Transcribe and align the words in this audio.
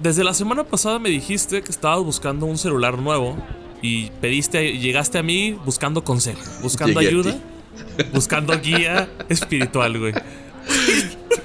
desde 0.00 0.24
la 0.24 0.34
semana 0.34 0.64
pasada 0.64 0.98
me 0.98 1.08
dijiste 1.08 1.62
que 1.62 1.70
estabas 1.70 2.04
buscando 2.04 2.46
un 2.46 2.58
celular 2.58 2.98
nuevo 2.98 3.36
y 3.82 4.10
pediste, 4.20 4.78
llegaste 4.78 5.18
a 5.18 5.22
mí 5.22 5.52
buscando 5.64 6.04
consejo, 6.04 6.40
buscando 6.62 7.00
ayuda, 7.00 7.36
buscando 8.12 8.58
guía 8.60 9.08
espiritual, 9.28 9.98
güey. 9.98 10.14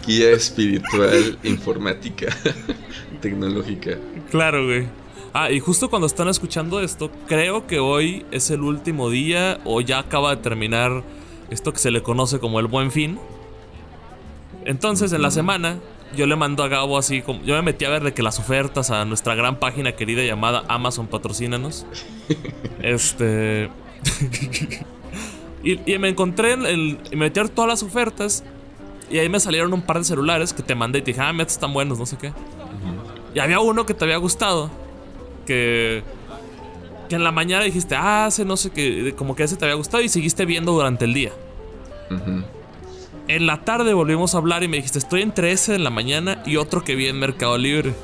Guía 0.05 0.31
espiritual, 0.31 1.37
informática, 1.43 2.35
tecnológica. 3.21 3.97
Claro, 4.29 4.65
güey. 4.65 4.87
Ah, 5.33 5.51
y 5.51 5.59
justo 5.59 5.89
cuando 5.89 6.07
están 6.07 6.27
escuchando 6.27 6.81
esto, 6.81 7.09
creo 7.27 7.67
que 7.67 7.79
hoy 7.79 8.25
es 8.31 8.49
el 8.49 8.61
último 8.61 9.09
día 9.09 9.61
o 9.63 9.79
ya 9.79 9.99
acaba 9.99 10.35
de 10.35 10.41
terminar 10.41 11.03
esto 11.49 11.71
que 11.71 11.79
se 11.79 11.91
le 11.91 12.03
conoce 12.03 12.39
como 12.39 12.59
el 12.59 12.67
buen 12.67 12.91
fin. 12.91 13.17
Entonces, 14.65 15.13
en 15.13 15.21
la 15.21 15.31
semana, 15.31 15.79
yo 16.15 16.25
le 16.25 16.35
mando 16.35 16.63
a 16.63 16.67
Gabo 16.67 16.97
así 16.97 17.21
como. 17.21 17.41
Yo 17.43 17.55
me 17.55 17.61
metí 17.61 17.85
a 17.85 17.89
ver 17.89 18.03
de 18.03 18.13
que 18.13 18.23
las 18.23 18.39
ofertas 18.39 18.91
a 18.91 19.05
nuestra 19.05 19.35
gran 19.35 19.57
página 19.57 19.93
querida 19.93 20.23
llamada 20.23 20.63
Amazon 20.67 21.07
Patrocínanos. 21.07 21.85
este. 22.81 23.69
y, 25.63 25.97
me 25.97 26.09
encontré 26.09 26.53
en 26.53 26.65
el. 26.65 26.99
Y 27.11 27.15
me 27.15 27.25
metí 27.27 27.39
a 27.39 27.43
ver 27.43 27.51
todas 27.51 27.69
las 27.69 27.83
ofertas. 27.83 28.43
Y 29.09 29.19
ahí 29.19 29.29
me 29.29 29.39
salieron 29.39 29.73
un 29.73 29.81
par 29.81 29.97
de 29.97 30.05
celulares 30.05 30.53
que 30.53 30.63
te 30.63 30.73
mandé 30.73 30.99
y 30.99 31.01
te 31.01 31.11
dije, 31.11 31.21
ah, 31.21 31.31
estos 31.31 31.53
están 31.53 31.73
buenos, 31.73 31.99
no 31.99 32.05
sé 32.05 32.17
qué. 32.17 32.31
Y 33.33 33.39
había 33.39 33.59
uno 33.59 33.85
que 33.85 33.93
te 33.93 34.05
había 34.05 34.17
gustado. 34.17 34.69
Que. 35.45 36.03
Que 37.09 37.15
en 37.15 37.25
la 37.25 37.31
mañana 37.33 37.65
dijiste, 37.65 37.95
ah, 37.97 38.27
ese 38.29 38.45
no 38.45 38.55
sé 38.55 38.69
qué. 38.71 39.13
Como 39.17 39.35
que 39.35 39.43
ese 39.43 39.57
te 39.57 39.65
había 39.65 39.75
gustado 39.75 40.01
y 40.01 40.09
seguiste 40.09 40.45
viendo 40.45 40.71
durante 40.71 41.05
el 41.05 41.13
día. 41.13 41.31
En 43.31 43.47
la 43.47 43.63
tarde 43.63 43.93
volvimos 43.93 44.35
a 44.35 44.39
hablar 44.39 44.61
y 44.61 44.67
me 44.67 44.75
dijiste, 44.75 44.99
estoy 44.99 45.21
entre 45.21 45.53
ese 45.53 45.73
en 45.73 45.85
la 45.85 45.89
mañana 45.89 46.43
y 46.45 46.57
otro 46.57 46.83
que 46.83 46.95
vi 46.95 47.07
en 47.07 47.17
Mercado 47.17 47.57
Libre. 47.57 47.95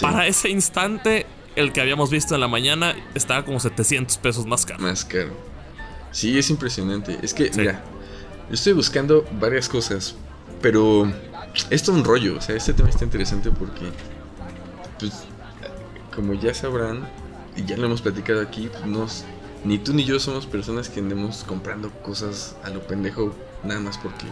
Para 0.00 0.26
ese 0.26 0.50
instante, 0.50 1.26
el 1.54 1.72
que 1.72 1.80
habíamos 1.80 2.10
visto 2.10 2.34
en 2.34 2.40
la 2.40 2.48
mañana 2.48 2.96
estaba 3.14 3.44
como 3.44 3.60
700 3.60 4.18
pesos 4.18 4.46
más 4.46 4.66
caro. 4.66 4.82
Más 4.82 5.04
caro. 5.04 5.30
Sí, 6.10 6.36
es 6.36 6.50
impresionante. 6.50 7.20
Es 7.22 7.32
que, 7.32 7.52
mira, 7.56 7.84
yo 8.48 8.54
estoy 8.54 8.72
buscando 8.72 9.24
varias 9.38 9.68
cosas, 9.68 10.16
pero 10.60 11.08
esto 11.70 11.92
es 11.92 11.98
un 11.98 12.02
rollo. 12.02 12.38
O 12.38 12.40
sea, 12.40 12.56
este 12.56 12.72
tema 12.72 12.88
está 12.88 13.04
interesante 13.04 13.52
porque, 13.52 13.92
pues, 14.98 15.22
como 16.12 16.34
ya 16.34 16.52
sabrán, 16.52 17.08
y 17.54 17.64
ya 17.64 17.76
lo 17.76 17.86
hemos 17.86 18.02
platicado 18.02 18.40
aquí, 18.40 18.70
pues, 18.72 18.86
nos, 18.86 19.24
ni 19.62 19.78
tú 19.78 19.94
ni 19.94 20.04
yo 20.04 20.18
somos 20.18 20.46
personas 20.46 20.88
que 20.88 20.98
andemos 20.98 21.44
comprando 21.44 21.92
cosas 22.02 22.56
a 22.64 22.70
lo 22.70 22.84
pendejo 22.84 23.36
nada 23.64 23.80
más 23.80 23.98
porque 23.98 24.26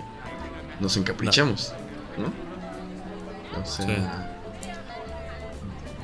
nos 0.81 0.97
encaprichamos, 0.97 1.73
¿no? 2.19 2.33
O 3.61 3.65
sea, 3.65 4.37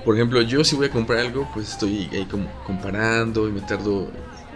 por 0.05 0.17
ejemplo, 0.17 0.41
yo 0.42 0.64
si 0.64 0.75
voy 0.77 0.87
a 0.87 0.91
comprar 0.91 1.20
algo, 1.20 1.48
pues 1.55 1.70
estoy 1.70 2.09
ahí 2.12 2.27
como 2.27 2.51
comparando 2.64 3.48
y 3.48 3.53
me 3.53 3.61
tardo 3.61 4.09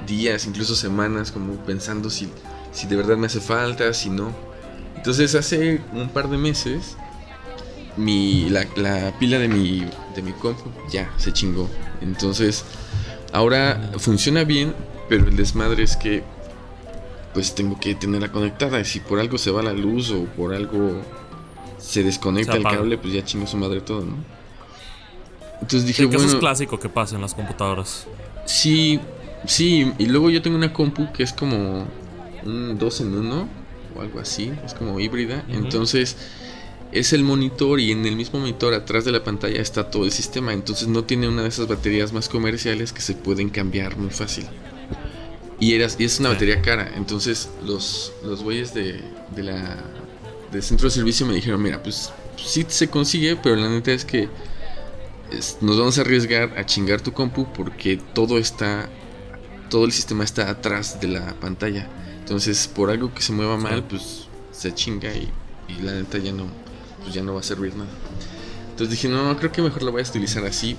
días, 0.06 0.47
incluso 0.47 0.75
semanas, 0.75 1.31
como 1.31 1.55
pensando 1.64 2.11
si, 2.11 2.28
si 2.73 2.86
de 2.86 2.97
verdad 2.97 3.17
me 3.17 3.27
hace 3.27 3.41
falta, 3.41 3.92
si 3.92 4.11
no. 4.11 4.33
Entonces 4.97 5.34
hace 5.34 5.80
un 5.92 6.08
par 6.08 6.28
de 6.28 6.36
meses 6.36 6.97
mi, 7.97 8.48
la, 8.51 8.67
la, 8.77 9.12
pila 9.19 9.39
de 9.39 9.48
mi, 9.48 9.86
de 10.14 10.23
mi 10.23 10.33
compu 10.33 10.70
ya 10.91 11.11
se 11.17 11.33
chingó. 11.33 11.69
Entonces 12.01 12.64
ahora 13.33 13.92
funciona 13.98 14.45
bien, 14.45 14.75
pero 15.08 15.28
el 15.28 15.36
desmadre 15.36 15.83
es 15.83 15.97
que 15.97 16.25
pues 17.37 17.55
tengo 17.55 17.79
que 17.79 17.95
tenerla 17.95 18.33
conectada. 18.33 18.81
Y 18.81 18.87
si 18.87 18.98
por 18.98 19.20
algo 19.20 19.37
se 19.37 19.51
va 19.51 19.62
la 19.62 19.75
luz 19.75 20.11
o 20.11 20.25
por 20.25 20.55
algo 20.55 21.03
se 21.77 22.03
desconecta 22.03 22.56
el 22.56 22.62
cable, 22.62 22.97
pues 22.97 23.12
ya 23.12 23.23
chingo 23.23 23.47
su 23.47 23.59
madre 23.59 23.83
todo, 23.83 24.06
¿no? 24.06 24.17
Entonces 25.61 25.84
dije, 25.84 26.07
bueno. 26.07 26.19
Eso 26.19 26.37
es 26.37 26.41
clásico 26.41 26.81
que 26.81 26.89
pasa 26.89 27.14
en 27.14 27.20
las 27.20 27.35
computadoras. 27.35 28.07
Sí, 28.47 29.01
sí. 29.45 29.92
Y 29.98 30.07
luego 30.07 30.30
yo 30.30 30.41
tengo 30.41 30.57
una 30.57 30.73
compu 30.73 31.13
que 31.13 31.24
es 31.24 31.35
como 31.35 31.86
un 32.42 32.79
2 32.79 33.01
en 33.02 33.14
1 33.14 33.48
o 33.95 34.01
algo 34.01 34.18
así. 34.18 34.51
Es 34.64 34.73
como 34.73 34.98
híbrida. 34.98 35.45
Entonces 35.51 36.17
es 36.92 37.13
el 37.13 37.23
monitor 37.23 37.80
y 37.80 37.92
en 37.92 38.07
el 38.07 38.17
mismo 38.17 38.39
monitor 38.39 38.73
atrás 38.73 39.05
de 39.05 39.13
la 39.13 39.23
pantalla 39.23 39.61
está 39.61 39.91
todo 39.91 40.07
el 40.07 40.11
sistema. 40.11 40.55
Entonces 40.55 40.89
no 40.89 41.05
tiene 41.05 41.29
una 41.29 41.42
de 41.42 41.48
esas 41.48 41.68
baterías 41.68 42.14
más 42.14 42.30
comerciales 42.30 42.95
que 42.95 43.03
se 43.03 43.13
pueden 43.13 43.51
cambiar 43.51 43.98
muy 43.98 44.08
fácil. 44.08 44.47
Y, 45.58 45.74
es 45.80 46.20
una 46.20 46.30
batería 46.30 46.61
cara. 46.62 46.92
Entonces 46.96 47.48
los, 47.64 48.12
los 48.22 48.42
güeyes 48.42 48.74
de, 48.74 49.00
de 49.34 49.42
la, 49.42 49.77
del 50.52 50.62
centro 50.62 50.89
de 50.89 50.94
servicio 50.94 51.27
me 51.27 51.34
dijeron, 51.34 51.62
mira, 51.62 51.83
pues 51.83 52.12
sí 52.36 52.64
se 52.68 52.89
consigue, 52.89 53.36
pero 53.36 53.56
la 53.56 53.68
neta 53.68 53.92
es 53.92 54.05
que 54.05 54.28
nos 55.61 55.78
vamos 55.78 55.98
a 55.98 56.02
arriesgar 56.02 56.56
a 56.58 56.64
chingar 56.64 57.00
tu 57.00 57.12
compu 57.12 57.52
porque 57.52 57.98
todo 58.14 58.39
está, 58.39 58.89
todo 59.70 59.84
el 59.84 59.92
sistema 59.92 60.24
está 60.24 60.50
atrás 60.50 61.00
de 61.00 61.08
la 61.08 61.34
pantalla. 61.40 61.88
Entonces 62.18 62.68
por 62.68 62.90
algo 62.90 63.12
que 63.14 63.23
se 63.23 63.33
mueva 63.33 63.56
mal, 63.56 63.84
pues 63.84 64.28
se 64.52 64.74
chinga 64.74 65.12
y, 65.12 65.30
y 65.68 65.83
la 65.83 65.92
neta 65.92 66.18
ya 66.18 66.33
no, 66.33 66.46
pues 67.02 67.14
ya 67.14 67.23
no 67.23 67.34
va 67.34 67.40
a 67.40 67.44
servir 67.44 67.74
nada. 67.74 67.90
Entonces 68.70 68.90
dije, 68.90 69.08
no, 69.08 69.34
creo 69.38 69.50
que 69.50 69.62
mejor 69.62 69.83
la 69.83 69.90
voy 69.90 70.02
a 70.02 70.05
utilizar 70.05 70.44
así. 70.44 70.77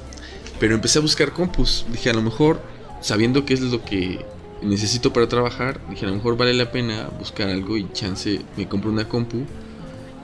Pero 0.60 0.76
empecé 0.76 1.00
a 1.00 1.02
buscar 1.02 1.34
compus. 1.34 1.86
Dije, 1.92 2.10
a 2.10 2.14
lo 2.14 2.22
mejor, 2.22 2.62
sabiendo 3.02 3.46
qué 3.46 3.56
es 3.56 3.62
lo 3.62 3.84
que 3.84 4.24
necesito 4.62 5.14
para 5.14 5.28
trabajar, 5.28 5.80
dije 5.90 6.06
a 6.06 6.10
lo 6.10 6.16
mejor 6.16 6.38
vale 6.38 6.54
la 6.54 6.72
pena 6.72 7.10
buscar 7.20 7.50
algo 7.50 7.78
y 7.78 7.92
chance 7.94 8.42
me 8.56 8.68
compro 8.68 8.92
una 8.92 9.08
compu, 9.08 9.46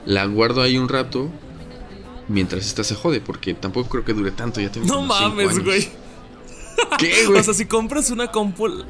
la 0.05 0.25
guardo 0.25 0.61
ahí 0.61 0.77
un 0.77 0.89
rato 0.89 1.29
mientras 2.27 2.66
esta 2.66 2.83
se 2.83 2.95
jode, 2.95 3.21
porque 3.21 3.53
tampoco 3.53 3.89
creo 3.89 4.05
que 4.05 4.13
dure 4.13 4.31
tanto, 4.31 4.61
ya 4.61 4.71
tengo 4.71 4.88
No 4.88 5.01
mames, 5.01 5.63
güey. 5.63 5.88
¿Qué, 6.97 7.25
güey? 7.27 7.39
O 7.39 7.44
sea, 7.44 7.53
si 7.53 7.66
compras 7.66 8.09
una 8.09 8.27
compu 8.27 8.67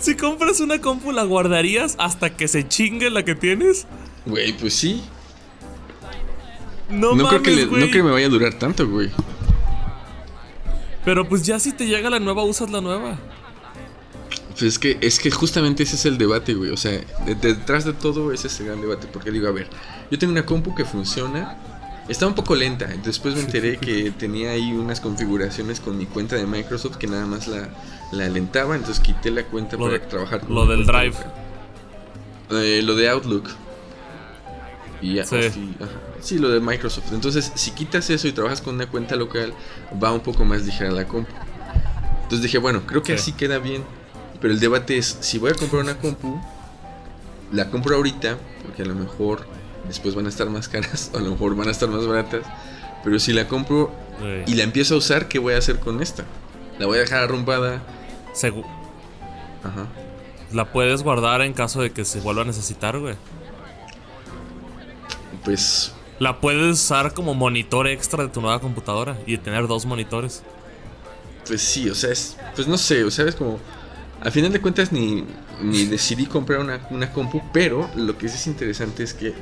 Si 0.00 0.16
compras 0.16 0.60
una 0.60 0.80
compu 0.80 1.12
la 1.12 1.24
guardarías 1.24 1.94
hasta 1.98 2.36
que 2.36 2.46
se 2.46 2.68
chingue 2.68 3.08
la 3.08 3.24
que 3.24 3.34
tienes? 3.34 3.86
Güey, 4.26 4.52
pues 4.52 4.74
sí. 4.74 5.02
No, 6.90 7.16
creo 7.16 7.42
que 7.42 7.66
no 7.66 7.72
creo 7.72 7.90
que 7.90 8.02
me 8.02 8.10
vaya 8.10 8.26
a 8.26 8.28
durar 8.28 8.52
tanto, 8.58 8.86
güey. 8.86 9.08
Pero 11.04 11.28
pues 11.28 11.42
ya 11.42 11.58
si 11.58 11.72
te 11.72 11.86
llega 11.86 12.10
la 12.10 12.20
nueva, 12.20 12.44
usas 12.44 12.70
la 12.70 12.80
nueva. 12.80 13.18
Pues 14.50 14.62
es 14.62 14.78
que, 14.78 14.98
es 15.00 15.18
que 15.18 15.30
justamente 15.30 15.82
ese 15.82 15.96
es 15.96 16.06
el 16.06 16.18
debate, 16.18 16.54
güey. 16.54 16.70
O 16.70 16.76
sea, 16.76 17.00
detrás 17.40 17.84
de 17.84 17.92
todo 17.92 18.32
ese 18.32 18.46
es 18.46 18.60
el 18.60 18.66
gran 18.66 18.80
debate. 18.80 19.08
Porque 19.12 19.30
digo, 19.30 19.48
a 19.48 19.52
ver, 19.52 19.68
yo 20.10 20.18
tengo 20.18 20.32
una 20.32 20.46
compu 20.46 20.74
que 20.74 20.84
funciona. 20.84 21.56
Está 22.08 22.26
un 22.26 22.34
poco 22.34 22.54
lenta. 22.54 22.86
Después 23.02 23.34
me 23.34 23.40
enteré 23.40 23.78
que 23.78 24.10
tenía 24.10 24.50
ahí 24.50 24.72
unas 24.72 25.00
configuraciones 25.00 25.80
con 25.80 25.96
mi 25.96 26.06
cuenta 26.06 26.36
de 26.36 26.46
Microsoft 26.46 26.96
que 26.96 27.06
nada 27.06 27.26
más 27.26 27.48
la, 27.48 27.70
la 28.12 28.26
alentaba. 28.26 28.76
Entonces 28.76 29.00
quité 29.00 29.30
la 29.30 29.44
cuenta 29.44 29.78
para 29.78 30.00
trabajar 30.08 30.40
con 30.40 30.54
Lo 30.54 30.66
del 30.66 30.84
Drive. 30.84 31.16
Eh, 32.50 32.82
lo 32.82 32.94
de 32.94 33.08
Outlook. 33.08 33.48
Y 35.00 35.14
ya, 35.14 35.24
sí. 35.24 35.36
Sí, 36.22 36.38
lo 36.38 36.48
de 36.48 36.60
Microsoft. 36.60 37.12
Entonces, 37.12 37.52
si 37.54 37.72
quitas 37.72 38.08
eso 38.10 38.28
y 38.28 38.32
trabajas 38.32 38.60
con 38.60 38.74
una 38.74 38.86
cuenta 38.86 39.16
local, 39.16 39.52
va 40.02 40.12
un 40.12 40.20
poco 40.20 40.44
más 40.44 40.62
ligera 40.62 40.90
la 40.90 41.06
compu. 41.06 41.32
Entonces 42.22 42.42
dije, 42.42 42.58
bueno, 42.58 42.86
creo 42.86 43.02
que 43.02 43.14
así 43.14 43.32
queda 43.32 43.58
bien. 43.58 43.84
Pero 44.40 44.54
el 44.54 44.60
debate 44.60 44.96
es, 44.96 45.18
si 45.20 45.38
voy 45.38 45.50
a 45.50 45.54
comprar 45.54 45.82
una 45.82 45.98
compu, 45.98 46.40
la 47.52 47.70
compro 47.70 47.96
ahorita, 47.96 48.38
porque 48.64 48.82
a 48.82 48.86
lo 48.86 48.94
mejor 48.94 49.46
después 49.86 50.14
van 50.14 50.26
a 50.26 50.30
estar 50.30 50.48
más 50.48 50.68
caras, 50.68 51.10
o 51.12 51.16
a 51.18 51.20
lo 51.20 51.30
mejor 51.32 51.54
van 51.54 51.68
a 51.68 51.70
estar 51.70 51.88
más 51.88 52.06
baratas. 52.06 52.42
Pero 53.04 53.18
si 53.18 53.32
la 53.32 53.48
compro 53.48 53.92
y 54.46 54.54
la 54.54 54.62
empiezo 54.62 54.94
a 54.94 54.98
usar, 54.98 55.28
¿qué 55.28 55.38
voy 55.38 55.54
a 55.54 55.58
hacer 55.58 55.80
con 55.80 56.00
esta? 56.00 56.24
¿La 56.78 56.86
voy 56.86 56.98
a 56.98 57.00
dejar 57.00 57.24
arrumbada? 57.24 57.82
Seguro. 58.32 58.68
Ajá. 59.64 59.86
La 60.52 60.72
puedes 60.72 61.02
guardar 61.02 61.42
en 61.42 61.52
caso 61.52 61.82
de 61.82 61.90
que 61.90 62.04
se 62.04 62.20
vuelva 62.20 62.42
a 62.42 62.44
necesitar, 62.44 62.98
güey 62.98 63.16
pues... 65.44 65.92
La 66.18 66.40
puedes 66.40 66.74
usar 66.74 67.14
como 67.14 67.34
monitor 67.34 67.88
extra 67.88 68.24
de 68.24 68.30
tu 68.30 68.40
nueva 68.40 68.60
computadora 68.60 69.18
y 69.26 69.38
tener 69.38 69.66
dos 69.66 69.86
monitores. 69.86 70.42
Pues 71.46 71.62
sí, 71.62 71.90
o 71.90 71.94
sea, 71.94 72.12
es, 72.12 72.36
pues 72.54 72.68
no 72.68 72.78
sé, 72.78 73.04
o 73.04 73.10
sea, 73.10 73.26
es 73.26 73.34
como... 73.34 73.58
Al 74.20 74.30
final 74.30 74.52
de 74.52 74.60
cuentas 74.60 74.92
ni, 74.92 75.24
ni 75.60 75.84
decidí 75.84 76.26
comprar 76.26 76.60
una, 76.60 76.86
una 76.90 77.12
compu, 77.12 77.42
pero 77.52 77.90
lo 77.96 78.16
que 78.16 78.28
sí 78.28 78.36
es 78.36 78.46
interesante 78.46 79.02
es 79.02 79.14
que 79.14 79.34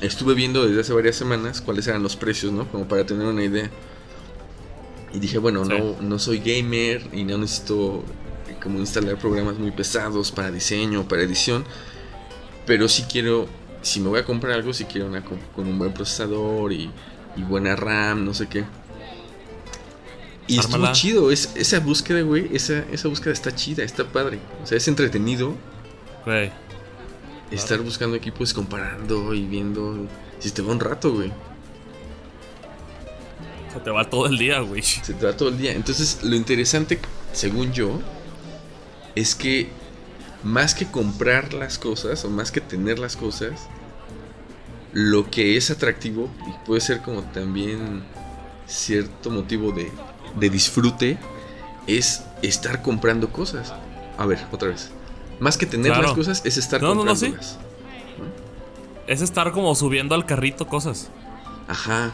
estuve 0.00 0.34
viendo 0.34 0.66
desde 0.66 0.80
hace 0.80 0.92
varias 0.92 1.14
semanas 1.14 1.60
cuáles 1.60 1.86
eran 1.86 2.02
los 2.02 2.16
precios, 2.16 2.52
¿no? 2.52 2.66
Como 2.70 2.88
para 2.88 3.06
tener 3.06 3.24
una 3.24 3.44
idea. 3.44 3.70
Y 5.14 5.20
dije, 5.20 5.38
bueno, 5.38 5.64
no, 5.64 5.96
no 6.00 6.18
soy 6.18 6.38
gamer 6.40 7.02
y 7.12 7.24
no 7.24 7.38
necesito 7.38 8.02
como 8.62 8.78
instalar 8.78 9.16
programas 9.18 9.58
muy 9.58 9.70
pesados 9.70 10.32
para 10.32 10.50
diseño, 10.50 11.06
para 11.06 11.22
edición. 11.22 11.64
Pero 12.66 12.88
sí 12.88 13.04
quiero 13.10 13.46
si 13.82 14.00
me 14.00 14.08
voy 14.08 14.20
a 14.20 14.24
comprar 14.24 14.54
algo, 14.54 14.72
si 14.72 14.84
quiero 14.84 15.06
una 15.06 15.22
con 15.22 15.66
un 15.66 15.78
buen 15.78 15.92
procesador 15.92 16.72
y, 16.72 16.90
buena 17.36 17.76
RAM, 17.76 18.24
no 18.24 18.34
sé 18.34 18.46
qué. 18.46 18.64
Y 20.46 20.58
estuvo 20.58 20.92
chido, 20.92 21.30
es, 21.30 21.52
esa 21.54 21.80
búsqueda, 21.80 22.22
güey, 22.22 22.48
esa, 22.54 22.84
esa 22.90 23.08
búsqueda 23.08 23.32
está 23.32 23.54
chida, 23.54 23.84
está 23.84 24.04
padre. 24.04 24.38
O 24.62 24.66
sea, 24.66 24.76
es 24.76 24.88
entretenido. 24.88 25.54
Estar 27.50 27.80
buscando 27.80 28.16
equipos, 28.16 28.54
comparando 28.54 29.34
y 29.34 29.42
viendo 29.42 30.06
Si 30.38 30.50
te 30.50 30.62
va 30.62 30.72
un 30.72 30.80
rato, 30.80 31.12
güey. 31.12 31.32
Se 33.72 33.80
te 33.80 33.90
va 33.90 34.08
todo 34.08 34.26
el 34.26 34.38
día, 34.38 34.60
güey. 34.60 34.82
Se 34.82 35.14
te 35.14 35.26
va 35.26 35.36
todo 35.36 35.48
el 35.48 35.58
día. 35.58 35.72
Entonces, 35.72 36.22
lo 36.22 36.34
interesante, 36.36 36.98
según 37.32 37.72
yo, 37.72 38.00
es 39.14 39.34
que 39.34 39.70
más 40.42 40.74
que 40.74 40.86
comprar 40.86 41.54
las 41.54 41.78
cosas 41.78 42.24
o 42.24 42.30
más 42.30 42.50
que 42.50 42.60
tener 42.60 42.98
las 42.98 43.16
cosas, 43.16 43.68
lo 44.92 45.30
que 45.30 45.56
es 45.56 45.70
atractivo 45.70 46.28
y 46.46 46.66
puede 46.66 46.80
ser 46.80 47.00
como 47.00 47.22
también 47.22 48.02
cierto 48.66 49.30
motivo 49.30 49.72
de, 49.72 49.90
de 50.36 50.50
disfrute 50.50 51.18
es 51.86 52.24
estar 52.42 52.82
comprando 52.82 53.30
cosas. 53.30 53.72
A 54.18 54.26
ver, 54.26 54.38
otra 54.52 54.68
vez. 54.68 54.90
Más 55.40 55.56
que 55.56 55.66
tener 55.66 55.96
las 55.96 56.12
cosas 56.12 56.42
es 56.44 56.56
estar 56.56 56.80
no, 56.80 56.94
comprando 56.94 57.28
no, 57.28 57.36
Es 59.06 59.22
estar 59.22 59.52
como 59.52 59.74
subiendo 59.74 60.14
al 60.14 60.26
carrito 60.26 60.66
cosas. 60.68 61.10
Ajá. 61.68 62.12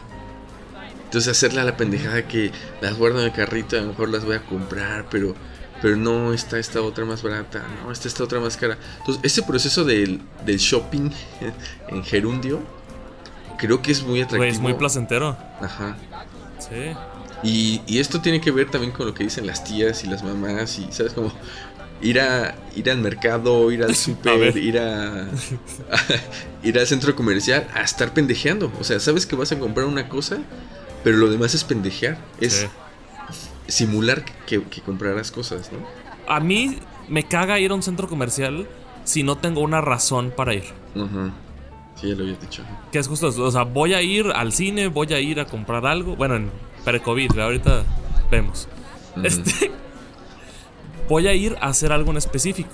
Entonces 1.05 1.31
hacerle 1.31 1.61
a 1.61 1.63
la 1.63 1.75
pendejada 1.75 2.27
que 2.27 2.51
las 2.81 2.97
guardo 2.97 3.19
en 3.19 3.25
el 3.25 3.31
carrito, 3.31 3.77
a 3.77 3.81
lo 3.81 3.87
mejor 3.87 4.09
las 4.09 4.25
voy 4.25 4.35
a 4.35 4.45
comprar, 4.45 5.07
pero 5.09 5.35
pero 5.81 5.95
no 5.95 6.33
está 6.33 6.59
esta 6.59 6.81
otra 6.81 7.05
más 7.05 7.23
barata, 7.23 7.63
no 7.83 7.91
está 7.91 8.07
esta 8.07 8.23
otra 8.23 8.39
más 8.39 8.57
cara. 8.57 8.77
Entonces, 8.99 9.23
ese 9.23 9.43
proceso 9.43 9.83
del, 9.83 10.21
del 10.45 10.57
shopping 10.57 11.11
en 11.89 12.03
gerundio 12.03 12.59
creo 13.57 13.81
que 13.81 13.91
es 13.91 14.03
muy 14.03 14.21
atractivo. 14.21 14.51
es 14.51 14.59
muy 14.59 14.73
placentero. 14.73 15.37
Ajá. 15.61 15.97
Sí. 16.59 16.95
Y, 17.41 17.81
y, 17.87 17.99
esto 17.99 18.19
tiene 18.19 18.41
que 18.41 18.51
ver 18.51 18.69
también 18.69 18.91
con 18.91 19.07
lo 19.07 19.13
que 19.13 19.23
dicen 19.23 19.47
las 19.47 19.63
tías 19.63 20.03
y 20.03 20.07
las 20.07 20.23
mamás 20.23 20.77
y, 20.77 20.91
¿sabes? 20.91 21.13
Como 21.13 21.31
ir 22.01 22.19
a 22.19 22.55
ir 22.75 22.89
al 22.89 22.97
mercado, 22.97 23.71
ir 23.71 23.83
al 23.83 23.95
super, 23.95 24.55
ir 24.57 24.79
a, 24.79 25.27
ir 26.63 26.79
al 26.79 26.87
centro 26.87 27.15
comercial 27.15 27.67
a 27.73 27.81
estar 27.81 28.13
pendejeando. 28.13 28.71
O 28.79 28.83
sea, 28.83 28.99
sabes 28.99 29.25
que 29.25 29.35
vas 29.35 29.51
a 29.51 29.59
comprar 29.59 29.87
una 29.87 30.09
cosa, 30.09 30.37
pero 31.03 31.17
lo 31.17 31.29
demás 31.29 31.53
es 31.53 31.63
pendejear. 31.63 32.17
Es 32.39 32.67
simular 33.69 34.25
que, 34.45 34.61
que 34.63 34.81
comprarás 34.81 35.31
cosas, 35.31 35.71
¿no? 35.71 35.79
A 36.27 36.39
mí 36.39 36.77
me 37.07 37.23
caga 37.23 37.59
ir 37.59 37.71
a 37.71 37.75
un 37.75 37.83
centro 37.83 38.07
comercial 38.07 38.67
si 39.03 39.23
no 39.23 39.37
tengo 39.37 39.61
una 39.61 39.81
razón 39.81 40.31
para 40.35 40.53
ir. 40.53 40.65
Ajá. 40.95 41.31
Sí, 41.95 42.09
ya 42.09 42.15
lo 42.15 42.23
había 42.23 42.35
dicho. 42.35 42.63
Que 42.91 42.99
es 42.99 43.07
justo 43.07 43.27
O 43.27 43.51
sea, 43.51 43.63
voy 43.63 43.93
a 43.93 44.01
ir 44.01 44.27
al 44.27 44.53
cine, 44.53 44.87
voy 44.87 45.11
a 45.13 45.19
ir 45.19 45.39
a 45.39 45.45
comprar 45.45 45.85
algo. 45.85 46.15
Bueno, 46.15 46.35
en 46.35 46.51
pre-COVID, 46.85 47.37
ahorita 47.39 47.83
vemos. 48.31 48.67
Este. 49.23 49.71
Voy 51.09 51.27
a 51.27 51.33
ir 51.33 51.57
a 51.59 51.67
hacer 51.67 51.91
algo 51.91 52.11
en 52.11 52.17
específico. 52.17 52.69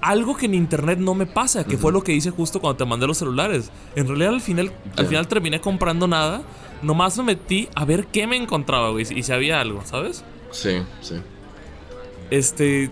Algo 0.00 0.36
que 0.36 0.46
en 0.46 0.54
internet 0.54 0.98
no 0.98 1.14
me 1.14 1.26
pasa, 1.26 1.64
que 1.64 1.76
fue 1.76 1.92
lo 1.92 2.02
que 2.02 2.12
hice 2.12 2.30
justo 2.30 2.60
cuando 2.60 2.78
te 2.78 2.84
mandé 2.84 3.06
los 3.06 3.18
celulares. 3.18 3.70
En 3.94 4.08
realidad 4.08 4.32
al 4.32 4.40
final, 4.40 4.72
al 4.96 5.06
final 5.06 5.28
terminé 5.28 5.60
comprando 5.60 6.08
nada 6.08 6.42
nomás 6.82 7.16
me 7.18 7.24
metí 7.24 7.68
a 7.74 7.84
ver 7.84 8.06
qué 8.06 8.26
me 8.26 8.36
encontraba, 8.36 8.90
güey. 8.90 9.06
Y 9.14 9.22
si 9.22 9.32
había 9.32 9.60
algo, 9.60 9.82
¿sabes? 9.84 10.24
Sí, 10.50 10.82
sí. 11.00 11.16
Este. 12.30 12.90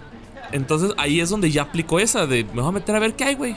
Entonces 0.52 0.92
ahí 0.96 1.20
es 1.20 1.30
donde 1.30 1.50
ya 1.50 1.62
aplico 1.62 1.98
esa 1.98 2.26
de 2.26 2.44
me 2.44 2.62
voy 2.62 2.68
a 2.68 2.72
meter 2.72 2.94
a 2.94 3.00
ver 3.00 3.14
qué 3.14 3.24
hay, 3.24 3.34
güey. 3.34 3.56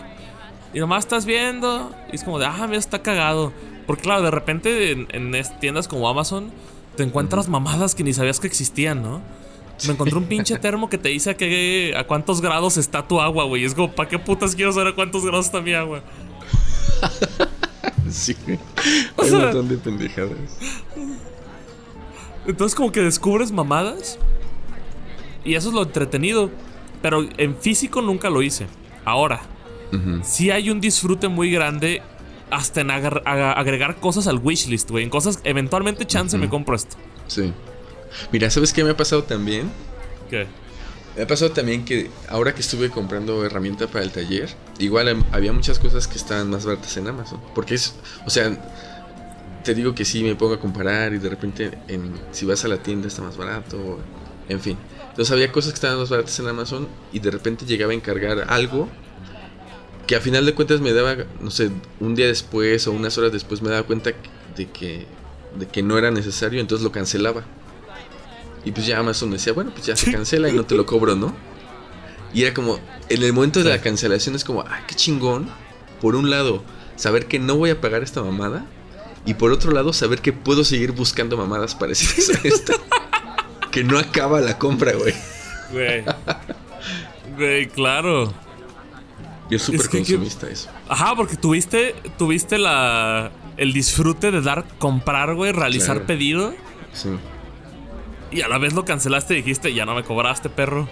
Y 0.73 0.79
nomás 0.79 1.05
estás 1.05 1.25
viendo. 1.25 1.91
Y 2.11 2.15
es 2.15 2.23
como 2.23 2.39
de, 2.39 2.45
ah, 2.45 2.65
mira, 2.67 2.79
está 2.79 3.01
cagado. 3.01 3.53
Porque 3.87 4.03
claro, 4.03 4.21
de 4.21 4.31
repente 4.31 4.91
en, 4.91 5.31
tiendas 5.59 5.87
como 5.87 6.07
Amazon 6.07 6.51
te 6.95 7.03
encuentras 7.03 7.47
mamadas 7.47 7.95
que 7.95 8.03
ni 8.03 8.13
sabías 8.13 8.39
que 8.39 8.47
existían, 8.47 9.01
¿no? 9.01 9.21
Me 9.87 9.93
encontré 9.93 10.17
un 10.17 10.25
pinche 10.25 10.57
termo 10.59 10.89
que 10.89 10.97
te 10.97 11.09
dice 11.09 11.31
a, 11.31 11.37
qué, 11.37 11.93
a 11.97 12.03
cuántos 12.05 12.41
grados 12.41 12.77
está 12.77 13.07
tu 13.07 13.21
agua, 13.21 13.45
güey. 13.45 13.63
Es 13.63 13.73
como, 13.73 13.91
¿para 13.91 14.09
qué 14.09 14.19
putas 14.19 14.55
quiero 14.55 14.73
saber 14.73 14.89
a 14.89 14.95
cuántos 14.95 15.25
grados 15.25 15.45
está 15.45 15.61
mi 15.61 15.73
agua? 15.73 16.03
sí. 18.11 18.35
Hay 19.17 19.31
un 19.31 19.41
montón 19.41 19.69
de 19.69 19.77
pendejadas. 19.77 20.37
Entonces 22.47 22.75
como 22.75 22.91
que 22.91 23.01
descubres 23.01 23.51
mamadas. 23.51 24.17
Y 25.45 25.55
eso 25.55 25.69
es 25.69 25.75
lo 25.75 25.83
entretenido. 25.83 26.49
Pero 27.01 27.27
en 27.37 27.55
físico 27.55 28.01
nunca 28.01 28.29
lo 28.29 28.41
hice. 28.41 28.67
Ahora, 29.05 29.41
Si 30.23 30.51
hay 30.51 30.69
un 30.69 30.79
disfrute 30.79 31.29
muy 31.29 31.49
grande 31.49 32.03
hasta 32.51 32.81
en 32.81 32.91
agregar 32.91 33.95
cosas 33.99 34.27
al 34.27 34.37
wishlist, 34.37 34.89
güey. 34.91 35.03
En 35.03 35.09
cosas, 35.09 35.39
eventualmente 35.43 36.05
chance 36.05 36.37
me 36.37 36.49
compro 36.49 36.75
esto. 36.75 36.95
Sí. 37.27 37.53
Mira, 38.31 38.49
¿sabes 38.49 38.73
qué 38.73 38.83
me 38.83 38.91
ha 38.91 38.97
pasado 38.97 39.23
también? 39.23 39.71
¿Qué? 40.29 40.47
Me 41.15 41.23
ha 41.23 41.27
pasado 41.27 41.51
también 41.51 41.85
que 41.85 42.09
ahora 42.29 42.53
que 42.53 42.61
estuve 42.61 42.89
comprando 42.89 43.43
herramienta 43.45 43.87
para 43.87 44.03
el 44.03 44.11
taller, 44.11 44.49
igual 44.77 45.25
había 45.31 45.51
muchas 45.53 45.79
cosas 45.79 46.07
que 46.07 46.17
estaban 46.17 46.49
más 46.49 46.65
baratas 46.65 46.95
en 46.97 47.07
Amazon. 47.07 47.41
Porque 47.53 47.75
es, 47.75 47.95
o 48.25 48.29
sea, 48.29 48.57
te 49.63 49.73
digo 49.75 49.93
que 49.93 50.05
sí 50.05 50.23
me 50.23 50.35
pongo 50.35 50.53
a 50.53 50.59
comparar 50.59 51.13
y 51.13 51.17
de 51.17 51.29
repente 51.29 51.77
en, 51.87 52.13
si 52.31 52.45
vas 52.45 52.63
a 52.65 52.67
la 52.67 52.77
tienda 52.77 53.07
está 53.07 53.21
más 53.21 53.37
barato, 53.37 53.99
en 54.47 54.59
fin. 54.61 54.77
Entonces 55.09 55.31
había 55.31 55.51
cosas 55.51 55.71
que 55.71 55.75
estaban 55.75 55.97
más 55.99 56.09
baratas 56.09 56.39
en 56.39 56.47
Amazon 56.47 56.87
y 57.11 57.19
de 57.19 57.31
repente 57.31 57.65
llegaba 57.65 57.91
a 57.91 57.95
encargar 57.95 58.45
algo 58.47 58.87
que 60.09 60.15
a 60.15 60.21
final 60.21 60.43
de 60.43 60.55
cuentas 60.55 60.81
me 60.81 60.91
daba, 60.91 61.17
no 61.39 61.51
sé, 61.51 61.69
un 61.99 62.15
día 62.15 62.25
después 62.25 62.87
o 62.87 62.91
unas 62.91 63.15
horas 63.19 63.31
después 63.31 63.61
me 63.61 63.69
daba 63.69 63.83
cuenta 63.83 64.11
de 64.55 64.65
que, 64.67 65.05
de 65.55 65.67
que 65.67 65.83
no 65.83 65.99
era 65.99 66.09
necesario, 66.09 66.59
entonces 66.59 66.83
lo 66.83 66.91
cancelaba. 66.91 67.43
Y 68.65 68.71
pues 68.71 68.85
ya 68.85 68.99
Amazon 68.99 69.31
decía, 69.31 69.53
bueno, 69.53 69.71
pues 69.71 69.85
ya 69.85 69.95
se 69.95 70.11
cancela 70.11 70.49
y 70.49 70.53
no 70.53 70.65
te 70.65 70.75
lo 70.75 70.85
cobro, 70.85 71.15
¿no? 71.15 71.33
Y 72.33 72.43
era 72.43 72.53
como, 72.53 72.79
en 73.09 73.23
el 73.23 73.33
momento 73.33 73.63
de 73.63 73.69
la 73.69 73.81
cancelación 73.81 74.35
es 74.35 74.43
como, 74.43 74.63
ay, 74.67 74.83
qué 74.87 74.95
chingón. 74.95 75.49
Por 76.01 76.15
un 76.15 76.29
lado, 76.29 76.63
saber 76.95 77.25
que 77.27 77.39
no 77.39 77.55
voy 77.55 77.71
a 77.71 77.81
pagar 77.81 78.03
esta 78.03 78.21
mamada. 78.21 78.65
Y 79.25 79.33
por 79.33 79.51
otro 79.51 79.71
lado, 79.71 79.93
saber 79.93 80.21
que 80.21 80.31
puedo 80.33 80.63
seguir 80.63 80.91
buscando 80.91 81.37
mamadas 81.37 81.75
parecidas 81.75 82.29
a 82.29 82.47
esta. 82.47 82.73
que 83.71 83.83
no 83.83 83.97
acaba 83.97 84.41
la 84.41 84.57
compra, 84.57 84.93
güey. 84.93 85.13
Güey. 85.71 86.03
Güey, 87.37 87.67
claro. 87.67 88.33
Yo 89.49 89.57
es 89.57 89.63
súper 89.63 89.89
consumista 89.89 90.49
eso. 90.49 90.69
Ajá, 90.87 91.15
porque 91.15 91.35
tuviste, 91.35 91.95
tuviste 92.17 92.57
la, 92.57 93.31
el 93.57 93.73
disfrute 93.73 94.31
de 94.31 94.41
dar, 94.41 94.65
comprar, 94.77 95.33
güey, 95.35 95.51
realizar 95.51 96.05
pedido. 96.05 96.53
Sí. 96.93 97.09
Y 98.31 98.41
a 98.41 98.47
la 98.47 98.59
vez 98.59 98.73
lo 98.73 98.85
cancelaste 98.85 99.33
y 99.33 99.37
dijiste, 99.37 99.73
ya 99.73 99.85
no 99.85 99.95
me 99.95 100.03
cobraste, 100.03 100.49
perro. 100.49 100.87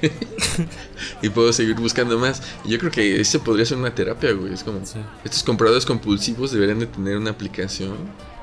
y 1.22 1.28
puedo 1.28 1.52
seguir 1.52 1.76
buscando 1.76 2.18
más. 2.18 2.42
Yo 2.64 2.78
creo 2.78 2.90
que 2.90 3.20
eso 3.20 3.42
podría 3.44 3.66
ser 3.66 3.76
una 3.76 3.94
terapia, 3.94 4.32
güey. 4.32 4.54
Es 4.54 4.64
como, 4.64 4.80
estos 5.24 5.42
compradores 5.42 5.84
compulsivos 5.84 6.52
deberían 6.52 6.78
de 6.78 6.86
tener 6.86 7.18
una 7.18 7.30
aplicación. 7.30 7.96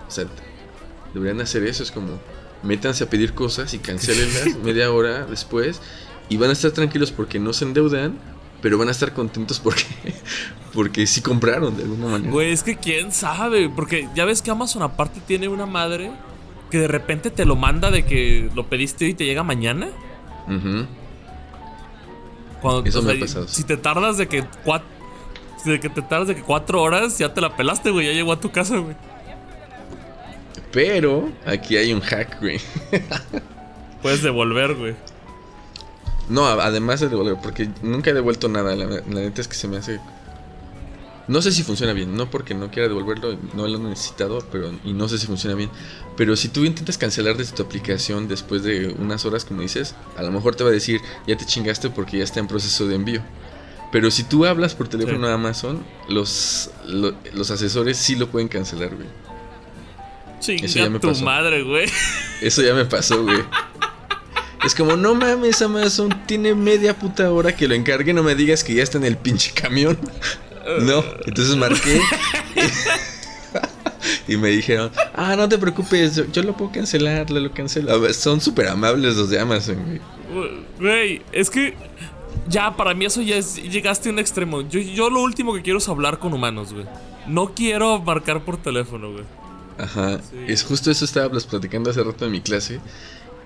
O 0.08 0.12
sea, 0.12 0.26
deberían 1.16 1.42
hacer 1.42 1.64
eso. 1.64 1.82
Es 1.82 1.92
como, 1.92 2.20
métanse 2.62 3.04
a 3.04 3.10
pedir 3.10 3.34
cosas 3.34 3.74
y 3.74 3.80
cancelenlas 3.80 4.56
media 4.64 4.92
hora 4.92 5.26
después. 5.26 5.82
Y 6.30 6.38
van 6.38 6.52
a 6.52 6.54
estar 6.54 6.72
tranquilos 6.72 7.12
porque 7.12 7.40
no 7.40 7.54
se 7.54 7.66
endeudan, 7.66 8.20
pero 8.62 8.78
van 8.78 8.90
a 8.90 8.92
estar 8.92 9.14
contentos 9.14 9.60
porque, 9.60 9.84
porque 10.74 11.08
sí 11.08 11.22
compraron 11.22 11.76
de 11.76 11.84
alguna 11.84 12.06
manera. 12.08 12.32
Güey, 12.32 12.52
es 12.52 12.62
que 12.62 12.78
quién 12.78 13.12
sabe, 13.12 13.68
porque 13.70 14.08
ya 14.14 14.26
ves 14.26 14.44
que 14.44 14.52
Amazon 14.52 14.84
aparte 14.84 15.22
tiene 15.26 15.48
una 15.48 15.66
madre 15.66 16.12
que 16.70 16.80
de 16.80 16.88
repente 16.88 17.30
te 17.30 17.46
lo 17.46 17.56
manda 17.56 17.92
de 17.92 18.06
que 18.06 18.50
lo 18.56 18.68
pediste 18.68 19.06
y 19.08 19.14
te 19.14 19.26
llega 19.26 19.44
mañana. 19.44 19.90
Cuando, 22.62 22.84
Eso 22.86 23.02
me 23.02 23.14
ha 23.14 23.20
pasado. 23.20 23.48
Si 23.48 23.64
te 23.64 23.78
tardas 23.78 24.18
de 24.18 24.28
que 24.28 24.44
cuatro, 24.64 24.88
de 25.66 25.80
que 25.80 25.90
te 25.90 26.02
tardas 26.02 26.28
de 26.30 26.36
que 26.36 26.42
cuatro 26.42 26.82
horas, 26.82 27.18
ya 27.18 27.34
te 27.34 27.42
la 27.42 27.56
pelaste, 27.56 27.92
güey. 27.92 28.08
Ya 28.08 28.14
llegó 28.14 28.34
a 28.34 28.40
tu 28.40 28.52
casa, 28.52 28.78
güey. 28.78 28.96
Pero 30.72 31.30
aquí 31.46 31.78
hay 31.78 31.94
un 31.94 32.02
hack, 32.02 32.40
güey. 32.40 32.60
Puedes 34.02 34.22
devolver, 34.22 34.76
güey. 34.76 34.96
No, 36.30 36.46
además 36.46 37.00
de 37.00 37.10
devolver, 37.10 37.38
porque 37.42 37.70
nunca 37.82 38.10
he 38.10 38.14
devuelto 38.14 38.50
nada. 38.50 38.76
La, 38.76 38.86
la 38.86 39.02
neta 39.02 39.42
es 39.42 39.48
que 39.48 39.56
se 39.56 39.68
me 39.68 39.78
hace 39.78 40.00
no 41.28 41.42
sé 41.42 41.52
si 41.52 41.64
funciona 41.64 41.94
bien, 41.94 42.16
no 42.16 42.30
porque 42.30 42.54
no 42.54 42.72
quiera 42.72 42.88
devolverlo, 42.88 43.38
no 43.54 43.68
lo 43.68 43.78
he 43.78 43.80
necesitado, 43.82 44.40
pero 44.52 44.72
y 44.86 44.94
no 44.94 45.10
sé 45.10 45.18
si 45.18 45.28
funciona 45.28 45.56
bien. 45.56 45.70
Pero 46.16 46.36
si 46.36 46.48
tú 46.48 46.64
intentas 46.64 46.98
cancelar 46.98 47.36
desde 47.36 47.56
tu 47.56 47.64
aplicación 47.64 48.28
después 48.28 48.64
de 48.64 48.96
unas 48.98 49.26
horas, 49.26 49.44
como 49.44 49.62
dices, 49.62 49.96
a 50.16 50.24
lo 50.24 50.32
mejor 50.32 50.56
te 50.56 50.64
va 50.64 50.70
a 50.70 50.74
decir, 50.74 51.02
ya 51.28 51.36
te 51.36 51.46
chingaste 51.46 51.90
porque 51.90 52.18
ya 52.20 52.24
está 52.24 52.40
en 52.40 52.48
proceso 52.48 52.88
de 52.88 52.96
envío. 52.96 53.22
Pero 53.92 54.10
si 54.12 54.24
tú 54.24 54.46
hablas 54.46 54.76
por 54.76 54.88
teléfono 54.88 55.28
a 55.28 55.34
Amazon, 55.34 55.84
los, 56.10 56.72
los 56.86 57.52
asesores 57.52 57.98
sí 57.98 58.16
lo 58.16 58.28
pueden 58.28 58.48
cancelar, 58.48 58.96
güey. 58.96 59.08
Eso 60.40 60.80
ya 60.80 60.90
me 60.90 61.00
tu 61.00 61.14
madre, 61.16 61.64
güey. 61.64 61.88
Eso 62.42 62.62
ya 62.62 62.74
me 62.74 62.86
pasó, 62.86 63.24
güey. 63.24 63.40
Es 64.66 64.76
como, 64.76 64.96
no 64.96 65.16
mames, 65.16 65.62
Amazon 65.62 66.26
tiene 66.26 66.54
media 66.54 66.98
puta 66.98 67.32
hora 67.32 67.56
que 67.56 67.68
lo 67.68 67.76
encargue, 67.76 68.14
no 68.14 68.24
me 68.24 68.36
digas 68.36 68.64
que 68.64 68.74
ya 68.74 68.84
está 68.84 68.98
en 68.98 69.06
el 69.06 69.18
pinche 69.18 69.52
camión. 69.54 69.98
No, 70.82 71.04
entonces 71.26 71.56
marqué. 71.56 72.02
y 74.28 74.38
me 74.38 74.50
dijeron, 74.50 74.92
ah, 75.14 75.36
no 75.36 75.48
te 75.48 75.58
preocupes, 75.58 76.22
yo, 76.32 76.44
lo 76.44 76.56
puedo 76.56 76.72
cancelar, 76.72 77.30
lo 77.30 77.52
cancelo. 77.52 78.14
son 78.14 78.42
súper 78.42 78.68
amables 78.68 79.16
los 79.16 79.30
de 79.30 79.40
Amazon, 79.40 79.78
güey. 79.86 80.02
Güey, 80.80 81.22
es 81.32 81.50
que 81.50 81.76
ya 82.48 82.76
para 82.76 82.94
mí 82.94 83.06
eso 83.06 83.22
ya 83.22 83.38
es, 83.38 83.56
llegaste 83.56 84.10
a 84.10 84.12
un 84.12 84.20
extremo. 84.20 84.62
Yo, 84.62 84.80
yo 84.80 85.10
lo 85.10 85.22
último 85.22 85.54
que 85.54 85.62
quiero 85.62 85.80
es 85.80 85.88
hablar 85.88 86.20
con 86.20 86.34
humanos, 86.34 86.74
güey. 86.74 86.86
no 87.28 87.54
quiero 87.54 88.00
marcar 88.02 88.44
por 88.44 88.58
teléfono, 88.58 89.12
güey. 89.12 89.24
Ajá. 89.78 90.20
Es 90.48 90.64
justo 90.64 90.90
eso 90.90 91.06
estábamos 91.06 91.46
platicando 91.46 91.90
hace 91.90 92.04
rato 92.04 92.26
en 92.26 92.32
mi 92.32 92.42
clase. 92.42 92.80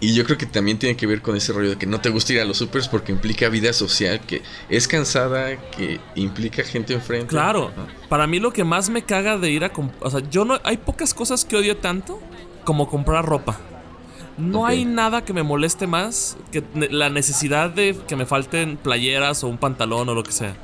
Y 0.01 0.15
yo 0.15 0.25
creo 0.25 0.36
que 0.36 0.48
también 0.48 0.79
tiene 0.79 0.98
que 0.98 1.05
ver 1.05 1.22
con 1.22 1.36
ese 1.38 1.53
rollo 1.53 1.70
de 1.70 1.75
que 1.77 1.86
no 1.86 2.01
te 2.01 2.10
gusta 2.10 2.34
ir 2.34 2.41
a 2.41 2.46
los 2.46 2.58
supers 2.58 2.88
porque 2.88 3.12
implica 3.12 3.50
vida 3.50 3.72
social, 3.72 4.20
que 4.20 4.41
es 4.67 4.88
cansada, 4.88 5.58
que 5.70 6.00
implica 6.15 6.63
gente 6.63 6.93
enfrente. 6.93 7.27
Claro. 7.27 7.72
Para 8.10 8.25
mí 8.25 8.39
lo 8.39 8.51
que 8.51 8.63
más 8.63 8.89
me 8.89 9.03
caga 9.03 9.38
de 9.38 9.51
ir 9.51 9.63
a 9.63 9.72
comprar, 9.72 10.00
o 10.01 10.10
sea, 10.10 10.22
yo 10.31 10.43
no 10.43 10.60
hay 10.63 10.77
pocas 10.77 11.13
cosas 11.13 11.46
que 11.46 11.55
odio 11.55 11.77
tanto 11.77 12.20
como 12.65 12.89
comprar 12.89 13.25
ropa. 13.25 13.60
No 14.39 14.65
hay 14.65 14.86
nada 14.86 15.24
que 15.24 15.34
me 15.34 15.43
moleste 15.43 15.86
más 15.86 16.36
que 16.51 16.63
la 16.74 17.12
necesidad 17.12 17.70
de 17.70 17.96
que 18.08 18.15
me 18.15 18.25
falten 18.25 18.77
playeras 18.77 19.43
o 19.43 19.50
un 19.50 19.60
pantalón 19.60 20.10
o 20.10 20.15
lo 20.15 20.24
que 20.24 20.31
sea. 20.31 20.55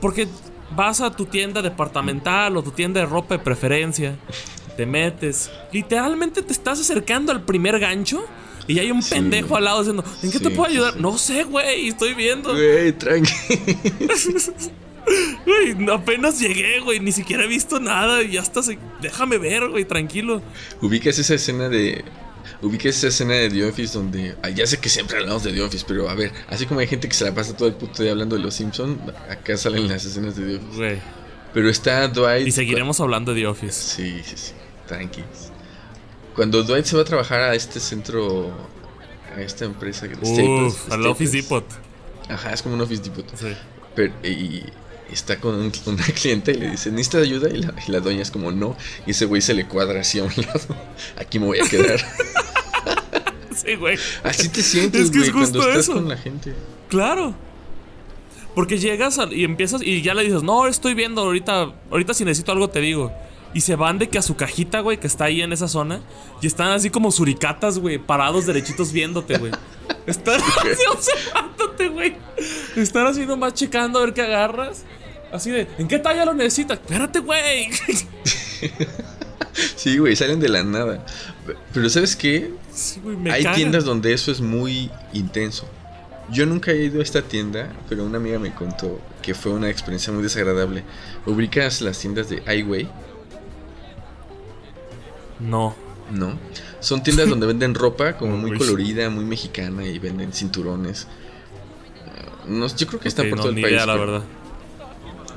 Porque 0.00 0.26
vas 0.74 1.02
a 1.02 1.10
tu 1.10 1.26
tienda 1.26 1.60
departamental 1.60 2.56
o 2.56 2.62
tu 2.62 2.70
tienda 2.70 3.00
de 3.00 3.06
ropa 3.06 3.36
de 3.36 3.44
preferencia, 3.44 4.16
te 4.82 4.86
metes, 4.86 5.48
literalmente 5.70 6.42
te 6.42 6.52
estás 6.52 6.80
acercando 6.80 7.30
al 7.30 7.44
primer 7.44 7.78
gancho 7.78 8.24
y 8.66 8.80
hay 8.80 8.90
un 8.90 9.00
pendejo 9.00 9.56
al 9.56 9.62
lado 9.62 9.78
diciendo, 9.78 10.04
¿en 10.24 10.32
qué 10.32 10.40
te 10.40 10.50
puedo 10.50 10.68
ayudar? 10.68 10.96
No 10.96 11.16
sé, 11.18 11.44
güey, 11.44 11.86
estoy 11.86 12.14
viendo. 12.14 12.52
Güey, 12.52 12.92
tranqui. 12.92 13.32
Güey, 15.44 15.90
apenas 15.90 16.38
llegué, 16.38 16.78
güey, 16.78 17.00
ni 17.00 17.10
siquiera 17.10 17.42
he 17.42 17.48
visto 17.48 17.80
nada 17.80 18.22
y 18.22 18.30
ya 18.32 18.40
estás, 18.40 18.70
déjame 19.00 19.36
ver, 19.36 19.68
güey, 19.68 19.84
tranquilo. 19.84 20.40
Ubicas 20.80 21.18
esa 21.18 21.34
escena 21.34 21.68
de 21.68 22.04
ubique 22.62 22.88
esa 22.88 23.08
escena 23.08 23.34
de 23.34 23.50
The 23.50 23.64
Office 23.64 23.98
donde. 23.98 24.36
ya 24.54 24.64
sé 24.64 24.78
que 24.78 24.88
siempre 24.88 25.18
hablamos 25.18 25.42
de 25.42 25.52
The 25.52 25.60
Office, 25.60 25.84
pero 25.88 26.08
a 26.08 26.14
ver, 26.14 26.30
así 26.48 26.66
como 26.66 26.78
hay 26.78 26.86
gente 26.86 27.08
que 27.08 27.14
se 27.14 27.24
la 27.24 27.34
pasa 27.34 27.56
todo 27.56 27.66
el 27.66 27.74
puto 27.74 28.04
día 28.04 28.12
hablando 28.12 28.36
de 28.36 28.42
los 28.42 28.54
Simpsons, 28.54 28.96
acá 29.28 29.56
salen 29.56 29.88
las 29.88 30.04
escenas 30.04 30.36
de 30.36 30.46
The 30.46 30.64
Office. 30.64 31.02
Pero 31.52 31.68
está 31.68 32.06
Dwight. 32.08 32.46
Y 32.46 32.52
seguiremos 32.52 33.00
hablando 33.00 33.34
de 33.34 33.42
The 33.42 33.46
Office. 33.48 33.96
Sí, 33.96 34.22
sí, 34.24 34.36
sí. 34.36 34.52
Cuando 36.34 36.62
Dwight 36.62 36.84
se 36.84 36.96
va 36.96 37.02
a 37.02 37.04
trabajar 37.04 37.40
a 37.40 37.54
este 37.54 37.80
centro. 37.80 38.52
A 39.36 39.40
esta 39.40 39.64
empresa. 39.64 40.06
Uf, 40.20 40.92
al 40.92 41.06
Office 41.06 41.36
Depot. 41.36 41.64
Ajá, 42.28 42.52
es 42.52 42.62
como 42.62 42.74
un 42.74 42.80
Office 42.80 43.02
Depot. 43.02 43.26
Sí. 43.36 43.54
Pero, 43.94 44.12
y, 44.22 44.64
está 45.10 45.38
con 45.38 45.54
una 45.54 46.04
cliente 46.14 46.52
y 46.52 46.54
le 46.54 46.70
dice, 46.70 46.90
¿necesitas 46.90 47.22
ayuda? 47.22 47.48
Y 47.50 47.58
la, 47.58 47.74
y 47.86 47.90
la, 47.90 48.00
doña 48.00 48.22
es 48.22 48.30
como, 48.30 48.50
no. 48.52 48.76
Y 49.06 49.12
ese 49.12 49.26
güey 49.26 49.42
se 49.42 49.54
le 49.54 49.66
cuadra 49.66 50.00
así 50.00 50.18
a 50.18 50.24
un 50.24 50.32
lado. 50.36 50.76
Aquí 51.16 51.38
me 51.38 51.46
voy 51.46 51.60
a 51.60 51.68
quedar. 51.68 52.00
sí, 53.54 53.74
güey. 53.76 53.98
Así 54.22 54.48
te 54.48 54.62
sientes, 54.62 55.10
güey, 55.10 55.30
cuando 55.30 55.68
estás 55.68 55.88
con 55.88 56.08
la 56.08 56.16
gente. 56.16 56.54
Claro. 56.88 57.34
Porque 58.54 58.78
llegas 58.78 59.18
y 59.30 59.44
empiezas 59.44 59.82
y 59.82 60.02
ya 60.02 60.14
le 60.14 60.24
dices, 60.24 60.42
no, 60.42 60.66
estoy 60.66 60.94
viendo, 60.94 61.22
ahorita, 61.22 61.72
ahorita 61.90 62.12
si 62.12 62.24
necesito 62.24 62.52
algo 62.52 62.68
te 62.68 62.80
digo. 62.80 63.12
Y 63.54 63.60
se 63.60 63.76
van 63.76 63.98
de 63.98 64.08
que 64.08 64.18
a 64.18 64.22
su 64.22 64.36
cajita, 64.36 64.80
güey, 64.80 64.98
que 64.98 65.06
está 65.06 65.24
ahí 65.24 65.42
en 65.42 65.52
esa 65.52 65.68
zona. 65.68 66.00
Y 66.40 66.46
están 66.46 66.68
así 66.68 66.90
como 66.90 67.10
suricatas, 67.10 67.78
güey, 67.78 67.98
parados 67.98 68.46
derechitos 68.46 68.92
viéndote, 68.92 69.38
güey. 69.38 69.52
Están 70.06 70.40
así 70.40 70.84
observándote, 70.90 71.88
güey. 71.88 72.16
Están 72.76 73.06
así 73.06 73.24
nomás 73.24 73.54
checando 73.54 74.00
a 74.00 74.04
ver 74.04 74.14
qué 74.14 74.22
agarras. 74.22 74.84
Así 75.32 75.50
de, 75.50 75.68
¿en 75.78 75.86
qué 75.86 75.98
talla 75.98 76.24
lo 76.24 76.34
necesitas? 76.34 76.78
Espérate, 76.78 77.20
güey. 77.20 77.70
sí, 79.76 79.98
güey, 79.98 80.16
salen 80.16 80.40
de 80.40 80.48
la 80.48 80.62
nada. 80.62 81.04
Pero 81.72 81.88
¿sabes 81.88 82.16
qué? 82.16 82.52
Hay 83.30 83.44
tiendas 83.54 83.84
donde 83.84 84.12
eso 84.12 84.32
es 84.32 84.40
muy 84.40 84.90
intenso. 85.12 85.68
Yo 86.30 86.46
nunca 86.46 86.70
he 86.70 86.84
ido 86.84 87.00
a 87.00 87.02
esta 87.02 87.22
tienda, 87.22 87.72
pero 87.88 88.04
una 88.04 88.18
amiga 88.18 88.38
me 88.38 88.54
contó 88.54 89.00
que 89.22 89.34
fue 89.34 89.52
una 89.52 89.70
experiencia 89.70 90.12
muy 90.12 90.22
desagradable. 90.22 90.84
¿Ubicas 91.26 91.80
las 91.80 91.98
tiendas 91.98 92.28
de 92.28 92.42
Highway? 92.46 92.88
No. 95.42 95.74
No. 96.10 96.38
Son 96.80 97.02
tiendas 97.02 97.28
donde 97.28 97.46
venden 97.52 97.74
ropa 97.74 98.16
como 98.16 98.36
muy 98.36 98.56
colorida, 98.56 99.08
muy 99.10 99.24
mexicana 99.24 99.84
y 99.84 99.98
venden 99.98 100.32
cinturones. 100.32 101.06
No, 102.46 102.66
yo 102.66 102.86
creo 102.86 103.00
que 103.00 103.08
está 103.08 103.22
por 103.28 103.38
todo 103.38 103.50
el 103.50 103.60
país. 103.60 103.86
la 103.86 103.96
verdad 103.96 104.22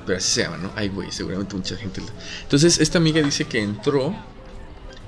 pero 0.05 0.17
así 0.17 0.29
se 0.29 0.43
llama, 0.43 0.57
¿no? 0.57 0.71
Ay, 0.75 0.89
güey, 0.89 1.11
seguramente 1.11 1.55
mucha 1.55 1.75
gente. 1.75 2.01
Entonces, 2.43 2.79
esta 2.79 2.97
amiga 2.97 3.21
dice 3.21 3.45
que 3.45 3.61
entró. 3.61 4.15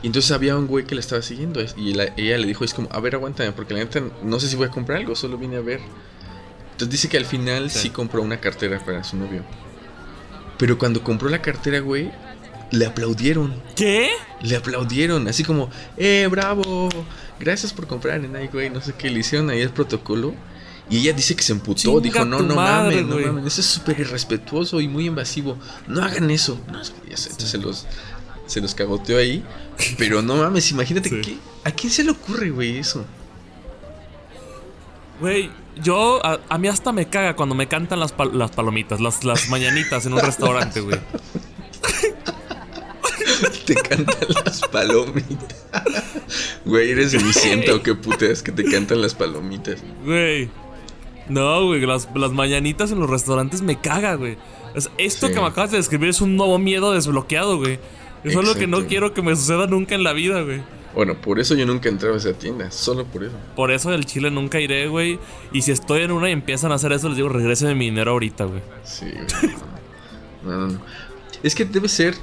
Y 0.04 0.08
entonces 0.08 0.32
había 0.32 0.56
un 0.56 0.68
güey 0.68 0.86
que 0.86 0.94
la 0.94 1.01
estaba 1.01 1.22
siguiendo. 1.22 1.60
Y 1.75 1.92
ella 1.92 2.38
le 2.38 2.48
dijo: 2.48 2.63
Es 2.63 2.74
como, 2.74 2.88
a 2.92 3.00
ver, 3.00 3.16
aguántame, 3.16 3.51
porque 3.51 3.74
la 3.74 3.82
neta 3.82 4.01
no 4.24 4.39
sé 4.39 4.48
si 4.48 4.56
voy 4.56 4.68
a 4.68 4.72
comprar 4.72 5.00
algo, 5.00 5.16
solo 5.16 5.38
vine 5.38 5.58
a 5.58 5.62
ver. 5.62 5.80
Entonces 6.72 6.89
dice 6.89 7.10
que 7.10 7.18
al 7.18 7.25
final 7.25 7.72
sí, 7.72 7.89
compró 7.89 8.22
una 8.22 8.39
cartera 8.39 8.84
para 8.84 9.04
su 9.04 9.18
novio. 9.18 9.44
Pero 10.60 10.77
cuando 10.77 11.04
compró 11.04 11.30
la 11.30 11.42
cartera, 11.42 11.80
güey, 11.80 12.12
le 12.71 12.86
aplaudieron. 12.86 13.53
¿Qué? 13.75 14.09
Le 14.41 14.55
aplaudieron, 14.55 15.27
así 15.27 15.43
como, 15.43 15.69
¡eh, 15.97 16.27
bravo! 16.29 16.89
Gracias 17.39 17.74
por 17.74 17.88
comprar 17.88 18.24
en 18.24 18.50
güey. 18.51 18.69
No 18.69 18.81
sé 18.81 18.93
qué, 18.97 19.09
le 19.09 19.19
hicieron 19.19 19.50
ahí 19.50 19.62
el 19.62 19.69
protocolo. 19.69 20.33
Y 20.89 21.00
ella 21.00 21.13
dice 21.13 21.36
que 21.36 21.43
se 21.43 21.51
emputó, 21.51 22.00
dijo, 22.00 22.24
no, 22.24 22.41
no 22.41 22.55
mames, 22.55 23.05
no 23.05 23.19
mames, 23.19 23.45
eso 23.47 23.62
es 23.62 23.67
súper 23.67 24.00
irrespetuoso 24.00 24.79
y 24.79 24.88
muy 24.88 25.07
invasivo, 25.07 25.57
no 25.86 26.01
hagan 26.01 26.31
eso. 26.31 26.57
No, 26.71 26.81
entonces 26.81 27.50
se 27.50 27.57
los, 27.57 27.86
se 28.45 28.62
los 28.62 28.74
cagoteó 28.74 29.17
ahí, 29.17 29.43
pero 29.97 30.21
no 30.21 30.38
mames, 30.38 30.71
imagínate, 30.71 31.09
que, 31.09 31.38
¿a 31.65 31.71
quién 31.71 31.91
se 31.91 32.05
le 32.05 32.12
ocurre, 32.12 32.51
güey, 32.51 32.77
eso? 32.77 33.03
Güey, 35.19 35.51
yo, 35.83 36.21
a, 36.25 36.57
mí 36.57 36.69
hasta 36.69 36.93
me 36.93 37.09
caga 37.09 37.36
cuando 37.36 37.53
me 37.53 37.67
cantan 37.67 38.00
las, 38.00 38.13
las 38.31 38.51
palomitas, 38.51 39.01
las, 39.01 39.25
las 39.25 39.50
mañanitas 39.50 40.05
en 40.05 40.13
un 40.13 40.19
restaurante, 40.21 40.79
güey. 40.79 41.00
te 43.65 43.75
cantan 43.75 44.27
las 44.46 44.62
palomitas. 44.62 45.58
Güey, 46.65 46.91
eres 46.91 47.12
Vicenta 47.13 47.75
o 47.75 47.84
qué 47.84 47.96
putas 47.96 48.41
que 48.41 48.51
te 48.51 48.63
cantan 48.63 49.01
las 49.01 49.13
palomitas. 49.13 49.82
Güey. 50.03 50.50
No, 51.29 51.65
güey, 51.65 51.82
las, 51.86 52.08
mañanitas 52.32 52.91
en 52.91 53.00
los 53.00 53.10
restaurantes 53.10 53.62
me 53.62 53.79
caga, 53.79 54.15
güey. 54.15 54.38
esto 54.98 55.27
que 55.27 55.36
me 55.36 55.48
acabas 55.48 55.72
de 55.72 55.77
describir 55.77 56.10
es 56.10 56.22
un 56.22 56.38
nuevo 56.38 56.58
miedo 56.58 56.94
desbloqueado, 56.94 57.58
güey. 57.58 57.79
Eso 58.24 58.41
es 58.41 58.48
lo 58.48 58.56
que 58.56 58.67
no 58.67 58.88
quiero 58.88 59.13
que 59.13 59.22
me 59.22 59.36
suceda 59.36 59.67
nunca 59.67 59.96
en 59.96 60.03
la 60.03 60.13
vida, 60.13 60.41
güey. 60.41 60.62
Bueno, 60.96 61.15
por 61.15 61.39
eso 61.39 61.53
yo 61.53 61.65
nunca 61.65 61.89
entrado 61.89 62.15
a 62.15 62.17
esa 62.17 62.34
tienda, 62.34 62.72
solo 62.72 63.06
por 63.06 63.24
eso. 63.24 63.36
Por 63.56 63.72
eso 63.72 63.91
del 63.91 64.06
Chile 64.06 64.32
nunca 64.32 64.60
iré, 64.60 64.88
güey. 64.88 65.20
Y 65.51 65.62
si 65.62 65.72
estoy 65.72 66.01
en 66.01 66.12
una 66.12 66.29
y 66.29 66.32
empiezan 66.32 66.72
a 66.72 66.75
hacer 66.75 66.91
eso, 66.91 67.08
les 67.08 67.17
digo, 67.17 67.29
regrese 67.29 67.74
mi 67.75 67.86
dinero 67.86 68.12
ahorita, 68.12 68.46
güey. 68.46 68.62
Sí, 68.84 69.06
güey. 69.06 69.53
no, 70.44 70.58
no, 70.58 70.67
no. 70.70 70.82
Es 71.44 71.53
que 71.53 71.65
debe 71.65 71.88
ser. 71.88 72.15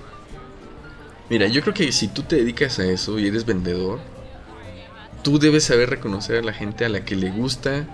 Mira, 1.30 1.46
yo 1.48 1.62
creo 1.62 1.74
que 1.74 1.90
si 1.92 2.08
tú 2.08 2.22
te 2.22 2.36
dedicas 2.36 2.78
a 2.78 2.84
eso 2.84 3.18
y 3.18 3.26
eres 3.26 3.46
vendedor, 3.46 4.00
tú 5.22 5.38
debes 5.38 5.64
saber 5.64 5.90
reconocer 5.90 6.36
a 6.36 6.42
la 6.42 6.52
gente 6.52 6.84
a 6.84 6.88
la 6.88 7.04
que 7.04 7.16
le 7.16 7.30
gusta 7.30 7.86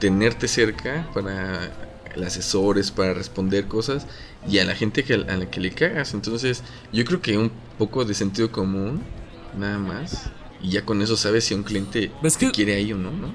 tenerte 0.00 0.48
cerca 0.48 1.08
para 1.12 1.70
el 2.14 2.24
asesores, 2.24 2.90
para 2.90 3.14
responder 3.14 3.66
cosas 3.66 4.06
y 4.48 4.58
a 4.58 4.64
la 4.64 4.74
gente 4.74 5.04
que, 5.04 5.14
a 5.14 5.36
la 5.36 5.50
que 5.50 5.60
le 5.60 5.72
cagas. 5.72 6.14
Entonces, 6.14 6.62
yo 6.92 7.04
creo 7.04 7.20
que 7.20 7.36
un 7.36 7.52
poco 7.76 8.04
de 8.04 8.14
sentido 8.14 8.50
común, 8.50 9.02
nada 9.58 9.78
más. 9.78 10.30
Y 10.62 10.70
ya 10.70 10.84
con 10.84 11.02
eso 11.02 11.16
sabes 11.16 11.44
si 11.44 11.54
un 11.54 11.62
cliente 11.62 12.10
quiere 12.52 12.74
ahí 12.74 12.92
o 12.92 12.96
no, 12.96 13.12
¿no? 13.12 13.32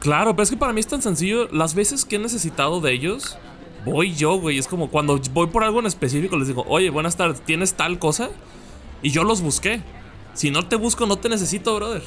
Claro, 0.00 0.32
pero 0.32 0.42
es 0.42 0.50
que 0.50 0.56
para 0.56 0.72
mí 0.72 0.80
es 0.80 0.86
tan 0.86 1.02
sencillo. 1.02 1.48
Las 1.52 1.74
veces 1.74 2.04
que 2.04 2.16
he 2.16 2.18
necesitado 2.18 2.80
de 2.80 2.92
ellos, 2.92 3.36
voy 3.84 4.14
yo, 4.14 4.36
güey. 4.36 4.58
Es 4.58 4.66
como 4.66 4.90
cuando 4.90 5.20
voy 5.32 5.48
por 5.48 5.64
algo 5.64 5.80
en 5.80 5.86
específico, 5.86 6.36
les 6.36 6.48
digo, 6.48 6.64
oye, 6.68 6.90
buenas 6.90 7.16
tardes, 7.16 7.40
¿tienes 7.42 7.74
tal 7.74 7.98
cosa? 7.98 8.30
Y 9.02 9.10
yo 9.10 9.24
los 9.24 9.40
busqué. 9.40 9.82
Si 10.34 10.50
no 10.50 10.66
te 10.66 10.76
busco, 10.76 11.06
no 11.06 11.16
te 11.16 11.28
necesito, 11.28 11.74
brother. 11.74 12.02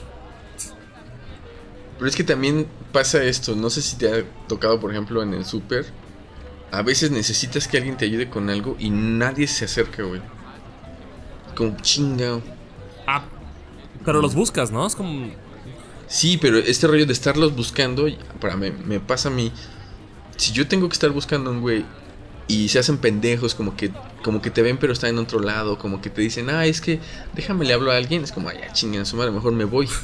Pero 1.98 2.08
es 2.08 2.16
que 2.16 2.24
también 2.24 2.68
pasa 2.92 3.24
esto, 3.24 3.56
no 3.56 3.70
sé 3.70 3.82
si 3.82 3.98
te 3.98 4.08
ha 4.08 4.24
tocado, 4.48 4.80
por 4.80 4.92
ejemplo, 4.92 5.22
en 5.22 5.34
el 5.34 5.46
súper. 5.46 5.86
A 6.72 6.82
veces 6.82 7.12
necesitas 7.12 7.68
que 7.68 7.78
alguien 7.78 7.98
te 7.98 8.06
ayude 8.06 8.30
con 8.30 8.50
algo 8.50 8.76
y 8.80 8.90
nadie 8.90 9.48
se 9.48 9.66
acerca, 9.66 10.04
güey. 10.04 10.22
Como 11.56 11.78
chingado. 11.82 12.42
Ah, 13.06 13.26
pero 14.04 14.22
los 14.22 14.34
buscas, 14.34 14.72
¿no? 14.72 14.86
Es 14.86 14.96
como... 14.96 15.30
Sí, 16.08 16.38
pero 16.38 16.58
este 16.58 16.88
rollo 16.88 17.06
de 17.06 17.14
estarlos 17.14 17.56
buscando, 17.56 18.08
para 18.40 18.56
me, 18.58 18.72
me 18.72 19.00
pasa 19.00 19.30
a 19.30 19.32
mí. 19.32 19.52
Si 20.38 20.52
yo 20.52 20.68
tengo 20.68 20.88
que 20.90 20.94
estar 20.94 21.10
buscando 21.12 21.50
a 21.50 21.54
un 21.54 21.62
güey 21.62 21.86
y 22.48 22.70
se 22.70 22.80
hacen 22.80 22.98
pendejos, 22.98 23.56
como 23.56 23.76
que, 23.76 23.92
como 24.24 24.42
que 24.42 24.50
te 24.52 24.62
ven 24.62 24.78
pero 24.78 24.94
están 24.94 25.12
en 25.12 25.20
otro 25.20 25.40
lado, 25.40 25.78
como 25.78 26.02
que 26.02 26.10
te 26.10 26.22
dicen, 26.22 26.50
ah, 26.50 26.66
es 26.66 26.82
que 26.82 27.00
déjame 27.34 27.66
le 27.66 27.74
hablo 27.74 27.92
a 27.92 27.98
alguien, 27.98 28.24
es 28.24 28.32
como, 28.32 28.50
ay, 28.50 28.58
chingan 28.74 29.06
su 29.06 29.16
madre, 29.16 29.32
mejor 29.32 29.54
me 29.54 29.66
voy. 29.66 29.88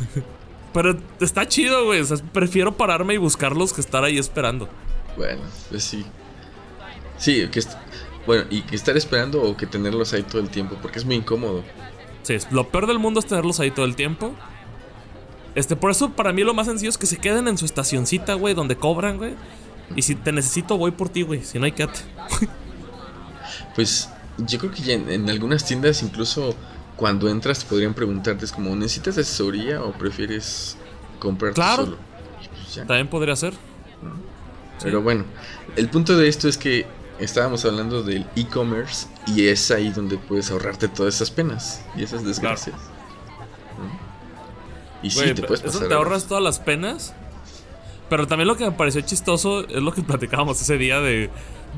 Pero 0.73 0.97
está 1.19 1.47
chido, 1.47 1.85
güey. 1.85 2.01
O 2.01 2.05
sea, 2.05 2.17
prefiero 2.31 2.77
pararme 2.77 3.15
y 3.15 3.17
buscarlos 3.17 3.73
que 3.73 3.81
estar 3.81 4.03
ahí 4.03 4.17
esperando. 4.17 4.69
Bueno, 5.17 5.41
pues 5.69 5.83
sí. 5.83 6.05
Sí, 7.17 7.47
que 7.49 7.61
bueno, 8.25 8.45
y 8.49 8.61
que 8.61 8.75
estar 8.75 8.95
esperando 8.95 9.41
o 9.41 9.57
que 9.57 9.65
tenerlos 9.65 10.13
ahí 10.13 10.23
todo 10.23 10.41
el 10.41 10.49
tiempo, 10.49 10.77
porque 10.81 10.99
es 10.99 11.05
muy 11.05 11.15
incómodo. 11.15 11.63
Sí, 12.23 12.37
lo 12.51 12.69
peor 12.69 12.87
del 12.87 12.99
mundo 12.99 13.19
es 13.19 13.25
tenerlos 13.25 13.59
ahí 13.59 13.71
todo 13.71 13.85
el 13.85 13.95
tiempo. 13.95 14.33
Este, 15.55 15.75
por 15.75 15.91
eso 15.91 16.11
para 16.11 16.31
mí 16.31 16.43
lo 16.43 16.53
más 16.53 16.67
sencillo 16.67 16.89
es 16.89 16.97
que 16.97 17.07
se 17.07 17.17
queden 17.17 17.47
en 17.47 17.57
su 17.57 17.65
estacioncita, 17.65 18.35
güey, 18.35 18.53
donde 18.53 18.75
cobran, 18.75 19.17
güey. 19.17 19.33
Y 19.95 20.01
si 20.01 20.15
te 20.15 20.31
necesito, 20.31 20.77
voy 20.77 20.91
por 20.91 21.09
ti, 21.09 21.23
güey. 21.23 21.43
Si 21.43 21.59
no 21.59 21.65
hay 21.65 21.71
cat. 21.71 21.91
Pues 23.75 24.09
yo 24.37 24.59
creo 24.59 24.71
que 24.71 24.81
ya 24.81 24.93
en, 24.93 25.29
algunas 25.29 25.65
tiendas 25.65 26.03
incluso 26.03 26.55
cuando 26.95 27.29
entras 27.29 27.63
podrían 27.63 27.93
preguntarte 27.93 28.45
es 28.45 28.51
como, 28.51 28.75
¿necesitas 28.75 29.17
asesoría 29.17 29.81
o 29.81 29.93
prefieres 29.93 30.77
comprar 31.19 31.53
claro. 31.53 31.85
solo? 31.85 31.97
Pues 32.37 32.87
También 32.87 33.07
podría 33.07 33.35
ser. 33.35 33.53
Pero 34.81 35.01
bueno, 35.01 35.25
el 35.75 35.89
punto 35.89 36.17
de 36.17 36.27
esto 36.27 36.47
es 36.47 36.57
que 36.57 36.85
estábamos 37.19 37.65
hablando 37.65 38.01
del 38.01 38.25
e-commerce 38.35 39.07
y 39.27 39.47
es 39.47 39.71
ahí 39.71 39.89
donde 39.89 40.17
puedes 40.17 40.51
ahorrarte 40.51 40.87
todas 40.87 41.15
esas 41.15 41.31
penas 41.31 41.81
y 41.95 42.03
esas 42.03 42.23
desgracias. 42.23 42.75
Y 45.01 45.11
sí, 45.11 45.33
te 45.33 45.43
puedes 45.43 45.61
pasar. 45.61 45.81
Eso 45.81 45.87
te 45.87 45.93
ahorras 45.93 46.25
todas 46.25 46.43
las 46.43 46.59
penas. 46.59 47.13
Pero 48.09 48.27
también 48.27 48.47
lo 48.47 48.57
que 48.57 48.65
me 48.65 48.71
pareció 48.71 49.01
chistoso 49.01 49.67
es 49.67 49.81
lo 49.81 49.91
que 49.91 50.01
platicábamos 50.03 50.61
ese 50.61 50.77
día 50.77 50.99
de. 50.99 51.29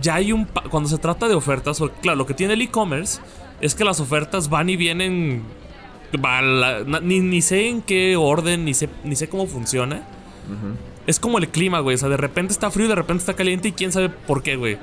Ya 0.02 0.16
hay 0.16 0.32
un. 0.32 0.46
Cuando 0.70 0.90
se 0.90 0.98
trata 0.98 1.28
de 1.28 1.36
ofertas, 1.36 1.82
claro, 2.02 2.18
lo 2.18 2.26
que 2.26 2.34
tiene 2.34 2.54
el 2.54 2.62
e-commerce 2.62 3.22
es 3.60 3.76
que 3.76 3.84
las 3.84 4.00
ofertas 4.00 4.50
van 4.50 4.70
y 4.70 4.76
vienen. 4.78 5.44
ni, 7.02 7.20
ni, 7.20 7.42
sé 7.42 7.68
en 7.68 7.82
qué 7.82 8.16
orden, 8.16 8.66
ni 8.66 8.74
sé, 8.74 8.90
ni 9.04 9.16
sé 9.16 9.30
cómo 9.30 9.48
funciona. 9.48 10.08
Es 11.08 11.20
como 11.20 11.38
el 11.38 11.50
clima, 11.50 11.80
güey. 11.80 11.96
O 11.96 11.98
sea, 11.98 12.10
de 12.10 12.18
repente 12.18 12.54
está 12.54 12.72
frío, 12.72 12.88
de 12.88 12.96
repente 12.96 13.22
está 13.22 13.34
caliente 13.34 13.68
y 13.68 13.72
quién 13.74 13.92
sabe 13.92 14.10
por 14.10 14.44
qué, 14.44 14.56
güey. 14.56 14.78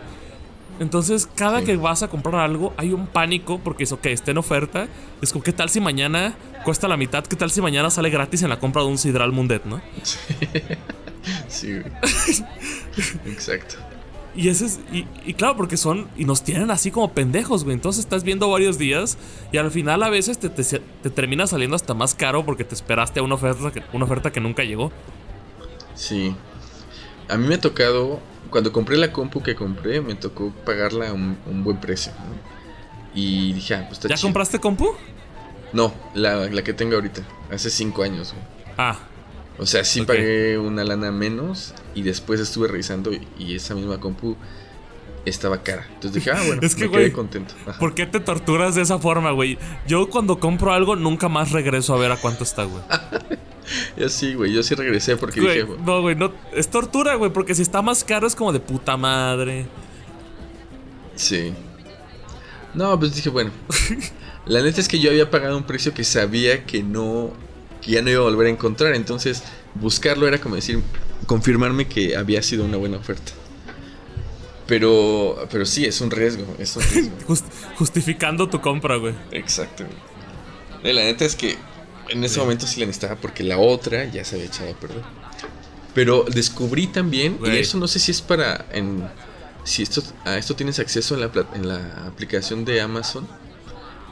Entonces, 0.81 1.29
cada 1.35 1.63
que 1.63 1.77
vas 1.77 2.03
a 2.03 2.09
comprar 2.09 2.37
algo, 2.37 2.73
hay 2.77 2.93
un 2.93 3.07
pánico 3.07 3.59
porque 3.59 3.85
es, 3.85 3.93
ok, 3.93 4.07
está 4.07 4.31
en 4.31 4.39
oferta. 4.39 4.87
Es 5.21 5.33
como, 5.33 5.43
¿qué 5.43 5.53
tal 5.53 5.71
si 5.71 5.81
mañana 5.81 6.37
cuesta 6.65 6.87
la 6.87 6.97
mitad? 6.97 7.25
¿Qué 7.25 7.35
tal 7.35 7.51
si 7.51 7.61
mañana 7.61 7.91
sale 7.91 8.11
gratis 8.11 8.43
en 8.43 8.51
la 8.51 8.61
compra 8.61 8.83
de 8.83 8.89
un 8.89 8.99
Sidral 8.99 9.33
Mundet, 9.33 9.65
no? 9.65 9.81
Sí, 10.03 10.19
güey. 11.63 11.85
Exacto. 13.33 13.77
Y 14.35 14.49
ese 14.51 14.67
es, 14.67 14.81
y, 14.93 15.35
claro, 15.35 15.57
porque 15.57 15.77
son, 15.77 16.09
y 16.17 16.25
nos 16.25 16.45
tienen 16.45 16.71
así 16.71 16.91
como 16.91 17.13
pendejos, 17.13 17.65
güey. 17.65 17.75
Entonces 17.75 18.05
estás 18.05 18.23
viendo 18.23 18.49
varios 18.49 18.79
días 18.79 19.19
y 19.51 19.57
al 19.57 19.71
final 19.71 20.03
a 20.03 20.11
veces 20.11 20.39
te, 20.39 20.49
te, 20.49 21.11
termina 21.11 21.47
saliendo 21.47 21.75
hasta 21.75 21.93
más 21.95 22.15
caro 22.15 22.45
porque 22.45 22.63
te 22.63 22.75
esperaste 22.75 23.19
a 23.19 23.23
una 23.25 23.35
oferta, 23.35 23.73
que, 23.73 23.83
una 23.93 24.05
oferta 24.05 24.31
que 24.31 24.41
nunca 24.41 24.63
llegó. 24.63 24.93
Sí. 25.95 26.37
A 27.29 27.37
mí 27.37 27.49
me 27.49 27.57
ha 27.57 27.61
tocado 27.61 28.21
cuando 28.51 28.73
compré 28.73 28.97
la 28.97 29.13
compu 29.13 29.43
que 29.43 29.55
compré, 29.55 30.01
me 30.01 30.15
tocó 30.15 30.53
pagarla 30.65 31.11
a 31.11 31.13
un, 31.13 31.37
buen 31.65 31.79
precio. 31.79 32.13
Y 33.15 33.53
dije, 33.55 33.75
ah, 33.75 33.85
pues 33.89 33.99
está 33.99 34.09
¿Ya 34.09 34.21
compraste 34.21 34.61
compu? 34.61 34.95
No, 35.73 35.93
la, 36.15 36.49
que 36.63 36.73
tengo 36.73 36.95
ahorita. 36.95 37.23
Hace 37.51 37.71
cinco 37.71 38.03
años. 38.03 38.35
Ah. 38.77 38.99
O 39.59 39.67
sea, 39.67 39.85
sí 39.85 40.03
pagué 40.03 40.57
una 40.59 40.85
lana 40.85 41.11
menos 41.11 41.75
y 41.95 42.03
después 42.03 42.41
estuve 42.41 42.69
revisando 42.69 43.11
y 43.39 43.55
esa 43.55 43.75
misma 43.75 43.99
compu 43.99 44.37
estaba 45.29 45.63
cara. 45.63 45.87
Entonces 45.89 46.13
dije, 46.13 46.31
ah, 46.31 46.43
bueno, 46.47 46.63
me 46.79 46.91
quedé 46.91 47.13
contento. 47.13 47.55
¿Por 47.79 47.95
qué 47.95 48.07
te 48.07 48.21
torturas 48.21 48.75
de 48.75 48.83
esa 48.83 48.99
forma, 48.99 49.31
güey? 49.33 49.59
Yo 49.87 50.09
cuando 50.09 50.41
compro 50.41 50.73
algo 50.73 50.97
nunca 50.97 51.29
más 51.29 51.53
regreso 51.53 51.95
a 51.95 51.99
ver 51.99 52.13
a 52.13 52.17
cuánto 52.17 52.45
está, 52.45 52.65
güey. 52.65 52.83
yo 53.97 54.09
sí, 54.09 54.35
güey, 54.35 54.53
yo 54.53 54.63
sí 54.63 54.75
regresé 54.75 55.17
porque 55.17 55.41
dije... 55.41 55.67
No, 55.85 56.03
güey, 56.03 56.17
no, 56.17 56.33
es 56.53 56.69
tortura, 56.69 57.15
güey, 57.15 57.33
porque 57.33 57.55
si 57.55 57.63
está 57.63 57.83
más 57.83 58.05
caro 58.05 58.27
es 58.27 58.35
como 58.35 58.53
de 58.53 58.61
puta 58.61 58.97
madre. 58.97 59.67
Sí. 61.15 61.53
No, 62.75 62.99
pues 62.99 63.15
dije, 63.15 63.31
bueno. 63.31 63.51
la 64.47 64.63
neta 64.63 64.81
es 64.81 64.89
que 64.89 64.99
yo 64.99 65.11
había 65.11 65.31
pagado 65.31 65.57
un 65.57 65.65
precio 65.65 65.95
que 65.95 66.05
sabía 66.05 66.65
que 66.65 66.83
no... 66.83 67.33
Que 67.89 67.95
ya 67.95 68.03
no 68.03 68.11
iba 68.11 68.21
a 68.21 68.25
volver 68.25 68.49
a 68.49 68.51
encontrar. 68.51 68.95
Entonces, 68.95 69.43
buscarlo 69.75 70.29
era 70.29 70.39
como 70.39 70.57
decir... 70.57 70.83
Confirmarme 71.27 71.89
que 71.89 72.17
había 72.17 72.43
sido 72.43 72.65
una 72.65 72.77
buena 72.77 72.99
oferta. 72.99 73.33
Pero, 74.67 75.49
pero 75.51 75.65
sí, 75.65 75.87
es 75.87 76.01
un 76.03 76.11
riesgo. 76.11 76.45
Es 76.59 76.77
un 76.77 76.83
riesgo. 76.83 77.13
justificando 77.77 78.49
tu 78.49 78.61
compra, 78.61 78.97
güey. 78.97 79.15
Exacto. 79.33 79.85
Güey. 80.83 80.95
La 80.95 81.03
neta 81.03 81.25
es 81.25 81.35
que 81.35 81.57
en 82.11 82.25
ese 82.25 82.39
momento 82.39 82.67
sí 82.67 82.81
la 82.81 82.87
necesitaba 82.87 83.17
porque 83.17 83.43
la 83.43 83.59
otra 83.59 84.05
ya 84.05 84.25
se 84.25 84.37
había 84.37 84.47
echado 84.47 84.71
a 84.71 84.75
perder. 84.75 85.03
Pero 85.95 86.25
descubrí 86.31 86.87
también, 86.87 87.39
y 87.45 87.57
eso 87.57 87.79
no 87.79 87.89
sé 87.89 87.99
si 87.99 88.13
es 88.13 88.23
para. 88.23 88.67
En, 88.73 89.09
si 89.65 89.83
esto, 89.83 90.03
a 90.25 90.39
esto 90.39 90.55
tienes 90.55 90.79
acceso 90.79 91.15
en 91.15 91.21
la, 91.21 91.31
en 91.55 91.69
la 91.69 92.07
aplicación 92.07 92.65
de 92.65 92.81
Amazon. 92.81 93.27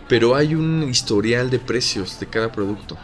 Pero 0.08 0.34
hay 0.34 0.54
un 0.54 0.84
historial 0.88 1.50
de 1.50 1.58
precios 1.58 2.20
de 2.20 2.26
cada 2.26 2.52
producto. 2.52 2.96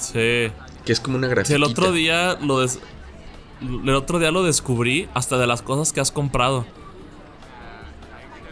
Sí. 0.00 0.52
Que 0.84 0.92
es 0.92 1.00
como 1.00 1.16
una 1.16 1.28
gráfica. 1.28 1.54
el 1.54 1.62
otro 1.62 1.92
día 1.92 2.36
lo 2.40 2.62
el 2.62 3.94
otro 3.94 4.18
día 4.18 4.30
lo 4.30 4.42
descubrí 4.42 5.08
hasta 5.12 5.36
de 5.36 5.46
las 5.46 5.62
cosas 5.62 5.92
que 5.92 6.00
has 6.00 6.10
comprado. 6.10 6.64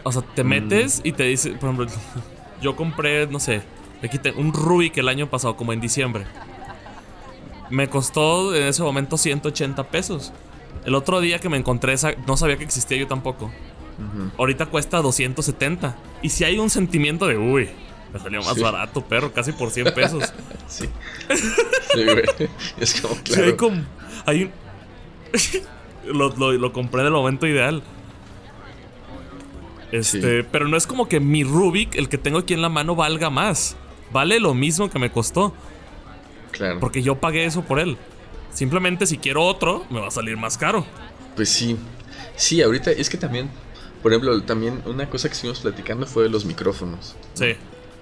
O 0.03 0.11
sea, 0.11 0.21
te 0.21 0.43
mm. 0.43 0.47
metes 0.47 1.01
y 1.03 1.11
te 1.11 1.23
dice, 1.23 1.51
por 1.51 1.71
ejemplo, 1.71 1.87
yo 2.61 2.75
compré, 2.75 3.27
no 3.27 3.39
sé, 3.39 3.63
Aquí 4.03 4.17
tengo 4.17 4.39
un 4.39 4.53
Rubik 4.53 4.97
el 4.97 5.09
año 5.09 5.29
pasado, 5.29 5.57
como 5.57 5.73
en 5.73 5.81
diciembre. 5.81 6.25
Me 7.69 7.89
costó 7.89 8.55
en 8.55 8.63
ese 8.63 8.81
momento 8.81 9.17
180 9.17 9.83
pesos. 9.89 10.31
El 10.85 10.95
otro 10.95 11.19
día 11.19 11.39
que 11.39 11.49
me 11.49 11.57
encontré 11.57 11.93
esa, 11.93 12.13
no 12.25 12.37
sabía 12.37 12.57
que 12.57 12.63
existía 12.63 12.97
yo 12.97 13.07
tampoco. 13.07 13.51
Ahorita 14.37 14.67
cuesta 14.67 15.01
270. 15.01 15.97
Y 16.21 16.29
si 16.29 16.45
hay 16.45 16.57
un 16.57 16.69
sentimiento 16.69 17.27
de, 17.27 17.37
uy, 17.37 17.69
me 18.13 18.19
salió 18.19 18.41
más 18.41 18.59
barato, 18.59 19.01
perro, 19.01 19.31
casi 19.31 19.51
por 19.51 19.71
100 19.71 19.93
pesos. 19.93 20.33
sí. 20.67 20.89
sí, 21.93 22.03
güey. 22.03 22.49
Es 22.79 23.01
como, 23.01 23.15
claro. 23.23 23.45
hay 23.45 23.53
como. 23.53 23.83
Hay 24.25 24.43
un. 24.43 24.51
lo, 26.17 26.29
lo, 26.35 26.51
lo 26.53 26.73
compré 26.73 27.01
en 27.01 27.07
el 27.07 27.13
momento 27.13 27.47
ideal. 27.47 27.83
Este, 29.91 30.43
pero 30.43 30.67
no 30.67 30.77
es 30.77 30.85
como 30.85 31.07
que 31.07 31.19
mi 31.19 31.43
Rubik, 31.43 31.95
el 31.95 32.09
que 32.09 32.19
tengo 32.19 32.39
aquí 32.39 32.53
en 32.53 32.61
la 32.61 32.69
mano, 32.69 32.95
valga 32.95 33.29
más 33.29 33.75
vale 34.11 34.39
lo 34.39 34.53
mismo 34.53 34.89
que 34.89 34.99
me 34.99 35.11
costó. 35.11 35.53
Claro. 36.51 36.79
Porque 36.79 37.01
yo 37.01 37.15
pagué 37.15 37.45
eso 37.45 37.63
por 37.63 37.79
él. 37.79 37.97
Simplemente 38.53 39.05
si 39.05 39.17
quiero 39.17 39.45
otro, 39.45 39.85
me 39.89 39.99
va 39.99 40.07
a 40.07 40.11
salir 40.11 40.35
más 40.37 40.57
caro. 40.57 40.85
Pues 41.35 41.49
sí. 41.49 41.77
Sí, 42.35 42.61
ahorita 42.61 42.91
es 42.91 43.09
que 43.09 43.17
también, 43.17 43.49
por 44.01 44.11
ejemplo, 44.11 44.41
también 44.43 44.81
una 44.85 45.09
cosa 45.09 45.27
que 45.29 45.33
estuvimos 45.33 45.59
platicando 45.59 46.05
fue 46.05 46.23
de 46.23 46.29
los 46.29 46.45
micrófonos. 46.45 47.15
Sí. 47.33 47.55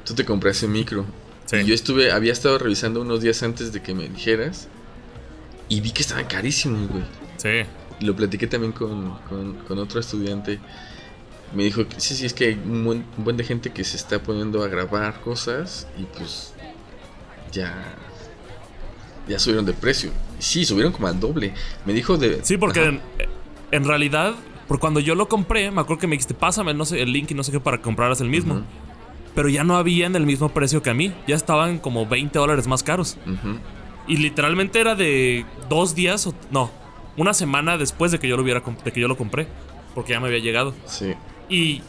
Tú 0.07 0.15
te 0.15 0.23
compraste 0.23 0.65
un 0.65 0.71
micro. 0.71 1.05
Sí. 1.45 1.57
Y 1.57 1.65
yo 1.65 1.75
estuve, 1.75 2.11
había 2.11 2.31
estado 2.31 2.57
revisando 2.57 3.01
unos 3.01 3.21
días 3.21 3.43
antes 3.43 3.73
de 3.73 3.81
que 3.81 3.93
me 3.93 4.07
dijeras. 4.07 4.69
Y 5.69 5.81
vi 5.81 5.91
que 5.91 6.01
estaban 6.01 6.25
carísimos, 6.25 6.87
güey. 6.87 7.03
Sí. 7.37 7.69
Lo 8.05 8.15
platiqué 8.15 8.47
también 8.47 8.71
con, 8.71 9.17
con, 9.29 9.55
con 9.67 9.77
otro 9.79 9.99
estudiante 9.99 10.59
me 11.53 11.63
dijo 11.63 11.87
que 11.87 11.99
sí, 11.99 12.15
sí, 12.15 12.25
es 12.25 12.33
que 12.33 12.45
hay 12.47 12.53
un 12.53 12.83
buen, 12.83 13.05
buen, 13.17 13.37
de 13.37 13.43
gente 13.43 13.71
que 13.71 13.83
se 13.83 13.95
está 13.95 14.21
poniendo 14.21 14.63
a 14.63 14.67
grabar 14.67 15.21
cosas 15.21 15.87
y 15.97 16.03
pues 16.03 16.53
ya 17.51 17.95
ya 19.27 19.39
subieron 19.39 19.65
de 19.65 19.73
precio. 19.73 20.11
Sí, 20.39 20.65
subieron 20.65 20.93
como 20.93 21.07
al 21.07 21.19
doble. 21.19 21.53
Me 21.85 21.93
dijo 21.93 22.17
de 22.17 22.39
Sí, 22.43 22.57
porque 22.57 22.99
en, 23.71 23.83
realidad 23.83 24.35
por 24.67 24.79
cuando 24.79 24.99
yo 24.99 25.15
lo 25.15 25.27
compré, 25.27 25.71
me 25.71 25.81
acuerdo 25.81 26.01
que 26.01 26.07
me 26.07 26.15
dijiste, 26.15 26.33
"Pásame 26.33 26.73
no 26.73 26.85
sé 26.85 27.01
el 27.01 27.11
link 27.11 27.31
y 27.31 27.33
no 27.33 27.43
sé 27.43 27.51
qué 27.51 27.59
para 27.59 27.81
compraras 27.81 28.21
el 28.21 28.29
mismo." 28.29 28.63
Pero 29.37 29.49
ya 29.49 29.63
no 29.63 29.77
habían 29.77 30.15
el 30.15 30.25
mismo 30.25 30.49
precio 30.49 30.81
que 30.81 30.89
a 30.89 30.95
mí, 30.95 31.13
ya 31.27 31.35
estaban 31.35 31.77
como 31.77 32.07
20 32.07 32.39
dólares 32.39 32.65
más 32.65 32.81
caros. 32.81 33.19
Y 34.07 34.17
literalmente 34.17 34.79
era 34.81 34.95
de 34.95 35.45
dos 35.69 35.93
días 35.93 36.25
o 36.25 36.33
no, 36.49 36.71
una 37.17 37.35
semana 37.35 37.77
después 37.77 38.11
de 38.11 38.17
que 38.17 38.27
yo 38.27 38.35
lo 38.35 38.41
hubiera 38.41 38.61
de 38.61 38.91
que 38.91 38.99
yo 38.99 39.07
lo 39.07 39.15
compré, 39.15 39.47
porque 39.93 40.13
ya 40.13 40.19
me 40.19 40.25
había 40.25 40.39
llegado. 40.39 40.73
Sí. 40.87 41.13
Y, 41.49 41.83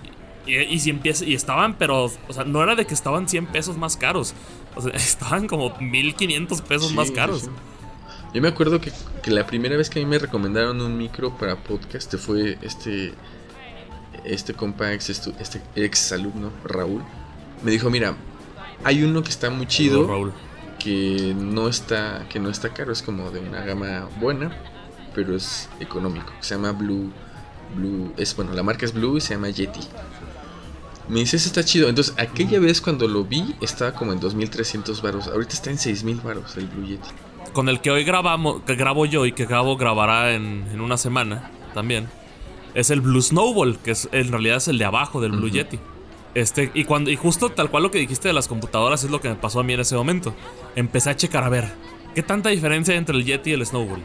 y, 0.46 0.78
si 0.78 0.90
empieza, 0.90 1.24
y 1.24 1.32
estaban, 1.32 1.78
pero, 1.78 2.04
o 2.04 2.32
sea, 2.34 2.44
no 2.44 2.62
era 2.62 2.74
de 2.74 2.84
que 2.84 2.92
estaban 2.92 3.26
100 3.26 3.46
pesos 3.46 3.78
más 3.78 3.96
caros. 3.96 4.34
O 4.76 4.82
sea, 4.82 4.92
estaban 4.94 5.48
como 5.48 5.74
1500 5.80 6.60
pesos 6.60 6.92
más 6.92 7.10
caros. 7.10 7.48
Yo 8.34 8.42
me 8.42 8.48
acuerdo 8.48 8.78
que, 8.78 8.92
la 9.24 9.46
primera 9.46 9.74
vez 9.74 9.88
que 9.88 10.00
a 10.00 10.04
mí 10.04 10.10
me 10.10 10.18
recomendaron 10.18 10.82
un 10.82 10.98
micro 10.98 11.34
para 11.38 11.56
podcast 11.56 12.14
fue 12.16 12.58
este 12.60 13.14
este 14.24 14.52
compa 14.52 14.92
ex, 14.92 15.08
este 15.08 15.62
ex 15.76 16.12
alumno 16.12 16.52
Raúl. 16.62 17.02
Me 17.62 17.70
dijo, 17.70 17.90
mira, 17.90 18.16
hay 18.84 19.02
uno 19.02 19.22
que 19.22 19.30
está 19.30 19.50
muy 19.50 19.66
chido, 19.66 20.06
Raúl. 20.06 20.32
que 20.78 21.34
no 21.36 21.68
está 21.68 22.26
que 22.28 22.38
no 22.38 22.50
está 22.50 22.72
caro, 22.72 22.92
es 22.92 23.02
como 23.02 23.30
de 23.30 23.40
una 23.40 23.62
gama 23.62 24.08
buena, 24.20 24.56
pero 25.14 25.34
es 25.34 25.68
económico. 25.80 26.32
Se 26.40 26.54
llama 26.54 26.72
Blue 26.72 27.12
Blue, 27.74 28.12
es 28.16 28.34
bueno, 28.36 28.52
la 28.52 28.62
marca 28.62 28.84
es 28.84 28.92
Blue 28.92 29.16
y 29.16 29.20
se 29.20 29.34
llama 29.34 29.50
Yeti. 29.50 29.80
Me 31.08 31.20
dice, 31.20 31.36
ese 31.36 31.48
está 31.48 31.64
chido. 31.64 31.88
Entonces, 31.88 32.14
aquella 32.18 32.60
vez 32.60 32.80
cuando 32.80 33.08
lo 33.08 33.24
vi, 33.24 33.54
estaba 33.60 33.92
como 33.92 34.12
en 34.12 34.20
2300 34.20 35.00
varos. 35.00 35.26
Ahorita 35.28 35.54
está 35.54 35.70
en 35.70 35.78
6000 35.78 36.20
varos 36.20 36.56
el 36.56 36.66
Blue 36.66 36.86
Yeti. 36.86 37.08
Con 37.52 37.68
el 37.68 37.80
que 37.80 37.90
hoy 37.90 38.04
grabamos, 38.04 38.62
que 38.62 38.74
grabo 38.74 39.06
yo 39.06 39.24
y 39.24 39.32
que 39.32 39.46
Gabo 39.46 39.76
grabará 39.76 40.34
en, 40.34 40.80
una 40.80 40.98
semana 40.98 41.50
también. 41.74 42.08
Es 42.74 42.90
el 42.90 43.00
Blue 43.00 43.22
Snowball, 43.22 43.78
que 43.78 43.92
es, 43.92 44.08
en 44.12 44.30
realidad 44.30 44.58
es 44.58 44.68
el 44.68 44.76
de 44.76 44.84
abajo 44.84 45.20
del 45.20 45.32
Blue 45.32 45.48
Yeti. 45.48 45.78
Este, 46.34 46.70
y, 46.74 46.84
cuando, 46.84 47.10
y 47.10 47.16
justo 47.16 47.50
tal 47.50 47.70
cual 47.70 47.82
lo 47.84 47.90
que 47.90 47.98
dijiste 47.98 48.28
de 48.28 48.34
las 48.34 48.48
computadoras 48.48 49.02
es 49.04 49.10
lo 49.10 49.20
que 49.20 49.28
me 49.28 49.34
pasó 49.34 49.60
a 49.60 49.64
mí 49.64 49.72
en 49.72 49.80
ese 49.80 49.96
momento. 49.96 50.34
Empecé 50.76 51.10
a 51.10 51.16
checar 51.16 51.44
a 51.44 51.48
ver, 51.48 51.68
¿qué 52.14 52.22
tanta 52.22 52.50
diferencia 52.50 52.92
hay 52.92 52.98
entre 52.98 53.16
el 53.16 53.24
Yeti 53.24 53.50
y 53.50 53.52
el 53.54 53.64
Snowball? 53.64 54.02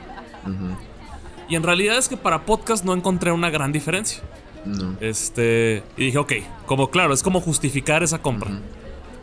Y 1.50 1.56
en 1.56 1.64
realidad 1.64 1.98
es 1.98 2.08
que 2.08 2.18
para 2.18 2.46
podcast 2.46 2.86
no 2.86 2.94
encontré 2.94 3.32
una 3.32 3.50
gran 3.50 3.72
diferencia. 3.72 4.24
No. 4.66 4.96
Este. 5.02 5.84
Y 5.98 6.06
dije, 6.06 6.18
ok, 6.18 6.34
como 6.66 6.90
claro, 6.90 7.14
es 7.14 7.22
como 7.22 7.42
justificar 7.42 8.02
esa 8.04 8.22
compra. 8.22 8.52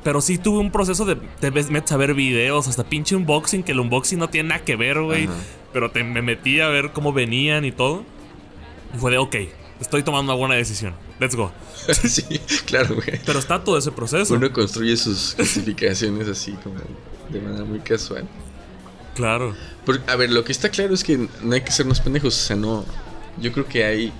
Pero 0.02 0.20
sí 0.20 0.38
tuve 0.38 0.58
un 0.58 0.70
proceso 0.70 1.04
de 1.04 1.16
te 1.16 1.50
metes 1.50 1.92
a 1.92 1.96
ver 1.96 2.14
videos, 2.14 2.68
hasta 2.68 2.84
pinche 2.84 3.16
unboxing, 3.16 3.62
que 3.62 3.72
el 3.72 3.80
unboxing 3.80 4.18
no 4.18 4.28
tiene 4.28 4.50
nada 4.50 4.64
que 4.64 4.76
ver, 4.76 5.00
güey. 5.00 5.28
Pero 5.72 5.90
te, 5.90 6.04
me 6.04 6.22
metí 6.22 6.60
a 6.60 6.68
ver 6.68 6.92
cómo 6.92 7.12
venían 7.12 7.64
y 7.64 7.72
todo. 7.72 8.04
Y 8.94 8.98
fue 8.98 9.10
de, 9.10 9.18
ok, 9.18 9.36
estoy 9.80 10.02
tomando 10.02 10.32
una 10.32 10.38
buena 10.38 10.54
decisión. 10.54 10.94
Let's 11.18 11.34
go. 11.34 11.52
sí, 12.04 12.22
claro, 12.66 12.94
güey. 12.94 13.20
Pero 13.24 13.38
está 13.38 13.62
todo 13.62 13.78
ese 13.78 13.90
proceso. 13.92 14.34
Uno 14.34 14.52
construye 14.52 14.96
sus 14.96 15.34
justificaciones 15.36 16.28
así 16.28 16.52
como 16.52 16.76
de 17.28 17.40
manera 17.40 17.64
muy 17.64 17.80
casual. 17.80 18.26
Claro. 19.14 19.54
a 20.06 20.16
ver, 20.16 20.30
lo 20.30 20.44
que 20.44 20.52
está 20.52 20.68
claro 20.68 20.94
es 20.94 21.04
que 21.04 21.28
no 21.42 21.54
hay 21.54 21.62
que 21.62 21.72
ser 21.72 21.86
unos 21.86 22.00
pendejos. 22.00 22.34
O 22.36 22.46
sea, 22.46 22.56
no. 22.56 22.84
Yo 23.40 23.52
creo 23.52 23.66
que 23.66 23.84
hay 23.84 24.12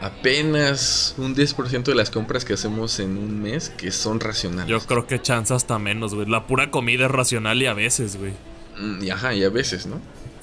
apenas 0.00 1.14
un 1.16 1.34
10% 1.34 1.84
de 1.84 1.94
las 1.94 2.10
compras 2.10 2.44
que 2.44 2.54
hacemos 2.54 2.98
en 2.98 3.16
un 3.16 3.40
mes 3.40 3.70
que 3.70 3.90
son 3.92 4.20
racionales. 4.20 4.68
Yo 4.68 4.80
creo 4.80 5.06
que 5.06 5.22
chance 5.22 5.54
hasta 5.54 5.78
menos, 5.78 6.14
güey. 6.14 6.26
La 6.26 6.46
pura 6.46 6.70
comida 6.70 7.06
es 7.06 7.10
racional 7.10 7.62
y 7.62 7.66
a 7.66 7.74
veces, 7.74 8.16
güey. 8.16 8.32
Mm, 8.78 9.04
y 9.04 9.10
ajá, 9.10 9.34
y 9.34 9.44
a 9.44 9.50
veces, 9.50 9.86
¿no? 9.86 10.00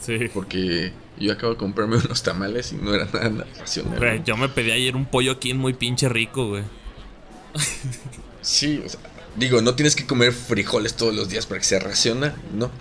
Sí. 0.10 0.28
Porque 0.34 0.92
yo 1.20 1.32
acabo 1.32 1.54
de 1.54 1.60
comprarme 1.60 1.98
unos 1.98 2.24
tamales 2.24 2.72
y 2.72 2.78
no 2.78 2.96
era 2.96 3.06
nada, 3.14 3.46
racional. 3.60 4.00
Güey, 4.00 4.24
yo 4.24 4.36
me 4.38 4.50
pedí 4.50 4.72
ayer 4.72 4.96
un 4.96 5.06
pollo 5.06 5.34
aquí 5.34 5.54
muy 5.54 5.74
pinche 5.74 6.10
rico, 6.10 6.48
güey. 6.48 6.64
sí, 8.42 8.82
o 8.84 8.90
sea, 8.90 9.00
digo, 9.36 9.62
no 9.62 9.76
tienes 9.76 9.96
que 9.96 10.08
comer 10.08 10.34
frijoles 10.34 10.96
todos 10.96 11.14
los 11.14 11.30
días 11.30 11.46
para 11.46 11.60
que 11.60 11.66
sea 11.66 11.80
racional, 11.80 12.34
¿no? 12.56 12.72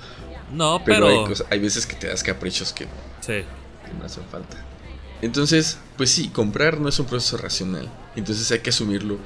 No, 0.55 0.83
pero. 0.87 1.27
Hay, 1.27 1.35
hay, 1.51 1.59
veces 1.59 1.85
que 1.85 1.97
te 1.97 2.07
das 2.07 2.23
caprichos 2.23 2.73
que, 2.73 2.85
sí. 3.21 3.45
que 3.85 3.99
no 3.99 4.07
hacen 4.07 4.25
falta. 4.33 4.65
Entonces, 5.21 5.79
pues 5.99 6.11
sí, 6.11 6.29
comprar 6.29 6.81
no 6.81 6.89
es 6.89 6.99
un 6.99 7.05
proceso 7.05 7.37
racional. 7.37 7.91
Entonces 8.17 8.51
hay 8.53 8.61
que 8.61 8.71
asumirlo. 8.71 9.19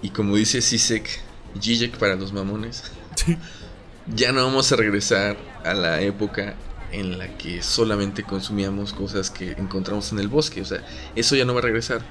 Y 0.00 0.08
como 0.08 0.36
dice 0.36 0.62
Sisek, 0.62 1.20
Zizek 1.60 1.98
para 1.98 2.14
los 2.14 2.32
mamones, 2.32 2.84
ya 4.06 4.32
no 4.32 4.42
vamos 4.42 4.72
a 4.72 4.76
regresar 4.76 5.36
a 5.64 5.74
la 5.74 6.00
época 6.00 6.54
en 6.92 7.18
la 7.18 7.28
que 7.36 7.62
solamente 7.62 8.22
consumíamos 8.22 8.92
cosas 8.92 9.30
que 9.30 9.52
encontramos 9.52 10.12
en 10.12 10.18
el 10.18 10.28
bosque. 10.28 10.60
O 10.60 10.64
sea, 10.64 10.84
eso 11.14 11.36
ya 11.36 11.44
no 11.44 11.54
va 11.54 11.60
a 11.60 11.62
regresar. 11.62 12.02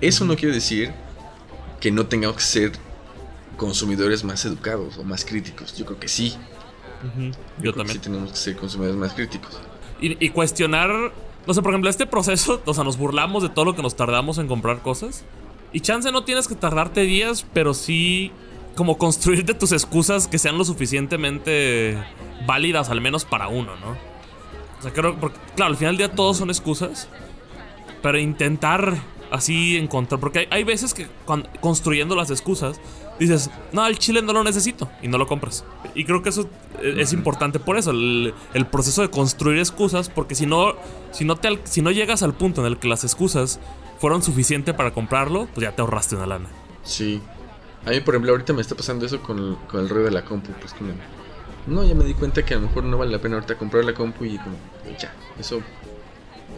Eso 0.00 0.24
no 0.24 0.36
quiere 0.36 0.54
decir 0.54 0.92
que 1.80 1.90
no 1.90 2.06
tengamos 2.06 2.36
que 2.36 2.42
ser 2.42 2.72
consumidores 3.56 4.24
más 4.24 4.44
educados 4.44 4.98
o 4.98 5.04
más 5.04 5.24
críticos. 5.24 5.76
Yo 5.76 5.84
creo 5.84 6.00
que 6.00 6.08
sí. 6.08 6.36
Yo, 7.60 7.72
también. 7.72 7.96
sí 7.96 7.98
tenemos 7.98 8.30
que 8.30 8.36
ser 8.36 8.56
consumidores 8.56 8.96
más 8.96 9.12
críticos. 9.12 9.58
y 10.00 10.30
cuestionar 10.30 11.12
no 11.46 11.54
sé, 11.54 11.62
por 11.62 11.72
ejemplo, 11.72 11.90
este 11.90 12.06
proceso, 12.06 12.62
o 12.66 12.74
sea, 12.74 12.84
nos 12.84 12.96
burlamos 12.96 13.42
de 13.42 13.48
todo 13.48 13.64
lo 13.64 13.74
que 13.74 13.82
nos 13.82 13.96
tardamos 13.96 14.38
en 14.38 14.48
comprar 14.48 14.82
cosas. 14.82 15.24
Y 15.72 15.80
chance 15.80 16.12
no 16.12 16.24
tienes 16.24 16.48
que 16.48 16.54
tardarte 16.54 17.02
días, 17.02 17.46
pero 17.54 17.72
sí 17.74 18.30
como 18.74 18.98
construirte 18.98 19.54
tus 19.54 19.72
excusas 19.72 20.28
que 20.28 20.38
sean 20.38 20.58
lo 20.58 20.64
suficientemente 20.64 21.96
válidas, 22.46 22.88
al 22.90 23.00
menos 23.00 23.24
para 23.24 23.48
uno, 23.48 23.76
¿no? 23.76 23.96
O 24.78 24.82
sea, 24.82 24.92
creo, 24.92 25.16
porque, 25.16 25.38
claro, 25.54 25.70
al 25.70 25.76
final 25.76 25.96
del 25.96 26.08
día 26.08 26.16
todos 26.16 26.38
son 26.38 26.50
excusas, 26.50 27.08
pero 28.02 28.18
intentar 28.18 28.96
así 29.30 29.76
encontrar, 29.76 30.20
porque 30.20 30.40
hay, 30.40 30.46
hay 30.50 30.64
veces 30.64 30.92
que 30.92 31.06
construyendo 31.60 32.14
las 32.16 32.30
excusas 32.30 32.80
dices, 33.18 33.50
no, 33.72 33.86
el 33.86 33.98
chile 33.98 34.22
no 34.22 34.32
lo 34.32 34.44
necesito 34.44 34.90
y 35.02 35.08
no 35.08 35.18
lo 35.18 35.26
compras. 35.26 35.64
Y 35.94 36.04
creo 36.04 36.22
que 36.22 36.30
eso 36.30 36.48
es 36.82 37.12
importante 37.12 37.58
por 37.58 37.76
eso, 37.76 37.90
el, 37.90 38.34
proceso 38.70 39.02
de 39.02 39.10
construir 39.10 39.58
excusas, 39.58 40.08
porque 40.08 40.34
si 40.34 40.46
no, 40.46 40.74
si 41.10 41.24
no, 41.24 41.36
te, 41.36 41.58
si 41.64 41.82
no 41.82 41.90
llegas 41.90 42.22
al 42.22 42.34
punto 42.34 42.60
en 42.60 42.66
el 42.66 42.78
que 42.78 42.88
las 42.88 43.04
excusas 43.04 43.60
fueron 43.98 44.22
suficientes 44.22 44.74
para 44.74 44.92
comprarlo, 44.92 45.48
pues 45.54 45.64
ya 45.64 45.74
te 45.74 45.82
ahorraste 45.82 46.16
una 46.16 46.26
lana. 46.26 46.48
Sí. 46.82 47.20
A 47.86 47.90
mí, 47.90 48.00
por 48.00 48.14
ejemplo, 48.14 48.32
ahorita 48.32 48.52
me 48.52 48.60
está 48.60 48.74
pasando 48.74 49.06
eso 49.06 49.20
con 49.22 49.38
el, 49.38 49.56
con 49.68 49.80
el 49.80 49.88
ruido 49.88 50.04
de 50.06 50.12
la 50.12 50.24
compu. 50.24 50.52
Pues 50.60 50.72
como, 50.72 50.92
no, 51.66 51.84
ya 51.84 51.94
me 51.94 52.04
di 52.04 52.14
cuenta 52.14 52.44
que 52.44 52.54
a 52.54 52.58
lo 52.58 52.68
mejor 52.68 52.84
no 52.84 52.98
vale 52.98 53.10
la 53.10 53.18
pena 53.18 53.36
ahorita 53.36 53.56
comprar 53.56 53.84
la 53.84 53.94
compu 53.94 54.24
y 54.24 54.38
como, 54.38 54.56
ya, 54.98 55.12
eso, 55.38 55.60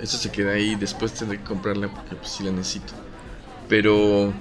eso 0.00 0.18
se 0.18 0.30
queda 0.30 0.52
ahí. 0.52 0.74
Después 0.74 1.14
tendré 1.14 1.38
que 1.38 1.44
comprarla 1.44 1.88
porque 1.88 2.14
pues 2.16 2.30
sí 2.30 2.44
la 2.44 2.50
necesito. 2.50 2.92
Pero 3.68 4.32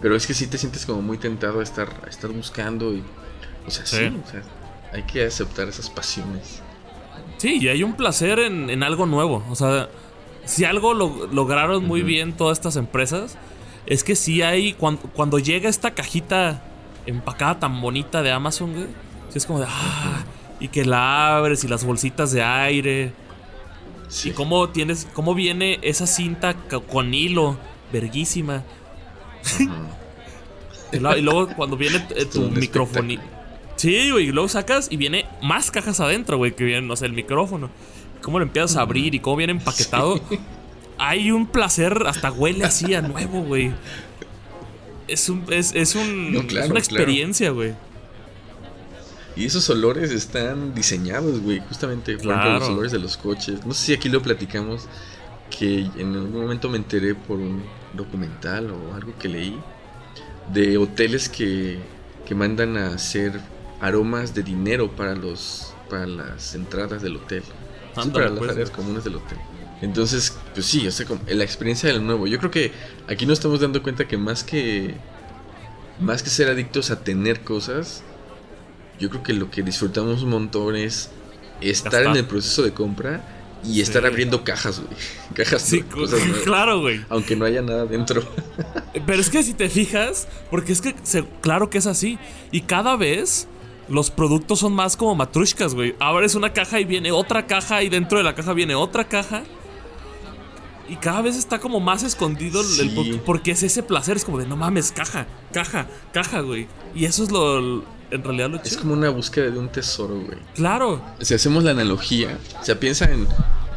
pero 0.00 0.16
es 0.16 0.26
que 0.26 0.34
sí 0.34 0.46
te 0.46 0.58
sientes 0.58 0.86
como 0.86 1.02
muy 1.02 1.18
tentado 1.18 1.60
a 1.60 1.62
estar, 1.62 1.88
a 2.06 2.08
estar 2.08 2.30
buscando 2.30 2.92
y... 2.92 3.02
O 3.66 3.70
sea, 3.70 3.84
sí. 3.84 3.96
o 4.06 4.30
sea, 4.30 4.42
hay 4.92 5.02
que 5.02 5.24
aceptar 5.24 5.68
esas 5.68 5.90
pasiones. 5.90 6.62
Sí, 7.36 7.58
y 7.60 7.68
hay 7.68 7.82
un 7.82 7.94
placer 7.94 8.38
en, 8.38 8.82
algo 8.82 9.04
nuevo. 9.04 9.44
O 9.50 9.54
sea, 9.54 9.90
si 10.46 10.64
algo 10.64 10.94
lo, 10.94 11.26
lograron 11.26 11.84
muy 11.84 12.02
bien 12.02 12.32
todas 12.32 12.58
estas 12.58 12.76
empresas, 12.76 13.36
es 13.86 14.04
que 14.04 14.16
sí 14.16 14.42
hay... 14.42 14.74
Cuando, 14.74 15.38
llega 15.38 15.68
esta 15.68 15.92
cajita 15.92 16.62
empacada 17.06 17.60
tan 17.60 17.80
bonita 17.80 18.22
de 18.22 18.30
Amazon, 18.30 18.72
güey, 18.72 18.86
sí 19.30 19.38
es 19.38 19.46
como 19.46 19.60
de... 19.60 19.66
Ah, 19.68 20.24
y 20.60 20.68
que 20.68 20.84
la 20.84 21.36
abres 21.36 21.64
y 21.64 21.68
las 21.68 21.84
bolsitas 21.84 22.32
de 22.32 22.42
aire. 22.42 23.12
Sí. 24.08 24.30
Y 24.30 24.32
cómo 24.32 24.68
tienes... 24.68 25.06
Cómo 25.12 25.34
viene 25.34 25.78
esa 25.82 26.06
cinta 26.06 26.54
con 26.54 27.14
hilo, 27.14 27.58
verguísima 27.92 28.62
y 30.92 30.98
luego 31.20 31.48
cuando 31.56 31.76
viene 31.76 32.04
eh, 32.16 32.24
tu 32.26 32.50
micrófono. 32.50 33.14
Sí, 33.76 34.10
güey, 34.10 34.28
y 34.28 34.32
luego 34.32 34.48
sacas 34.48 34.88
y 34.90 34.96
viene 34.96 35.26
más 35.42 35.70
cajas 35.70 36.00
adentro, 36.00 36.36
güey, 36.36 36.54
que 36.54 36.64
viene, 36.64 36.86
no 36.86 36.96
sé, 36.96 37.06
el 37.06 37.12
micrófono. 37.12 37.70
Cómo 38.22 38.38
lo 38.38 38.44
empiezas 38.44 38.76
a 38.76 38.82
abrir 38.82 39.14
y 39.14 39.20
cómo 39.20 39.36
viene 39.36 39.52
empaquetado. 39.52 40.20
Hay 41.02 41.30
un 41.30 41.46
placer, 41.46 42.04
hasta 42.06 42.30
huele 42.30 42.64
así 42.64 42.94
a 42.94 43.00
nuevo, 43.00 43.42
güey. 43.42 43.72
Es 45.08 45.28
un, 45.28 45.44
es, 45.50 45.74
es 45.74 45.94
un, 45.94 46.36
una 46.36 46.78
experiencia, 46.78 47.50
güey. 47.50 47.74
Y 49.34 49.46
esos 49.46 49.70
olores 49.70 50.10
están 50.10 50.74
diseñados, 50.74 51.40
güey, 51.40 51.60
justamente 51.60 52.16
por 52.18 52.26
los 52.26 52.68
olores 52.68 52.92
de 52.92 52.98
los 52.98 53.16
coches. 53.16 53.64
No 53.64 53.72
sé 53.72 53.86
si 53.86 53.92
aquí 53.94 54.08
lo 54.08 54.20
platicamos, 54.20 54.86
que 55.48 55.88
en 55.96 56.14
algún 56.14 56.42
momento 56.42 56.68
me 56.68 56.76
enteré 56.76 57.14
por 57.14 57.38
un 57.38 57.62
documental 57.94 58.70
o 58.70 58.94
algo 58.94 59.14
que 59.18 59.28
leí 59.28 59.58
de 60.52 60.76
hoteles 60.76 61.28
que, 61.28 61.78
que 62.26 62.34
mandan 62.34 62.76
a 62.76 62.88
hacer 62.88 63.40
aromas 63.80 64.34
de 64.34 64.42
dinero 64.42 64.90
para 64.90 65.14
los 65.14 65.72
para 65.88 66.06
las 66.06 66.54
entradas 66.54 67.02
del 67.02 67.16
hotel. 67.16 67.42
para 67.94 68.28
las 68.28 68.38
pues, 68.38 68.50
áreas 68.50 68.70
comunes 68.70 69.04
del 69.04 69.16
hotel. 69.16 69.38
Entonces, 69.82 70.36
pues 70.54 70.66
sí, 70.66 70.86
o 70.86 70.90
sea, 70.90 71.06
la 71.28 71.44
experiencia 71.44 71.90
del 71.90 72.04
nuevo. 72.04 72.26
Yo 72.26 72.38
creo 72.38 72.50
que 72.50 72.72
aquí 73.08 73.26
nos 73.26 73.38
estamos 73.38 73.60
dando 73.60 73.82
cuenta 73.82 74.06
que 74.06 74.18
más 74.18 74.44
que 74.44 74.94
más 76.00 76.22
que 76.22 76.30
ser 76.30 76.48
adictos 76.48 76.90
a 76.90 77.00
tener 77.00 77.42
cosas, 77.42 78.02
yo 78.98 79.10
creo 79.10 79.22
que 79.22 79.32
lo 79.32 79.50
que 79.50 79.62
disfrutamos 79.62 80.22
un 80.22 80.30
montón 80.30 80.76
es 80.76 81.10
estar 81.60 82.02
en 82.02 82.16
el 82.16 82.24
proceso 82.24 82.62
de 82.62 82.72
compra 82.72 83.22
y 83.64 83.80
estar 83.80 84.04
abriendo 84.06 84.42
cajas, 84.42 84.80
güey. 84.80 84.96
Cajas 85.34 85.62
sí, 85.62 85.82
cosas 85.82 86.20
claro, 86.44 86.80
güey. 86.80 87.04
Aunque 87.10 87.36
no 87.36 87.44
haya 87.44 87.60
nada 87.62 87.84
dentro. 87.84 88.22
Pero 89.06 89.20
es 89.20 89.28
que 89.28 89.42
si 89.42 89.52
te 89.52 89.68
fijas, 89.68 90.28
porque 90.50 90.72
es 90.72 90.80
que 90.80 90.94
claro 91.40 91.68
que 91.68 91.78
es 91.78 91.86
así. 91.86 92.18
Y 92.50 92.62
cada 92.62 92.96
vez 92.96 93.46
los 93.88 94.10
productos 94.10 94.60
son 94.60 94.72
más 94.72 94.96
como 94.96 95.14
matrushkas, 95.14 95.74
güey. 95.74 95.94
Abres 95.98 96.34
una 96.34 96.52
caja 96.52 96.80
y 96.80 96.84
viene 96.84 97.12
otra 97.12 97.46
caja 97.46 97.82
y 97.82 97.88
dentro 97.88 98.18
de 98.18 98.24
la 98.24 98.34
caja 98.34 98.54
viene 98.54 98.74
otra 98.74 99.04
caja. 99.04 99.42
Y 100.90 100.96
cada 100.96 101.22
vez 101.22 101.36
está 101.36 101.60
como 101.60 101.78
más 101.78 102.02
escondido 102.02 102.60
el, 102.60 103.20
porque 103.24 103.52
es 103.52 103.62
ese 103.62 103.84
placer, 103.84 104.16
es 104.16 104.24
como 104.24 104.38
de 104.38 104.46
no 104.46 104.56
mames, 104.56 104.90
caja, 104.90 105.28
caja, 105.52 105.86
caja, 106.12 106.40
güey. 106.40 106.66
Y 106.96 107.04
eso 107.04 107.22
es 107.22 107.30
lo 107.30 107.84
en 108.10 108.24
realidad 108.24 108.50
lo 108.50 108.56
Es 108.60 108.76
como 108.76 108.94
una 108.94 109.08
búsqueda 109.08 109.50
de 109.50 109.58
un 109.60 109.68
tesoro, 109.68 110.16
güey. 110.16 110.38
Claro. 110.56 111.00
Si 111.20 111.32
hacemos 111.32 111.62
la 111.62 111.70
analogía, 111.70 112.36
o 112.60 112.64
sea, 112.64 112.80
piensa 112.80 113.04
en, 113.04 113.28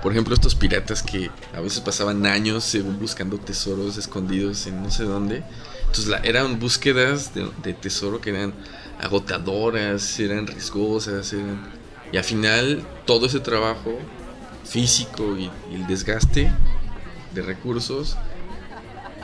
por 0.01 0.11
ejemplo, 0.11 0.33
estos 0.33 0.55
piratas 0.55 1.03
que 1.03 1.29
a 1.55 1.61
veces 1.61 1.81
pasaban 1.81 2.25
años 2.25 2.75
buscando 2.99 3.37
tesoros 3.37 3.97
escondidos 3.97 4.65
en 4.65 4.81
no 4.81 4.89
sé 4.89 5.03
dónde. 5.03 5.43
Entonces 5.85 6.15
eran 6.23 6.59
búsquedas 6.59 7.31
de, 7.35 7.73
tesoro 7.73 8.21
que 8.21 8.31
eran 8.31 8.53
agotadoras, 8.99 10.19
eran 10.19 10.47
riesgosas, 10.47 11.35
y 12.11 12.17
al 12.17 12.23
final 12.23 12.83
todo 13.05 13.27
ese 13.27 13.39
trabajo 13.39 13.99
físico 14.65 15.37
y 15.37 15.51
el 15.75 15.85
desgaste 15.85 16.51
de 17.33 17.41
recursos 17.41 18.17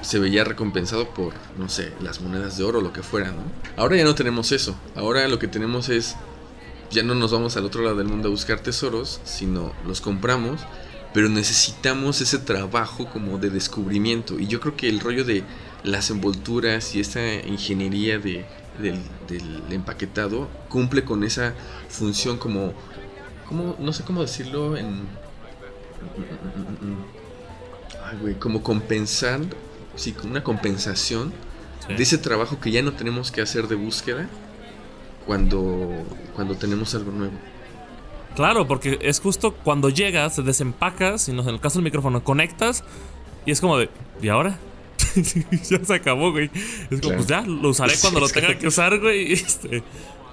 se 0.02 0.20
veía 0.20 0.44
recompensado 0.44 1.10
por, 1.10 1.34
no 1.58 1.70
sé, 1.70 1.92
las 2.02 2.22
monedas 2.22 2.58
de 2.58 2.64
oro 2.64 2.80
o 2.80 2.82
lo 2.82 2.94
que 2.94 3.04
fuera, 3.04 3.32
¿no? 3.32 3.44
Ahora 3.76 3.98
ya 3.98 4.04
no 4.04 4.16
tenemos 4.16 4.52
eso. 4.52 4.76
Ahora 4.96 5.28
lo 5.28 5.40
que 5.40 5.48
tenemos 5.48 5.90
es, 5.90 6.16
ya 6.90 7.04
no 7.04 7.16
nos 7.16 7.32
vamos 7.32 7.58
al 7.58 7.66
otro 7.66 7.84
lado 7.84 7.98
del 7.98 8.08
mundo 8.08 8.30
a 8.30 8.32
buscar 8.32 8.60
tesoros, 8.62 9.20
sino 9.24 9.74
los 9.86 10.02
compramos, 10.02 10.62
pero 11.14 11.28
necesitamos 11.28 12.22
ese 12.22 12.38
trabajo 12.40 13.10
como 13.10 13.38
de 13.38 13.50
descubrimiento. 13.50 14.40
Y 14.40 14.48
yo 14.48 14.60
creo 14.60 14.78
que 14.78 14.88
el 14.90 15.00
rollo 15.00 15.26
de 15.26 15.44
las 15.84 16.10
envolturas 16.10 16.96
y 16.96 17.02
esta 17.02 17.34
ingeniería 17.34 18.20
de, 18.20 18.46
del, 18.80 19.02
del 19.28 19.72
empaquetado 19.72 20.48
cumple 20.70 21.04
con 21.04 21.24
esa 21.24 21.54
función 21.90 22.38
como, 22.38 22.74
como, 23.48 23.76
no 23.80 23.92
sé 23.92 24.04
cómo 24.04 24.22
decirlo 24.22 24.78
en 24.78 25.08
güey, 28.14 28.36
como 28.36 28.64
compensar, 28.64 29.42
sí, 29.96 30.14
como 30.14 30.32
una 30.32 30.44
compensación 30.44 31.34
de 31.88 32.04
ese 32.04 32.18
trabajo 32.18 32.60
que 32.60 32.72
ya 32.72 32.82
no 32.82 32.94
tenemos 32.94 33.32
que 33.32 33.42
hacer 33.42 33.68
de 33.68 33.76
búsqueda 33.76 34.30
cuando, 35.26 36.06
cuando 36.36 36.56
tenemos 36.56 36.94
algo 36.96 37.12
nuevo. 37.12 37.34
Claro, 38.36 38.68
porque 38.68 39.00
es 39.02 39.20
justo 39.20 39.54
cuando 39.54 39.90
llegas, 39.90 40.44
desempacas, 40.44 41.28
y 41.28 41.32
en 41.32 41.40
el 41.40 41.60
caso 41.60 41.80
del 41.80 41.84
micrófono, 41.84 42.24
conectas 42.24 42.84
y 43.46 43.52
es 43.52 43.60
como 43.60 43.78
de, 43.78 43.90
¿y 44.22 44.28
ahora? 44.30 44.60
ya 45.70 45.84
se 45.84 45.94
acabó, 45.94 46.32
güey. 46.32 46.52
Es 46.92 47.02
como, 47.02 47.16
pues 47.16 47.28
ya, 47.28 47.42
lo 47.42 47.70
usaré 47.70 47.94
cuando 48.00 48.20
lo 48.20 48.30
tenga 48.30 48.58
que 48.58 48.68
usar, 48.68 49.00
güey. 49.00 49.34
Este, 49.34 49.84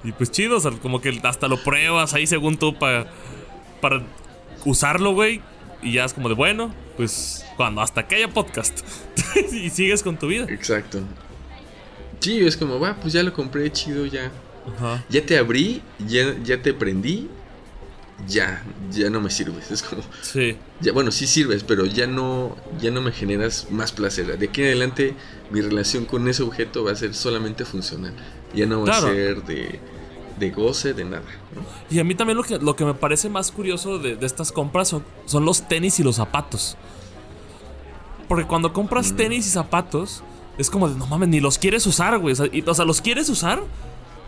y 0.03 0.11
pues 0.11 0.31
chido, 0.31 0.57
o 0.57 0.59
sea, 0.59 0.71
como 0.71 1.01
que 1.01 1.19
hasta 1.23 1.47
lo 1.47 1.63
pruebas 1.63 2.13
ahí 2.13 2.27
según 2.27 2.57
tú 2.57 2.77
para 2.77 3.07
para 3.81 4.03
usarlo, 4.65 5.13
güey. 5.13 5.41
Y 5.81 5.93
ya 5.93 6.05
es 6.05 6.13
como 6.13 6.29
de, 6.29 6.35
bueno, 6.35 6.73
pues 6.97 7.45
cuando 7.55 7.81
hasta 7.81 8.07
que 8.07 8.15
haya 8.15 8.27
podcast. 8.27 8.79
y 9.51 9.69
sigues 9.69 10.03
con 10.03 10.17
tu 10.17 10.27
vida. 10.27 10.45
Exacto. 10.49 10.99
Sí, 12.19 12.39
es 12.39 12.57
como, 12.57 12.79
va, 12.79 12.95
pues 12.95 13.13
ya 13.13 13.23
lo 13.23 13.31
compré, 13.33 13.71
chido, 13.71 14.05
ya. 14.05 14.31
Ya 15.09 15.25
te 15.25 15.37
abrí, 15.37 15.81
ya, 16.05 16.35
ya 16.43 16.61
te 16.61 16.73
prendí, 16.73 17.29
ya, 18.27 18.63
ya 18.91 19.09
no 19.09 19.21
me 19.21 19.29
sirves. 19.29 19.71
Es 19.71 19.81
como. 19.83 20.01
Sí. 20.21 20.57
Ya, 20.81 20.91
bueno, 20.91 21.11
sí 21.11 21.25
sirves, 21.25 21.63
pero 21.63 21.85
ya 21.85 22.07
no, 22.07 22.57
ya 22.81 22.91
no 22.91 23.01
me 23.01 23.11
generas 23.11 23.71
más 23.71 23.91
placer. 23.91 24.37
De 24.37 24.47
aquí 24.47 24.61
en 24.61 24.67
adelante, 24.67 25.13
mi 25.51 25.61
relación 25.61 26.05
con 26.05 26.27
ese 26.27 26.43
objeto 26.43 26.83
va 26.83 26.91
a 26.91 26.95
ser 26.95 27.13
solamente 27.13 27.63
funcional. 27.63 28.13
Ya 28.53 28.65
no 28.65 28.83
va 28.83 28.97
a 28.97 29.01
ser 29.01 29.43
de, 29.43 29.79
de 30.39 30.51
goce, 30.51 30.93
de 30.93 31.05
nada. 31.05 31.23
Y 31.89 31.99
a 31.99 32.03
mí 32.03 32.15
también 32.15 32.37
lo 32.37 32.43
que, 32.43 32.59
lo 32.59 32.75
que 32.75 32.85
me 32.85 32.93
parece 32.93 33.29
más 33.29 33.51
curioso 33.51 33.99
de, 33.99 34.17
estas 34.21 34.51
compras 34.51 34.95
son, 35.25 35.45
los 35.45 35.67
tenis 35.67 35.99
y 35.99 36.03
los 36.03 36.17
zapatos. 36.17 36.77
Porque 38.27 38.45
cuando 38.45 38.73
compras 38.73 39.11
mm. 39.11 39.15
tenis 39.15 39.47
y 39.47 39.49
zapatos, 39.49 40.23
es 40.57 40.69
como 40.69 40.89
de 40.89 40.97
no 40.97 41.07
mames, 41.07 41.29
ni 41.29 41.39
los 41.39 41.57
quieres 41.57 41.85
usar, 41.85 42.17
güey. 42.19 42.33
O 42.33 42.73
sea, 42.73 42.85
los 42.85 43.01
quieres 43.01 43.29
usar, 43.29 43.63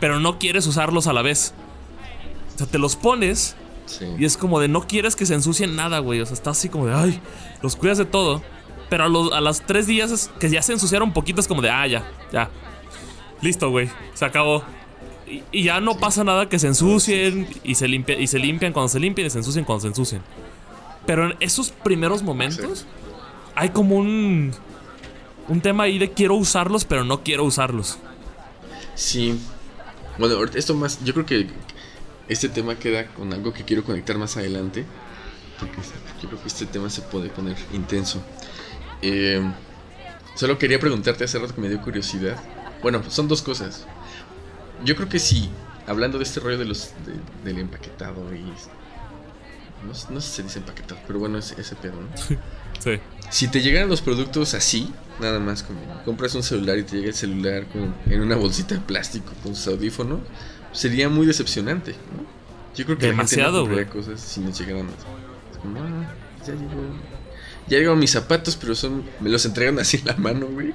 pero 0.00 0.20
no 0.20 0.38
quieres 0.38 0.66
usarlos 0.66 1.06
a 1.06 1.12
la 1.12 1.22
vez. 1.22 1.54
O 2.54 2.58
sea, 2.58 2.66
te 2.66 2.78
los 2.78 2.96
pones 2.96 3.56
y 4.18 4.24
es 4.24 4.36
como 4.36 4.60
de 4.60 4.68
no 4.68 4.86
quieres 4.86 5.16
que 5.16 5.26
se 5.26 5.34
ensucien 5.34 5.76
nada, 5.76 5.98
güey. 5.98 6.20
O 6.20 6.26
sea, 6.26 6.34
está 6.34 6.50
así 6.50 6.68
como 6.68 6.86
de, 6.86 6.94
ay, 6.94 7.20
los 7.62 7.76
cuidas 7.76 7.98
de 7.98 8.04
todo. 8.04 8.42
Pero 8.88 9.04
a, 9.04 9.08
los, 9.08 9.32
a 9.32 9.40
las 9.40 9.64
tres 9.64 9.86
días 9.86 10.30
que 10.40 10.50
ya 10.50 10.62
se 10.62 10.72
ensuciaron 10.72 11.12
es 11.36 11.48
como 11.48 11.62
de, 11.62 11.70
ah, 11.70 11.86
ya, 11.86 12.04
ya. 12.32 12.50
Listo, 13.40 13.70
güey. 13.70 13.88
Se 14.14 14.24
acabó. 14.24 14.64
Y, 15.52 15.62
ya 15.62 15.80
no 15.80 15.96
pasa 15.96 16.24
nada 16.24 16.48
que 16.48 16.58
se 16.58 16.66
ensucien 16.66 17.48
y 17.62 17.76
se, 17.76 17.86
limpia, 17.86 18.18
y 18.18 18.26
se 18.26 18.38
limpian 18.38 18.72
cuando 18.72 18.88
se 18.88 18.98
limpian 18.98 19.26
y 19.26 19.30
se 19.30 19.38
ensucian 19.38 19.64
cuando 19.64 19.82
se 19.82 19.88
ensucian. 19.88 20.22
Pero 21.06 21.26
en 21.30 21.36
esos 21.40 21.70
primeros 21.70 22.22
momentos 22.22 22.86
hay 23.54 23.70
como 23.70 23.96
un, 23.96 24.52
un 25.48 25.60
tema 25.60 25.84
ahí 25.84 25.98
de 25.98 26.10
quiero 26.10 26.34
usarlos, 26.34 26.84
pero 26.84 27.04
no 27.04 27.22
quiero 27.22 27.44
usarlos. 27.44 27.98
Sí. 28.94 29.38
Bueno, 30.18 30.42
esto 30.54 30.74
más, 30.74 31.02
yo 31.04 31.14
creo 31.14 31.26
que 31.26 31.48
este 32.28 32.48
tema 32.48 32.76
queda 32.76 33.06
con 33.08 33.32
algo 33.32 33.52
que 33.52 33.64
quiero 33.64 33.84
conectar 33.84 34.18
más 34.18 34.36
adelante. 34.36 34.84
Porque 35.58 35.76
yo 36.22 36.28
creo 36.28 36.40
que 36.40 36.48
este 36.48 36.66
tema 36.66 36.88
se 36.90 37.02
puede 37.02 37.28
poner 37.28 37.56
intenso. 37.72 38.22
Eh, 39.02 39.42
solo 40.34 40.58
quería 40.58 40.78
preguntarte 40.78 41.24
hace 41.24 41.38
rato 41.38 41.54
que 41.54 41.60
me 41.60 41.68
dio 41.68 41.80
curiosidad. 41.82 42.36
Bueno, 42.82 43.02
son 43.08 43.28
dos 43.28 43.42
cosas. 43.42 43.86
Yo 44.84 44.96
creo 44.96 45.08
que 45.08 45.18
sí, 45.18 45.50
hablando 45.86 46.18
de 46.18 46.24
este 46.24 46.40
rollo 46.40 46.58
de 46.58 46.64
los 46.64 46.92
del 47.44 47.58
empaquetado 47.58 48.34
y. 48.34 48.44
No, 49.86 49.94
sé 49.94 50.20
si 50.20 50.36
se 50.36 50.42
dice 50.42 50.58
empaquetado, 50.58 51.00
pero 51.06 51.18
bueno, 51.18 51.38
ese, 51.38 51.58
ese 51.58 51.74
pedo, 51.74 51.94
¿no? 51.94 52.08
sí. 52.78 53.00
Si 53.30 53.48
te 53.48 53.62
llegaran 53.62 53.88
los 53.88 54.02
productos 54.02 54.52
así, 54.54 54.92
nada 55.20 55.38
más 55.38 55.62
como 55.62 55.80
compras 56.04 56.34
un 56.34 56.42
celular 56.42 56.78
y 56.78 56.82
te 56.82 56.96
llega 56.96 57.08
el 57.08 57.14
celular 57.14 57.66
en 58.06 58.20
una 58.20 58.36
bolsita 58.36 58.74
de 58.74 58.80
plástico 58.80 59.32
con 59.42 59.54
su 59.54 59.70
audífono, 59.70 60.20
sería 60.72 61.08
muy 61.08 61.26
decepcionante, 61.26 61.92
¿no? 61.92 62.40
Yo 62.76 62.84
creo 62.84 62.98
que 62.98 63.06
Demasiado, 63.06 63.66
la 63.66 63.74
gente 63.74 63.90
cosas 63.90 64.20
si 64.20 64.40
nos 64.40 64.58
llegaran 64.58 64.88
Es 65.50 65.58
como, 65.58 65.80
ah, 65.80 66.14
ya 66.46 66.54
llegó. 66.54 66.82
Ya 67.68 67.78
llegó 67.78 67.96
mis 67.96 68.10
zapatos, 68.10 68.56
pero 68.56 68.74
son 68.74 69.04
me 69.20 69.30
los 69.30 69.44
entregan 69.44 69.78
así 69.78 69.98
en 69.98 70.06
la 70.06 70.16
mano, 70.16 70.46
güey. 70.46 70.72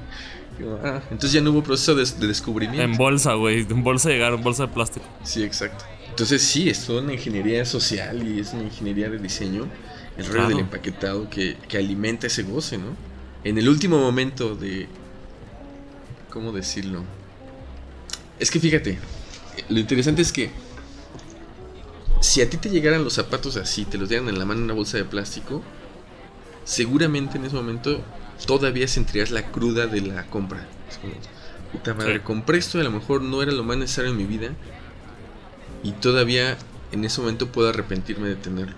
Ah, 0.84 1.02
entonces 1.12 1.34
ya 1.34 1.42
no 1.42 1.52
hubo 1.52 1.64
proceso 1.64 1.96
de, 1.96 2.28
descubrimiento. 2.28 2.84
En 2.84 2.96
bolsa, 2.98 3.34
güey. 3.34 3.66
En 3.70 3.84
bolsa 3.84 4.10
llegaron, 4.10 4.42
bolsa 4.42 4.68
de 4.68 4.74
plástico. 4.74 5.06
Sí, 5.24 5.44
exacto. 5.44 5.86
Entonces 6.10 6.42
sí, 6.42 6.70
es 6.70 6.86
toda 6.86 7.02
una 7.02 7.14
ingeniería 7.14 7.66
social 7.66 8.26
y 8.28 8.40
es 8.40 8.54
una 8.54 8.64
ingeniería 8.64 9.10
de 9.10 9.20
diseño. 9.20 9.68
El 10.18 10.28
rollo 10.28 10.48
del 10.48 10.60
empaquetado 10.60 11.30
que, 11.30 11.58
que 11.68 11.78
alimenta 11.78 12.28
ese 12.28 12.44
goce, 12.44 12.78
¿no? 12.78 12.96
En 13.44 13.58
el 13.58 13.68
último 13.68 14.00
momento 14.00 14.56
de... 14.56 14.88
¿Cómo 16.30 16.52
decirlo? 16.54 17.04
Es 18.40 18.50
que 18.50 18.60
fíjate, 18.60 18.98
lo 19.70 19.80
interesante 19.80 20.22
es 20.22 20.32
que 20.32 20.52
si 22.22 22.42
a 22.42 22.50
ti 22.50 22.58
te 22.58 22.70
llegaran 22.70 23.04
los 23.04 23.14
zapatos 23.14 23.56
así, 23.58 23.86
te 23.86 23.98
los 23.98 24.10
dieran 24.10 24.28
en 24.30 24.40
la 24.40 24.46
mano 24.46 24.60
en 24.60 24.66
una 24.66 24.74
bolsa 24.74 24.98
de 24.98 25.06
plástico, 25.06 25.62
seguramente 26.64 27.38
en 27.38 27.46
ese 27.46 27.56
momento 27.56 28.02
todavía 28.46 28.88
sentirías 28.88 29.32
la 29.32 29.52
cruda 29.52 29.88
de 29.88 30.02
la 30.02 30.26
compra. 30.28 30.68
Es 30.90 30.98
como, 30.98 31.14
puta 31.72 31.94
madre, 31.94 32.22
compré 32.22 32.58
esto 32.58 32.78
y 32.78 32.82
a 32.82 32.84
lo 32.86 32.92
mejor 32.92 33.22
no 33.22 33.42
era 33.42 33.52
lo 33.52 33.64
más 33.64 33.78
necesario 33.78 34.12
en 34.12 34.18
mi 34.18 34.26
vida 34.26 34.50
y 35.84 35.92
todavía 35.92 36.58
en 36.92 37.06
ese 37.06 37.22
momento 37.22 37.48
puedo 37.48 37.70
arrepentirme 37.70 38.28
de 38.28 38.36
tenerlo. 38.36 38.76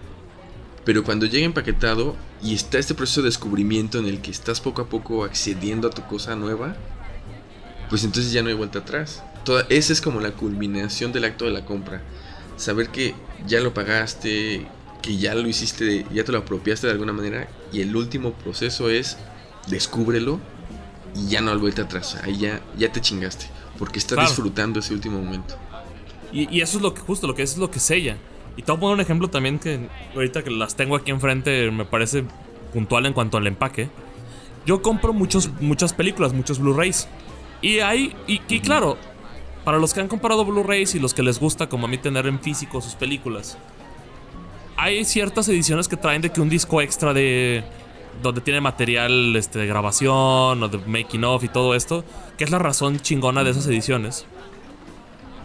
Pero 0.85 1.03
cuando 1.03 1.25
llega 1.25 1.45
empaquetado 1.45 2.15
y 2.41 2.55
está 2.55 2.79
este 2.79 2.93
proceso 2.93 3.21
de 3.21 3.27
descubrimiento 3.27 3.99
en 3.99 4.05
el 4.05 4.21
que 4.21 4.31
estás 4.31 4.61
poco 4.61 4.81
a 4.81 4.89
poco 4.89 5.23
accediendo 5.25 5.87
a 5.87 5.91
tu 5.91 6.03
cosa 6.03 6.35
nueva, 6.35 6.75
pues 7.89 8.03
entonces 8.03 8.31
ya 8.31 8.41
no 8.41 8.49
hay 8.49 8.55
vuelta 8.55 8.79
atrás 8.79 9.21
esa 9.69 9.93
es 9.93 10.01
como 10.01 10.19
la 10.19 10.31
culminación 10.31 11.11
del 11.11 11.25
acto 11.25 11.45
de 11.45 11.51
la 11.51 11.65
compra. 11.65 12.01
Saber 12.57 12.89
que 12.89 13.15
ya 13.45 13.61
lo 13.61 13.73
pagaste, 13.73 14.67
que 15.01 15.17
ya 15.17 15.35
lo 15.35 15.47
hiciste, 15.47 16.05
ya 16.13 16.23
te 16.23 16.31
lo 16.31 16.39
apropiaste 16.39 16.87
de 16.87 16.93
alguna 16.93 17.13
manera 17.13 17.47
y 17.71 17.81
el 17.81 17.95
último 17.95 18.33
proceso 18.33 18.89
es 18.89 19.17
descúbrelo 19.67 20.39
y 21.15 21.27
ya 21.27 21.41
no 21.41 21.51
hay 21.51 21.57
vuelta 21.57 21.83
atrás. 21.83 22.17
Ahí 22.23 22.37
ya, 22.37 22.61
ya 22.77 22.91
te 22.91 23.01
chingaste 23.01 23.47
porque 23.77 23.99
estás 23.99 24.19
disfrutando 24.19 24.79
ese 24.79 24.93
último 24.93 25.21
momento. 25.21 25.55
Y, 26.31 26.61
eso 26.61 26.77
es 26.77 26.83
lo 26.83 26.93
que 26.93 27.01
justo, 27.01 27.27
lo 27.27 27.35
que 27.35 27.43
es 27.43 27.57
lo 27.57 27.71
que 27.71 27.79
sella. 27.79 28.17
Y 28.57 28.63
te 28.63 28.71
voy 28.71 28.77
a 28.77 28.81
poner 28.81 28.95
un 28.95 29.01
ejemplo 29.01 29.29
también 29.29 29.59
que 29.59 29.87
ahorita 30.13 30.43
que 30.43 30.49
las 30.49 30.75
tengo 30.75 30.95
aquí 30.95 31.11
enfrente 31.11 31.71
me 31.71 31.85
parece 31.85 32.25
puntual 32.73 33.05
en 33.05 33.13
cuanto 33.13 33.37
al 33.37 33.47
empaque. 33.47 33.89
Yo 34.65 34.81
compro 34.81 35.13
muchos, 35.13 35.49
muchas 35.61 35.93
películas, 35.93 36.33
muchos 36.33 36.59
Blu-rays. 36.59 37.07
Y 37.61 37.79
hay, 37.79 38.15
y, 38.27 38.41
y 38.49 38.59
claro, 38.59 38.97
para 39.63 39.77
los 39.77 39.93
que 39.93 40.01
han 40.01 40.07
comprado 40.07 40.43
Blu-rays 40.43 40.95
y 40.95 40.99
los 40.99 41.13
que 41.13 41.23
les 41.23 41.39
gusta, 41.39 41.69
como 41.69 41.85
a 41.85 41.89
mí, 41.89 41.97
tener 41.97 42.27
en 42.27 42.39
físico 42.39 42.81
sus 42.81 42.95
películas, 42.95 43.57
hay 44.75 45.03
ciertas 45.05 45.47
ediciones 45.49 45.87
que 45.87 45.97
traen 45.97 46.21
de 46.21 46.29
que 46.29 46.39
un 46.39 46.49
disco 46.49 46.81
extra 46.81 47.13
de. 47.13 47.63
Donde 48.21 48.41
tiene 48.41 48.61
material 48.61 49.35
este, 49.35 49.59
de 49.59 49.67
grabación 49.67 50.63
o 50.63 50.67
de 50.67 50.77
making 50.79 51.23
of 51.23 51.43
y 51.43 51.47
todo 51.47 51.75
esto, 51.75 52.03
que 52.37 52.43
es 52.43 52.51
la 52.51 52.59
razón 52.59 52.99
chingona 52.99 53.43
de 53.43 53.51
esas 53.51 53.67
ediciones. 53.67 54.25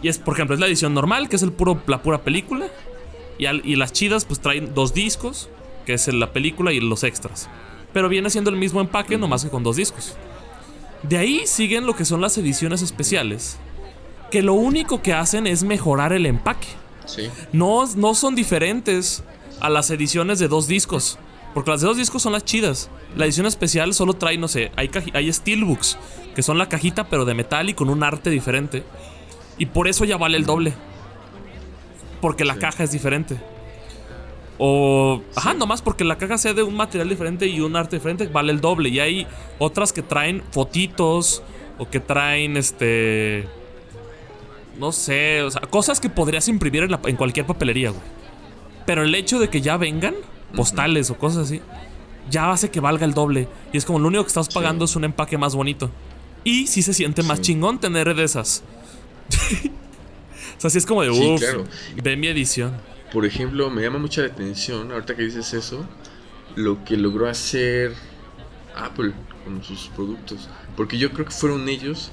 Y 0.01 0.09
es, 0.09 0.19
por 0.19 0.33
ejemplo, 0.33 0.53
es 0.53 0.59
la 0.59 0.67
edición 0.67 0.93
normal, 0.93 1.29
que 1.29 1.37
es 1.37 1.43
el 1.43 1.51
puro, 1.51 1.81
la 1.87 2.01
pura 2.03 2.23
película. 2.23 2.67
Y, 3.37 3.45
y 3.47 3.75
las 3.75 3.93
chidas, 3.93 4.25
pues 4.25 4.39
traen 4.39 4.73
dos 4.73 4.93
discos, 4.93 5.49
que 5.85 5.93
es 5.93 6.07
la 6.13 6.33
película 6.33 6.73
y 6.73 6.79
los 6.79 7.03
extras. 7.03 7.49
Pero 7.93 8.09
viene 8.09 8.29
siendo 8.29 8.49
el 8.49 8.57
mismo 8.57 8.81
empaque, 8.81 9.17
nomás 9.17 9.43
que 9.43 9.49
con 9.49 9.63
dos 9.63 9.77
discos. 9.77 10.15
De 11.03 11.17
ahí 11.17 11.41
siguen 11.45 11.85
lo 11.85 11.95
que 11.95 12.05
son 12.05 12.21
las 12.21 12.37
ediciones 12.37 12.81
especiales, 12.81 13.57
que 14.31 14.41
lo 14.41 14.53
único 14.53 15.01
que 15.01 15.13
hacen 15.13 15.47
es 15.47 15.63
mejorar 15.63 16.13
el 16.13 16.25
empaque. 16.25 16.67
Sí. 17.05 17.29
No, 17.51 17.85
no 17.95 18.15
son 18.15 18.35
diferentes 18.35 19.23
a 19.59 19.69
las 19.69 19.89
ediciones 19.89 20.39
de 20.39 20.47
dos 20.47 20.67
discos. 20.67 21.17
Porque 21.53 21.71
las 21.71 21.81
de 21.81 21.87
dos 21.87 21.97
discos 21.97 22.21
son 22.21 22.33
las 22.33 22.45
chidas. 22.45 22.89
La 23.15 23.25
edición 23.25 23.45
especial 23.45 23.93
solo 23.93 24.13
trae, 24.13 24.37
no 24.37 24.47
sé, 24.47 24.71
hay, 24.75 24.89
hay 25.13 25.31
steelbooks, 25.31 25.97
que 26.35 26.41
son 26.41 26.57
la 26.57 26.67
cajita 26.67 27.09
pero 27.09 27.25
de 27.25 27.35
metal 27.35 27.69
y 27.69 27.73
con 27.73 27.89
un 27.89 28.03
arte 28.03 28.29
diferente. 28.29 28.83
Y 29.57 29.67
por 29.67 29.87
eso 29.87 30.05
ya 30.05 30.17
vale 30.17 30.37
el 30.37 30.45
doble. 30.45 30.73
Porque 32.21 32.45
la 32.45 32.55
caja 32.55 32.83
es 32.83 32.91
diferente. 32.91 33.37
O, 34.57 35.21
ajá, 35.35 35.53
nomás 35.53 35.81
porque 35.81 36.03
la 36.03 36.17
caja 36.17 36.37
sea 36.37 36.53
de 36.53 36.63
un 36.63 36.75
material 36.75 37.09
diferente 37.09 37.47
y 37.47 37.59
un 37.59 37.75
arte 37.75 37.97
diferente, 37.97 38.27
vale 38.27 38.51
el 38.51 38.61
doble. 38.61 38.89
Y 38.89 38.99
hay 38.99 39.27
otras 39.59 39.93
que 39.93 40.01
traen 40.01 40.43
fotitos 40.51 41.43
o 41.77 41.89
que 41.89 41.99
traen 41.99 42.57
este 42.57 43.47
no 44.77 44.91
sé, 44.91 45.43
o 45.43 45.51
sea, 45.51 45.61
cosas 45.61 45.99
que 45.99 46.09
podrías 46.09 46.47
imprimir 46.47 46.83
en, 46.83 47.15
cualquier 47.15 47.45
papelería, 47.45 47.91
güey. 47.91 48.01
Pero 48.85 49.03
el 49.03 49.13
hecho 49.15 49.39
de 49.39 49.49
que 49.49 49.61
ya 49.61 49.77
vengan 49.77 50.15
postales 50.55 51.09
o 51.09 51.17
cosas 51.17 51.45
así, 51.47 51.61
ya 52.29 52.51
hace 52.51 52.69
que 52.69 52.79
valga 52.79 53.05
el 53.05 53.13
doble. 53.13 53.47
Y 53.71 53.77
es 53.77 53.85
como 53.85 53.99
lo 53.99 54.07
único 54.07 54.23
que 54.23 54.29
estás 54.29 54.49
pagando 54.49 54.85
es 54.85 54.95
un 54.95 55.03
empaque 55.03 55.37
más 55.37 55.55
bonito. 55.55 55.89
Y 56.43 56.67
sí 56.67 56.81
se 56.81 56.93
siente 56.93 57.23
más 57.23 57.41
chingón 57.41 57.79
tener 57.79 58.13
de 58.13 58.23
esas. 58.23 58.63
o 60.57 60.61
sea, 60.61 60.69
sí 60.69 60.77
es 60.77 60.85
como 60.85 61.03
de, 61.03 61.09
uff, 61.09 61.41
ve 62.01 62.17
mi 62.17 62.27
edición. 62.27 62.73
Por 63.11 63.25
ejemplo, 63.25 63.69
me 63.69 63.81
llama 63.81 63.99
mucha 63.99 64.21
la 64.21 64.27
atención, 64.27 64.91
ahorita 64.91 65.15
que 65.15 65.23
dices 65.23 65.53
eso, 65.53 65.85
lo 66.55 66.83
que 66.83 66.97
logró 66.97 67.29
hacer 67.29 67.93
Apple 68.75 69.13
con 69.43 69.63
sus 69.63 69.89
productos. 69.95 70.49
Porque 70.75 70.97
yo 70.97 71.11
creo 71.11 71.25
que 71.25 71.31
fueron 71.31 71.69
ellos 71.69 72.11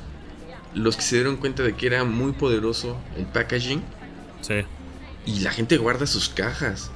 los 0.74 0.96
que 0.96 1.02
se 1.02 1.16
dieron 1.16 1.36
cuenta 1.36 1.62
de 1.62 1.74
que 1.74 1.86
era 1.86 2.04
muy 2.04 2.32
poderoso 2.32 2.96
el 3.16 3.26
packaging. 3.26 3.82
Sí. 4.42 4.62
Y 5.26 5.40
la 5.40 5.50
gente 5.50 5.76
guarda 5.78 6.06
sus 6.06 6.28
cajas. 6.28 6.90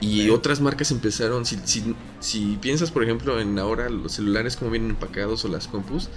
Y 0.00 0.28
otras 0.30 0.60
marcas 0.60 0.90
empezaron, 0.90 1.46
si, 1.46 1.58
si, 1.64 1.94
si, 2.20 2.58
piensas 2.60 2.90
por 2.90 3.02
ejemplo 3.02 3.40
en 3.40 3.58
ahora 3.58 3.88
los 3.88 4.12
celulares 4.12 4.56
como 4.56 4.70
vienen 4.70 4.90
empacados 4.90 5.44
o 5.44 5.48
las 5.48 5.68
compus, 5.68 6.10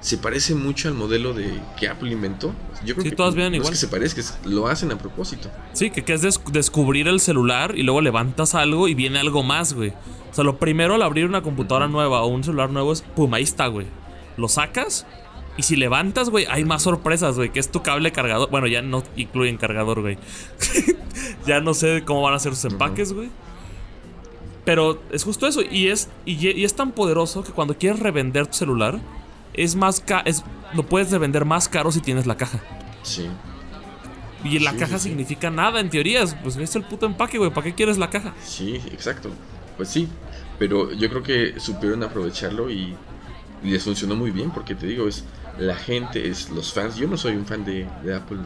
se 0.00 0.18
parece 0.18 0.54
mucho 0.54 0.86
al 0.88 0.94
modelo 0.94 1.32
de 1.34 1.60
que 1.78 1.88
Apple 1.88 2.10
inventó. 2.12 2.54
Yo 2.84 2.94
creo 2.94 3.02
sí, 3.04 3.10
que 3.10 3.16
todas 3.16 3.34
vienen 3.34 3.52
no 3.52 3.56
igual. 3.56 3.72
es 3.72 3.80
que 3.80 3.86
se 3.86 3.90
parezca, 3.90 4.20
es- 4.20 4.38
lo 4.44 4.68
hacen 4.68 4.92
a 4.92 4.98
propósito. 4.98 5.50
Sí, 5.72 5.90
que, 5.90 6.04
que 6.04 6.12
es 6.14 6.22
des- 6.22 6.40
descubrir 6.52 7.08
el 7.08 7.18
celular 7.18 7.74
y 7.76 7.82
luego 7.82 8.00
levantas 8.00 8.54
algo 8.54 8.86
y 8.86 8.94
viene 8.94 9.18
algo 9.18 9.42
más, 9.42 9.72
güey. 9.72 9.90
O 10.30 10.34
sea, 10.34 10.44
lo 10.44 10.58
primero 10.58 10.94
al 10.94 11.02
abrir 11.02 11.24
una 11.26 11.42
computadora 11.42 11.88
nueva 11.88 12.22
o 12.22 12.28
un 12.28 12.44
celular 12.44 12.70
nuevo 12.70 12.92
es, 12.92 13.00
pum, 13.02 13.32
ahí 13.34 13.42
está, 13.42 13.66
güey. 13.66 13.86
Lo 14.36 14.48
sacas 14.48 15.06
y 15.56 15.62
si 15.62 15.76
levantas, 15.76 16.30
güey, 16.30 16.46
hay 16.50 16.64
más 16.64 16.82
sorpresas, 16.82 17.36
güey, 17.36 17.50
que 17.50 17.60
es 17.60 17.70
tu 17.70 17.82
cable 17.82 18.12
cargador. 18.12 18.50
Bueno, 18.50 18.66
ya 18.66 18.82
no 18.82 19.02
incluyen 19.16 19.56
cargador, 19.56 20.00
güey. 20.02 20.18
ya 21.46 21.60
no 21.60 21.74
sé 21.74 22.02
cómo 22.04 22.22
van 22.22 22.34
a 22.34 22.38
ser 22.38 22.54
sus 22.54 22.72
empaques, 22.72 23.12
güey. 23.12 23.30
Pero 24.64 25.00
es 25.12 25.24
justo 25.24 25.46
eso. 25.46 25.62
Y 25.62 25.88
es, 25.88 26.08
y, 26.24 26.48
y 26.50 26.64
es 26.64 26.74
tan 26.74 26.92
poderoso 26.92 27.42
que 27.44 27.52
cuando 27.52 27.78
quieres 27.78 28.00
revender 28.00 28.46
tu 28.48 28.54
celular, 28.54 28.98
es 29.54 29.76
más 29.76 30.00
ca 30.00 30.20
es, 30.20 30.44
lo 30.74 30.84
puedes 30.84 31.10
revender 31.10 31.44
más 31.44 31.68
caro 31.68 31.92
si 31.92 32.00
tienes 32.00 32.26
la 32.26 32.36
caja. 32.36 32.60
Sí. 33.02 33.28
Y 34.44 34.58
la 34.58 34.72
Sí, 34.72 34.78
caja 34.78 34.98
sí, 34.98 35.04
sí. 35.04 35.08
significa 35.10 35.50
nada 35.50 35.80
en 35.80 35.88
teorías. 35.88 36.36
Pues 36.42 36.56
es 36.56 36.74
el 36.76 36.82
puto 36.82 37.06
empaque, 37.06 37.38
güey. 37.38 37.50
¿Para 37.50 37.64
qué 37.64 37.74
quieres 37.74 37.96
la 37.98 38.10
caja? 38.10 38.34
Sí, 38.44 38.74
exacto. 38.92 39.30
Pues 39.76 39.88
sí, 39.88 40.08
pero 40.58 40.92
yo 40.92 41.08
creo 41.10 41.22
que 41.22 41.60
supieron 41.60 42.02
aprovecharlo 42.02 42.70
y, 42.70 42.94
y 43.62 43.70
les 43.70 43.84
funcionó 43.84 44.16
muy 44.16 44.30
bien 44.30 44.50
porque 44.50 44.74
te 44.74 44.86
digo, 44.86 45.06
es 45.06 45.24
la 45.58 45.74
gente, 45.76 46.28
es 46.28 46.50
los 46.50 46.72
fans. 46.72 46.96
Yo 46.96 47.06
no 47.08 47.16
soy 47.16 47.34
un 47.36 47.46
fan 47.46 47.64
de, 47.64 47.86
de 48.02 48.14
Apple 48.14 48.38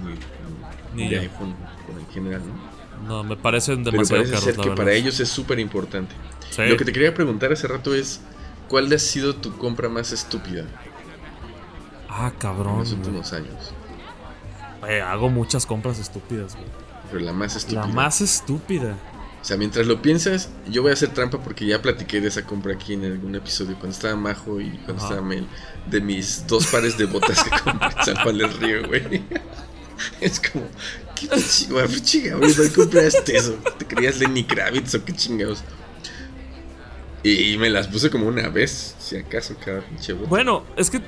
ni, 0.95 1.03
Ni 1.05 1.09
de 1.09 1.17
yo. 1.17 1.21
iPhone 1.23 1.55
en 1.99 2.13
general, 2.13 2.43
¿no? 2.47 2.81
No, 3.09 3.25
me 3.25 3.37
parecen 3.37 3.83
Pero 3.83 3.93
demasiado 3.93 4.23
parece 4.23 4.33
caros, 4.33 4.45
ser 4.45 4.57
la 4.59 4.63
que 4.63 4.69
verdad. 4.71 4.85
para 4.85 4.95
ellos 4.97 5.19
es 5.21 5.29
súper 5.29 5.59
importante. 5.59 6.15
Sí. 6.51 6.63
Lo 6.67 6.77
que 6.77 6.85
te 6.85 6.93
quería 6.93 7.15
preguntar 7.15 7.53
hace 7.53 7.67
rato 7.67 7.95
es, 7.95 8.21
¿cuál 8.69 8.93
ha 8.93 8.99
sido 8.99 9.35
tu 9.37 9.57
compra 9.57 9.89
más 9.89 10.13
estúpida 10.13 10.65
Ah, 12.09 12.31
en 12.33 12.39
cabrón. 12.39 12.79
los 12.81 12.89
güey. 12.95 13.01
últimos 13.01 13.33
años? 13.33 13.73
Eh, 14.89 15.01
hago 15.01 15.29
muchas 15.31 15.65
compras 15.67 15.99
estúpidas, 15.99 16.55
güey. 16.57 16.67
Pero 17.11 17.25
la 17.25 17.33
más 17.33 17.57
estúpida. 17.57 17.81
La 17.87 17.87
más 17.93 18.21
estúpida. 18.21 18.97
O 19.41 19.45
sea, 19.45 19.57
mientras 19.57 19.87
lo 19.87 20.03
piensas, 20.03 20.51
yo 20.69 20.83
voy 20.83 20.91
a 20.91 20.95
hacer 20.95 21.11
trampa 21.15 21.39
porque 21.43 21.65
ya 21.65 21.81
platiqué 21.81 22.21
de 22.21 22.29
esa 22.29 22.45
compra 22.45 22.75
aquí 22.75 22.93
en 22.93 23.05
algún 23.05 23.35
episodio 23.35 23.75
cuando 23.77 23.97
estaba 23.97 24.15
Majo 24.15 24.61
y 24.61 24.69
cuando 24.85 25.03
Ajá. 25.03 25.05
estaba 25.07 25.23
Mel. 25.27 25.47
De 25.91 26.01
mis 26.01 26.47
dos 26.47 26.67
pares 26.67 26.99
de 26.99 27.07
botas 27.07 27.43
que 27.43 27.51
compré 27.51 27.89
en 27.89 28.05
San 28.05 28.17
Juan 28.17 28.39
del 28.39 28.53
Río, 28.53 28.87
güey. 28.87 29.23
Es 30.21 30.41
como, 30.41 30.67
¿qué 31.15 31.27
güey, 31.69 31.87
pinche 31.89 32.35
güey, 32.35 32.53
¿dónde 32.55 32.73
compraste 32.73 33.37
eso? 33.37 33.59
¿Te 33.79 33.87
creías 33.87 34.19
Lenny 34.19 34.45
Kravitz 34.45 34.95
o 34.95 35.05
qué 35.05 35.13
chingados? 35.13 35.63
Y 37.23 37.59
me 37.59 37.69
las 37.69 37.89
puse 37.89 38.09
como 38.09 38.27
una 38.27 38.49
vez, 38.49 38.97
si 38.99 39.19
acaso, 39.19 39.55
cada 39.63 39.83
pinche 39.83 40.15
bota. 40.15 40.29
Bueno, 40.31 40.65
es 40.77 40.89
que 40.89 41.03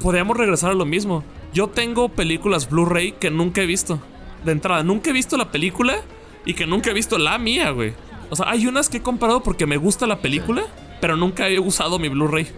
podríamos 0.00 0.36
regresar 0.36 0.70
a 0.70 0.74
lo 0.74 0.84
mismo. 0.84 1.22
Yo 1.52 1.68
tengo 1.68 2.08
películas 2.08 2.68
Blu-ray 2.68 3.12
que 3.12 3.30
nunca 3.30 3.62
he 3.62 3.66
visto. 3.66 4.00
De 4.44 4.50
entrada, 4.52 4.82
nunca 4.82 5.10
he 5.10 5.12
visto 5.12 5.36
la 5.36 5.52
película 5.52 6.02
y 6.46 6.54
que 6.54 6.66
nunca 6.66 6.90
he 6.90 6.94
visto 6.94 7.18
la 7.18 7.36
mía, 7.38 7.70
güey. 7.72 7.92
O 8.30 8.36
sea, 8.36 8.48
hay 8.50 8.66
unas 8.66 8.88
que 8.88 8.96
he 8.98 9.02
comprado 9.02 9.42
porque 9.42 9.66
me 9.66 9.76
gusta 9.76 10.06
la 10.06 10.20
película, 10.20 10.64
pero 11.00 11.16
nunca 11.16 11.48
he 11.48 11.58
usado 11.58 11.98
mi 11.98 12.08
Blu-ray. 12.08 12.48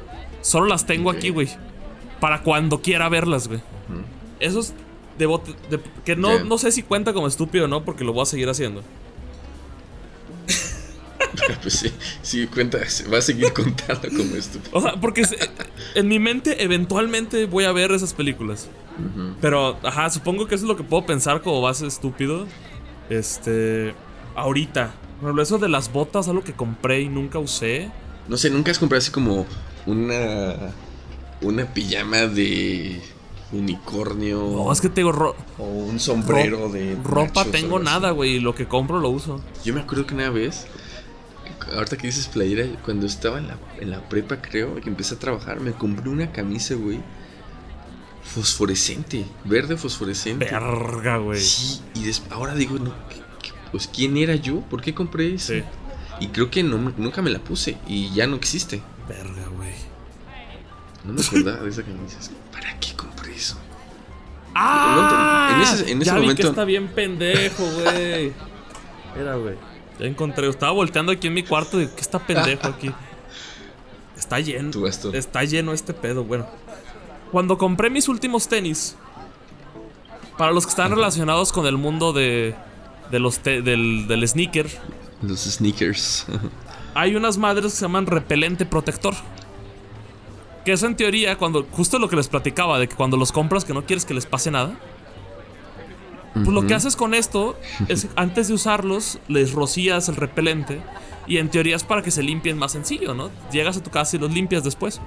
Solo 0.43 0.67
las 0.67 0.87
tengo 0.87 1.11
aquí, 1.11 1.31
güey. 1.31 1.49
Para 2.21 2.43
cuando 2.43 2.81
quiera 2.81 3.09
verlas, 3.09 3.49
güey. 3.49 3.59
Ujú. 3.59 4.03
Eso 4.41 4.61
es 4.61 4.75
de 5.19 5.27
bote- 5.27 5.55
de- 5.69 5.81
que 6.05 6.15
no, 6.15 6.45
no 6.45 6.59
sé 6.59 6.71
si 6.71 6.83
cuenta 6.85 7.13
como 7.13 7.27
estúpido 7.27 7.65
o 7.65 7.69
no, 7.69 7.85
porque 7.85 8.05
lo 8.05 8.13
voy 8.13 8.23
a 8.23 8.27
seguir 8.27 8.49
haciendo. 8.49 8.83
pues 11.63 11.75
sí, 11.75 11.93
sí, 12.23 12.47
cuenta, 12.47 12.79
va 13.13 13.19
a 13.19 13.23
seguir 13.23 13.53
contando 13.53 14.09
como 14.09 14.35
estúpido. 14.37 14.71
O 14.73 14.81
sea, 14.81 14.95
porque 15.01 15.27
en 15.95 16.09
mi 16.09 16.19
mente 16.19 16.63
eventualmente 16.63 17.47
voy 17.47 17.65
a 17.65 17.73
ver 17.73 17.93
esas 17.93 18.15
películas. 18.15 18.69
Pero, 19.41 19.79
ajá, 19.85 20.11
supongo 20.11 20.47
que 20.49 20.57
eso 20.57 20.65
es 20.65 20.69
lo 20.69 20.77
que 20.77 20.83
puedo 20.83 21.07
pensar 21.07 21.41
como 21.43 21.61
base 21.61 21.87
estúpido. 21.87 22.47
Este. 23.11 23.95
Ahorita. 24.35 24.93
Por 25.21 25.25
ejemplo, 25.31 25.43
eso 25.43 25.59
de 25.59 25.69
las 25.69 25.93
botas, 25.93 26.29
algo 26.29 26.45
que 26.45 26.53
compré 26.53 27.01
y 27.01 27.09
nunca 27.09 27.39
usé. 27.39 27.91
No 28.29 28.37
sé, 28.37 28.51
nunca 28.51 28.71
has 28.71 28.79
comprado 28.79 28.99
así 28.99 29.11
como 29.11 29.47
una 29.87 30.55
una 31.41 31.65
pijama 31.73 32.27
de 32.27 33.01
unicornio 33.53 34.39
No, 34.53 34.73
es 34.73 34.81
que 34.81 34.89
tengo 34.89 35.13
ro- 35.13 35.37
o 35.57 35.65
un 35.65 35.99
sombrero 36.01 36.69
de 36.69 36.97
ropa, 37.03 37.45
tengo 37.45 37.79
nada, 37.79 38.11
güey. 38.11 38.37
y 38.37 38.41
Lo 38.41 38.55
que 38.55 38.67
compro 38.67 38.99
lo 39.01 39.09
uso. 39.11 39.41
Yo 39.65 39.73
me 39.75 39.81
acuerdo 39.81 40.07
que 40.07 40.15
una 40.15 40.31
vez 40.31 40.67
ahorita 41.75 41.97
que 41.97 42.07
dices 42.09 42.29
playera, 42.29 42.67
cuando 42.85 43.07
estaba 43.07 43.39
en 43.39 43.49
la, 43.49 43.59
en 43.81 43.91
la 43.91 44.01
prepa 44.09 44.41
creo 44.41 44.77
que 44.77 44.89
empecé 44.89 45.15
a 45.15 45.19
trabajar, 45.19 45.61
me 45.61 45.73
compré 45.73 46.09
una 46.11 46.31
camisa, 46.33 46.75
güey, 46.75 47.01
fosforescente, 48.29 49.25
verde 49.45 49.77
fosforescente. 49.77 50.45
Verga, 50.45 51.17
güey. 51.19 51.41
Sí, 51.41 51.81
y 51.95 52.11
ahora 52.33 52.55
digo, 52.55 52.79
no, 52.79 52.93
¿qué- 53.09 53.17
qué- 53.43 53.53
pues 53.73 53.89
quién 53.89 54.17
era 54.17 54.35
yo, 54.37 54.61
¿por 54.61 54.81
qué 54.83 54.95
compré 54.95 55.35
eso? 55.35 55.53
Sí. 55.55 55.63
Y 56.21 56.29
creo 56.29 56.51
que 56.51 56.63
no, 56.63 56.79
me- 56.79 56.93
nunca 56.97 57.23
me 57.23 57.31
la 57.31 57.39
puse 57.39 57.77
y 57.87 58.13
ya 58.13 58.27
no 58.27 58.37
existe. 58.37 58.83
Verga, 59.09 59.47
güey. 59.57 59.73
No 61.05 61.13
me 61.15 61.23
acordaba 61.23 61.63
de 61.63 61.71
esa 61.71 61.83
camisa. 61.83 62.19
¿Para 62.53 62.79
qué 62.81 62.93
compré 62.95 63.35
eso? 63.35 63.57
¡Ah! 64.55 65.53
En 65.55 65.63
ese- 65.63 65.91
en 65.93 66.03
ese 66.03 66.07
ya 66.11 66.15
vi 66.17 66.21
momento- 66.23 66.43
que 66.43 66.49
está 66.49 66.65
bien 66.65 66.89
pendejo, 66.89 67.65
güey. 67.65 68.33
Era, 69.17 69.37
güey. 69.37 69.55
Ya 69.99 70.07
encontré. 70.07 70.49
Estaba 70.49 70.73
volteando 70.73 71.13
aquí 71.13 71.27
en 71.29 71.35
mi 71.35 71.43
cuarto 71.43 71.81
y 71.81 71.87
¿qué 71.87 72.01
está 72.01 72.19
pendejo 72.19 72.67
aquí? 72.69 72.91
Está 74.17 74.41
lleno. 74.41 74.71
Está 75.13 75.45
lleno 75.45 75.73
este 75.73 75.95
pedo, 75.95 76.25
bueno. 76.25 76.47
Cuando 77.33 77.59
compré 77.59 77.91
mis 77.91 78.09
últimos 78.09 78.49
tenis, 78.49 78.97
para 80.37 80.53
los 80.53 80.65
que 80.67 80.71
están 80.71 80.91
relacionados 80.91 81.53
con 81.53 81.67
el 81.67 81.77
mundo 81.77 82.13
de, 82.13 82.55
de 83.11 83.19
los 83.19 83.41
te- 83.41 83.61
del, 83.63 84.07
del 84.07 84.27
sneaker, 84.27 84.67
Los 85.23 85.41
sneakers. 85.41 86.27
hay 86.95 87.17
unas 87.17 87.37
madres 87.39 87.73
que 87.73 87.79
se 87.79 87.83
llaman 87.83 88.07
repelente 88.07 88.65
protector. 88.67 89.15
Que 90.65 90.73
es 90.73 90.83
en 90.83 90.97
teoría 90.97 91.37
cuando, 91.39 91.67
justo 91.71 91.99
lo 91.99 92.09
que 92.09 92.17
les 92.17 92.29
platicaba, 92.29 92.79
de 92.79 92.89
que 92.89 92.95
cuando 92.97 93.17
los 93.17 93.33
compras 93.33 93.65
que 93.65 93.73
no 93.75 93.85
quieres 93.85 94.05
que 94.05 94.15
les 94.15 94.27
pase 94.27 94.51
nada. 94.51 94.79
Pues 96.35 96.49
lo 96.49 96.67
que 96.67 96.75
haces 96.75 96.95
con 96.95 97.15
esto 97.15 97.59
es 97.89 98.07
antes 98.15 98.49
de 98.49 98.55
usarlos, 98.55 99.19
les 99.29 99.53
rocías 99.53 100.09
el 100.09 100.17
repelente. 100.17 100.81
Y 101.27 101.39
en 101.39 101.51
teoría 101.51 101.77
es 101.77 101.85
para 101.85 102.03
que 102.03 102.11
se 102.11 102.23
limpien 102.23 102.57
más 102.59 102.73
sencillo, 102.73 103.13
¿no? 103.15 103.31
Llegas 103.53 103.77
a 103.77 103.83
tu 103.83 103.91
casa 103.91 104.17
y 104.17 104.19
los 104.19 104.33
limpias 104.33 104.63
después. 104.65 105.01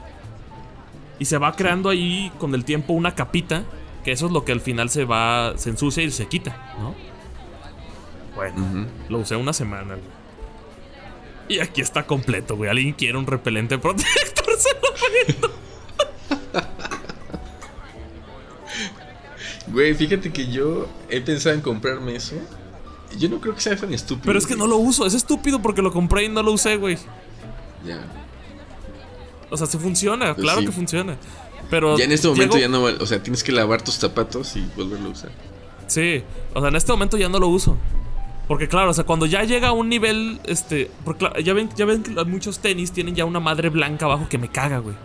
Y 1.21 1.25
se 1.25 1.37
va 1.37 1.55
creando 1.55 1.89
ahí 1.89 2.31
con 2.39 2.55
el 2.55 2.65
tiempo 2.65 2.93
una 2.93 3.13
capita. 3.13 3.63
Que 4.03 4.11
eso 4.11 4.25
es 4.25 4.31
lo 4.31 4.43
que 4.43 4.53
al 4.53 4.59
final 4.59 4.89
se 4.89 5.05
va. 5.05 5.53
se 5.55 5.69
ensucia 5.69 6.01
y 6.01 6.09
se 6.09 6.25
quita, 6.25 6.73
¿no? 6.79 6.95
Bueno, 8.35 8.87
lo 9.07 9.19
usé 9.19 9.35
una 9.35 9.53
semana. 9.53 9.97
Y 11.47 11.59
aquí 11.59 11.79
está 11.81 12.07
completo, 12.07 12.57
güey. 12.57 12.71
¿Alguien 12.71 12.93
quiere 12.93 13.19
un 13.19 13.27
repelente 13.27 13.77
protector? 13.77 14.45
Se 14.57 14.69
lo. 15.39 15.51
Güey, 19.67 19.93
fíjate 19.93 20.33
que 20.33 20.47
yo 20.47 20.89
he 21.07 21.21
pensado 21.21 21.53
en 21.53 21.61
comprarme 21.61 22.15
eso. 22.15 22.35
Yo 23.19 23.29
no 23.29 23.39
creo 23.39 23.53
que 23.53 23.61
sea 23.61 23.75
tan 23.75 23.93
estúpido. 23.93 24.25
Pero 24.25 24.39
es 24.39 24.47
que 24.47 24.55
no 24.55 24.65
lo 24.65 24.77
uso. 24.77 25.05
Es 25.05 25.13
estúpido 25.13 25.61
porque 25.61 25.83
lo 25.83 25.93
compré 25.93 26.23
y 26.23 26.29
no 26.29 26.41
lo 26.41 26.51
usé, 26.53 26.77
güey. 26.77 26.97
Ya. 27.85 28.07
O 29.51 29.57
sea, 29.57 29.67
sí 29.67 29.77
funciona. 29.77 30.33
Pues 30.33 30.43
claro 30.43 30.61
sí. 30.61 30.65
que 30.65 30.71
funciona. 30.71 31.15
Pero. 31.69 31.97
Ya 31.97 32.05
en 32.05 32.11
este 32.11 32.27
momento 32.27 32.57
llego- 32.57 32.61
ya 32.61 32.67
no. 32.67 32.83
O 32.83 33.05
sea, 33.05 33.21
tienes 33.21 33.43
que 33.43 33.51
lavar 33.51 33.83
tus 33.83 33.95
zapatos 33.95 34.55
y 34.55 34.65
volverlo 34.75 35.09
a 35.09 35.11
usar. 35.11 35.31
Sí. 35.87 36.23
O 36.55 36.59
sea, 36.59 36.69
en 36.69 36.75
este 36.75 36.91
momento 36.91 37.17
ya 37.17 37.29
no 37.29 37.37
lo 37.37 37.47
uso. 37.49 37.77
Porque 38.47 38.67
claro, 38.67 38.89
o 38.89 38.93
sea, 38.93 39.03
cuando 39.05 39.25
ya 39.27 39.43
llega 39.43 39.69
a 39.69 39.71
un 39.71 39.87
nivel, 39.87 40.41
este, 40.45 40.89
porque 41.05 41.29
ya 41.43 41.53
ven, 41.53 41.69
ya 41.75 41.85
ven 41.85 42.03
que 42.03 42.11
muchos 42.25 42.59
tenis 42.59 42.91
tienen 42.91 43.15
ya 43.15 43.23
una 43.23 43.39
madre 43.39 43.69
blanca 43.69 44.05
abajo 44.05 44.27
que 44.27 44.37
me 44.37 44.49
caga, 44.49 44.79
güey. 44.79 44.95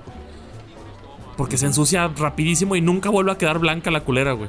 Porque 1.37 1.57
se 1.59 1.67
ensucia 1.67 2.09
rapidísimo 2.17 2.75
y 2.77 2.81
nunca 2.81 3.11
vuelve 3.11 3.31
a 3.31 3.39
quedar 3.39 3.59
blanca 3.61 3.91
la 3.91 4.01
culera, 4.01 4.33
güey. 4.33 4.49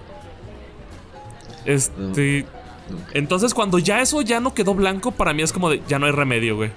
Este, 1.66 2.46
Nunca. 2.90 3.10
entonces 3.14 3.54
cuando 3.54 3.78
ya 3.78 4.02
eso 4.02 4.22
ya 4.22 4.40
no 4.40 4.54
quedó 4.54 4.74
blanco, 4.74 5.12
para 5.12 5.34
mí 5.34 5.44
es 5.44 5.52
como 5.52 5.70
de, 5.70 5.82
ya 5.88 6.00
no 6.00 6.06
hay 6.06 6.14
remedio, 6.14 6.56
güey. 6.56 6.72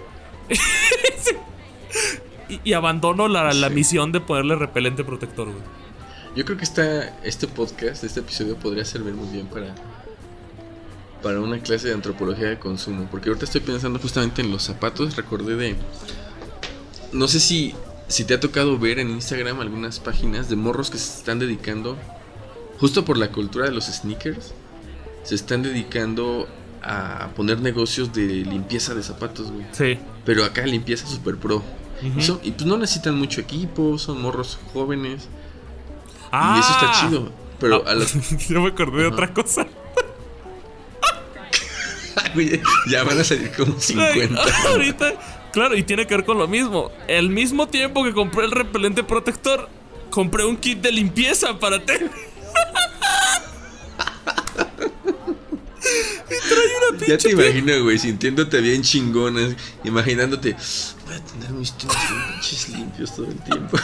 y, 2.50 2.60
y 2.70 2.72
abandono 2.72 3.28
la, 3.28 3.52
la 3.52 3.68
misión 3.68 4.12
de 4.12 4.20
ponerle 4.20 4.56
repelente 4.56 5.04
protector, 5.04 5.46
güey. 5.48 5.62
Yo 6.36 6.44
creo 6.44 6.56
que 6.56 6.64
esta, 6.64 7.18
este 7.24 7.48
podcast, 7.48 8.04
este 8.04 8.20
episodio 8.20 8.56
podría 8.56 8.84
servir 8.84 9.14
muy 9.14 9.28
bien 9.28 9.46
para, 9.46 9.74
para 11.22 11.40
una 11.40 11.58
clase 11.58 11.88
de 11.88 11.94
antropología 11.94 12.48
de 12.48 12.58
consumo. 12.58 13.08
Porque 13.10 13.28
ahorita 13.30 13.46
estoy 13.46 13.60
pensando 13.62 13.98
justamente 13.98 14.42
en 14.42 14.50
los 14.50 14.62
zapatos. 14.62 15.16
Recordé 15.16 15.56
de. 15.56 15.76
No 17.12 17.26
sé 17.26 17.40
si 17.40 17.74
si 18.10 18.24
te 18.24 18.34
ha 18.34 18.40
tocado 18.40 18.76
ver 18.76 18.98
en 18.98 19.08
Instagram 19.08 19.60
algunas 19.60 20.00
páginas 20.00 20.48
de 20.48 20.56
morros 20.56 20.90
que 20.90 20.98
se 20.98 21.18
están 21.18 21.38
dedicando, 21.38 21.96
justo 22.80 23.04
por 23.04 23.16
la 23.16 23.30
cultura 23.30 23.66
de 23.66 23.70
los 23.70 23.84
sneakers, 23.84 24.52
se 25.22 25.36
están 25.36 25.62
dedicando 25.62 26.48
a 26.82 27.28
poner 27.36 27.60
negocios 27.60 28.12
de 28.12 28.26
limpieza 28.26 28.94
de 28.94 29.04
zapatos, 29.04 29.52
güey. 29.52 29.64
Sí. 29.70 29.96
Pero 30.24 30.44
acá 30.44 30.66
limpieza 30.66 31.06
super 31.06 31.36
pro. 31.36 31.62
Y, 32.16 32.22
son- 32.22 32.40
y 32.42 32.50
pues 32.52 32.66
no 32.66 32.76
necesitan 32.78 33.16
mucho 33.18 33.40
equipo, 33.40 33.98
son 33.98 34.20
morros 34.22 34.58
jóvenes. 34.72 35.28
Ah. 36.32 36.54
Y 36.56 36.60
eso 36.60 36.72
está 36.72 36.92
chido. 37.00 37.32
Pero 37.58 37.82
Ah, 37.86 37.90
a. 37.90 38.06
Yo 38.48 38.60
me 38.62 38.68
acordé 38.68 39.02
de 39.02 39.08
otra 39.08 39.32
cosa. 39.34 39.66
Ya 42.88 43.02
van 43.04 43.18
a 43.20 43.24
salir 43.24 43.50
como 43.52 43.78
50. 43.78 44.40
Ay, 44.42 44.52
ahorita, 44.68 45.12
claro, 45.52 45.76
y 45.76 45.82
tiene 45.82 46.06
que 46.06 46.16
ver 46.16 46.24
con 46.24 46.38
lo 46.38 46.46
mismo. 46.48 46.90
El 47.08 47.28
mismo 47.30 47.66
tiempo 47.68 48.04
que 48.04 48.12
compré 48.12 48.44
el 48.44 48.50
repelente 48.52 49.02
protector, 49.02 49.68
compré 50.10 50.44
un 50.44 50.56
kit 50.56 50.80
de 50.80 50.92
limpieza 50.92 51.58
para 51.58 51.84
tenis. 51.84 52.10
Y 56.26 56.48
trae 56.48 56.90
una 56.90 56.98
Ya 56.98 57.06
pinche 57.06 57.18
te 57.18 57.30
imagino, 57.30 57.82
güey, 57.82 57.98
sintiéndote 57.98 58.60
bien 58.60 58.82
chingonas, 58.82 59.54
imaginándote, 59.84 60.56
voy 61.06 61.14
a 61.14 61.24
tener 61.24 61.50
mis 61.50 61.72
pinches 61.72 62.68
limpios 62.70 63.14
todo 63.14 63.26
el 63.26 63.38
tiempo. 63.42 63.78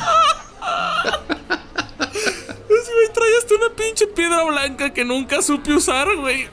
Pues, 2.69 2.91
güey, 2.91 3.13
trae 3.15 3.39
hasta 3.39 3.55
una 3.55 3.75
pinche 3.75 4.07
piedra 4.07 4.45
blanca 4.45 4.93
que 4.93 5.05
nunca 5.05 5.43
supe 5.43 5.73
usar, 5.73 6.15
güey. 6.17 6.49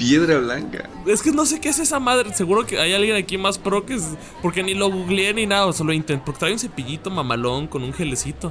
Piedra 0.00 0.38
blanca. 0.38 0.88
Es 1.06 1.20
que 1.20 1.30
no 1.30 1.44
sé 1.44 1.60
qué 1.60 1.68
es 1.68 1.78
esa 1.78 2.00
madre. 2.00 2.32
Seguro 2.32 2.66
que 2.66 2.80
hay 2.80 2.94
alguien 2.94 3.16
aquí 3.16 3.36
más 3.36 3.58
pro 3.58 3.84
que 3.84 3.96
es. 3.96 4.04
Porque 4.40 4.62
ni 4.62 4.72
lo 4.72 4.90
googleé 4.90 5.34
ni 5.34 5.44
nada. 5.44 5.70
Solo 5.74 5.92
intenté. 5.92 6.24
Porque 6.24 6.38
trae 6.38 6.52
un 6.54 6.58
cepillito 6.58 7.10
mamalón 7.10 7.66
con 7.66 7.82
un 7.82 7.92
gelecito. 7.92 8.50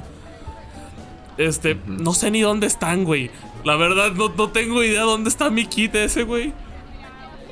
Este, 1.38 1.76
no 1.86 2.14
sé 2.14 2.30
ni 2.30 2.40
dónde 2.40 2.68
están, 2.68 3.02
güey. 3.02 3.32
La 3.64 3.76
verdad, 3.76 4.12
no, 4.12 4.28
no 4.28 4.48
tengo 4.50 4.82
idea 4.82 5.02
dónde 5.02 5.28
está 5.28 5.50
mi 5.50 5.66
kit 5.66 5.94
ese, 5.94 6.22
güey. 6.24 6.52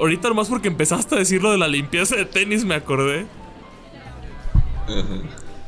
Ahorita 0.01 0.29
nomás 0.29 0.49
porque 0.49 0.69
empezaste 0.69 1.15
a 1.15 1.19
decir 1.19 1.43
lo 1.43 1.51
de 1.51 1.59
la 1.59 1.69
limpieza 1.69 2.17
de 2.17 2.25
tenis, 2.25 2.65
me 2.65 2.75
acordé. 2.75 3.27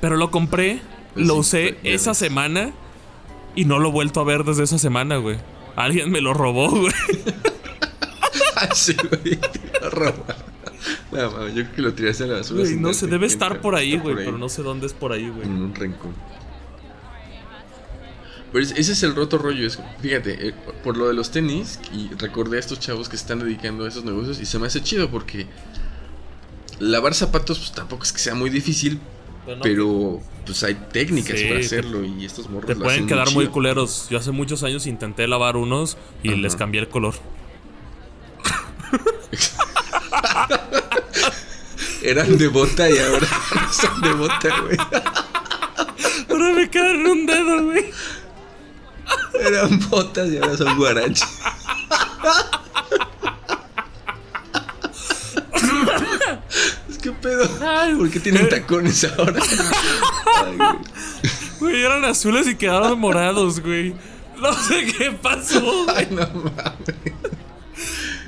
Pero 0.01 0.17
lo 0.17 0.31
compré, 0.31 0.81
Pues 1.15 1.27
lo 1.27 1.35
sí, 1.35 1.41
usé 1.41 1.77
esa 1.83 2.15
semana 2.15 2.73
y 3.55 3.65
no 3.65 3.79
lo 3.79 3.89
he 3.89 3.93
vuelto 3.93 4.21
a 4.21 4.25
ver 4.25 4.45
desde 4.45 4.65
esa 4.65 4.79
semana, 4.79 5.17
güey. 5.17 5.37
Alguien 5.77 6.11
me 6.11 6.21
lo 6.21 6.33
robó, 6.33 6.71
güey. 6.81 6.93
Ay, 8.57 8.69
sí, 8.75 8.95
güey, 8.95 9.39
lo 9.83 9.91
robaron. 9.91 10.51
No, 11.13 11.31
mames, 11.33 11.55
yo 11.55 11.63
creo 11.65 11.75
que 11.75 11.83
lo 11.83 11.93
tiraste 11.95 12.25
a 12.25 12.27
la 12.29 12.35
basura. 12.39 12.61
Güey, 12.63 12.77
no 12.77 12.95
sé, 12.95 13.07
debe 13.09 13.27
estar 13.27 13.61
por 13.61 13.75
ahí, 13.75 13.99
güey, 13.99 14.15
pero 14.15 14.39
no 14.39 14.49
sé 14.49 14.63
dónde 14.63 14.87
es 14.87 14.95
por 14.95 15.13
ahí, 15.13 15.29
güey. 15.29 15.47
En 15.47 15.61
un 15.63 15.75
rincón. 15.75 16.15
Pero 18.53 18.65
es- 18.65 18.73
ese 18.73 18.93
es 18.93 19.03
el 19.03 19.15
roto 19.15 19.39
rollo. 19.39 19.67
Es, 19.67 19.79
fíjate, 20.03 20.49
eh, 20.49 20.55
por- 20.83 20.97
lo 20.97 21.07
de 21.09 21.15
los 21.15 21.31
tenis, 21.31 21.79
y 21.95 22.09
recordé 22.19 22.57
a 22.57 22.61
estos 22.61 22.81
chavos 22.81 23.09
que 23.09 23.17
se 23.17 23.23
están 23.23 23.39
dedicando 23.41 23.85
a 23.85 23.89
esos 23.89 24.05
negocios 24.05 24.41
y 24.41 24.47
se 24.47 24.59
me 24.59 24.67
hace 24.67 24.83
chido 24.83 25.11
porque 25.11 25.47
lavar 26.81 27.15
zapatos 27.15 27.59
pues 27.59 27.73
tampoco 27.73 28.03
es 28.05 28.13
que 28.13 28.19
sea 28.19 28.35
muy 28.35 28.51
difícil, 28.51 28.99
no, 29.47 29.61
pero 29.63 30.21
pues 30.47 30.63
hay 30.65 30.75
técnicas 30.93 31.39
Sí, 31.39 31.47
para 31.47 31.61
hacerlo 31.61 32.05
y 32.05 32.25
estos 32.25 32.49
morros 32.51 32.67
Te 32.67 32.75
lo 32.75 32.81
pueden 32.85 33.01
hacen 33.01 33.07
quedar 33.07 33.31
muy 33.33 33.47
culeros. 33.49 34.07
Yo 34.11 34.19
hace 34.19 34.31
muchos 34.33 34.63
años 34.65 34.87
intenté 34.87 35.29
lavar 35.29 35.57
unos 35.57 35.97
y 36.23 36.31
Ajá. 36.31 36.39
les 36.39 36.57
cambié 36.57 36.81
el 36.81 36.89
color. 36.89 37.15
Eran 42.03 42.39
de 42.39 42.49
bota 42.49 42.91
y 42.91 42.99
ahora 42.99 43.27
son 43.73 44.01
de 44.01 44.13
bota, 44.15 44.61
güey. 44.63 44.77
Ahora 46.31 46.53
me 46.55 46.71
quedan 46.71 46.97
en 46.97 47.07
un 47.07 47.27
dedo, 47.27 47.65
güey. 47.65 47.91
Eran 49.47 49.81
botas 49.89 50.29
y 50.31 50.37
ahora 50.39 50.57
son 50.57 50.77
guaraches. 50.77 51.27
es 56.89 56.99
que 56.99 57.13
pedo. 57.13 57.49
Ay, 57.61 57.95
¿Por 57.95 58.11
qué 58.11 58.21
tienen 58.21 58.49
tacones 58.49 59.05
ahora? 59.05 59.41
Ay, 60.45 60.57
güey. 60.57 60.79
Güey, 61.61 61.83
eran 61.83 62.05
azules 62.05 62.47
y 62.49 62.55
quedaron 62.57 62.99
morados, 62.99 63.61
güey. 63.61 63.95
No 64.41 64.53
sé 64.55 64.87
qué 64.97 65.11
pasó. 65.13 65.61
güey. 65.61 65.97
Ay, 65.97 66.09
no 66.11 66.27
mames. 66.27 66.89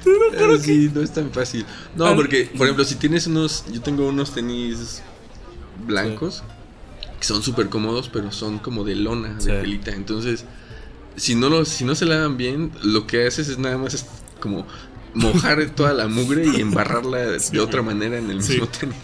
Eh, 0.04 0.58
Sí, 0.60 0.90
no 0.92 1.00
es 1.00 1.12
tan 1.12 1.30
fácil. 1.32 1.64
No, 1.96 2.06
Al- 2.06 2.16
porque, 2.16 2.50
por 2.56 2.66
ejemplo, 2.66 2.84
si 2.84 2.96
tienes 2.96 3.26
unos. 3.26 3.64
Yo 3.72 3.80
tengo 3.80 4.06
unos 4.08 4.32
tenis 4.34 5.00
blancos 5.86 6.42
que 7.20 7.24
son 7.26 7.42
súper 7.42 7.68
cómodos, 7.68 8.08
pero 8.12 8.32
son 8.32 8.58
como 8.58 8.82
de 8.84 8.96
lona, 8.96 9.34
de 9.34 9.40
Sí. 9.40 9.46
telita. 9.46 9.92
Entonces, 9.92 10.44
si 11.16 11.34
no, 11.34 11.48
los, 11.48 11.68
si 11.68 11.84
no 11.84 11.94
se 11.94 12.04
lavan 12.06 12.36
bien, 12.36 12.72
lo 12.82 13.06
que 13.06 13.26
haces 13.26 13.48
es 13.48 13.58
nada 13.58 13.78
más 13.78 13.94
es 13.94 14.06
como 14.40 14.66
mojar 15.14 15.64
toda 15.76 15.92
la 15.92 16.08
mugre 16.08 16.46
y 16.46 16.60
embarrarla 16.60 17.18
de 17.18 17.60
otra 17.60 17.82
manera 17.82 18.18
en 18.18 18.30
el 18.30 18.42
Sí. 18.42 18.52
mismo 18.52 18.68
tenis. 18.68 18.96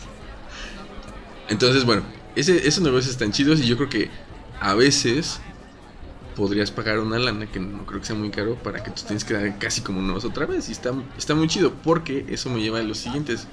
Entonces, 1.48 1.84
bueno, 1.84 2.02
ese, 2.36 2.66
esos 2.68 2.82
negocios 2.82 3.12
están 3.12 3.32
chidos 3.32 3.60
y 3.60 3.66
yo 3.66 3.76
creo 3.76 3.88
que 3.88 4.10
a 4.60 4.74
veces 4.74 5.40
podrías 6.36 6.70
pagar 6.70 7.00
una 7.00 7.18
lana 7.18 7.46
que 7.50 7.58
no 7.58 7.84
creo 7.86 8.00
que 8.00 8.06
sea 8.06 8.16
muy 8.16 8.30
caro 8.30 8.54
para 8.56 8.82
que 8.82 8.90
tus 8.90 9.04
tenis 9.04 9.24
quedaran 9.24 9.54
casi 9.58 9.80
como 9.80 10.00
nuevos 10.02 10.24
otra 10.24 10.46
vez. 10.46 10.68
Y 10.68 10.72
está, 10.72 10.92
está 11.16 11.34
muy 11.34 11.48
chido 11.48 11.72
porque 11.82 12.26
eso 12.28 12.50
me 12.50 12.60
lleva 12.60 12.78
a 12.78 12.82
los 12.82 12.98
siguientes. 12.98 13.46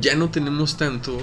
Ya 0.00 0.14
no 0.16 0.30
tenemos 0.30 0.76
tanto 0.76 1.16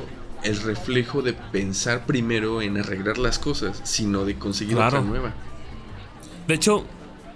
el 0.44 0.62
reflejo 0.62 1.22
de 1.22 1.34
pensar 1.34 2.06
primero 2.06 2.62
en 2.62 2.78
arreglar 2.78 3.18
las 3.18 3.40
cosas, 3.40 3.82
sino 3.84 4.26
de 4.26 4.36
conseguir 4.38 4.76
Claro. 4.76 5.00
otra 5.00 5.10
nueva. 5.10 5.34
De 6.48 6.56
hecho, 6.56 6.86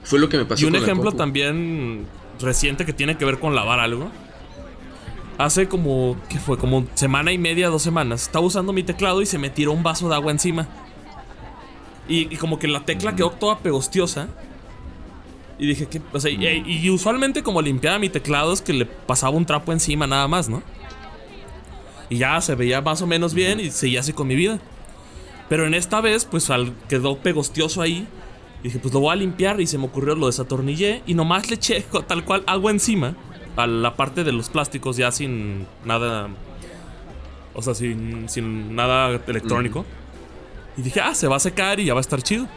Fue 0.03 0.19
lo 0.19 0.29
que 0.29 0.37
me 0.37 0.45
pasó 0.45 0.63
y 0.63 0.65
un 0.67 0.73
con 0.73 0.83
ejemplo 0.83 1.11
también 1.11 2.05
reciente 2.39 2.85
que 2.85 2.93
tiene 2.93 3.17
que 3.17 3.25
ver 3.25 3.39
con 3.39 3.55
lavar 3.55 3.79
algo. 3.79 4.09
Hace 5.37 5.67
como, 5.67 6.17
¿qué 6.29 6.39
fue? 6.39 6.57
Como 6.57 6.87
semana 6.95 7.31
y 7.31 7.37
media, 7.37 7.69
dos 7.69 7.83
semanas. 7.83 8.23
Estaba 8.23 8.45
usando 8.45 8.73
mi 8.73 8.83
teclado 8.83 9.21
y 9.21 9.25
se 9.25 9.37
me 9.37 9.49
tiró 9.49 9.71
un 9.71 9.83
vaso 9.83 10.09
de 10.09 10.15
agua 10.15 10.31
encima. 10.31 10.67
Y, 12.09 12.33
y 12.33 12.37
como 12.37 12.57
que 12.57 12.67
la 12.67 12.85
tecla 12.85 13.15
quedó 13.15 13.29
toda 13.31 13.59
pegostiosa. 13.59 14.29
Y 15.59 15.67
dije 15.67 15.87
que, 15.87 16.01
o 16.11 16.19
sea, 16.19 16.31
y, 16.31 16.63
y 16.65 16.89
usualmente 16.89 17.43
como 17.43 17.61
limpiaba 17.61 17.99
mi 17.99 18.09
teclado 18.09 18.53
es 18.53 18.61
que 18.61 18.73
le 18.73 18.85
pasaba 18.85 19.35
un 19.35 19.45
trapo 19.45 19.71
encima 19.71 20.07
nada 20.07 20.27
más, 20.27 20.49
¿no? 20.49 20.63
Y 22.09 22.17
ya 22.17 22.39
se 22.41 22.55
veía 22.55 22.81
más 22.81 23.01
o 23.01 23.07
menos 23.07 23.33
bien 23.33 23.59
y 23.59 23.69
seguía 23.71 23.99
así 23.99 24.13
con 24.13 24.27
mi 24.27 24.35
vida. 24.35 24.59
Pero 25.49 25.65
en 25.65 25.73
esta 25.73 26.01
vez, 26.01 26.25
pues 26.25 26.49
al, 26.49 26.73
quedó 26.89 27.17
pegostioso 27.17 27.81
ahí. 27.81 28.07
Y 28.61 28.63
dije, 28.69 28.79
pues 28.79 28.93
lo 28.93 28.99
voy 29.01 29.13
a 29.13 29.15
limpiar. 29.15 29.61
Y 29.61 29.67
se 29.67 29.77
me 29.77 29.85
ocurrió, 29.85 30.15
lo 30.15 30.27
desatornillé. 30.27 31.03
Y 31.05 31.13
nomás 31.13 31.49
le 31.49 31.55
eché 31.55 31.85
tal 32.07 32.25
cual 32.25 32.43
agua 32.47 32.71
encima. 32.71 33.15
A 33.55 33.65
la 33.65 33.95
parte 33.95 34.23
de 34.23 34.31
los 34.31 34.49
plásticos, 34.49 34.97
ya 34.97 35.11
sin 35.11 35.65
nada. 35.85 36.27
O 37.55 37.61
sea, 37.61 37.73
sin, 37.73 38.29
sin 38.29 38.75
nada 38.75 39.19
electrónico. 39.27 39.83
Y 40.77 40.83
dije, 40.83 41.01
ah, 41.01 41.15
se 41.15 41.27
va 41.27 41.37
a 41.37 41.39
secar 41.39 41.79
y 41.79 41.85
ya 41.85 41.93
va 41.95 41.99
a 41.99 42.01
estar 42.01 42.21
chido. 42.21 42.47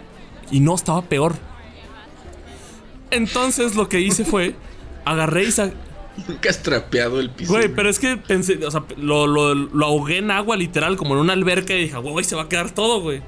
Y 0.51 0.61
no, 0.61 0.75
estaba 0.75 1.01
peor. 1.03 1.37
Entonces 3.11 3.75
lo 3.77 3.89
que 3.89 4.01
hice 4.01 4.25
fue. 4.25 4.55
Agarré 5.05 5.45
y 5.45 5.53
sa- 5.53 5.71
Nunca 6.29 6.51
has 6.51 6.63
trapeado 6.63 7.19
el 7.19 7.31
piso. 7.31 7.53
Güey, 7.53 7.69
pero 7.75 7.89
es 7.89 7.99
que 7.99 8.17
pensé, 8.19 8.63
o 8.67 8.71
sea, 8.71 8.85
lo, 8.99 9.27
lo, 9.27 9.55
lo 9.55 9.87
ahogué 9.87 10.19
en 10.19 10.31
agua 10.31 10.55
literal, 10.57 10.97
como 10.99 11.15
en 11.15 11.21
una 11.21 11.33
alberca 11.33 11.73
y 11.75 11.83
dije, 11.85 11.97
güey, 11.97 12.25
se 12.25 12.37
va 12.37 12.43
a 12.43 12.49
quedar 12.49 12.71
todo, 12.73 13.01
güey. 13.01 13.23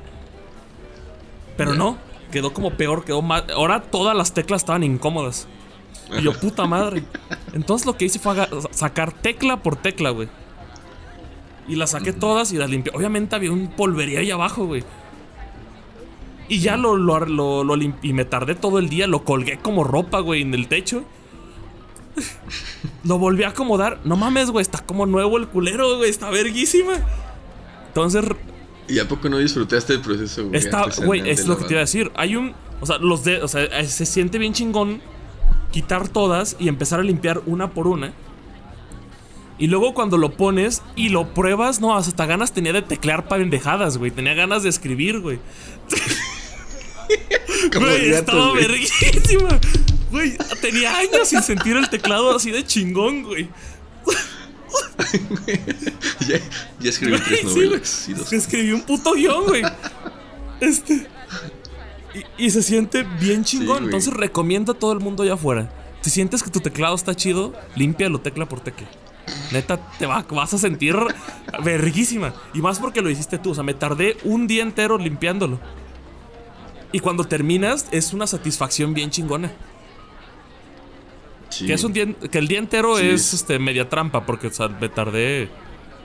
Pero 1.56 1.74
no, 1.74 1.96
quedó 2.32 2.52
como 2.52 2.72
peor, 2.72 3.04
quedó 3.04 3.22
más. 3.22 3.44
Ahora 3.54 3.80
todas 3.82 4.16
las 4.16 4.34
teclas 4.34 4.62
estaban 4.62 4.82
incómodas. 4.82 5.46
Y 6.18 6.22
yo, 6.22 6.32
puta 6.32 6.66
madre. 6.66 7.04
Entonces 7.52 7.86
lo 7.86 7.96
que 7.96 8.06
hice 8.06 8.18
fue 8.18 8.34
sacar 8.72 9.12
tecla 9.12 9.62
por 9.62 9.76
tecla, 9.76 10.10
güey. 10.10 10.28
Y 11.68 11.76
las 11.76 11.90
saqué 11.90 12.12
todas 12.12 12.50
y 12.52 12.56
las 12.56 12.68
limpié. 12.68 12.92
Obviamente 12.94 13.36
había 13.36 13.52
un 13.52 13.68
polvería 13.68 14.18
ahí 14.18 14.30
abajo, 14.32 14.66
güey. 14.66 14.82
Y 16.48 16.58
ya 16.58 16.76
lo, 16.76 16.96
lo, 16.96 17.20
lo, 17.20 17.62
lo 17.62 17.76
lim- 17.76 17.94
Y 18.02 18.12
me 18.12 18.24
tardé 18.24 18.56
todo 18.56 18.80
el 18.80 18.88
día, 18.88 19.06
lo 19.06 19.22
colgué 19.24 19.58
como 19.58 19.84
ropa, 19.84 20.18
güey, 20.18 20.42
en 20.42 20.52
el 20.54 20.66
techo. 20.66 21.04
Lo 23.04 23.18
volví 23.18 23.44
a 23.44 23.48
acomodar. 23.50 24.00
No 24.04 24.16
mames, 24.16 24.50
güey, 24.50 24.62
está 24.62 24.78
como 24.84 25.06
nuevo 25.06 25.38
el 25.38 25.46
culero, 25.48 25.96
güey, 25.98 26.10
está 26.10 26.30
verguísima. 26.30 26.94
Entonces, 27.86 28.24
¿Y 28.92 28.98
a 28.98 29.08
poco 29.08 29.30
no 29.30 29.38
disfrutaste 29.38 29.94
el 29.94 30.00
proceso, 30.02 30.48
güey? 30.48 30.60
está, 30.60 30.84
güey, 31.02 31.30
es 31.30 31.46
lo 31.46 31.56
que 31.56 31.64
te 31.64 31.72
iba 31.72 31.80
a 31.80 31.84
decir. 31.84 32.12
Hay 32.14 32.36
un, 32.36 32.52
o 32.82 32.84
sea, 32.84 32.98
los 32.98 33.24
de, 33.24 33.40
o 33.40 33.48
sea, 33.48 33.62
eh, 33.62 33.86
se 33.86 34.04
siente 34.04 34.36
bien 34.36 34.52
chingón 34.52 35.00
quitar 35.70 36.08
todas 36.08 36.56
y 36.58 36.68
empezar 36.68 37.00
a 37.00 37.02
limpiar 37.02 37.40
una 37.46 37.70
por 37.70 37.86
una. 37.86 38.12
Y 39.58 39.68
luego 39.68 39.94
cuando 39.94 40.18
lo 40.18 40.32
pones 40.32 40.82
y 40.94 41.08
lo 41.08 41.32
pruebas, 41.32 41.80
no, 41.80 41.96
hasta 41.96 42.26
ganas 42.26 42.52
tenía 42.52 42.74
de 42.74 42.82
teclear 42.82 43.28
pendejadas, 43.28 43.96
güey. 43.96 44.10
Tenía 44.10 44.34
ganas 44.34 44.62
de 44.62 44.68
escribir, 44.68 45.20
güey. 45.20 45.38
Güey, 47.74 48.12
estaba 48.12 48.52
verguísima. 48.54 49.60
Güey, 50.10 50.36
tenía 50.60 50.96
años 50.98 51.28
sin 51.28 51.42
sentir 51.42 51.76
el 51.76 51.88
teclado 51.88 52.34
así 52.34 52.50
de 52.50 52.64
chingón, 52.64 53.22
güey. 53.22 53.48
ya, 56.28 56.38
ya 56.80 56.90
escribí 56.90 57.18
tres 57.18 57.40
Sí, 57.40 57.46
novelas. 57.46 58.04
güey. 58.06 58.18
dos- 58.18 58.32
Escribí 58.32 58.72
un 58.72 58.82
puto 58.82 59.12
guion, 59.14 59.44
güey. 59.44 59.62
Este. 60.60 61.06
Y, 62.38 62.46
y 62.46 62.50
se 62.50 62.62
siente 62.62 63.04
bien 63.20 63.44
chingón. 63.44 63.84
Entonces 63.84 64.12
recomiendo 64.12 64.72
a 64.72 64.74
todo 64.78 64.92
el 64.92 65.00
mundo 65.00 65.22
allá 65.22 65.34
afuera. 65.34 65.72
Si 66.02 66.10
sientes 66.10 66.42
que 66.42 66.50
tu 66.50 66.60
teclado 66.60 66.94
está 66.94 67.14
chido, 67.14 67.54
límpialo 67.76 68.20
tecla 68.20 68.46
por 68.48 68.60
tecla. 68.60 68.86
Neta, 69.52 69.78
te 69.98 70.06
va- 70.06 70.26
vas 70.30 70.52
a 70.54 70.58
sentir 70.58 70.96
verguísima. 71.64 72.34
Y 72.54 72.60
más 72.60 72.78
porque 72.78 73.00
lo 73.02 73.10
hiciste 73.10 73.38
tú. 73.38 73.50
O 73.50 73.54
sea, 73.54 73.64
me 73.64 73.74
tardé 73.74 74.16
un 74.24 74.46
día 74.46 74.62
entero 74.62 74.98
limpiándolo. 74.98 75.60
Y 76.90 76.98
cuando 77.00 77.24
terminas, 77.24 77.86
es 77.90 78.12
una 78.12 78.26
satisfacción 78.26 78.92
bien 78.94 79.10
chingona. 79.10 79.52
Sí. 81.52 81.66
Que 81.66 81.74
es 81.74 81.84
un 81.84 81.92
día, 81.92 82.06
que 82.30 82.38
el 82.38 82.48
día 82.48 82.58
entero 82.58 82.96
Sí, 82.96 83.06
es 83.08 83.26
es- 83.26 83.34
este 83.34 83.58
media 83.58 83.88
trampa, 83.88 84.24
porque 84.24 84.46
o 84.46 84.52
sea, 84.52 84.68
me 84.68 84.88
tardé 84.88 85.50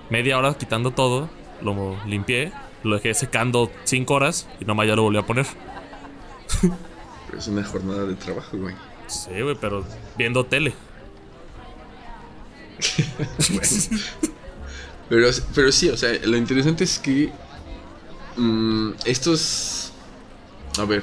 media 0.09 0.37
hora 0.37 0.53
quitando 0.55 0.91
todo, 0.91 1.29
lo 1.61 1.95
limpié, 2.05 2.51
lo 2.83 2.95
dejé 2.95 3.13
secando 3.13 3.71
cinco 3.85 4.15
horas 4.15 4.47
y 4.59 4.65
nomás 4.65 4.87
ya 4.87 4.95
lo 4.97 5.03
volví 5.03 5.17
a 5.19 5.25
poner. 5.25 5.45
Pero 6.61 7.37
es 7.39 7.47
una 7.47 7.63
jornada 7.63 8.03
de 8.05 8.15
trabajo, 8.15 8.57
güey. 8.57 8.75
Sí, 9.07 9.29
güey, 9.41 9.55
pero 9.59 9.85
viendo 10.17 10.43
tele. 10.45 10.73
Pero, 15.09 15.29
pero 15.55 15.71
sí, 15.71 15.87
o 15.87 15.95
sea, 15.95 16.11
lo 16.25 16.35
interesante 16.35 16.83
es 16.83 16.99
que 16.99 17.31
mm, 18.35 18.89
estos... 19.05 19.93
A 20.77 20.83
ver, 20.83 21.01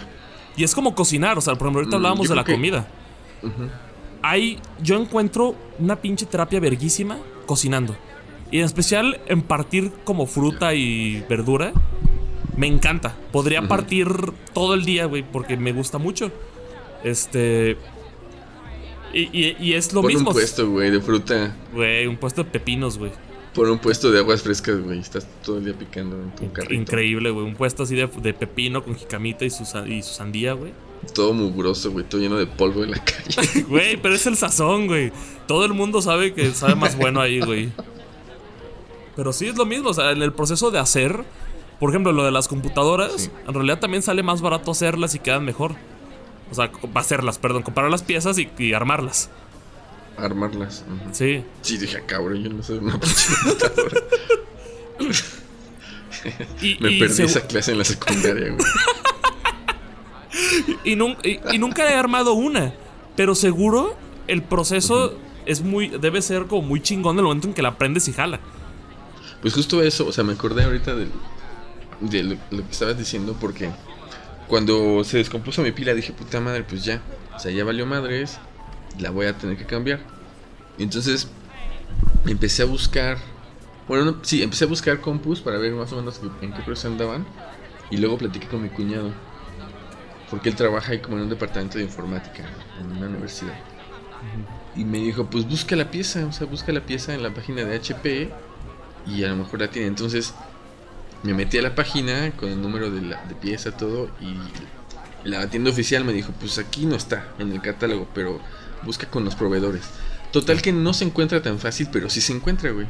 Y 0.57 0.62
es 0.64 0.74
como 0.74 0.95
cocinar, 0.95 1.38
o 1.38 1.40
sea, 1.40 1.55
por 1.55 1.66
ejemplo, 1.66 1.80
ahorita 1.80 1.97
Mm, 1.97 2.01
hablábamos 2.01 2.28
de 2.28 2.34
la 2.36 2.45
que- 2.45 2.53
comida. 2.53 2.86
Hay, 4.27 4.59
yo 4.83 4.97
encuentro 4.97 5.55
una 5.79 5.97
pinche 5.97 6.25
terapia 6.25 6.59
verguísima 6.61 7.18
cocinando. 7.45 7.95
Y 8.51 8.61
en 8.61 8.64
especial 8.64 9.20
en 9.27 9.43
partir 9.43 9.93
como 10.05 10.27
fruta 10.27 10.72
y 10.75 11.22
verdura. 11.29 11.72
Me 12.57 12.66
encanta. 12.68 13.14
Podría 13.33 13.66
partir 13.68 14.09
todo 14.55 14.75
el 14.75 14.85
día, 14.85 15.05
güey, 15.07 15.25
porque 15.31 15.57
me 15.57 15.72
gusta 15.72 15.99
mucho. 15.99 16.31
Este. 17.03 17.77
Y, 19.12 19.29
y- 19.33 19.57
y 19.61 19.72
es 19.75 19.93
lo 19.93 20.01
pon 20.03 20.09
mismo. 20.12 20.31
un 20.31 20.35
puesto, 20.35 20.70
güey, 20.70 20.91
de 20.91 21.01
fruta. 21.01 21.55
Güey, 21.72 22.07
un 22.07 22.16
puesto 22.16 22.45
de 22.45 22.51
pepinos, 22.51 22.97
güey. 22.99 23.12
Pon 23.55 23.70
un 23.70 23.78
puesto 23.78 24.11
de 24.11 24.18
aguas 24.18 24.42
frescas, 24.42 24.80
güey. 24.82 24.98
Estás 24.98 25.26
todo 25.44 25.59
el 25.59 25.64
día 25.66 25.74
picando 25.74 26.16
en 26.16 26.34
tu 26.34 26.52
carrito. 26.52 26.74
Increíble, 26.74 27.30
güey. 27.30 27.46
Un 27.46 27.55
puesto 27.55 27.84
así 27.84 27.94
de, 27.94 28.07
de 28.09 28.34
pepino 28.34 28.82
con 28.82 28.96
jicamita 28.96 29.44
y 29.44 29.50
su, 29.50 29.62
y 29.86 30.02
su 30.02 30.12
sandía, 30.14 30.55
güey. 30.55 30.72
Todo 31.14 31.32
mugroso, 31.34 31.92
güey. 31.92 32.05
Todo 32.05 32.20
lleno 32.20 32.36
de 32.36 32.46
polvo 32.46 32.82
en 32.82 32.90
la 32.92 33.05
calle. 33.05 33.62
Güey, 33.68 33.96
pero 33.98 34.14
es 34.14 34.26
el 34.26 34.36
sazón, 34.36 34.86
güey. 34.86 35.12
Todo 35.46 35.64
el 35.66 35.72
mundo 35.74 36.00
sabe 36.02 36.32
que 36.34 36.50
sabe 36.52 36.74
más 36.74 36.96
bueno 36.96 37.20
ahí, 37.20 37.40
güey. 37.40 37.70
Pero 39.14 39.32
sí 39.32 39.46
es 39.46 39.57
lo 39.57 39.66
mismo, 39.66 39.90
o 39.90 39.94
sea, 39.94 40.11
en 40.11 40.22
el 40.22 40.32
proceso 40.32 40.70
de 40.72 40.78
hacer, 40.80 41.22
por 41.78 41.90
ejemplo, 41.90 42.11
lo 42.12 42.24
de 42.24 42.32
las 42.32 42.48
computadoras, 42.48 43.12
Sí. 43.22 43.30
en 43.46 43.55
realidad 43.55 43.78
también 43.78 44.02
sale 44.02 44.22
más 44.24 44.40
barato 44.40 44.70
hacerlas 44.72 45.14
y 45.14 45.18
quedan 45.20 45.44
mejor. 45.44 45.76
O 46.50 46.55
sea, 46.55 46.70
hacerlas, 46.94 47.38
perdón, 47.38 47.62
comprar 47.62 47.88
las 47.90 48.02
piezas 48.02 48.38
y, 48.38 48.48
y 48.59 48.72
armarlas. 48.72 49.30
Armarlas. 50.16 50.84
ujú. 50.86 51.10
Sí. 51.12 51.44
Sí, 51.62 51.78
dije, 51.78 51.98
"Ah, 51.98 52.02
cabrón, 52.06 52.42
yo 52.42 52.50
no 52.50 52.62
soy 52.62 52.78
una 52.78 52.92
computadora. 53.00 54.00
Y, 56.62 56.78
Me 56.80 56.92
y 56.92 56.98
perdí 56.98 57.22
esa 57.24 57.46
clase 57.46 57.72
en 57.72 57.78
la 57.78 57.84
secundaria, 57.84 58.50
güey. 58.52 58.66
y 60.84 60.96
nun- 60.96 61.18
y- 61.22 61.40
y 61.54 61.58
nunca 61.58 61.88
he 61.90 61.94
armado 61.94 62.32
una. 62.34 62.72
Pero 63.16 63.34
seguro 63.34 63.96
el 64.26 64.42
proceso 64.42 65.18
es 65.46 65.60
muy. 65.62 65.88
debe 65.88 66.22
ser 66.22 66.46
como 66.46 66.62
muy 66.66 66.80
chingón 66.82 67.16
el 67.18 67.24
momento 67.24 67.48
en 67.48 67.54
que 67.54 67.62
la 67.62 67.70
aprendes 67.70 68.08
y 68.08 68.12
jala. 68.12 68.40
Pues 69.42 69.52
justo 69.54 69.82
eso, 69.82 70.06
o 70.06 70.12
sea, 70.12 70.24
me 70.24 70.32
acordé 70.32 70.64
ahorita 70.64 70.94
de, 70.94 71.06
lo, 72.22 72.36
lo 72.50 72.64
que 72.64 72.70
estabas 72.72 72.96
diciendo 72.96 73.36
porque 73.38 73.68
cuando 74.48 75.04
se 75.04 75.18
descompuso 75.18 75.60
mi 75.62 75.72
pila 75.72 75.92
dije, 75.94 76.12
puta 76.14 76.40
madre, 76.40 76.64
pues 76.64 76.82
ya, 76.84 77.02
o 77.36 77.38
sea, 77.38 77.50
ya 77.52 77.62
valió 77.64 77.84
madres, 77.84 78.38
la 78.99 79.11
voy 79.11 79.26
a 79.26 79.36
tener 79.36 79.57
que 79.57 79.66
cambiar. 79.66 80.01
Entonces 80.78 81.28
empecé 82.26 82.62
a 82.62 82.66
buscar, 82.66 83.18
bueno, 83.88 84.05
no, 84.05 84.18
sí, 84.22 84.42
empecé 84.42 84.64
a 84.64 84.68
buscar 84.68 85.01
compus 85.01 85.40
para 85.40 85.59
ver 85.59 85.72
más 85.72 85.92
o 85.92 85.97
menos 85.97 86.20
en 86.40 86.53
qué 86.53 86.62
precio 86.62 86.90
andaban 86.90 87.26
y 87.90 87.97
luego 87.97 88.18
platiqué 88.18 88.49
con 88.49 88.62
mi 88.62 88.68
cuñado 88.68 89.12
porque 90.30 90.49
él 90.49 90.57
trabaja 90.57 90.92
ahí 90.92 90.99
como 90.99 91.16
en 91.16 91.24
un 91.24 91.28
departamento 91.28 91.78
de 91.78 91.84
informática 91.84 92.45
en 92.80 92.97
una 92.97 93.07
universidad. 93.07 93.55
Y 94.74 94.84
me 94.84 94.99
dijo, 94.99 95.30
pues 95.30 95.47
busca 95.47 95.76
la 95.76 95.90
pieza, 95.90 96.26
o 96.26 96.32
sea, 96.32 96.47
busca 96.47 96.72
la 96.72 96.80
pieza 96.80 97.14
en 97.14 97.22
la 97.22 97.32
página 97.32 97.62
de 97.64 97.76
HP 97.76 98.30
y 99.07 99.22
a 99.22 99.28
lo 99.28 99.36
mejor 99.36 99.61
la 99.61 99.68
tiene. 99.68 99.86
Entonces 99.86 100.34
me 101.22 101.34
metí 101.34 101.59
a 101.59 101.62
la 101.62 101.74
página 101.74 102.32
con 102.32 102.49
el 102.49 102.61
número 102.61 102.90
de, 102.90 103.03
la, 103.03 103.24
de 103.26 103.34
pieza, 103.34 103.76
todo, 103.76 104.11
y 104.20 104.36
la 105.28 105.49
tienda 105.49 105.70
oficial 105.70 106.05
me 106.05 106.12
dijo, 106.12 106.32
pues 106.40 106.59
aquí 106.59 106.84
no 106.86 106.97
está 106.97 107.28
en 107.38 107.53
el 107.53 107.61
catálogo, 107.61 108.09
pero 108.14 108.40
busca 108.85 109.09
con 109.09 109.24
los 109.24 109.35
proveedores. 109.35 109.82
Total 110.32 110.61
que 110.62 110.72
no 110.72 110.93
se 110.93 111.05
encuentra 111.05 111.43
tan 111.43 111.59
fácil, 111.59 111.89
pero 111.93 112.11
sí 112.11 112.20
se 112.20 112.32
encuentra, 112.32 112.70
güey. 112.70 112.87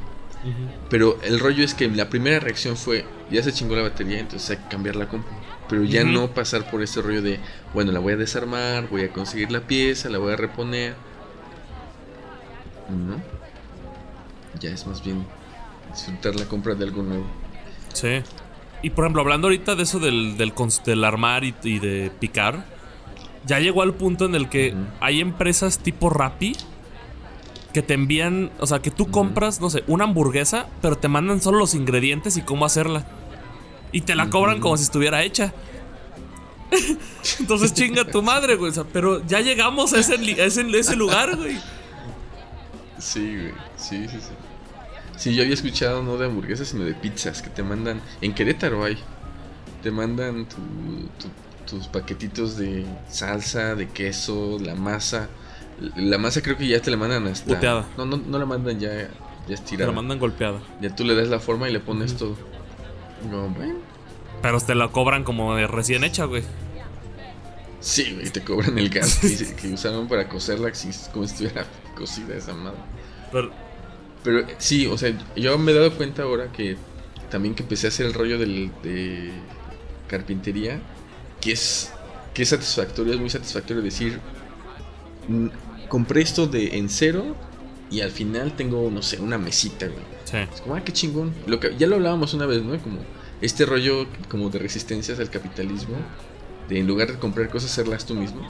Pero 0.90 1.18
el 1.22 1.40
rollo 1.40 1.64
es 1.64 1.74
que 1.74 1.88
la 1.88 2.10
primera 2.10 2.38
reacción 2.38 2.76
fue, 2.76 3.06
ya 3.30 3.42
se 3.42 3.52
chingó 3.52 3.76
la 3.76 3.82
batería, 3.82 4.18
entonces 4.18 4.50
hay 4.50 4.56
que 4.58 4.68
cambiar 4.68 4.96
la 4.96 5.08
compu. 5.08 5.28
Pero 5.68 5.84
ya 5.84 6.04
no 6.04 6.28
pasar 6.30 6.70
por 6.70 6.82
ese 6.82 7.00
rollo 7.00 7.22
de, 7.22 7.40
bueno, 7.72 7.92
la 7.92 7.98
voy 7.98 8.12
a 8.12 8.16
desarmar, 8.16 8.88
voy 8.90 9.02
a 9.02 9.12
conseguir 9.12 9.50
la 9.50 9.60
pieza, 9.60 10.10
la 10.10 10.18
voy 10.18 10.34
a 10.34 10.36
reponer. 10.36 10.94
No. 12.90 13.22
Ya 14.60 14.70
es 14.70 14.86
más 14.86 15.02
bien 15.02 15.24
disfrutar 15.90 16.36
la 16.36 16.44
compra 16.44 16.74
de 16.74 16.84
algo 16.84 17.02
nuevo. 17.02 17.26
Sí. 17.94 18.22
Y 18.82 18.90
por 18.90 19.04
ejemplo, 19.04 19.22
hablando 19.22 19.46
ahorita 19.46 19.74
de 19.74 19.84
eso 19.84 19.98
del, 19.98 20.36
del, 20.36 21.04
armar 21.04 21.44
y, 21.44 21.54
y 21.62 21.78
de 21.78 22.12
picar, 22.20 22.66
ya 23.46 23.58
llegó 23.60 23.82
al 23.82 23.94
punto 23.94 24.24
en 24.24 24.34
el 24.34 24.48
que 24.48 24.74
hay 25.00 25.20
empresas 25.20 25.78
tipo 25.78 26.10
Rappi 26.10 26.56
que 27.72 27.82
te 27.82 27.94
envían, 27.94 28.50
o 28.60 28.66
sea, 28.66 28.78
que 28.80 28.90
tú 28.92 29.10
compras, 29.10 29.60
no 29.60 29.68
sé, 29.68 29.82
una 29.88 30.04
hamburguesa, 30.04 30.66
pero 30.80 30.96
te 30.96 31.08
mandan 31.08 31.42
solo 31.42 31.58
los 31.58 31.74
ingredientes 31.74 32.36
y 32.36 32.42
cómo 32.42 32.64
hacerla. 32.64 33.04
Y 33.90 34.02
te 34.02 34.14
la 34.14 34.30
cobran 34.30 34.60
como 34.60 34.76
si 34.76 34.84
estuviera 34.84 35.22
hecha. 35.24 35.52
Entonces 37.40 37.74
chinga 37.74 38.04
tu 38.04 38.22
madre, 38.22 38.56
güey. 38.56 38.70
o 38.70 38.74
sea, 38.74 38.84
pero 38.84 39.24
ya 39.26 39.40
llegamos 39.40 39.92
a 39.92 39.98
ese, 40.00 40.18
li- 40.18 40.38
a 40.40 40.44
ese, 40.44 40.60
a 40.62 40.76
ese 40.78 40.96
lugar, 40.96 41.36
güey. 41.36 41.58
Sí, 42.98 43.20
güey. 43.36 43.52
Sí, 43.76 44.06
sí, 44.08 44.18
sí. 44.20 44.30
Sí, 45.16 45.34
yo 45.34 45.42
había 45.42 45.54
escuchado 45.54 46.02
no 46.02 46.16
de 46.16 46.26
hamburguesas, 46.26 46.68
sino 46.68 46.84
de 46.84 46.94
pizzas 46.94 47.40
que 47.42 47.50
te 47.50 47.62
mandan. 47.62 48.00
En 48.20 48.34
Querétaro 48.34 48.84
hay. 48.84 48.98
Te 49.82 49.90
mandan 49.90 50.46
tu- 50.46 50.56
tu- 51.18 51.28
tus 51.66 51.86
paquetitos 51.88 52.56
de 52.56 52.84
salsa, 53.08 53.74
de 53.74 53.88
queso, 53.88 54.58
la 54.60 54.74
masa. 54.74 55.28
La 55.96 56.18
masa 56.18 56.40
creo 56.42 56.56
que 56.56 56.66
ya 56.68 56.80
te 56.80 56.90
la 56.90 56.96
mandan 56.96 57.26
hasta. 57.26 57.46
Puteada. 57.54 57.86
No, 57.96 58.04
no, 58.06 58.16
no 58.16 58.38
la 58.38 58.46
mandan 58.46 58.78
ya, 58.78 58.92
ya 58.94 59.08
Te 59.46 59.54
estirada. 59.54 59.90
la 59.90 59.96
mandan 59.96 60.18
golpeada. 60.18 60.60
Ya 60.80 60.94
tú 60.94 61.04
le 61.04 61.14
das 61.14 61.28
la 61.28 61.40
forma 61.40 61.68
y 61.68 61.72
le 61.72 61.80
pones 61.80 62.16
todo. 62.16 62.36
No, 63.30 63.48
bueno. 63.48 63.74
Pero 64.42 64.60
te 64.60 64.74
la 64.74 64.88
cobran 64.88 65.24
como 65.24 65.54
de 65.56 65.66
recién 65.66 66.04
hecha, 66.04 66.24
güey. 66.26 66.42
Sí, 67.80 68.12
güey, 68.14 68.30
te 68.30 68.42
cobran 68.42 68.78
el 68.78 68.88
gas 68.88 69.18
que, 69.18 69.54
que 69.60 69.68
usaron 69.68 70.08
para 70.08 70.28
cocerla 70.28 70.70
como 71.12 71.26
si 71.26 71.32
estuviera 71.32 71.66
cocida 71.96 72.34
esa 72.34 72.54
madre. 72.54 72.78
Pero, 73.32 73.50
Pero 74.22 74.46
sí, 74.58 74.86
o 74.86 74.96
sea, 74.96 75.12
yo 75.36 75.58
me 75.58 75.72
he 75.72 75.74
dado 75.74 75.92
cuenta 75.94 76.22
ahora 76.22 76.50
que 76.52 76.76
también 77.30 77.54
que 77.54 77.62
empecé 77.62 77.86
a 77.86 77.88
hacer 77.88 78.06
el 78.06 78.14
rollo 78.14 78.38
del, 78.38 78.70
de 78.82 79.32
carpintería, 80.08 80.80
que 81.40 81.52
es, 81.52 81.90
que 82.32 82.42
es 82.42 82.48
satisfactorio, 82.48 83.12
es 83.14 83.20
muy 83.20 83.30
satisfactorio 83.30 83.82
decir, 83.82 84.20
"Mm, 85.28 85.48
compré 85.88 86.22
esto 86.22 86.46
de 86.46 86.76
en 86.78 86.88
cero 86.88 87.36
y 87.90 88.00
al 88.00 88.10
final 88.10 88.56
tengo, 88.56 88.90
no 88.90 89.02
sé, 89.02 89.20
una 89.20 89.38
mesita, 89.38 89.86
güey. 89.86 90.04
sí. 90.24 90.36
Es 90.52 90.60
como, 90.62 90.74
ah, 90.74 90.82
qué 90.84 90.92
chingón. 90.92 91.34
Lo 91.46 91.60
que, 91.60 91.76
ya 91.78 91.86
lo 91.86 91.96
hablábamos 91.96 92.34
una 92.34 92.46
vez, 92.46 92.62
¿no? 92.62 92.76
Como 92.82 92.98
este 93.40 93.66
rollo 93.66 94.06
como 94.28 94.48
de 94.50 94.58
resistencias 94.58 95.18
al 95.20 95.30
capitalismo, 95.30 95.96
de 96.68 96.78
en 96.80 96.86
lugar 96.86 97.12
de 97.12 97.18
comprar 97.18 97.50
cosas, 97.50 97.70
hacerlas 97.70 98.06
tú 98.06 98.14
mismo. 98.14 98.40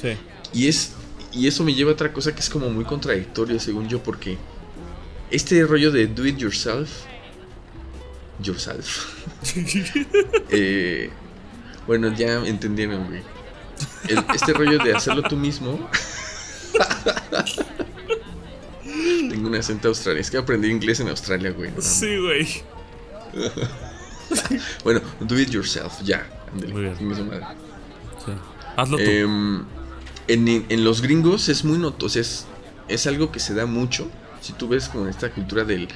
Sí. 0.00 0.14
Y 0.52 0.68
es 0.68 0.92
y 1.32 1.46
eso 1.46 1.64
me 1.64 1.72
lleva 1.72 1.90
a 1.92 1.94
otra 1.94 2.12
cosa 2.12 2.34
que 2.34 2.40
es 2.40 2.50
como 2.50 2.68
muy 2.68 2.84
contradictoria 2.84 3.58
según 3.58 3.88
yo 3.88 4.02
porque 4.02 4.36
este 5.30 5.64
rollo 5.64 5.90
de 5.90 6.06
do 6.06 6.26
it 6.26 6.36
yourself 6.36 6.90
yourself 8.42 9.06
eh, 10.50 11.08
bueno 11.86 12.12
ya 12.14 12.34
entendieron 12.46 13.06
güey 13.06 13.22
El- 14.08 14.24
este 14.34 14.52
rollo 14.52 14.78
de 14.78 14.94
hacerlo 14.94 15.22
tú 15.22 15.36
mismo 15.36 15.88
tengo 19.30 19.48
un 19.48 19.54
acento 19.54 19.88
australiano 19.88 20.20
es 20.20 20.30
que 20.30 20.38
aprendí 20.38 20.68
inglés 20.68 21.00
en 21.00 21.08
Australia 21.08 21.50
güey 21.52 21.70
no. 21.72 21.80
Sí, 21.82 22.16
güey. 22.18 22.46
bueno 24.84 25.00
do 25.20 25.38
it 25.38 25.50
yourself 25.50 26.00
ya 26.02 26.26
Muy 26.54 26.82
bien. 26.82 27.28
madre. 27.28 27.46
Sí. 28.24 28.32
Hazlo 28.76 28.96
tú. 28.98 29.02
Em, 29.04 29.64
en, 30.28 30.66
en 30.68 30.84
los 30.84 31.02
gringos 31.02 31.48
es 31.48 31.64
muy 31.64 31.78
notorio, 31.78 32.20
es, 32.20 32.46
es 32.88 33.06
algo 33.06 33.32
que 33.32 33.40
se 33.40 33.54
da 33.54 33.66
mucho 33.66 34.08
si 34.40 34.52
tú 34.52 34.68
ves 34.68 34.88
como 34.88 35.08
esta 35.08 35.30
cultura 35.30 35.64
del, 35.64 35.88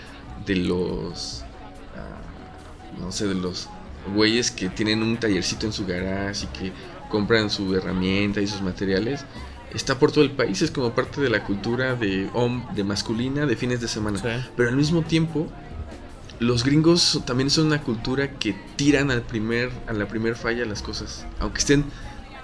de 0.45 0.57
los, 0.57 1.43
ah, 1.97 2.21
no 3.01 3.11
sé, 3.13 3.27
de 3.27 3.35
los 3.35 3.69
güeyes 4.15 4.51
que 4.51 4.69
tienen 4.69 5.03
un 5.03 5.17
tallercito 5.17 5.67
en 5.67 5.73
su 5.73 5.87
garage 5.87 6.45
y 6.45 6.59
que 6.59 6.73
compran 7.09 7.51
su 7.51 7.75
herramienta 7.75 8.41
y 8.41 8.47
sus 8.47 8.63
materiales, 8.63 9.25
está 9.73 9.99
por 9.99 10.13
todo 10.13 10.25
el 10.25 10.33
país, 10.33 10.63
es 10.63 10.71
como 10.71 10.93
parte 10.93 11.21
de 11.21 11.29
la 11.29 11.45
cultura 11.45 11.95
de, 11.95 12.29
de 12.75 12.85
masculina 12.85 13.47
de 13.47 13.57
fines 13.57 13.81
de 13.81 13.89
semana. 13.89 14.21
Pero 14.57 14.69
al 14.69 14.77
mismo 14.77 15.03
tiempo, 15.03 15.49
los 16.39 16.65
gringos 16.65 17.23
también 17.27 17.51
son 17.51 17.67
una 17.67 17.83
cultura 17.83 18.39
que 18.39 18.55
tiran 18.77 19.11
al 19.11 19.23
primer, 19.23 19.71
a 19.87 19.93
la 19.93 20.07
primer 20.07 20.37
falla 20.37 20.65
las 20.65 20.83
cosas. 20.83 21.27
Aunque 21.41 21.59
estén 21.59 21.85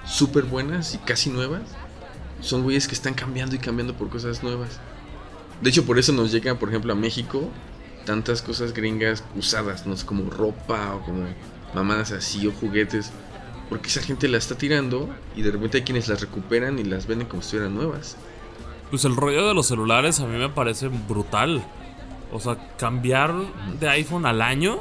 súper 0.04 0.44
buenas 0.44 0.94
y 0.94 0.98
casi 0.98 1.30
nuevas, 1.30 1.62
son 2.40 2.62
güeyes 2.62 2.88
que 2.88 2.94
están 2.94 3.14
cambiando 3.14 3.54
y 3.54 3.58
cambiando 3.58 3.94
por 3.94 4.08
cosas 4.08 4.42
nuevas. 4.42 4.80
De 5.60 5.70
hecho, 5.70 5.84
por 5.84 5.98
eso 5.98 6.12
nos 6.12 6.32
llegan, 6.32 6.58
por 6.58 6.68
ejemplo, 6.68 6.92
a 6.92 6.96
México 6.96 7.48
tantas 8.04 8.42
cosas 8.42 8.72
gringas 8.72 9.24
usadas, 9.36 9.86
no 9.86 9.96
sé, 9.96 10.06
como 10.06 10.30
ropa 10.30 10.94
o 10.94 11.00
como 11.02 11.26
mamadas 11.74 12.12
así 12.12 12.46
o 12.46 12.52
juguetes. 12.52 13.12
Porque 13.68 13.88
esa 13.88 14.02
gente 14.02 14.28
la 14.28 14.38
está 14.38 14.56
tirando 14.56 15.08
y 15.34 15.42
de 15.42 15.50
repente 15.50 15.78
hay 15.78 15.84
quienes 15.84 16.08
las 16.08 16.20
recuperan 16.20 16.78
y 16.78 16.84
las 16.84 17.06
venden 17.06 17.28
como 17.28 17.42
si 17.42 17.52
fueran 17.52 17.74
nuevas. 17.74 18.16
Pues 18.90 19.04
el 19.06 19.16
rollo 19.16 19.48
de 19.48 19.54
los 19.54 19.66
celulares 19.66 20.20
a 20.20 20.26
mí 20.26 20.36
me 20.36 20.50
parece 20.50 20.88
brutal. 20.88 21.64
O 22.30 22.40
sea, 22.40 22.58
cambiar 22.76 23.34
de 23.80 23.88
iPhone 23.88 24.26
al 24.26 24.42
año 24.42 24.80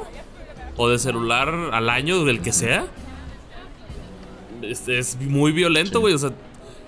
o 0.76 0.88
de 0.88 0.98
celular 0.98 1.48
al 1.72 1.88
año, 1.88 2.24
del 2.24 2.40
que 2.40 2.52
sea, 2.52 2.86
es, 4.62 5.18
muy 5.20 5.52
violento, 5.52 6.00
güey. 6.00 6.14
O 6.14 6.18
sea, 6.18 6.32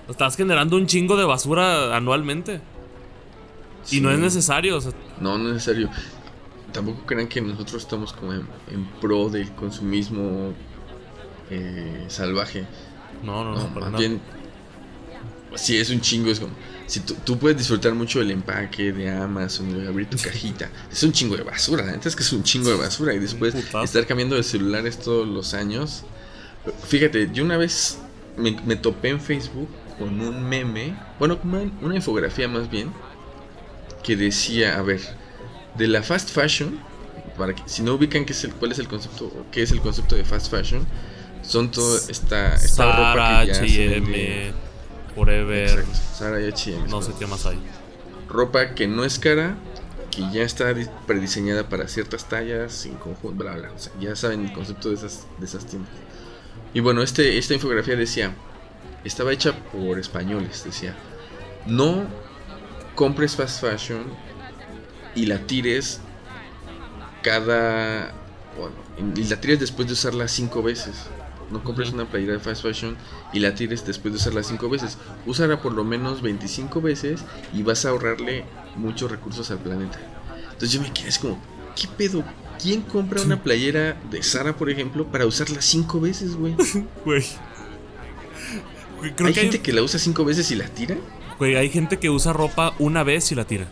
estás 0.09 0.35
generando 0.35 0.75
un 0.75 0.87
chingo 0.87 1.17
de 1.17 1.25
basura 1.25 1.95
anualmente. 1.95 2.61
Y 3.91 4.01
no 4.01 4.11
es 4.11 4.19
necesario. 4.19 4.79
No, 5.19 5.37
no 5.37 5.49
es 5.49 5.53
necesario. 5.55 5.89
Tampoco 6.75 7.05
crean 7.05 7.29
que 7.29 7.39
nosotros 7.39 7.83
estamos 7.83 8.11
como 8.11 8.33
en, 8.33 8.45
pro 8.99 9.29
del 9.29 9.49
consumismo 9.51 10.53
eh, 11.49 12.05
salvaje. 12.09 12.65
No, 13.23 13.45
no, 13.45 13.55
no. 13.55 13.69
más 13.79 13.97
bien, 13.97 14.19
si 15.55 15.77
es 15.77 15.89
un 15.89 16.01
chingo, 16.01 16.29
es 16.31 16.41
como. 16.41 16.53
Si 16.85 16.99
tú, 16.99 17.39
puedes 17.39 17.57
disfrutar 17.57 17.95
mucho 17.95 18.19
del 18.19 18.31
empaque 18.31 18.91
de 18.91 19.09
Amazon, 19.09 19.73
de 19.73 19.87
abrir 19.87 20.09
tu 20.09 20.17
cajita, 20.23 20.69
es 20.91 21.01
un 21.01 21.13
chingo 21.13 21.37
de 21.37 21.43
basura, 21.43 21.85
la 21.85 21.93
neta 21.93 22.09
es 22.09 22.15
que 22.15 22.23
es 22.23 22.33
un 22.33 22.43
chingo 22.43 22.69
de 22.69 22.75
basura. 22.75 23.13
Y 23.13 23.19
después 23.19 23.55
estar 23.55 24.05
cambiando 24.05 24.35
de 24.35 24.43
celulares 24.43 24.99
todos 24.99 25.25
los 25.25 25.53
años. 25.53 26.03
Fíjate, 26.87 27.29
yo 27.31 27.45
una 27.45 27.55
vez 27.55 27.99
me, 28.35 28.75
topé 28.75 29.09
en 29.09 29.21
Facebook 29.21 29.69
con 29.97 30.19
un 30.19 30.43
meme, 30.43 30.93
bueno, 31.19 31.39
como 31.39 31.71
una 31.81 31.95
infografía 31.95 32.49
más 32.49 32.69
bien, 32.69 32.91
que 34.03 34.17
decía, 34.17 34.77
a 34.77 34.81
ver, 34.81 34.99
de 35.77 35.87
la 35.87 36.03
fast 36.03 36.29
fashion, 36.29 36.79
para 37.37 37.53
que 37.53 37.63
si 37.65 37.83
no 37.83 37.93
ubican 37.93 38.25
qué 38.25 38.33
es 38.33 38.43
el, 38.43 38.53
cuál 38.53 38.71
es 38.71 38.79
el 38.79 38.87
concepto, 38.87 39.31
qué 39.51 39.63
es 39.63 39.71
el 39.71 39.81
concepto 39.81 40.15
de 40.15 40.23
fast 40.23 40.49
fashion, 40.49 40.85
son 41.41 41.69
todo 41.69 41.97
esta, 42.09 42.55
esta 42.55 42.85
ropa 42.85 43.41
que 43.45 43.47
ya 43.47 43.93
H&M, 43.93 44.51
Forever, 45.13 45.85
Sara 46.13 46.41
y 46.41 46.47
H&M, 46.47 46.87
no 46.87 47.01
sé 47.01 47.11
qué 47.17 47.27
más 47.27 47.45
hay. 47.45 47.59
Ropa 48.27 48.73
que 48.73 48.87
no 48.87 49.05
es 49.05 49.19
cara, 49.19 49.55
que 50.11 50.21
ya 50.31 50.43
está 50.43 50.73
prediseñada 51.05 51.67
para 51.69 51.87
ciertas 51.87 52.27
tallas, 52.27 52.73
sin 52.73 52.95
conjunto, 52.95 53.43
bla 53.43 53.55
bla, 53.55 53.71
o 53.71 53.79
sea, 53.79 53.93
ya 53.99 54.15
saben 54.15 54.45
el 54.45 54.53
concepto 54.53 54.89
de 54.89 54.95
esas 54.95 55.27
de 55.37 55.45
esas 55.45 55.65
tiendas. 55.65 55.91
Y 56.73 56.79
bueno, 56.79 57.01
este 57.01 57.37
esta 57.37 57.53
infografía 57.53 57.95
decía, 57.95 58.33
estaba 59.03 59.31
hecha 59.31 59.53
por 59.71 59.99
españoles, 59.99 60.63
decía, 60.65 60.95
no 61.65 62.05
compres 62.95 63.35
fast 63.35 63.61
fashion 63.61 64.05
y 65.15 65.25
la 65.25 65.39
tires 65.39 65.99
cada 67.23 68.13
bueno, 68.57 68.75
y 69.15 69.23
la 69.25 69.41
tires 69.41 69.59
después 69.59 69.87
de 69.87 69.93
usarla 69.93 70.27
cinco 70.27 70.61
veces. 70.61 71.07
No 71.51 71.63
compres 71.63 71.91
una 71.91 72.05
playera 72.05 72.33
de 72.33 72.39
fast 72.39 72.63
fashion 72.63 72.97
y 73.31 73.39
la 73.39 73.53
tires 73.53 73.85
después 73.85 74.13
de 74.13 74.17
usarla 74.17 74.43
cinco 74.43 74.69
veces. 74.69 74.97
Úsala 75.25 75.61
por 75.61 75.73
lo 75.73 75.83
menos 75.83 76.21
25 76.21 76.81
veces 76.81 77.23
y 77.53 77.61
vas 77.61 77.85
a 77.85 77.89
ahorrarle 77.89 78.45
muchos 78.75 79.11
recursos 79.11 79.51
al 79.51 79.59
planeta. 79.59 79.99
Entonces 80.45 80.71
yo 80.71 80.81
me 80.81 80.91
quedé 80.91 81.09
es 81.09 81.19
como, 81.19 81.39
¿qué 81.75 81.87
pedo? 81.87 82.23
¿Quién 82.61 82.81
compra 82.81 83.21
una 83.21 83.43
playera 83.43 83.97
de 84.09 84.23
Sara, 84.23 84.55
por 84.55 84.69
ejemplo, 84.69 85.05
para 85.05 85.25
usarla 85.25 85.61
cinco 85.61 85.99
veces, 85.99 86.35
güey? 86.35 86.55
Güey. 87.05 87.23
¿Hay 89.23 89.33
gente 89.33 89.61
que 89.61 89.73
la 89.73 89.83
usa 89.83 89.99
cinco 89.99 90.25
veces 90.25 90.49
y 90.51 90.55
la 90.55 90.67
tira? 90.67 90.95
Güey, 91.37 91.55
hay 91.57 91.69
gente 91.69 91.99
que 91.99 92.09
usa 92.09 92.33
ropa 92.33 92.73
una 92.79 93.03
vez 93.03 93.31
y 93.31 93.35
la 93.35 93.45
tira. 93.45 93.67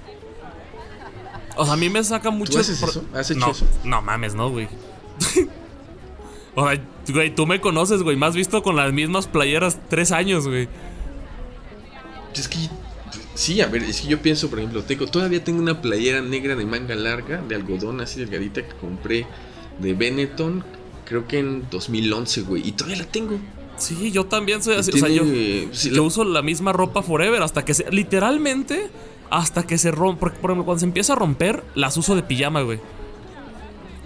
O 1.56 1.66
sea, 1.66 1.74
a 1.74 1.78
mí 1.78 1.89
me 1.89 2.04
saca 2.04 2.30
mucho. 2.30 2.54
¿Tú 2.54 2.60
haces 2.60 2.82
eso? 2.82 3.04
¿Has 3.14 3.30
hecho 3.30 3.39
no, 3.39 3.51
eso? 3.51 3.68
No 3.84 4.01
mames, 4.01 4.36
no, 4.36 4.49
güey. 4.49 4.68
o 6.56 6.70
sea, 6.70 6.82
güey, 7.10 7.36
tú 7.36 7.45
me 7.45 7.62
conoces, 7.62 8.01
güey. 8.04 8.18
Me 8.18 8.26
has 8.26 8.36
visto 8.36 8.64
con 8.64 8.76
las 8.76 8.91
mismas 8.93 9.28
playeras 9.28 9.80
tres 9.89 10.12
años, 10.12 10.47
güey. 10.47 10.68
Es 12.36 12.47
que. 12.47 12.58
Sí, 13.36 13.62
a 13.62 13.68
ver, 13.68 13.84
es 13.84 14.01
que 14.01 14.08
yo 14.08 14.22
pienso, 14.22 14.49
por 14.49 14.60
ejemplo, 14.60 14.84
tengo, 14.84 15.08
todavía 15.08 15.43
tengo 15.43 15.60
una 15.60 15.82
playera 15.82 16.22
negra 16.22 16.56
de 16.56 16.66
manga 16.66 16.93
larga, 16.93 17.41
de 17.41 17.56
algodón 17.56 17.99
así 17.99 18.20
delgadita 18.20 18.62
que 18.62 18.76
compré 18.76 19.26
de 19.80 19.93
Benetton, 19.93 20.64
creo 21.06 21.28
que 21.28 21.39
en 21.39 21.68
2011, 21.72 22.41
güey. 22.41 22.68
Y 22.68 22.74
todavía 22.74 23.04
la 23.04 23.10
tengo. 23.10 23.39
Sí, 23.78 24.12
yo 24.12 24.26
también 24.26 24.62
soy 24.62 24.76
así. 24.76 24.91
o 24.91 24.97
sea, 24.97 25.10
yo, 25.10 25.24
yo 25.24 26.04
uso 26.04 26.24
la 26.24 26.43
misma 26.43 26.74
ropa 26.74 27.01
forever 27.01 27.41
hasta 27.41 27.66
que 27.66 27.74
se. 27.74 27.91
Literalmente 27.91 28.89
hasta 29.34 29.63
que 29.63 29.79
se 29.79 29.89
rompe. 29.91 30.29
Por 30.29 30.51
ejemplo, 30.51 30.63
cuando 30.63 30.79
se 30.79 30.86
empieza 30.86 31.13
a 31.13 31.15
romper, 31.15 31.63
las 31.73 31.97
uso 31.97 32.15
de 32.15 32.21
pijama, 32.21 32.61
güey. 32.61 32.79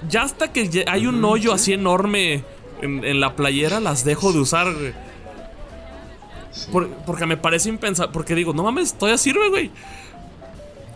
Ya 0.09 0.21
hasta 0.21 0.53
que 0.53 0.85
hay 0.87 1.05
un 1.05 1.23
hoyo 1.25 1.51
así 1.53 1.73
enorme 1.73 2.45
en, 2.81 3.19
la 3.19 3.35
playera, 3.35 3.81
las 3.81 4.05
dejo 4.05 4.31
de 4.31 4.39
usar, 4.39 4.73
güey. 4.73 4.93
porque 7.05 7.25
me 7.25 7.35
parece 7.35 7.67
impensable. 7.67 8.13
Porque 8.13 8.35
digo, 8.35 8.53
no 8.53 8.63
mames, 8.63 8.93
todavía 8.93 9.17
sirve, 9.17 9.49
güey. 9.49 9.69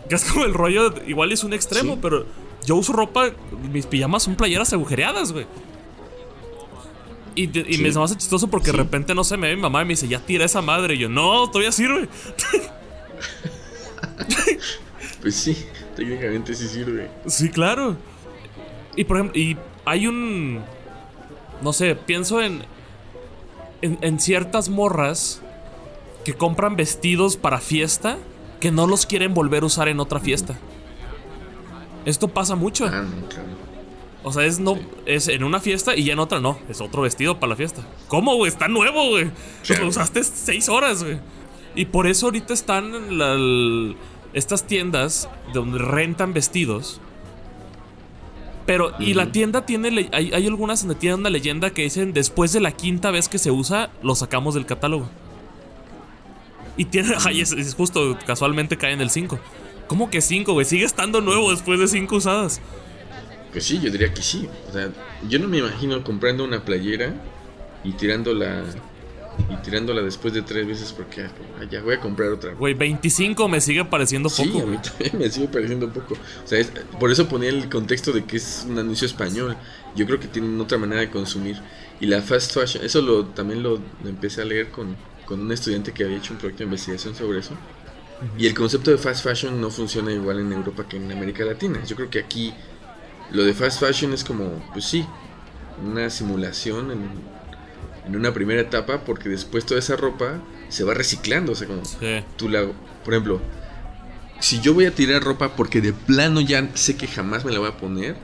Que 0.08 0.14
es 0.14 0.24
como 0.24 0.46
el 0.46 0.54
rollo, 0.54 0.94
igual 1.06 1.30
es 1.30 1.44
un 1.44 1.52
extremo, 1.52 1.98
pero 2.00 2.24
yo 2.64 2.76
uso 2.76 2.94
ropa, 2.94 3.32
mis 3.70 3.84
pijamas 3.84 4.22
son 4.22 4.34
playeras 4.34 4.72
agujereadas, 4.72 5.32
güey. 5.32 5.46
Y, 7.34 7.48
me 7.78 7.88
hace 7.88 8.16
chistoso 8.16 8.48
porque 8.48 8.72
de 8.72 8.78
repente, 8.78 9.14
no 9.14 9.24
sé, 9.24 9.36
me 9.36 9.48
ve 9.48 9.56
mi 9.56 9.62
mamá 9.62 9.82
y 9.82 9.84
me 9.84 9.90
dice, 9.90 10.08
ya 10.08 10.20
tira 10.20 10.46
esa 10.46 10.62
madre. 10.62 10.94
Y 10.94 10.98
yo, 10.98 11.10
no, 11.10 11.48
todavía 11.48 11.72
sirve. 11.72 12.08
pues 15.20 15.34
sí, 15.34 15.56
técnicamente 15.96 16.54
sí 16.54 16.68
sirve. 16.68 17.10
Sí, 17.26 17.48
claro. 17.48 17.96
Y 18.96 19.04
por 19.04 19.16
ejemplo, 19.18 19.40
y 19.40 19.56
hay 19.84 20.06
un. 20.06 20.60
No 21.62 21.72
sé, 21.72 21.94
pienso 21.94 22.42
en, 22.42 22.64
en. 23.80 24.20
ciertas 24.20 24.68
morras 24.68 25.40
que 26.24 26.34
compran 26.34 26.76
vestidos 26.76 27.36
para 27.36 27.58
fiesta 27.58 28.18
que 28.60 28.70
no 28.70 28.86
los 28.86 29.06
quieren 29.06 29.34
volver 29.34 29.64
a 29.64 29.66
usar 29.66 29.88
en 29.88 29.98
otra 30.00 30.20
fiesta. 30.20 30.56
Esto 32.04 32.28
pasa 32.28 32.54
mucho. 32.54 32.86
Ah, 32.86 33.04
o 34.24 34.32
sea, 34.32 34.44
es 34.44 34.60
no 34.60 34.78
es 35.04 35.26
en 35.28 35.42
una 35.42 35.58
fiesta 35.58 35.96
y 35.96 36.04
ya 36.04 36.12
en 36.12 36.20
otra 36.20 36.40
no. 36.40 36.58
Es 36.68 36.80
otro 36.80 37.02
vestido 37.02 37.40
para 37.40 37.50
la 37.50 37.56
fiesta. 37.56 37.82
¿Cómo, 38.08 38.36
güey? 38.36 38.50
Está 38.50 38.68
nuevo, 38.68 39.08
güey. 39.10 39.30
Lo 39.80 39.88
usaste 39.88 40.22
seis 40.22 40.68
horas, 40.68 41.02
güey. 41.02 41.18
Y 41.74 41.86
por 41.86 42.06
eso 42.06 42.26
ahorita 42.26 42.52
están 42.52 43.18
la, 43.18 43.94
estas 44.32 44.66
tiendas 44.66 45.28
donde 45.52 45.78
rentan 45.78 46.32
vestidos. 46.32 47.00
Pero, 48.66 48.92
y 48.98 49.14
la 49.14 49.32
tienda 49.32 49.66
tiene. 49.66 50.08
Hay, 50.12 50.32
hay, 50.32 50.46
algunas 50.46 50.80
donde 50.80 50.94
tienen 50.94 51.20
una 51.20 51.30
leyenda 51.30 51.70
que 51.70 51.82
dicen: 51.82 52.12
después 52.12 52.52
de 52.52 52.60
la 52.60 52.72
quinta 52.72 53.10
vez 53.10 53.28
que 53.28 53.38
se 53.38 53.50
usa, 53.50 53.90
lo 54.02 54.14
sacamos 54.14 54.54
del 54.54 54.66
catálogo. 54.66 55.08
Y 56.76 56.84
tiene. 56.84 57.14
Ay, 57.24 57.40
es, 57.40 57.74
justo, 57.74 58.16
casualmente 58.24 58.76
cae 58.76 58.92
en 58.92 59.00
el 59.00 59.10
5. 59.10 59.38
¿Cómo 59.88 60.10
que 60.10 60.20
5, 60.20 60.52
güey? 60.52 60.64
Sigue 60.64 60.84
estando 60.84 61.20
nuevo 61.20 61.50
después 61.50 61.80
de 61.80 61.88
5 61.88 62.14
usadas. 62.14 62.60
Pues 63.50 63.64
sí, 63.64 63.80
yo 63.82 63.90
diría 63.90 64.14
que 64.14 64.22
sí. 64.22 64.48
O 64.68 64.72
sea, 64.72 64.90
yo 65.28 65.38
no 65.38 65.48
me 65.48 65.58
imagino 65.58 66.02
comprando 66.04 66.44
una 66.44 66.64
playera 66.64 67.14
y 67.84 67.92
tirándola 67.92 68.64
y 69.50 69.56
tirándola 69.62 70.02
después 70.02 70.34
de 70.34 70.42
tres 70.42 70.66
veces 70.66 70.92
porque 70.92 71.22
ah, 71.22 71.64
ya 71.70 71.82
voy 71.82 71.94
a 71.94 72.00
comprar 72.00 72.30
otra. 72.30 72.54
Güey, 72.54 72.74
25 72.74 73.48
me 73.48 73.60
sigue 73.60 73.84
pareciendo 73.84 74.28
poco. 74.28 74.42
Sí, 74.42 74.60
a 74.60 74.66
mí 74.66 74.78
también 74.82 75.18
me 75.18 75.30
sigue 75.30 75.48
pareciendo 75.48 75.92
poco. 75.92 76.14
O 76.14 76.46
sea, 76.46 76.64
por 76.98 77.10
eso 77.10 77.28
ponía 77.28 77.50
el 77.50 77.68
contexto 77.68 78.12
de 78.12 78.24
que 78.24 78.36
es 78.36 78.66
un 78.68 78.78
anuncio 78.78 79.06
español. 79.06 79.56
Yo 79.94 80.06
creo 80.06 80.18
que 80.20 80.28
tienen 80.28 80.60
otra 80.60 80.78
manera 80.78 81.00
de 81.00 81.10
consumir. 81.10 81.56
Y 82.00 82.06
la 82.06 82.22
fast 82.22 82.52
fashion, 82.52 82.84
eso 82.84 83.00
lo, 83.02 83.26
también 83.26 83.62
lo, 83.62 83.80
empecé 84.04 84.42
a 84.42 84.44
leer 84.44 84.70
con, 84.70 84.96
con, 85.24 85.40
un 85.40 85.52
estudiante 85.52 85.92
que 85.92 86.04
había 86.04 86.16
hecho 86.16 86.32
un 86.32 86.38
proyecto 86.38 86.60
de 86.60 86.64
investigación 86.64 87.14
sobre 87.14 87.40
eso. 87.40 87.54
Y 88.38 88.46
el 88.46 88.54
concepto 88.54 88.90
de 88.90 88.98
fast 88.98 89.24
fashion 89.24 89.60
no 89.60 89.70
funciona 89.70 90.12
igual 90.12 90.38
en 90.38 90.52
Europa 90.52 90.86
que 90.88 90.96
en 90.96 91.10
América 91.10 91.44
Latina. 91.44 91.82
Yo 91.84 91.96
creo 91.96 92.08
que 92.08 92.20
aquí 92.20 92.54
lo 93.32 93.44
de 93.44 93.52
fast 93.52 93.80
fashion 93.80 94.12
es 94.12 94.22
como, 94.22 94.62
pues 94.72 94.84
sí, 94.84 95.04
una 95.84 96.08
simulación 96.10 96.90
en, 96.92 97.10
en 98.06 98.16
una 98.16 98.32
primera 98.32 98.60
etapa 98.60 99.04
porque 99.04 99.28
después 99.28 99.64
toda 99.64 99.80
esa 99.80 99.96
ropa 99.96 100.40
se 100.68 100.84
va 100.84 100.94
reciclando. 100.94 101.52
O 101.52 101.54
sea, 101.54 101.66
como 101.68 101.82
tú 102.36 102.48
la. 102.48 102.66
Por 103.04 103.14
ejemplo, 103.14 103.40
si 104.40 104.60
yo 104.60 104.74
voy 104.74 104.86
a 104.86 104.94
tirar 104.94 105.22
ropa 105.22 105.56
porque 105.56 105.80
de 105.80 105.92
plano 105.92 106.40
ya 106.40 106.68
sé 106.74 106.96
que 106.96 107.06
jamás 107.06 107.44
me 107.44 107.52
la 107.52 107.58
voy 107.58 107.68
a 107.68 107.76
poner, 107.76 108.16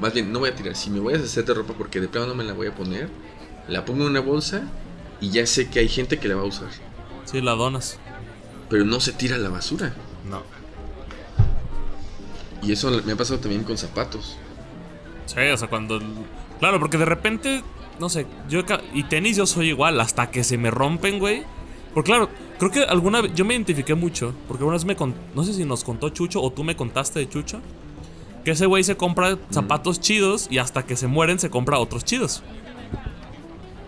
más 0.00 0.12
bien 0.12 0.32
no 0.32 0.40
voy 0.40 0.50
a 0.50 0.54
tirar, 0.54 0.76
si 0.76 0.90
me 0.90 1.00
voy 1.00 1.14
a 1.14 1.18
hacer 1.18 1.44
de 1.44 1.54
ropa 1.54 1.74
porque 1.76 2.00
de 2.00 2.08
plano 2.08 2.26
no 2.28 2.34
me 2.34 2.44
la 2.44 2.52
voy 2.52 2.66
a 2.66 2.74
poner, 2.74 3.08
la 3.68 3.84
pongo 3.84 4.02
en 4.04 4.10
una 4.10 4.20
bolsa 4.20 4.62
y 5.20 5.30
ya 5.30 5.46
sé 5.46 5.68
que 5.68 5.78
hay 5.78 5.88
gente 5.88 6.18
que 6.18 6.28
la 6.28 6.36
va 6.36 6.42
a 6.42 6.46
usar. 6.46 6.68
Sí, 7.24 7.40
la 7.40 7.52
donas. 7.52 7.98
Pero 8.68 8.84
no 8.84 9.00
se 9.00 9.12
tira 9.12 9.36
a 9.36 9.38
la 9.38 9.48
basura. 9.48 9.94
No. 10.28 10.42
Y 12.62 12.72
eso 12.72 12.90
me 13.04 13.12
ha 13.12 13.16
pasado 13.16 13.38
también 13.38 13.62
con 13.62 13.78
zapatos. 13.78 14.36
Sí, 15.26 15.40
o 15.40 15.56
sea, 15.56 15.68
cuando. 15.68 16.00
Claro, 16.58 16.80
porque 16.80 16.98
de 16.98 17.04
repente, 17.04 17.62
no 17.98 18.08
sé, 18.08 18.26
yo. 18.48 18.62
Y 18.92 19.04
tenis 19.04 19.36
yo 19.36 19.46
soy 19.46 19.68
igual, 19.68 20.00
hasta 20.00 20.30
que 20.30 20.44
se 20.44 20.58
me 20.58 20.70
rompen, 20.70 21.18
güey. 21.18 21.44
Porque 21.94 22.10
claro, 22.10 22.28
creo 22.58 22.70
que 22.70 22.82
alguna 22.82 23.22
vez. 23.22 23.32
Yo 23.34 23.44
me 23.44 23.54
identifiqué 23.54 23.94
mucho. 23.94 24.34
Porque 24.48 24.64
una 24.64 24.74
vez 24.74 24.84
me. 24.84 24.96
no 25.34 25.44
sé 25.44 25.52
si 25.52 25.64
nos 25.64 25.84
contó 25.84 26.10
Chucho 26.10 26.42
o 26.42 26.50
tú 26.50 26.64
me 26.64 26.76
contaste 26.76 27.20
de 27.20 27.28
Chucho. 27.28 27.60
Que 28.44 28.52
ese 28.52 28.66
güey 28.66 28.84
se 28.84 28.96
compra 28.96 29.38
zapatos 29.50 30.00
chidos 30.00 30.46
y 30.50 30.58
hasta 30.58 30.84
que 30.84 30.94
se 30.94 31.08
mueren 31.08 31.38
se 31.38 31.50
compra 31.50 31.78
otros 31.78 32.04
chidos. 32.04 32.42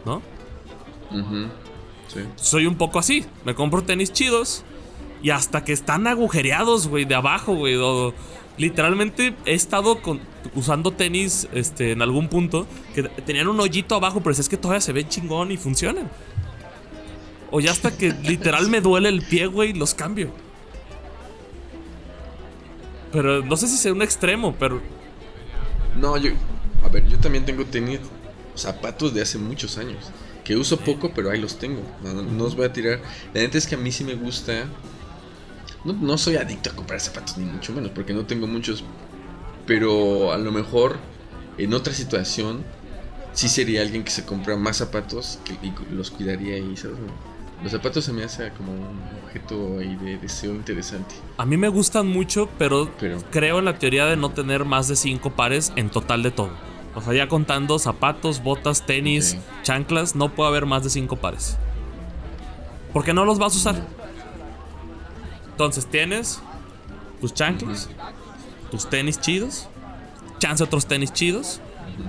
¿No? 0.04 0.20
sí. 2.08 2.20
Soy 2.36 2.66
un 2.66 2.76
poco 2.76 2.98
así. 2.98 3.24
Me 3.44 3.54
compro 3.54 3.82
tenis 3.82 4.12
chidos 4.12 4.64
y 5.22 5.30
hasta 5.30 5.64
que 5.64 5.72
están 5.72 6.06
agujereados, 6.06 6.88
güey, 6.88 7.04
de 7.04 7.14
abajo, 7.14 7.54
güey. 7.54 7.76
Literalmente 8.58 9.34
he 9.46 9.54
estado 9.54 9.98
usando 10.54 10.90
tenis 10.92 11.48
este, 11.52 11.92
en 11.92 12.02
algún 12.02 12.28
punto 12.28 12.66
que 12.94 13.04
tenían 13.04 13.48
un 13.48 13.58
hoyito 13.60 13.94
abajo, 13.94 14.20
pero 14.20 14.32
es 14.32 14.48
que 14.48 14.56
todavía 14.56 14.80
se 14.80 14.92
ven 14.92 15.08
chingón 15.08 15.50
y 15.50 15.56
funcionan. 15.56 16.10
O 17.50 17.60
ya 17.60 17.70
hasta 17.70 17.96
que 17.96 18.12
literal 18.24 18.68
me 18.68 18.80
duele 18.80 19.08
el 19.08 19.22
pie, 19.22 19.46
güey, 19.46 19.72
los 19.72 19.94
cambio. 19.94 20.30
Pero 23.12 23.42
no 23.42 23.56
sé 23.56 23.68
si 23.68 23.76
sea 23.76 23.92
un 23.92 24.02
extremo, 24.02 24.54
pero. 24.58 24.82
No, 25.98 26.16
yo. 26.18 26.32
A 26.84 26.88
ver, 26.88 27.08
yo 27.08 27.18
también 27.18 27.44
tengo 27.44 27.64
tenis, 27.64 28.00
zapatos 28.54 29.14
de 29.14 29.22
hace 29.22 29.38
muchos 29.38 29.78
años. 29.78 30.10
Que 30.44 30.56
uso 30.56 30.78
poco, 30.78 31.12
pero 31.14 31.30
ahí 31.30 31.40
los 31.40 31.58
tengo. 31.58 31.82
No, 32.02 32.14
no, 32.14 32.44
os 32.44 32.54
voy 32.54 32.66
a 32.66 32.72
tirar. 32.72 33.00
La 33.34 33.40
neta 33.40 33.58
es 33.58 33.66
que 33.66 33.74
a 33.74 33.78
mí 33.78 33.90
sí 33.92 34.04
me 34.04 34.14
gusta 34.14 34.66
no, 35.84 36.18
soy 36.18 36.36
adicto 36.36 36.70
a 36.70 36.74
comprar 36.74 37.00
zapatos, 37.00 37.38
ni 37.38 37.44
mucho 37.44 37.72
menos, 37.72 37.90
porque 37.90 38.12
no 38.12 38.26
tengo 38.26 38.46
muchos. 38.46 38.84
Pero 39.66 40.32
a 40.32 40.38
lo 40.38 40.50
mejor 40.50 40.98
en 41.58 41.74
otra 41.74 41.92
situación 41.92 42.64
sí 43.32 43.48
sería 43.48 43.82
alguien 43.82 44.04
que 44.04 44.10
se 44.10 44.24
compra 44.24 44.56
más 44.56 44.78
zapatos 44.78 45.38
y 45.62 45.94
los 45.94 46.10
cuidaría 46.10 46.58
y 46.58 46.74
Los 47.62 47.72
zapatos 47.72 48.04
se 48.04 48.12
me 48.12 48.24
hace 48.24 48.50
como 48.52 48.72
un 48.72 49.00
objeto 49.24 49.78
ahí 49.78 49.94
de 49.96 50.18
deseo 50.18 50.54
interesante. 50.54 51.14
A 51.36 51.44
mí 51.44 51.56
me 51.56 51.68
gustan 51.68 52.06
mucho, 52.06 52.48
pero, 52.58 52.90
creo 53.30 53.58
en 53.58 53.64
la 53.64 53.78
teoría 53.78 54.06
de 54.06 54.16
no 54.16 54.30
tener 54.30 54.64
más 54.64 54.88
de 54.88 54.96
cinco 54.96 55.30
pares 55.30 55.72
en 55.76 55.90
total 55.90 56.22
de 56.22 56.30
todo. 56.30 56.50
O 56.94 57.00
sea, 57.00 57.14
ya 57.14 57.28
contando 57.28 57.78
zapatos, 57.78 58.42
botas, 58.42 58.84
tenis, 58.84 59.36
chanclas, 59.62 60.16
no 60.16 60.34
puede 60.34 60.48
haber 60.48 60.66
más 60.66 60.82
de 60.82 60.90
cinco 60.90 61.16
pares. 61.16 61.56
Porque 62.92 63.12
no 63.12 63.24
los 63.24 63.38
vas 63.38 63.54
a 63.54 63.56
usar. 63.56 63.97
Entonces 65.58 65.86
tienes 65.86 66.40
tus 67.20 67.34
chanclas, 67.34 67.90
tus 68.70 68.88
tenis 68.88 69.20
chidos, 69.20 69.68
chance 70.38 70.62
otros 70.62 70.86
tenis 70.86 71.12
chidos, 71.12 71.60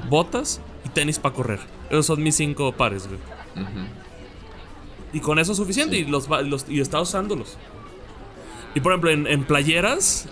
botas 0.08 0.62
y 0.86 0.90
tenis 0.90 1.18
para 1.18 1.34
correr. 1.34 1.60
Esos 1.90 2.06
son 2.06 2.22
mis 2.22 2.36
cinco 2.36 2.72
pares, 2.74 3.08
güey. 3.08 3.20
Y 5.14 5.20
con 5.20 5.40
eso 5.40 5.54
es 5.54 5.58
suficiente 5.58 5.98
y, 5.98 6.06
los, 6.06 6.30
y 6.68 6.80
está 6.80 7.02
usándolos. 7.02 7.58
Y 8.76 8.82
por 8.82 8.92
ejemplo, 8.92 9.10
en, 9.10 9.44
playeras 9.46 10.30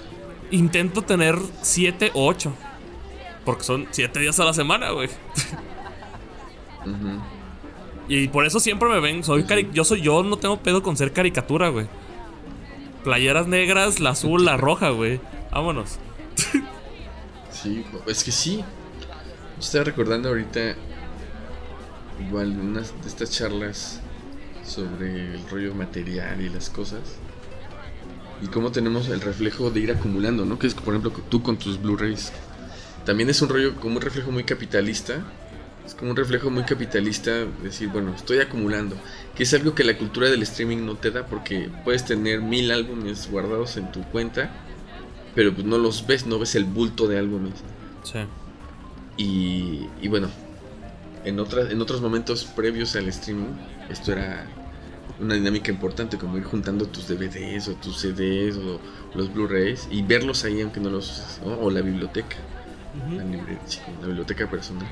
intento 0.52 1.02
tener 1.02 1.40
siete 1.64 2.12
o 2.14 2.28
ocho. 2.28 2.54
Porque 3.46 3.64
son 3.64 3.88
siete 3.90 4.20
días 4.20 4.40
a 4.40 4.46
la 4.46 4.54
semana, 4.54 4.92
güey. 4.92 5.10
Y 8.08 8.28
por 8.28 8.46
eso 8.46 8.60
siempre 8.60 8.88
me 8.88 9.00
ven. 9.00 9.24
Soy 9.24 9.44
yo 9.74 9.84
soy 9.84 10.02
yo, 10.02 10.22
no 10.22 10.38
tengo 10.38 10.58
pedo 10.58 10.84
con 10.84 10.96
ser 10.96 11.12
caricatura, 11.14 11.70
güey 11.70 11.88
playeras 13.08 13.48
negras, 13.48 14.02
la 14.02 14.10
azul, 14.10 14.44
la 14.44 14.58
roja, 14.58 14.90
güey. 14.90 15.22
Vámonos. 15.50 15.98
Sí, 17.50 17.86
es 18.06 18.22
que 18.26 18.34
sí. 18.34 18.66
Estaba 19.58 19.86
recordando 19.86 20.28
ahorita 20.28 20.76
igual 22.28 22.50
unas 22.60 22.94
de 23.02 23.08
estas 23.08 23.32
charlas 23.32 24.02
sobre 24.66 25.36
el 25.36 25.50
rollo 25.50 25.74
material 25.74 26.42
y 26.42 26.50
las 26.50 26.70
cosas. 26.70 27.00
Y 28.42 28.48
cómo 28.48 28.74
tenemos 28.74 29.08
el 29.08 29.22
reflejo 29.22 29.72
de 29.72 29.80
ir 29.80 29.92
acumulando, 29.94 30.44
¿no? 30.44 30.60
Que 30.60 30.68
es, 30.68 30.74
por 30.74 30.94
ejemplo, 30.94 31.14
tú 31.30 31.42
con 31.42 31.56
tus 31.56 31.82
Blu-rays. 31.82 32.34
También 33.06 33.30
es 33.30 33.42
un 33.42 33.48
rollo 33.48 33.78
como 33.78 33.96
un 33.96 34.02
reflejo 34.02 34.32
muy 34.32 34.44
capitalista 34.44 35.24
es 35.88 35.96
como 35.96 36.12
un 36.12 36.18
reflejo 36.18 36.50
muy 36.50 36.64
capitalista, 36.64 37.46
decir, 37.64 37.88
bueno, 37.88 38.14
estoy 38.14 38.40
acumulando, 38.40 38.98
que 39.36 39.44
es 39.44 39.54
algo 39.54 39.74
que 39.74 39.86
la 39.86 39.98
cultura 39.98 40.30
del 40.30 40.42
streaming 40.44 40.86
no 40.86 40.96
te 40.96 41.12
da 41.12 41.26
porque 41.26 41.70
puedes 41.86 42.04
tener 42.04 42.42
mil 42.42 42.72
álbumes 42.72 43.32
guardados 43.32 43.78
en 43.78 43.90
tu 43.94 44.04
cuenta, 44.04 44.52
pero 45.34 45.54
pues 45.54 45.66
no 45.66 45.78
los 45.78 46.06
ves, 46.06 46.26
no 46.26 46.40
ves 46.40 46.56
el 46.56 46.66
bulto 46.66 47.08
de 47.08 47.18
álbumes. 47.18 47.54
Sí. 48.04 48.20
Y, 49.16 49.88
y 50.02 50.10
bueno, 50.10 50.28
en, 51.24 51.40
otras, 51.40 51.72
en 51.72 51.82
otros 51.82 52.02
momentos 52.02 52.44
previos 52.44 52.94
al 52.98 53.08
streaming, 53.08 53.54
esto 53.90 54.12
era 54.12 54.46
una 55.22 55.36
dinámica 55.36 55.72
importante, 55.72 56.18
como 56.18 56.38
ir 56.38 56.44
juntando 56.44 56.86
tus 56.88 57.08
DVDs 57.08 57.70
o 57.70 57.76
tus 57.76 58.00
CDs 58.00 58.58
o 58.58 58.82
los 59.16 59.34
Blu-rays 59.34 59.88
y 59.90 60.02
verlos 60.02 60.44
ahí 60.44 60.60
aunque 60.60 60.82
no 60.82 60.90
los 60.90 61.12
uses, 61.12 61.42
o 61.46 61.70
la 61.70 61.80
biblioteca, 61.80 62.36
la, 63.10 63.24
la 63.24 64.08
biblioteca 64.08 64.50
personal. 64.50 64.86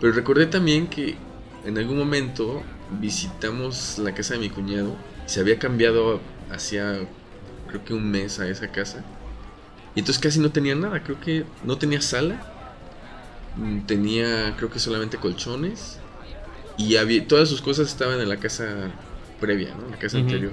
Pero 0.00 0.12
recordé 0.12 0.46
también 0.46 0.88
que 0.88 1.16
en 1.64 1.78
algún 1.78 1.98
momento 1.98 2.62
visitamos 3.00 3.98
la 3.98 4.14
casa 4.14 4.34
de 4.34 4.40
mi 4.40 4.50
cuñado. 4.50 4.96
Se 5.26 5.40
había 5.40 5.58
cambiado 5.58 6.20
hacía 6.50 7.00
creo 7.68 7.84
que 7.84 7.94
un 7.94 8.10
mes 8.10 8.38
a 8.38 8.48
esa 8.48 8.68
casa. 8.68 9.04
Y 9.94 10.00
entonces 10.00 10.22
casi 10.22 10.38
no 10.38 10.50
tenía 10.50 10.74
nada. 10.74 11.02
Creo 11.02 11.20
que 11.20 11.44
no 11.64 11.78
tenía 11.78 12.00
sala. 12.00 12.40
Mm, 13.56 13.80
tenía 13.86 14.54
creo 14.56 14.70
que 14.70 14.78
solamente 14.78 15.16
colchones. 15.16 15.98
Y 16.76 16.96
había, 16.96 17.26
todas 17.26 17.48
sus 17.48 17.62
cosas 17.62 17.88
estaban 17.88 18.20
en 18.20 18.28
la 18.28 18.36
casa 18.36 18.92
previa, 19.40 19.74
¿no? 19.74 19.86
En 19.86 19.92
la 19.92 19.98
casa 19.98 20.18
anterior. 20.18 20.52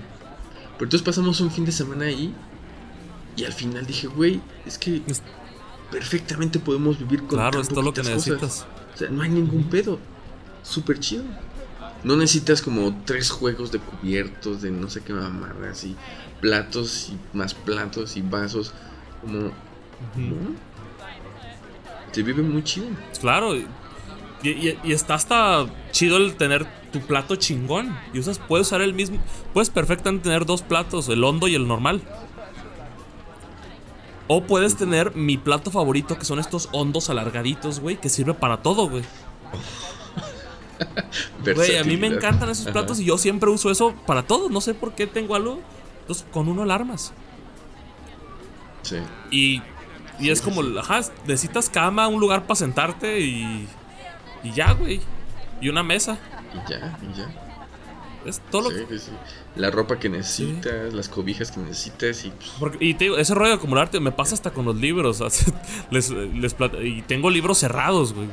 Pero 0.77 0.85
entonces 0.85 1.01
pasamos 1.01 1.41
un 1.41 1.51
fin 1.51 1.65
de 1.65 1.71
semana 1.73 2.05
ahí. 2.05 2.33
Y 3.35 3.43
al 3.43 3.53
final 3.53 3.85
dije, 3.85 4.07
güey, 4.07 4.41
es 4.65 4.77
que 4.77 5.01
perfectamente 5.91 6.59
podemos 6.59 6.97
vivir 6.97 7.19
con 7.21 7.29
Claro, 7.29 7.59
es 7.59 7.67
todo 7.67 7.81
lo 7.81 7.93
que 7.93 8.03
necesitas. 8.03 8.65
O 8.93 8.97
sea, 8.97 9.09
no 9.09 9.21
hay 9.21 9.29
ningún 9.29 9.63
pedo. 9.69 9.99
Súper 10.61 10.99
chido. 10.99 11.23
No 12.03 12.15
necesitas 12.15 12.61
como 12.61 13.01
tres 13.05 13.31
juegos 13.31 13.71
de 13.71 13.79
cubiertos, 13.79 14.61
de 14.61 14.71
no 14.71 14.89
sé 14.89 15.01
qué 15.01 15.13
mamadas 15.13 15.83
y 15.85 15.95
platos 16.41 17.09
y 17.09 17.37
más 17.37 17.53
platos 17.53 18.17
y 18.17 18.21
vasos. 18.21 18.73
Como. 19.21 19.51
Te 22.11 22.21
vive 22.21 22.43
muy 22.43 22.63
chido. 22.63 22.87
Claro. 23.19 23.55
Y, 23.55 23.65
y, 24.43 24.91
está 24.91 25.15
hasta 25.15 25.65
chido 25.91 26.17
el 26.17 26.35
tener 26.35 26.67
tu 26.91 26.99
plato 26.99 27.37
chingón. 27.37 27.97
Y 28.13 28.19
usas, 28.19 28.39
puedes 28.39 28.67
usar 28.67 28.81
el 28.81 28.93
mismo. 28.93 29.17
Puedes 29.53 29.69
perfectamente 29.69 30.25
tener 30.25 30.45
dos 30.45 30.61
platos, 30.61 31.07
el 31.07 31.23
hondo 31.23 31.47
y 31.47 31.55
el 31.55 31.67
normal. 31.67 32.01
O 34.27 34.43
puedes 34.43 34.77
tener 34.77 35.15
mi 35.15 35.37
plato 35.37 35.69
favorito, 35.71 36.17
que 36.17 36.25
son 36.25 36.39
estos 36.39 36.69
hondos 36.71 37.09
alargaditos, 37.09 37.79
güey, 37.79 37.99
que 37.99 38.09
sirve 38.09 38.33
para 38.33 38.61
todo, 38.61 38.89
güey. 38.89 39.03
Güey, 41.43 41.77
a 41.77 41.83
mí 41.83 41.97
me 41.97 42.07
encantan 42.07 42.49
esos 42.49 42.71
platos 42.71 42.99
y 42.99 43.05
yo 43.05 43.17
siempre 43.17 43.49
uso 43.49 43.69
eso 43.71 43.93
para 44.05 44.23
todo. 44.23 44.49
No 44.49 44.59
sé 44.59 44.73
por 44.73 44.93
qué 44.95 45.07
tengo 45.07 45.35
algo. 45.35 45.61
Entonces, 46.01 46.25
con 46.31 46.47
uno 46.49 46.63
alarmas. 46.63 47.13
Sí. 48.81 48.97
Y, 49.31 49.61
y 50.19 50.29
es 50.29 50.41
como, 50.41 50.61
ajá, 50.79 51.01
necesitas 51.25 51.69
cama, 51.69 52.07
un 52.07 52.19
lugar 52.19 52.43
para 52.43 52.55
sentarte 52.55 53.19
y. 53.21 53.67
Y 54.43 54.51
ya, 54.51 54.73
güey. 54.73 54.99
Y 55.61 55.69
una 55.69 55.83
mesa. 55.83 56.17
Y 56.53 56.69
ya, 56.69 56.97
y 57.01 57.17
ya. 57.17 57.33
Es 58.25 58.41
todo 58.51 58.69
lo 58.69 58.69
que... 58.69 58.99
La 59.55 59.69
ropa 59.69 59.99
que 59.99 60.09
necesitas, 60.09 60.93
las 60.93 61.09
cobijas 61.09 61.51
que 61.51 61.59
necesitas 61.59 62.25
y... 62.25 62.31
Pues, 62.59 62.73
y 62.79 62.95
te 62.95 63.07
ese 63.19 63.35
rollo 63.35 63.49
de 63.49 63.55
acumularte 63.55 63.99
me 63.99 64.11
pasa 64.11 64.33
hasta 64.33 64.51
con 64.51 64.65
los 64.65 64.75
libros. 64.75 65.23
y 66.81 67.01
tengo 67.03 67.29
libros 67.29 67.59
cerrados, 67.59 68.13
güey. 68.13 68.27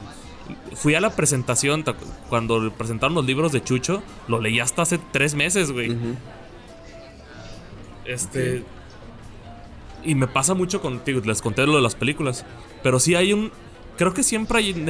Fui 0.74 0.94
a 0.94 1.00
la 1.00 1.14
presentación 1.14 1.84
cuando 2.28 2.72
presentaron 2.72 3.14
los 3.14 3.26
libros 3.26 3.52
de 3.52 3.62
Chucho. 3.62 4.02
Lo 4.28 4.40
leí 4.40 4.60
hasta 4.60 4.82
hace 4.82 4.98
tres 5.12 5.34
meses, 5.34 5.70
güey. 5.70 5.94
Este... 8.06 8.64
Y 10.02 10.14
me 10.14 10.26
pasa 10.26 10.54
mucho 10.54 10.80
contigo, 10.80 11.20
les 11.26 11.42
conté 11.42 11.66
lo 11.66 11.76
de 11.76 11.82
las 11.82 11.94
películas. 11.94 12.46
Pero 12.82 12.98
sí 12.98 13.14
hay 13.14 13.34
un... 13.34 13.52
Creo 13.98 14.14
que 14.14 14.22
siempre 14.22 14.56
hay, 14.56 14.86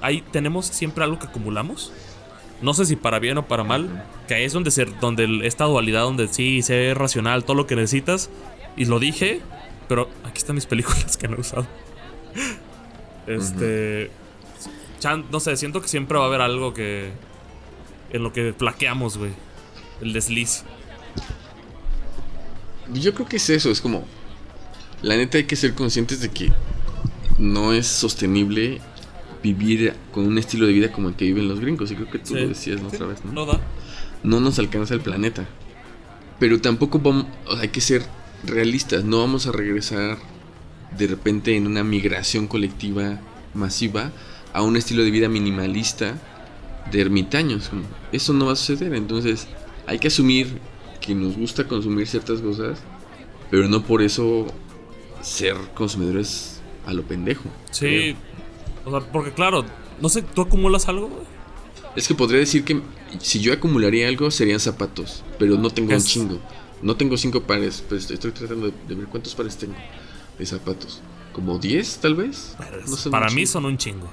hay 0.00 0.20
tenemos 0.30 0.66
siempre 0.66 1.02
algo 1.02 1.18
que 1.18 1.26
acumulamos 1.26 1.92
no 2.62 2.74
sé 2.74 2.86
si 2.86 2.96
para 2.96 3.18
bien 3.18 3.38
o 3.38 3.46
para 3.46 3.64
mal, 3.64 4.04
que 4.28 4.34
ahí 4.34 4.44
es 4.44 4.52
donde, 4.52 4.70
ser, 4.70 4.98
donde 5.00 5.46
esta 5.46 5.64
dualidad, 5.64 6.02
donde 6.02 6.28
sí, 6.28 6.62
sé 6.62 6.94
racional, 6.94 7.44
todo 7.44 7.56
lo 7.56 7.66
que 7.66 7.76
necesitas, 7.76 8.30
Y 8.76 8.86
lo 8.86 8.98
dije, 8.98 9.40
pero 9.88 10.08
aquí 10.24 10.38
están 10.38 10.54
mis 10.54 10.64
películas 10.66 11.16
que 11.18 11.28
no 11.28 11.36
he 11.36 11.40
usado. 11.40 11.66
Este. 13.26 14.10
chan- 14.98 15.24
no 15.30 15.40
sé, 15.40 15.56
siento 15.56 15.80
que 15.82 15.88
siempre 15.88 16.18
va 16.18 16.24
a 16.24 16.28
haber 16.28 16.40
algo 16.40 16.72
que. 16.74 17.10
En 18.10 18.22
lo 18.22 18.32
que 18.32 18.54
flaqueamos, 18.56 19.16
güey. 19.18 19.32
El 20.00 20.12
desliz. 20.12 20.64
Yo 22.92 23.14
creo 23.14 23.26
que 23.28 23.36
es 23.36 23.48
eso, 23.50 23.70
es 23.70 23.80
como. 23.80 24.04
La 25.02 25.16
neta 25.16 25.38
hay 25.38 25.44
que 25.44 25.56
ser 25.56 25.74
conscientes 25.74 26.20
de 26.20 26.30
que 26.30 26.52
no 27.38 27.72
es 27.72 27.86
sostenible 27.86 28.80
vivir 29.42 29.94
con 30.12 30.26
un 30.26 30.38
estilo 30.38 30.66
de 30.66 30.72
vida 30.72 30.92
como 30.92 31.08
el 31.08 31.14
que 31.16 31.24
viven 31.26 31.48
los 31.48 31.60
gringos. 31.60 31.90
Y 31.90 31.94
creo 31.96 32.10
que 32.10 32.18
tú 32.18 32.28
Sí. 32.28 32.34
lo 32.34 32.48
decías 32.48 32.80
la 32.82 32.90
Sí, 32.90 32.96
otra 32.96 33.06
vez, 33.08 33.24
¿no? 33.24 33.32
No 33.32 33.46
da. 33.46 33.60
no 34.22 34.38
nos 34.40 34.58
alcanza 34.58 34.94
el 34.94 35.00
planeta. 35.00 35.46
Pero 36.38 36.60
tampoco 36.60 36.98
vamos, 36.98 37.26
o 37.46 37.52
sea, 37.54 37.62
hay 37.62 37.68
que 37.68 37.80
ser 37.80 38.02
realistas, 38.44 39.04
no 39.04 39.18
vamos 39.20 39.46
a 39.46 39.52
regresar 39.52 40.18
de 40.96 41.06
repente 41.06 41.56
en 41.56 41.66
una 41.66 41.82
migración 41.84 42.46
colectiva 42.48 43.20
masiva 43.54 44.10
a 44.52 44.62
un 44.62 44.76
estilo 44.76 45.02
de 45.04 45.10
vida 45.10 45.28
minimalista 45.28 46.14
de 46.90 47.00
ermitaños. 47.00 47.70
Eso 48.12 48.32
no 48.32 48.46
va 48.46 48.52
a 48.52 48.56
suceder, 48.56 48.92
entonces 48.94 49.46
hay 49.86 49.98
que 49.98 50.08
asumir 50.08 50.58
que 51.00 51.14
nos 51.14 51.36
gusta 51.36 51.66
consumir 51.66 52.06
ciertas 52.06 52.40
cosas, 52.40 52.78
pero 53.50 53.68
no 53.68 53.82
por 53.82 54.02
eso 54.02 54.46
ser 55.20 55.56
consumidores 55.74 56.60
a 56.86 56.92
lo 56.92 57.02
pendejo. 57.02 57.44
Sí. 57.70 58.14
O 58.84 58.90
sea, 58.90 59.00
porque 59.00 59.32
claro, 59.32 59.64
no 60.00 60.08
sé, 60.08 60.22
¿tú 60.22 60.42
acumulas 60.42 60.88
algo, 60.88 61.08
güey? 61.08 61.22
Es 61.96 62.08
que 62.08 62.14
podría 62.14 62.40
decir 62.40 62.64
que 62.64 62.80
si 63.20 63.40
yo 63.40 63.52
acumularía 63.52 64.08
algo 64.08 64.30
serían 64.30 64.60
zapatos, 64.60 65.22
pero 65.38 65.56
no 65.58 65.70
tengo 65.70 65.88
¿Qué 65.90 65.94
un 65.96 66.00
es? 66.00 66.06
chingo. 66.06 66.38
No 66.80 66.96
tengo 66.96 67.16
cinco 67.16 67.42
pares, 67.42 67.84
pero 67.88 68.00
estoy, 68.00 68.14
estoy 68.14 68.32
tratando 68.32 68.66
de, 68.66 68.72
de 68.88 68.94
ver 68.94 69.06
cuántos 69.06 69.34
pares 69.34 69.56
tengo 69.56 69.74
de 70.38 70.46
zapatos. 70.46 71.00
¿Como 71.32 71.58
10 71.58 71.98
tal 71.98 72.14
vez? 72.14 72.56
No 72.88 73.10
Para 73.10 73.30
mí 73.30 73.46
son 73.46 73.64
un 73.66 73.78
chingo. 73.78 74.08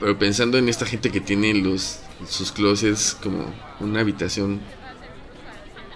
Pero 0.00 0.18
pensando 0.18 0.58
en 0.58 0.68
esta 0.68 0.86
gente 0.86 1.10
que 1.10 1.20
tiene 1.20 1.54
los 1.54 1.98
sus 2.28 2.50
closets 2.52 3.16
como 3.22 3.44
una 3.80 4.00
habitación 4.00 4.60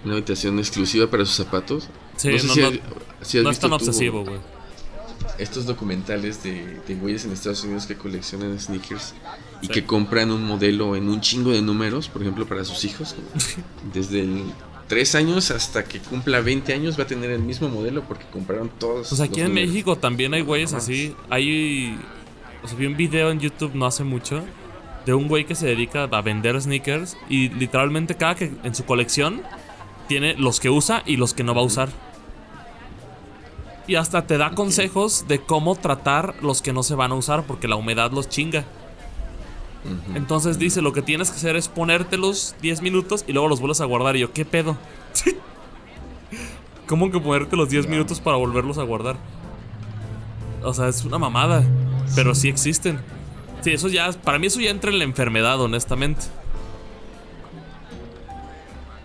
una 0.05 0.15
habitación 0.15 0.59
exclusiva 0.59 1.09
para 1.09 1.25
sus 1.25 1.37
zapatos. 1.37 1.89
Sí, 2.17 2.29
no 2.31 2.39
sé 2.39 2.47
no, 2.47 2.55
si 2.55 2.61
no- 2.61 2.67
has, 2.69 2.75
si 3.23 3.39
has 3.39 3.45
no 3.45 3.51
es 3.51 3.59
tan 3.59 3.71
tú 3.71 3.77
obsesivo, 3.77 4.25
güey. 4.25 4.39
Estos 5.39 5.67
documentales 5.67 6.43
de, 6.43 6.81
de 6.87 6.95
güeyes 6.95 7.25
en 7.25 7.33
Estados 7.33 7.63
Unidos 7.65 7.87
que 7.87 7.97
coleccionan 7.97 8.59
sneakers 8.59 9.15
y 9.63 9.67
Sí. 9.67 9.73
que 9.73 9.85
compran 9.85 10.31
un 10.31 10.45
modelo 10.45 10.97
en 10.97 11.09
un 11.09 11.21
chingo 11.21 11.51
de 11.51 11.63
números, 11.63 12.09
por 12.09 12.23
ejemplo, 12.23 12.47
para 12.47 12.65
sus 12.65 12.85
hijos. 12.85 13.15
Desde 13.95 14.21
el 14.21 14.45
3 14.89 15.15
años 15.17 15.51
hasta 15.51 15.83
que 15.85 15.99
cumpla 15.99 16.41
20 16.41 16.73
años 16.75 16.99
va 16.99 17.05
a 17.05 17.07
tener 17.07 17.31
el 17.31 17.41
mismo 17.41 17.69
modelo 17.69 18.03
porque 18.05 18.25
compraron 18.33 18.71
todos. 18.79 19.09
Pues 19.09 19.21
aquí 19.21 19.41
en 19.41 19.49
números. 19.49 19.69
México 19.71 19.97
también 19.97 20.35
hay 20.35 20.43
güeyes 20.43 20.73
No 20.73 20.79
así. 20.79 21.15
Hay. 21.31 21.99
O 22.63 22.69
sea, 22.69 22.77
vi 22.77 22.87
un 22.87 22.97
video 22.97 23.31
en 23.31 23.41
YouTube 23.41 23.73
no 23.75 23.87
hace 23.87 24.05
mucho 24.05 24.43
de 25.07 25.15
un 25.15 25.29
güey 25.29 25.45
que 25.47 25.55
se 25.55 25.67
dedica 25.67 26.03
a 26.05 26.21
vender 26.23 26.61
sneakers 26.61 27.17
y 27.29 27.49
literalmente 27.51 28.17
cada 28.17 28.35
que 28.35 28.53
en 28.65 28.75
su 28.75 28.85
colección 28.85 29.41
tiene 30.09 30.35
los 30.35 30.59
que 30.61 30.69
usa 30.71 31.03
y 31.07 31.17
los 31.17 31.33
que 31.33 31.45
no 31.45 31.55
va 31.55 31.61
a 31.61 31.65
usar. 31.65 31.89
Y 33.87 33.95
hasta 33.95 34.27
te 34.27 34.37
da 34.39 34.51
consejos 34.53 35.27
de 35.29 35.41
cómo 35.41 35.77
tratar 35.77 36.35
los 36.43 36.61
que 36.63 36.73
no 36.73 36.83
se 36.83 36.95
van 36.95 37.13
a 37.13 37.15
usar 37.15 37.45
porque 37.47 37.69
la 37.69 37.77
humedad 37.77 38.11
los 38.11 38.29
chinga. 38.29 38.65
Entonces 40.15 40.59
dice, 40.59 40.83
lo 40.83 40.93
que 40.93 41.03
tienes 41.03 41.31
que 41.31 41.37
hacer 41.37 41.57
es 41.57 41.69
ponértelos 41.69 42.57
10 42.61 42.83
minutos 42.83 43.25
y 43.27 43.33
luego 43.33 43.49
los 43.49 43.61
vuelves 43.61 43.81
a 43.81 43.85
guardar. 43.85 44.17
Y 44.17 44.21
yo, 44.21 44.33
¿qué 44.33 44.45
pedo? 44.45 44.77
¿Cómo 46.87 47.11
que 47.11 47.21
ponerte 47.21 47.57
los 47.57 47.69
10 47.69 47.89
minutos 47.89 48.21
para 48.21 48.37
volverlos 48.37 48.79
a 48.79 48.83
guardar? 48.83 49.17
O 50.63 50.75
sea, 50.75 50.89
es 50.89 51.05
una 51.05 51.19
mamada. 51.19 51.65
Pero 52.15 52.35
sí 52.35 52.49
existen. 52.49 53.01
Sí, 53.61 53.73
eso 53.73 53.89
ya, 53.89 54.11
para 54.13 54.39
mí 54.39 54.47
eso 54.47 54.61
ya 54.61 54.71
entra 54.71 54.91
en 54.91 54.99
la 54.99 55.05
enfermedad, 55.05 55.61
honestamente. 55.61 56.23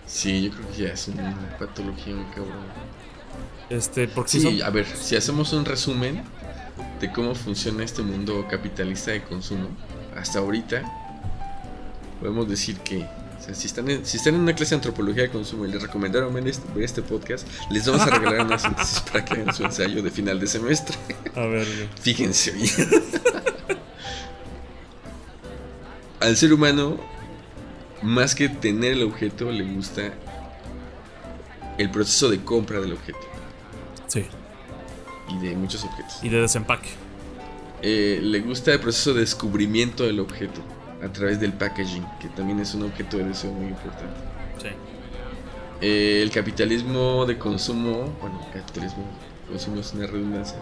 Sí, 0.06 0.42
yo 0.42 0.50
creo 0.50 0.70
que 0.70 0.82
ya 0.82 0.88
es 0.90 1.08
una 1.08 1.56
patología 1.58 2.14
muy 2.14 2.24
cabrón. 2.26 2.91
Este, 3.72 4.06
porque 4.08 4.30
sí 4.32 4.40
son- 4.40 4.62
a 4.62 4.70
ver, 4.70 4.86
si 4.86 5.16
hacemos 5.16 5.52
un 5.52 5.64
resumen 5.64 6.22
de 7.00 7.10
cómo 7.12 7.34
funciona 7.34 7.82
este 7.84 8.02
mundo 8.02 8.46
capitalista 8.48 9.10
de 9.12 9.22
consumo, 9.24 9.68
hasta 10.16 10.38
ahorita 10.40 10.82
podemos 12.20 12.48
decir 12.48 12.76
que 12.78 12.98
o 13.40 13.44
sea, 13.44 13.54
si, 13.54 13.66
están 13.66 13.90
en, 13.90 14.06
si 14.06 14.18
están 14.18 14.34
en 14.36 14.40
una 14.42 14.54
clase 14.54 14.70
de 14.70 14.76
antropología 14.76 15.24
de 15.24 15.30
consumo 15.30 15.64
y 15.66 15.72
les 15.72 15.82
recomendaron 15.82 16.32
ver 16.32 16.46
este, 16.46 16.72
ver 16.74 16.84
este 16.84 17.02
podcast, 17.02 17.44
les 17.70 17.84
vamos 17.86 18.02
a 18.02 18.10
regalar 18.10 18.46
una 18.46 18.58
síntesis 18.58 19.00
para 19.00 19.24
que 19.24 19.34
hagan 19.34 19.52
su 19.54 19.64
ensayo 19.64 20.00
de 20.02 20.10
final 20.12 20.38
de 20.38 20.46
semestre. 20.46 20.96
A 21.34 21.40
ver. 21.46 21.66
Fíjense 22.00 22.52
bien. 22.52 22.70
Al 26.20 26.36
ser 26.36 26.52
humano, 26.52 26.98
más 28.02 28.36
que 28.36 28.48
tener 28.48 28.92
el 28.92 29.02
objeto, 29.02 29.50
le 29.50 29.64
gusta 29.64 30.12
el 31.78 31.90
proceso 31.90 32.30
de 32.30 32.44
compra 32.44 32.80
del 32.80 32.92
objeto. 32.92 33.18
Y 35.32 35.38
de 35.38 35.56
muchos 35.56 35.84
objetos. 35.84 36.18
Y 36.22 36.28
de 36.28 36.40
desempaque. 36.40 36.90
Eh, 37.82 38.20
le 38.22 38.40
gusta 38.40 38.72
el 38.72 38.80
proceso 38.80 39.12
de 39.14 39.20
descubrimiento 39.20 40.04
del 40.04 40.20
objeto 40.20 40.60
a 41.02 41.08
través 41.08 41.40
del 41.40 41.52
packaging, 41.52 42.04
que 42.20 42.28
también 42.28 42.60
es 42.60 42.74
un 42.74 42.84
objeto 42.84 43.18
de 43.18 43.24
deseo 43.24 43.50
muy 43.52 43.68
importante. 43.68 44.14
Sí. 44.60 44.68
Eh, 45.80 46.20
el 46.22 46.30
capitalismo 46.30 47.26
de 47.26 47.38
consumo, 47.38 48.16
bueno, 48.20 48.40
el 48.54 48.60
capitalismo 48.60 49.04
de 49.46 49.52
consumo 49.52 49.80
es 49.80 49.92
una 49.92 50.06
redundancia, 50.06 50.58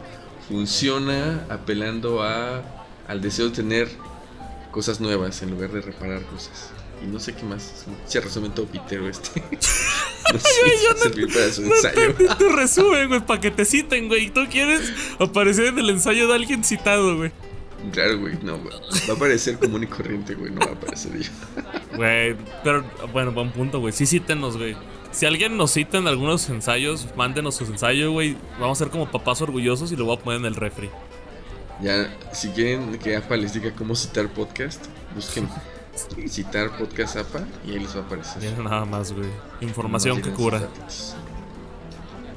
funciona 0.48 1.44
apelando 1.50 2.22
a, 2.22 2.62
al 3.06 3.20
deseo 3.20 3.50
de 3.50 3.56
tener 3.56 3.88
cosas 4.70 5.00
nuevas 5.00 5.42
en 5.42 5.50
lugar 5.50 5.70
de 5.72 5.82
reparar 5.82 6.22
cosas. 6.22 6.70
Y 7.03 7.07
no 7.07 7.18
sé 7.18 7.34
qué 7.34 7.44
más, 7.44 7.86
se 8.07 8.20
resumen 8.20 8.53
todo 8.53 8.66
pitero 8.66 9.09
este. 9.09 9.42
no 10.32 10.38
sé 10.38 10.88
a 10.90 10.96
servir 10.96 11.32
para 11.32 11.51
su 11.51 11.62
No 11.62 11.74
ensayo. 11.74 12.14
tu 12.36 12.48
resumen, 12.51 13.09
güey, 13.09 13.20
para 13.20 13.40
que 13.40 13.51
te 13.51 13.64
citen, 13.64 14.09
güey. 14.09 14.30
Tú 14.30 14.40
quieres 14.51 14.92
aparecer 15.18 15.66
en 15.66 15.78
el 15.78 15.90
ensayo 15.90 16.28
de 16.28 16.34
alguien 16.34 16.62
citado, 16.62 17.16
güey. 17.16 17.32
Claro, 17.92 18.18
güey, 18.18 18.34
no, 18.42 18.59
güey. 18.59 18.74
Va 19.09 19.14
a 19.14 19.16
parecer 19.16 19.59
común 19.59 19.82
y 19.82 19.86
corriente, 19.86 20.34
güey, 20.34 20.53
no 20.53 20.61
va 20.61 20.72
a 20.72 20.80
parecer 20.80 21.18
yo. 21.18 21.30
Güey, 21.96 22.36
pero 22.62 22.84
bueno, 23.12 23.32
buen 23.32 23.51
punto, 23.51 23.80
güey. 23.80 23.92
Sí, 23.92 24.07
cítenos, 24.07 24.57
güey. 24.57 24.76
Si 25.11 25.26
alguien 25.26 25.57
nos 25.57 25.72
cita 25.72 25.98
en 25.98 26.07
algunos 26.07 26.48
ensayos, 26.48 27.09
mándenos 27.16 27.57
sus 27.57 27.68
ensayos, 27.68 28.12
güey. 28.12 28.36
Vamos 28.61 28.80
a 28.80 28.84
ser 28.84 28.92
como 28.92 29.11
papás 29.11 29.40
orgullosos 29.42 29.90
y 29.90 29.96
lo 29.96 30.05
voy 30.05 30.16
a 30.16 30.20
poner 30.20 30.40
en 30.40 30.46
el 30.46 30.55
refri. 30.55 30.88
Ya, 31.82 32.14
si 32.32 32.48
quieren 32.51 32.96
que 32.98 33.16
APA 33.16 33.36
les 33.36 33.55
diga 33.55 33.74
cómo 33.74 33.96
citar 33.96 34.28
podcast, 34.28 34.86
busquen 35.14 35.48
citar 36.28 36.76
podcast 36.78 37.16
APA 37.16 37.45
y 37.66 37.72
ahí 37.72 37.78
les 37.80 37.95
va 37.95 38.01
a 38.01 38.05
aparecer. 38.05 38.43
Mira 38.43 38.62
nada 38.62 38.84
más, 38.84 39.12
güey. 39.12 39.28
Información 39.61 40.20
que 40.22 40.30
cura. 40.30 40.61
datos. 40.61 41.16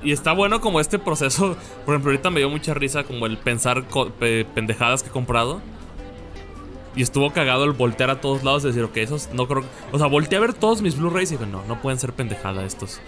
Y 0.04 0.12
está 0.12 0.34
bueno 0.34 0.60
como 0.60 0.80
este 0.80 1.00
proceso. 1.00 1.56
Por 1.86 1.94
ejemplo, 1.96 2.12
ahorita 2.12 2.30
me 2.30 2.40
dio 2.40 2.50
mucha 2.50 2.74
risa 2.74 3.04
como 3.04 3.26
el 3.26 3.38
pensar 3.38 3.86
pendejadas 4.54 5.02
que 5.04 5.10
he 5.10 5.12
comprado. 5.12 5.62
Y 6.96 7.02
estuvo 7.02 7.32
cagado 7.32 7.64
el 7.64 7.72
voltear 7.72 8.10
a 8.10 8.22
todos 8.22 8.44
lados 8.44 8.64
y 8.66 8.68
decir, 8.68 8.84
ok, 8.84 8.98
esos 8.98 9.30
no 9.34 9.48
creo. 9.48 9.64
O 9.92 9.98
sea, 9.98 10.08
volteé 10.08 10.38
a 10.38 10.42
ver 10.42 10.54
todos 10.54 10.82
mis 10.82 10.98
Blu-rays 10.98 11.32
y 11.32 11.38
dije, 11.38 11.50
no, 11.50 11.64
no 11.68 11.82
pueden 11.82 12.00
ser 12.00 12.14
pendejada 12.14 12.66
estos. 12.66 13.00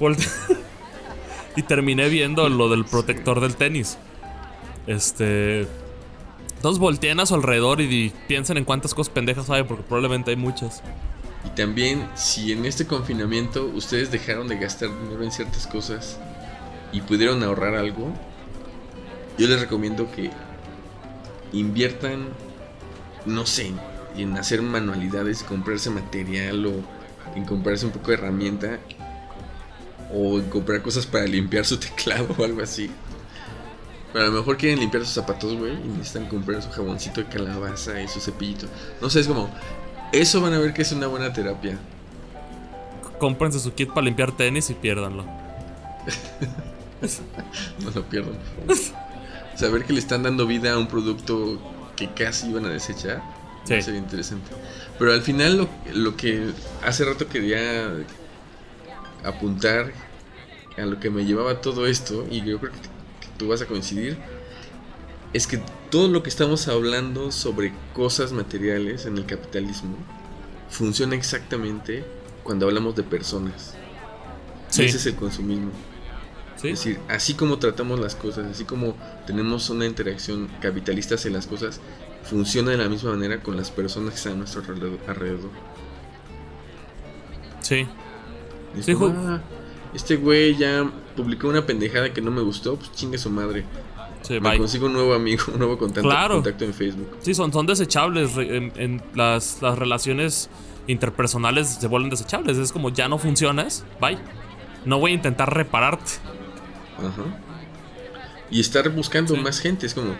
Volte- 0.00 0.26
y 1.56 1.62
terminé 1.62 2.08
viendo 2.08 2.48
lo 2.48 2.68
del 2.68 2.84
protector 2.84 3.40
del 3.40 3.54
tenis. 3.54 3.98
Este. 4.86 5.68
Entonces 6.58 6.80
volteen 6.80 7.20
a 7.20 7.26
su 7.26 7.36
alrededor 7.36 7.80
y 7.80 8.12
piensen 8.26 8.56
en 8.56 8.64
cuántas 8.64 8.92
cosas 8.92 9.14
pendejas 9.14 9.48
hay, 9.48 9.62
porque 9.62 9.84
probablemente 9.84 10.32
hay 10.32 10.36
muchas. 10.36 10.82
Y 11.44 11.50
también, 11.50 12.08
si 12.16 12.50
en 12.50 12.66
este 12.66 12.84
confinamiento 12.84 13.64
ustedes 13.66 14.10
dejaron 14.10 14.48
de 14.48 14.58
gastar 14.58 14.90
dinero 15.02 15.22
en 15.22 15.30
ciertas 15.30 15.68
cosas 15.68 16.18
y 16.90 17.00
pudieron 17.00 17.44
ahorrar 17.44 17.76
algo, 17.76 18.12
yo 19.38 19.46
les 19.46 19.60
recomiendo 19.60 20.10
que 20.10 20.32
inviertan, 21.52 22.26
no 23.24 23.46
sé, 23.46 23.70
en 24.16 24.36
hacer 24.36 24.60
manualidades, 24.60 25.44
comprarse 25.44 25.90
material 25.90 26.66
o 26.66 26.72
en 27.36 27.44
comprarse 27.44 27.86
un 27.86 27.92
poco 27.92 28.08
de 28.08 28.14
herramienta 28.14 28.80
o 30.12 30.40
en 30.40 30.50
comprar 30.50 30.82
cosas 30.82 31.06
para 31.06 31.24
limpiar 31.24 31.64
su 31.64 31.76
teclado 31.78 32.34
o 32.36 32.44
algo 32.44 32.62
así. 32.62 32.90
Pero 34.12 34.24
a 34.24 34.28
lo 34.28 34.38
mejor 34.38 34.56
quieren 34.56 34.80
limpiar 34.80 35.04
sus 35.04 35.14
zapatos, 35.14 35.54
güey, 35.54 35.72
y 35.72 35.88
necesitan 35.88 36.26
comprar 36.26 36.62
su 36.62 36.70
jaboncito 36.70 37.20
de 37.20 37.28
calabaza 37.28 38.00
y 38.00 38.08
su 38.08 38.20
cepillito. 38.20 38.66
No 39.00 39.10
sé, 39.10 39.20
es 39.20 39.28
como, 39.28 39.50
eso 40.12 40.40
van 40.40 40.54
a 40.54 40.58
ver 40.58 40.72
que 40.72 40.82
es 40.82 40.92
una 40.92 41.06
buena 41.06 41.32
terapia. 41.32 41.78
Cómprense 43.18 43.60
su 43.60 43.74
kit 43.74 43.88
para 43.88 44.02
limpiar 44.02 44.32
tenis 44.32 44.70
y 44.70 44.74
piérdanlo. 44.74 45.24
No 47.84 47.92
lo 47.92 48.02
pierdan, 48.08 48.34
por 48.66 48.76
favor. 48.76 48.98
Saber 49.54 49.84
que 49.84 49.92
le 49.92 50.00
están 50.00 50.24
dando 50.24 50.48
vida 50.48 50.72
a 50.72 50.78
un 50.78 50.88
producto 50.88 51.60
que 51.94 52.08
casi 52.08 52.48
iban 52.48 52.64
a 52.64 52.70
desechar. 52.70 53.22
Sí. 53.62 53.80
Sería 53.80 54.00
interesante. 54.00 54.50
Pero 54.98 55.12
al 55.12 55.22
final 55.22 55.58
lo, 55.58 55.68
lo 55.94 56.16
que 56.16 56.50
hace 56.84 57.04
rato 57.04 57.28
quería 57.28 57.88
apuntar 59.24 59.92
a 60.76 60.80
lo 60.82 60.98
que 60.98 61.10
me 61.10 61.24
llevaba 61.24 61.60
todo 61.60 61.86
esto, 61.86 62.26
y 62.30 62.42
yo 62.42 62.58
creo 62.58 62.72
que 62.72 62.78
tú 63.38 63.48
vas 63.48 63.62
a 63.62 63.66
coincidir, 63.66 64.18
es 65.32 65.46
que 65.46 65.60
todo 65.90 66.08
lo 66.08 66.22
que 66.22 66.28
estamos 66.30 66.68
hablando 66.68 67.32
sobre 67.32 67.72
cosas 67.94 68.32
materiales 68.32 69.06
en 69.06 69.16
el 69.18 69.26
capitalismo 69.26 69.96
funciona 70.68 71.14
exactamente 71.14 72.04
cuando 72.42 72.66
hablamos 72.66 72.96
de 72.96 73.02
personas. 73.02 73.74
Sí. 74.68 74.84
Ese 74.84 74.96
es 74.98 75.06
el 75.06 75.14
consumismo. 75.16 75.70
Sí. 76.56 76.68
Es 76.70 76.78
decir, 76.78 76.98
así 77.08 77.34
como 77.34 77.58
tratamos 77.58 78.00
las 78.00 78.14
cosas, 78.16 78.46
así 78.50 78.64
como 78.64 78.96
tenemos 79.26 79.70
una 79.70 79.86
interacción 79.86 80.48
capitalista 80.60 81.14
hacia 81.14 81.30
las 81.30 81.46
cosas, 81.46 81.80
funciona 82.24 82.72
de 82.72 82.78
la 82.78 82.88
misma 82.88 83.12
manera 83.12 83.42
con 83.42 83.56
las 83.56 83.70
personas 83.70 84.10
que 84.10 84.16
están 84.16 84.32
a 84.32 84.36
nuestro 84.36 84.62
alrededor-. 84.62 85.50
Sí. 87.60 87.86
"Ah, 89.16 89.40
este 89.94 90.16
güey 90.16 90.56
ya 90.56 90.90
publicó 91.16 91.48
una 91.48 91.64
pendejada 91.66 92.12
que 92.12 92.20
no 92.20 92.30
me 92.30 92.42
gustó, 92.42 92.76
pues 92.76 92.92
chingue 92.92 93.18
su 93.18 93.30
madre. 93.30 93.64
Sí, 94.22 94.40
Me 94.40 94.58
consigo 94.58 94.86
un 94.86 94.92
nuevo 94.94 95.14
amigo, 95.14 95.44
un 95.52 95.58
nuevo 95.58 95.78
contacto, 95.78 96.08
Claro. 96.08 96.34
contacto 96.36 96.64
en 96.64 96.74
Facebook. 96.74 97.16
Sí, 97.20 97.34
son, 97.34 97.52
son 97.52 97.66
desechables. 97.66 98.36
En, 98.36 98.72
en 98.76 99.02
las, 99.14 99.62
las 99.62 99.78
relaciones 99.78 100.50
interpersonales 100.88 101.68
se 101.80 101.86
vuelven 101.86 102.10
desechables. 102.10 102.56
Es 102.58 102.72
como 102.72 102.90
ya 102.90 103.08
no 103.08 103.18
funcionas. 103.18 103.84
Bye. 104.00 104.18
No 104.84 104.98
voy 104.98 105.12
a 105.12 105.14
intentar 105.14 105.52
repararte. 105.54 106.12
Ajá. 106.98 107.22
Y 108.50 108.60
estar 108.60 108.88
buscando 108.90 109.34
Sí. 109.34 109.40
más 109.40 109.60
gente, 109.60 109.86
es 109.86 109.94
como... 109.94 110.14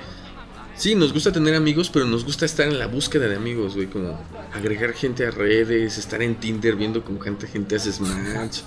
Sí, 0.78 0.94
nos 0.94 1.12
gusta 1.12 1.32
tener 1.32 1.56
amigos, 1.56 1.90
pero 1.90 2.04
nos 2.06 2.24
gusta 2.24 2.46
estar 2.46 2.68
en 2.68 2.78
la 2.78 2.86
búsqueda 2.86 3.26
de 3.26 3.34
amigos, 3.34 3.74
güey, 3.74 3.88
como 3.88 4.16
agregar 4.54 4.92
gente 4.92 5.26
a 5.26 5.30
redes, 5.32 5.98
estar 5.98 6.22
en 6.22 6.36
Tinder 6.36 6.76
viendo 6.76 7.02
con 7.04 7.16
cuánta 7.16 7.48
gente 7.48 7.74
haces 7.74 8.00
match, 8.00 8.60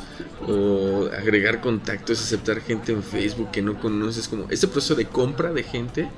o 0.45 1.07
agregar 1.17 1.61
contactos, 1.61 2.21
aceptar 2.21 2.59
gente 2.59 2.91
en 2.91 3.01
Facebook 3.01 3.49
que 3.51 3.61
no 3.61 3.79
conoces, 3.79 4.27
como 4.27 4.45
ese 4.51 4.67
proceso 4.67 4.93
de 4.95 5.05
compra 5.05 5.53
de 5.53 5.63
gente 5.63 6.09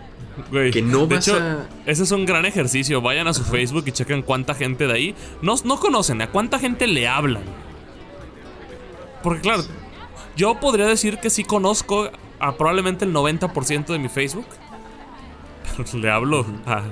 Que 0.71 0.81
no 0.81 1.05
de 1.05 1.15
vas 1.17 1.27
hecho, 1.27 1.37
a- 1.37 1.67
ese 1.85 2.01
es 2.03 2.11
un 2.11 2.25
gran 2.25 2.43
ejercicio. 2.45 2.99
Vayan 3.01 3.27
a 3.27 3.33
su 3.35 3.43
Facebook 3.43 3.83
y 3.85 3.91
chequen 3.91 4.23
cuánta 4.23 4.55
gente 4.55 4.87
de 4.87 4.93
ahí 4.93 5.15
no, 5.43 5.53
no 5.63 5.79
conocen, 5.79 6.23
a 6.23 6.31
cuánta 6.31 6.57
gente 6.57 6.87
le 6.87 7.07
hablan. 7.07 7.43
Porque 9.21 9.41
claro, 9.41 9.63
yo 10.35 10.59
podría 10.59 10.87
decir 10.87 11.19
que 11.19 11.29
sí 11.29 11.43
conozco 11.43 12.09
a 12.39 12.57
probablemente 12.57 13.05
el 13.05 13.13
90% 13.13 13.85
de 13.93 13.99
mi 13.99 14.09
Facebook. 14.09 14.45
Le 15.93 16.09
hablo 16.09 16.45
a, 16.65 16.83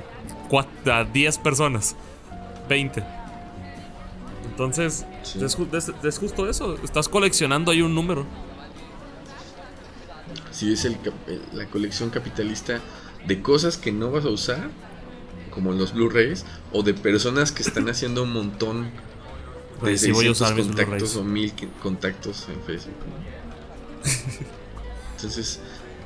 cua- 0.49 0.67
a 0.91 1.03
10 1.03 1.37
personas. 1.39 1.95
20. 2.69 3.03
Entonces, 4.49 5.05
Sí. 5.23 5.43
es, 5.43 5.57
ju- 5.57 5.73
es- 5.75 5.91
es 6.03 6.19
justo 6.19 6.49
eso. 6.49 6.75
Estás 6.83 7.09
coleccionando 7.09 7.71
ahí 7.71 7.81
un 7.81 7.93
número. 7.95 8.25
Si 10.51 10.71
es 10.73 10.85
el, 10.85 10.97
el- 11.27 11.41
la 11.53 11.65
colección 11.65 12.09
capitalista 12.09 12.79
de 13.25 13.41
cosas 13.41 13.77
que 13.77 13.91
no 13.91 14.11
vas 14.11 14.25
a 14.25 14.29
usar, 14.29 14.69
como 15.51 15.71
los 15.73 15.93
Blu-rays, 15.93 16.45
o 16.71 16.83
de 16.83 16.93
personas 16.93 17.51
que 17.51 17.63
están 17.63 17.89
haciendo 17.89 18.23
un 18.23 18.33
montón 18.33 18.89
de 19.83 19.97
sí 19.97 20.11
voy 20.11 20.27
a 20.27 20.33
600 20.35 20.41
usar 20.41 20.55
mis 20.55 20.65
contactos 20.67 21.13
Blu-rays. 21.13 21.15
o 21.17 21.23
mil 21.23 21.53
contactos 21.81 22.47
en 22.49 22.61
Facebook. 22.63 22.95
¿no? 23.07 24.01
Entonces, 25.15 25.59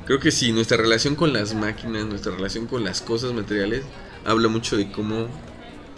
creo 0.06 0.18
que 0.20 0.30
sí, 0.30 0.52
nuestra 0.52 0.76
relación 0.78 1.14
con 1.14 1.32
las 1.32 1.54
máquinas, 1.54 2.06
nuestra 2.06 2.32
relación 2.34 2.66
con 2.66 2.82
las 2.84 3.02
cosas 3.02 3.32
materiales, 3.34 3.84
habla 4.24 4.48
mucho 4.48 4.76
de 4.76 4.90
cómo 4.90 5.26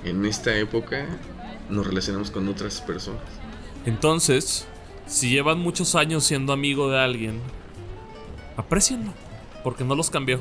en 0.05 0.25
esta 0.27 0.57
época 0.57 1.07
nos 1.71 1.87
relacionamos 1.87 2.31
con 2.31 2.49
otras 2.49 2.81
personas. 2.81 3.23
Entonces, 3.87 4.67
si 5.07 5.31
llevan 5.31 5.61
muchos 5.61 5.95
años 5.95 6.25
siendo 6.25 6.53
amigo 6.53 6.91
de 6.91 6.99
alguien, 6.99 7.41
aprecienlo, 8.57 9.13
porque 9.63 9.85
no 9.85 9.95
los 9.95 10.11
cambió. 10.11 10.41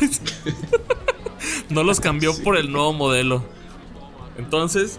no 1.68 1.82
los 1.82 2.00
cambió 2.00 2.32
Sí. 2.32 2.42
por 2.42 2.56
el 2.56 2.72
nuevo 2.72 2.92
modelo. 2.92 3.44
Entonces, 4.38 4.98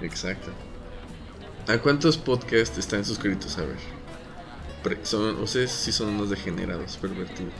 Exacto. 0.00 0.50
¿A 1.68 1.78
cuántos 1.78 2.18
podcasts 2.18 2.76
están 2.76 3.04
suscritos? 3.04 3.56
A 3.58 3.60
ver. 3.62 3.76
Son, 5.02 5.40
ustedes 5.42 5.70
sí 5.70 5.92
son 5.92 6.10
unos 6.10 6.30
degenerados, 6.30 6.96
pervertidos. 6.96 7.52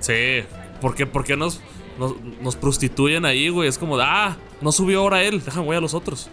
sí, 0.00 0.44
¿por 0.80 0.94
qué, 0.94 1.06
por 1.06 1.24
qué 1.24 1.36
nos, 1.36 1.60
nos, 1.98 2.14
nos 2.40 2.56
prostituyen 2.56 3.24
ahí, 3.24 3.48
güey? 3.48 3.68
Es 3.68 3.78
como, 3.78 3.98
ah, 3.98 4.36
no 4.60 4.72
subió 4.72 5.00
ahora 5.00 5.22
él, 5.22 5.42
déjame 5.44 5.66
voy 5.66 5.76
a 5.76 5.80
los 5.80 5.94
otros. 5.94 6.28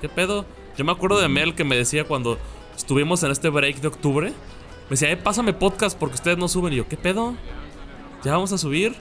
¿Qué 0.00 0.08
pedo? 0.08 0.44
Yo 0.76 0.84
me 0.84 0.92
acuerdo 0.92 1.20
de 1.20 1.28
Mel 1.28 1.54
que 1.54 1.64
me 1.64 1.76
decía 1.76 2.04
cuando 2.04 2.38
estuvimos 2.76 3.22
en 3.22 3.30
este 3.30 3.48
break 3.48 3.80
de 3.80 3.88
octubre, 3.88 4.28
me 4.28 4.90
decía, 4.90 5.10
eh, 5.10 5.16
pásame 5.16 5.52
podcast 5.52 5.98
porque 5.98 6.14
ustedes 6.14 6.38
no 6.38 6.48
suben. 6.48 6.72
Y 6.72 6.76
yo, 6.76 6.88
¿qué 6.88 6.96
pedo? 6.96 7.34
¿Ya 8.24 8.32
vamos 8.32 8.52
a 8.52 8.58
subir? 8.58 8.94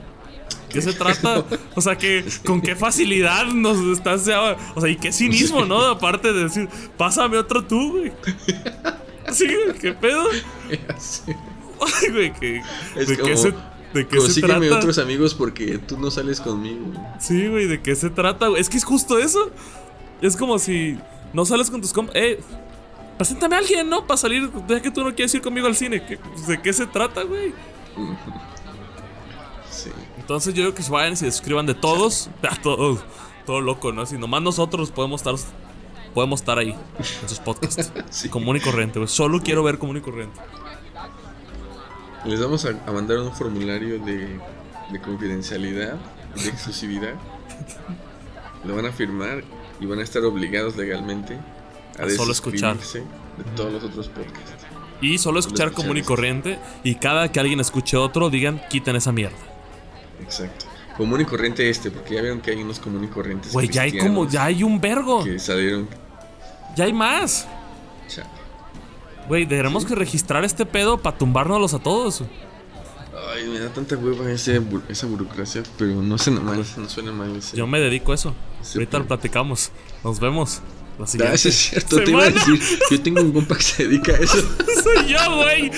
¿Qué 0.69 0.81
se 0.81 0.93
trata? 0.97 1.45
O 1.75 1.81
sea, 1.81 1.97
que 1.97 2.25
con 2.45 2.61
qué 2.61 2.75
facilidad 2.75 3.45
nos 3.47 3.77
estás. 3.97 4.27
O 4.75 4.81
sea, 4.81 4.89
y 4.89 4.95
qué 4.95 5.11
cinismo, 5.11 5.65
¿no? 5.65 5.79
Aparte 5.81 6.33
de 6.33 6.43
decir, 6.43 6.69
pásame 6.97 7.37
otro 7.37 7.63
tú, 7.63 7.91
güey. 7.99 8.13
Sí, 9.33 9.45
güey, 9.47 9.77
¿qué 9.79 9.91
pedo? 9.93 10.23
Ay, 10.69 12.09
güey, 12.11 12.33
que, 12.33 12.61
Es 12.95 13.07
¿de 13.07 13.15
qué 13.17 13.21
como, 13.21 13.37
se, 13.37 13.53
de 13.93 14.07
qué 14.07 14.21
se 14.21 14.41
trata? 14.41 14.77
otros 14.77 14.97
amigos 14.97 15.33
porque 15.33 15.77
tú 15.79 15.97
no 15.97 16.11
sales 16.11 16.39
conmigo. 16.39 16.85
Sí, 17.19 17.47
güey, 17.47 17.67
¿de 17.67 17.81
qué 17.81 17.95
se 17.95 18.09
trata? 18.09 18.47
güey? 18.47 18.61
Es 18.61 18.69
que 18.69 18.77
es 18.77 18.83
justo 18.85 19.17
eso. 19.17 19.51
Es 20.21 20.37
como 20.37 20.59
si 20.59 20.97
no 21.33 21.43
sales 21.45 21.69
con 21.69 21.81
tus 21.81 21.91
compas. 21.91 22.15
Eh, 22.15 22.39
preséntame 23.17 23.55
a 23.55 23.59
alguien, 23.59 23.89
¿no? 23.89 24.05
Para 24.07 24.17
salir, 24.17 24.49
ya 24.67 24.81
que 24.81 24.91
tú 24.91 25.03
no 25.03 25.13
quieres 25.15 25.33
ir 25.35 25.41
conmigo 25.41 25.67
al 25.67 25.75
cine. 25.75 26.05
¿Qué- 26.05 26.19
¿De 26.47 26.61
qué 26.61 26.71
se 26.73 26.85
trata, 26.87 27.23
güey? 27.23 27.53
Sí. 29.69 29.89
Entonces 30.17 30.53
yo 30.53 30.63
creo 30.63 30.73
que 30.75 30.83
se 30.83 30.91
vayan 30.91 31.13
y 31.13 31.15
se 31.17 31.29
suscriban 31.31 31.65
de 31.65 31.73
todos. 31.73 32.29
A 32.49 32.55
todos. 32.61 32.99
Todo 33.45 33.61
loco, 33.61 33.91
¿no? 33.91 34.05
Si 34.05 34.17
nomás 34.17 34.41
nosotros 34.41 34.89
podemos 34.91 35.21
estar. 35.21 35.35
Podemos 36.15 36.39
estar 36.39 36.57
ahí 36.57 36.71
en 37.21 37.29
sus 37.29 37.39
podcasts. 37.39 37.91
Sí. 38.09 38.29
Común 38.29 38.55
y 38.55 38.61
corriente, 38.61 38.97
güey. 38.99 39.07
Solo 39.09 39.41
quiero 39.41 39.61
ver 39.63 39.77
común 39.77 39.97
y 39.97 40.01
corriente. 40.01 40.39
Les 42.25 42.39
vamos 42.39 42.65
a, 42.65 42.69
a 42.87 42.91
mandar 42.91 43.19
un 43.19 43.31
formulario 43.35 43.99
de, 43.99 44.39
de 44.91 45.01
confidencialidad, 45.01 45.97
de 46.41 46.49
exclusividad. 46.49 47.13
Lo 48.63 48.75
van 48.75 48.85
a 48.87 48.91
firmar 48.91 49.43
y 49.79 49.85
van 49.85 49.99
a 49.99 50.03
estar 50.03 50.23
obligados 50.23 50.75
legalmente 50.75 51.37
a, 51.99 52.03
A 52.03 52.09
solo 52.09 52.31
escuchar. 52.31 52.77
de 52.77 53.43
todos 53.55 53.73
los 53.73 53.83
otros 53.83 54.07
podcasts. 54.07 54.65
Y 55.01 55.17
solo 55.17 55.39
escuchar 55.39 55.73
común 55.73 55.97
y 55.97 56.01
corriente. 56.01 56.57
Y 56.83 56.95
cada 56.95 57.31
que 57.31 57.39
alguien 57.41 57.59
escuche 57.59 57.97
otro, 57.97 58.29
digan, 58.29 58.61
quiten 58.69 58.95
esa 58.95 59.11
mierda. 59.11 59.37
Exacto. 60.21 60.65
Común 60.97 61.19
y 61.19 61.25
corriente 61.25 61.69
este, 61.69 61.91
porque 61.91 62.15
ya 62.15 62.21
vieron 62.21 62.39
que 62.39 62.51
hay 62.51 62.63
unos 62.63 62.79
común 62.79 63.03
y 63.03 63.07
corrientes. 63.07 63.51
Güey, 63.51 63.67
ya 63.67 63.81
hay 63.81 63.97
como, 63.97 64.27
ya 64.29 64.45
hay 64.45 64.63
un 64.63 64.79
vergo. 64.79 65.25
Que 65.25 65.37
salieron. 65.37 65.89
Ya 66.75 66.85
hay 66.85 66.93
más. 66.93 67.47
Güey, 69.27 69.47
tenemos 69.47 69.85
que 69.85 69.95
registrar 69.95 70.45
este 70.45 70.65
pedo 70.65 70.97
para 70.99 71.17
tumbárnoslos 71.17 71.73
a 71.73 71.79
todos. 71.79 72.21
Ay, 73.33 73.47
me 73.47 73.59
da 73.59 73.69
tanta 73.69 73.97
hueva 73.97 74.29
ese 74.31 74.61
esa 74.87 75.07
burocracia, 75.07 75.63
pero 75.77 75.93
no 76.01 76.17
suena 76.17 76.41
mal, 76.41 76.63
no 76.77 76.89
suena 76.89 77.11
mal 77.11 77.35
ese. 77.35 77.57
Yo 77.57 77.65
me 77.65 77.79
dedico 77.79 78.11
a 78.11 78.15
eso. 78.15 78.35
Sí, 78.61 78.77
Ahorita 78.77 78.99
lo 78.99 79.07
platicamos. 79.07 79.71
Nos 80.03 80.19
vemos. 80.19 80.61
La 80.99 81.03
Ah, 81.03 81.07
siguiente 81.07 81.35
eso 81.35 81.49
es 81.49 81.55
cierto, 81.55 82.01
te 82.03 82.11
iba 82.11 82.23
a 82.23 82.29
decir. 82.29 82.59
Yo 82.89 83.01
tengo 83.01 83.21
un 83.21 83.31
compa 83.33 83.55
que 83.57 83.63
se 83.63 83.83
dedica 83.87 84.13
a 84.13 84.17
eso. 84.17 84.37
Soy 84.83 85.07
yo, 85.07 85.35
güey. 85.37 85.71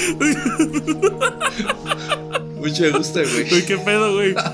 Mucho 2.56 2.98
gusto, 2.98 3.20
güey. 3.22 3.50
Güey, 3.50 3.66
qué 3.66 3.78
pedo, 3.78 4.14
güey. 4.14 4.36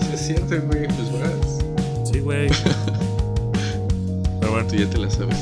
Sí, 0.00 0.08
es 0.14 0.26
cierto, 0.26 0.46
güey. 0.65 0.65
Tú 4.68 4.76
ya 4.76 4.88
te 4.90 4.98
la 4.98 5.10
sabes. 5.10 5.36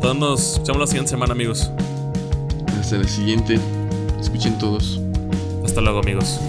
todos 0.00 0.16
nos 0.16 0.52
escuchamos 0.52 0.80
la 0.80 0.86
siguiente 0.86 1.10
semana, 1.10 1.32
amigos. 1.32 1.70
Hasta 2.80 2.96
la 2.96 3.08
siguiente. 3.08 3.58
Escuchen 4.20 4.58
todos. 4.58 5.00
Hasta 5.64 5.80
luego, 5.80 6.00
amigos. 6.00 6.40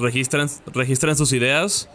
Registren, 0.00 0.48
registren 0.72 1.16
sus 1.16 1.32
ideas. 1.32 1.88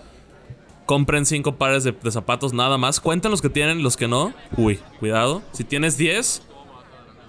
Compren 0.85 1.25
cinco 1.25 1.55
pares 1.57 1.83
de, 1.83 1.91
de 1.91 2.11
zapatos 2.11 2.53
nada 2.53 2.77
más. 2.77 2.99
Cuenten 2.99 3.31
los 3.31 3.41
que 3.41 3.49
tienen, 3.49 3.81
los 3.83 3.97
que 3.97 4.07
no. 4.07 4.33
Uy, 4.55 4.79
cuidado. 4.99 5.41
Si 5.51 5.63
tienes 5.63 5.97
10, 5.97 6.43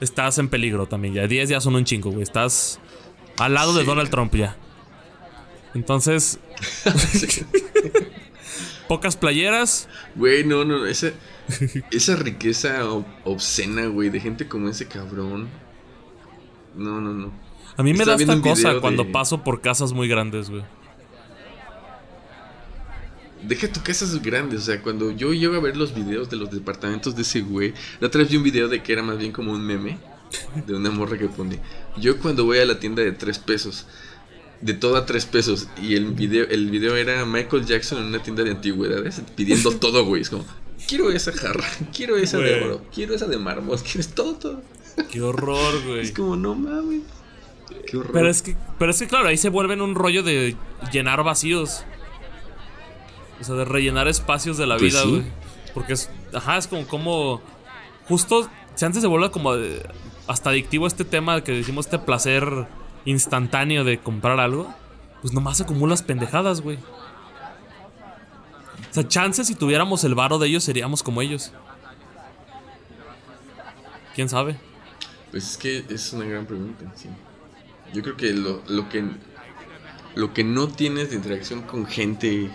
estás 0.00 0.38
en 0.38 0.48
peligro 0.48 0.86
también. 0.86 1.14
Ya 1.14 1.26
10 1.26 1.48
ya 1.48 1.60
son 1.60 1.74
un 1.74 1.84
chingo, 1.84 2.10
güey. 2.10 2.22
Estás 2.22 2.78
al 3.38 3.54
lado 3.54 3.72
de. 3.74 3.84
Donald 3.84 4.10
Trump 4.10 4.34
ya. 4.34 4.56
Entonces, 5.74 6.38
pocas 8.88 9.16
playeras. 9.16 9.88
Güey, 10.14 10.44
no, 10.44 10.64
no, 10.64 10.78
no, 10.80 10.86
esa, 10.86 11.10
esa 11.90 12.16
riqueza 12.16 12.84
ob- 12.84 13.04
obscena, 13.24 13.86
güey, 13.86 14.10
de 14.10 14.20
gente 14.20 14.48
como 14.48 14.68
ese 14.68 14.86
cabrón. 14.86 15.48
No, 16.74 17.00
no, 17.00 17.12
no. 17.12 17.32
A 17.76 17.82
mí 17.82 17.92
me 17.92 18.04
da 18.04 18.14
esta 18.14 18.40
cosa 18.40 18.80
cuando 18.80 19.10
paso 19.12 19.44
por 19.44 19.60
casas 19.60 19.92
muy 19.92 20.08
grandes, 20.08 20.48
güey. 20.50 20.62
Deja 23.42 23.70
tu 23.70 23.80
casas 23.82 24.20
grandes, 24.22 24.62
o 24.62 24.64
sea, 24.64 24.82
cuando 24.82 25.12
yo 25.12 25.32
llego 25.32 25.54
a 25.54 25.60
ver 25.60 25.76
los 25.76 25.94
videos 25.94 26.28
de 26.28 26.36
los 26.36 26.50
departamentos 26.50 27.14
de 27.14 27.22
ese 27.22 27.42
güey, 27.42 27.74
la 28.00 28.08
otra 28.08 28.22
vez 28.22 28.30
vi 28.30 28.38
un 28.38 28.42
video 28.42 28.66
de 28.66 28.82
que 28.82 28.92
era 28.92 29.02
más 29.02 29.18
bien 29.18 29.30
como 29.30 29.52
un 29.52 29.64
meme 29.64 29.98
de 30.66 30.74
una 30.74 30.90
morra 30.90 31.16
que 31.16 31.26
pone. 31.26 31.60
Yo 31.96 32.18
cuando 32.18 32.44
voy 32.44 32.58
a 32.58 32.64
la 32.64 32.80
tienda 32.80 33.02
de 33.02 33.12
tres 33.12 33.38
pesos, 33.38 33.86
de 34.60 34.74
todo 34.74 34.96
a 34.96 35.06
tres 35.06 35.26
pesos, 35.26 35.68
y 35.80 35.94
el 35.94 36.06
video, 36.06 36.46
el 36.48 36.70
video 36.70 36.96
era 36.96 37.24
Michael 37.24 37.64
Jackson 37.66 37.98
en 37.98 38.04
una 38.06 38.22
tienda 38.22 38.42
de 38.42 38.50
antigüedades 38.50 39.22
pidiendo 39.36 39.70
todo, 39.78 40.04
güey. 40.04 40.22
Es 40.22 40.30
como, 40.30 40.44
quiero 40.88 41.10
esa 41.12 41.32
jarra, 41.32 41.68
quiero 41.94 42.16
esa 42.16 42.38
de 42.38 42.64
oro, 42.64 42.82
quiero 42.92 43.14
esa 43.14 43.26
de 43.26 43.38
mármol, 43.38 43.78
quiero 43.92 44.08
todo, 44.08 44.34
todo. 44.34 44.62
Qué 45.10 45.20
horror, 45.20 45.84
güey. 45.86 46.00
Es 46.00 46.12
como, 46.12 46.36
no 46.36 46.54
mames. 46.54 47.02
Qué 47.86 47.96
horror. 47.96 48.12
Pero 48.12 48.28
es 48.30 48.42
que, 48.42 48.56
pero 48.78 48.90
es 48.90 48.98
que 48.98 49.06
claro, 49.08 49.28
ahí 49.28 49.36
se 49.36 49.48
vuelven 49.48 49.80
un 49.80 49.94
rollo 49.94 50.22
de 50.22 50.56
llenar 50.92 51.22
vacíos. 51.24 51.84
O 53.40 53.44
sea, 53.44 53.54
de 53.54 53.64
rellenar 53.64 54.08
espacios 54.08 54.56
de 54.56 54.66
la 54.66 54.76
Pues 54.76 54.92
vida, 54.92 55.02
sí. 55.02 55.08
güey. 55.10 55.22
Porque 55.74 55.92
es, 55.92 56.08
ajá, 56.32 56.56
es 56.56 56.66
como, 56.66 56.86
como, 56.86 57.42
justo, 58.08 58.48
si 58.74 58.84
antes 58.84 59.02
se 59.02 59.08
vuelve 59.08 59.30
como 59.30 59.54
de- 59.54 59.86
hasta 60.26 60.50
adictivo 60.50 60.86
este 60.86 61.04
tema 61.04 61.42
que 61.44 61.52
decimos, 61.52 61.86
este 61.86 61.98
placer 61.98 62.66
instantáneo 63.04 63.84
de 63.84 63.98
comprar 63.98 64.40
algo, 64.40 64.72
pues 65.20 65.34
nomás 65.34 65.60
acumulas 65.60 66.02
pendejadas, 66.02 66.60
güey. 66.62 66.78
O 68.90 68.94
sea, 68.94 69.06
chances 69.06 69.46
si 69.48 69.54
tuviéramos 69.54 70.02
el 70.04 70.14
varo 70.14 70.38
de 70.38 70.48
ellos 70.48 70.64
seríamos 70.64 71.02
como 71.02 71.20
ellos. 71.20 71.52
¿Quién 74.14 74.28
sabe? 74.30 74.56
Pues 75.30 75.50
es 75.50 75.56
que 75.58 75.84
es 75.90 76.12
una 76.14 76.24
gran 76.24 76.46
pregunta, 76.46 76.90
sí. 76.96 77.08
Yo 77.92 78.02
creo 78.02 78.16
que 78.16 78.32
lo, 78.32 78.62
lo 78.68 78.88
que 78.88 79.04
lo 80.14 80.32
que 80.32 80.44
no 80.44 80.68
tienes 80.68 81.10
de 81.10 81.16
interacción 81.16 81.62
con 81.62 81.86
gente 81.86 82.50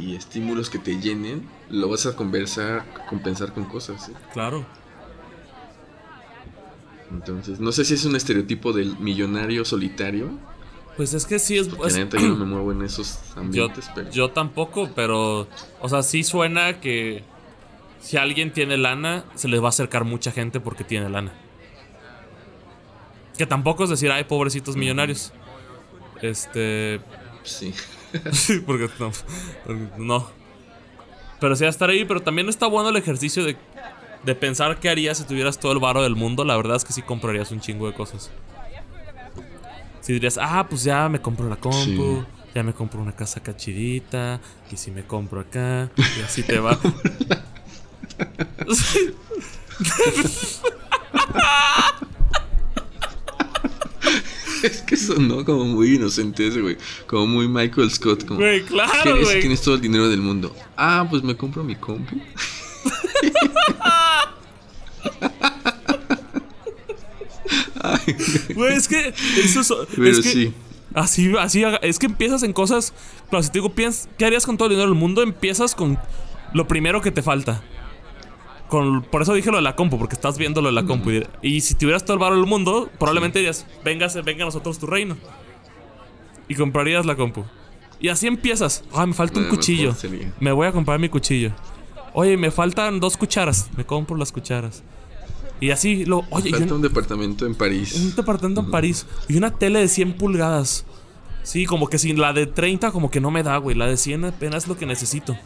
y 0.00 0.14
estímulos 0.14 0.70
que 0.70 0.78
te 0.78 1.00
llenen, 1.00 1.48
lo 1.70 1.88
vas 1.88 2.06
a 2.06 2.14
conversar, 2.14 2.84
compensar 3.08 3.52
con 3.52 3.64
cosas, 3.64 4.04
¿sí? 4.04 4.12
Claro. 4.32 4.64
Entonces, 7.10 7.58
no 7.58 7.72
sé 7.72 7.84
si 7.84 7.94
es 7.94 8.04
un 8.04 8.16
estereotipo 8.16 8.72
del 8.72 8.98
millonario 8.98 9.64
solitario, 9.64 10.30
Pues 10.96 11.14
es 11.14 11.26
que 11.26 11.38
sí 11.38 11.56
es... 11.56 11.68
porque 11.68 11.88
es- 11.88 11.96
yo 11.96 12.28
no 12.28 12.36
me 12.36 12.44
muevo 12.52 12.72
en 12.72 12.82
esos 12.82 13.18
Yo, 13.34 13.40
ambientes, 13.40 13.90
pero 13.94 14.10
yo 14.10 14.30
tampoco, 14.30 14.90
pero. 14.94 15.48
O 15.80 15.88
sea, 15.88 16.02
sí 16.02 16.22
suena 16.22 16.80
que. 16.80 17.24
Si 18.00 18.16
alguien 18.16 18.52
tiene 18.52 18.76
lana, 18.76 19.24
se 19.34 19.48
les 19.48 19.60
va 19.60 19.66
a 19.66 19.68
acercar 19.70 20.04
mucha 20.04 20.30
gente 20.32 20.60
porque 20.60 20.84
tiene 20.84 21.08
lana. 21.08 21.32
Que 23.38 23.46
tampoco 23.46 23.84
es 23.84 23.90
decir, 23.90 24.10
ay, 24.12 24.24
pobrecitos 24.24 24.76
millonarios. 24.76 25.32
Este. 26.20 27.00
sí. 27.44 27.72
Sí, 28.32 28.60
porque 28.60 28.88
no. 28.98 29.12
porque 29.66 29.86
no. 29.98 30.30
Pero 31.40 31.54
sí, 31.56 31.66
a 31.66 31.68
estar 31.68 31.90
ahí. 31.90 32.06
Pero 32.06 32.20
también 32.20 32.48
está 32.48 32.66
bueno 32.66 32.88
el 32.88 32.96
ejercicio 32.96 33.44
de, 33.44 33.54
de 34.24 34.34
pensar 34.34 34.80
qué 34.80 34.88
harías 34.88 35.18
si 35.18 35.24
tuvieras 35.24 35.60
todo 35.60 35.72
el 35.72 35.78
varo 35.78 36.02
del 36.02 36.16
mundo. 36.16 36.42
La 36.44 36.56
verdad 36.56 36.76
es 36.76 36.86
que 36.86 36.94
sí 36.94 37.02
comprarías 37.02 37.50
un 37.50 37.60
chingo 37.60 37.86
de 37.86 37.92
cosas. 37.92 38.30
Si 40.00 40.14
dirías, 40.14 40.38
ah, 40.40 40.66
pues 40.70 40.84
ya 40.84 41.06
me 41.10 41.20
compro 41.20 41.50
la 41.50 41.56
compu, 41.56 41.76
Sí. 41.84 42.24
ya 42.54 42.62
me 42.62 42.72
compro 42.72 43.02
una 43.02 43.12
casa 43.12 43.42
cachidita, 43.42 44.40
y 44.72 44.78
si 44.78 44.90
me 44.90 45.02
compro 45.04 45.40
acá, 45.42 45.90
y 46.18 46.22
así 46.22 46.42
te 46.42 46.58
va. 46.58 46.78
sonó 55.28 55.44
como 55.44 55.64
muy 55.64 55.94
inocente 55.96 56.46
ese, 56.48 56.60
güey. 56.60 56.76
Como 57.06 57.26
muy 57.26 57.48
Michael 57.48 57.90
Scott, 57.90 58.24
como... 58.24 58.40
Güey, 58.40 58.60
¿Qué 58.62 58.66
claro, 58.68 59.20
güey. 59.20 59.40
tienes 59.40 59.60
todo 59.62 59.74
el 59.76 59.80
dinero 59.80 60.08
del 60.08 60.20
mundo? 60.20 60.54
Ah, 60.76 61.06
pues 61.08 61.22
me 61.22 61.36
compro 61.36 61.62
mi 61.64 61.74
compu. 61.76 62.16
Ay, 67.80 67.98
güey. 68.14 68.54
Güey, 68.54 68.74
es 68.76 68.88
que 68.88 69.14
eso 69.42 69.60
es, 69.60 69.72
Pero 69.94 70.08
es 70.08 70.20
que 70.20 70.28
sí. 70.32 70.52
así, 70.94 71.32
así, 71.38 71.62
es 71.82 71.98
que 71.98 72.06
empiezas 72.06 72.42
en 72.42 72.52
cosas. 72.52 72.92
Claro, 73.30 73.42
si 73.42 73.50
te 73.50 73.58
digo, 73.60 73.74
piens- 73.74 74.08
¿qué 74.18 74.24
harías 74.26 74.46
con 74.46 74.56
todo 74.56 74.66
el 74.68 74.70
dinero 74.74 74.88
del 74.90 74.98
mundo? 74.98 75.22
Empiezas 75.22 75.74
con 75.74 75.98
lo 76.52 76.66
primero 76.66 77.00
que 77.00 77.10
te 77.10 77.22
falta. 77.22 77.62
Con, 78.68 79.02
por 79.02 79.22
eso 79.22 79.32
dije 79.34 79.50
lo 79.50 79.56
de 79.56 79.62
la 79.62 79.74
compu, 79.76 79.98
porque 79.98 80.14
estás 80.14 80.36
viendo 80.38 80.60
lo 80.60 80.68
de 80.68 80.74
la 80.74 80.84
compu. 80.84 81.10
Y, 81.10 81.26
y 81.42 81.60
si 81.62 81.74
tuvieras 81.74 82.04
todo 82.04 82.14
el 82.14 82.20
valor 82.20 82.38
del 82.38 82.46
mundo, 82.46 82.90
probablemente 82.98 83.38
dirías, 83.38 83.66
véngase, 83.84 84.20
venga 84.22 84.44
a 84.44 84.46
nosotros 84.46 84.78
tu 84.78 84.86
reino. 84.86 85.16
Y 86.48 86.54
comprarías 86.54 87.04
la 87.06 87.16
compu. 87.16 87.44
Y 88.00 88.08
así 88.08 88.26
empiezas. 88.26 88.84
Ah, 88.94 89.06
me 89.06 89.14
falta 89.14 89.40
un 89.40 89.48
cuchillo. 89.48 89.94
Me 90.40 90.52
voy 90.52 90.66
a 90.66 90.72
comprar 90.72 90.98
mi 90.98 91.08
cuchillo. 91.08 91.52
Oye, 92.12 92.36
me 92.36 92.50
faltan 92.50 93.00
dos 93.00 93.16
cucharas. 93.16 93.68
Me 93.76 93.84
compro 93.84 94.16
las 94.16 94.32
cucharas. 94.32 94.82
Y 95.60 95.70
así, 95.70 96.04
lo, 96.04 96.24
oye, 96.30 96.50
y 96.50 96.52
Falta 96.52 96.66
un- 96.66 96.72
un 96.74 96.82
departamento 96.82 97.44
en 97.46 97.54
París. 97.54 97.94
un 97.96 98.14
departamento 98.14 98.60
en 98.60 98.70
París 98.70 99.06
y 99.28 99.36
una 99.36 99.50
tele 99.50 99.80
de 99.80 99.88
100 99.88 100.12
pulgadas. 100.14 100.84
Sí, 101.42 101.64
como 101.66 101.88
que 101.88 101.98
sin 101.98 102.20
la 102.20 102.32
de 102.32 102.46
30 102.46 102.92
como 102.92 103.10
que 103.10 103.20
no 103.20 103.30
me 103.30 103.42
da, 103.42 103.56
güey. 103.56 103.74
La 103.76 103.86
de 103.86 103.96
100 103.96 104.26
apenas 104.26 104.64
es 104.64 104.68
lo 104.68 104.76
que 104.76 104.86
necesito. 104.86 105.36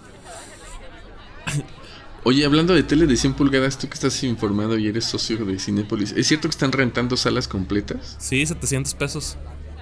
Oye, 2.25 2.45
hablando 2.45 2.75
de 2.75 2.85
tele 2.85 3.07
de 3.07 3.17
100 3.17 3.35
pulgadas, 3.35 3.79
tú 3.79 3.89
que 3.89 3.95
estás 3.95 4.23
informado 4.23 4.79
y 4.79 4.87
eres 4.87 5.07
socio 5.07 5.45
de 5.45 5.59
Cinépolis, 5.59 6.13
¿es 6.13 6.29
cierto 6.29 6.49
que 6.49 6.53
están 6.53 6.71
rentando 6.71 7.17
salas 7.17 7.49
completas? 7.49 8.17
Sí, 8.21 8.47
700 8.47 8.95
pesos. 8.95 9.37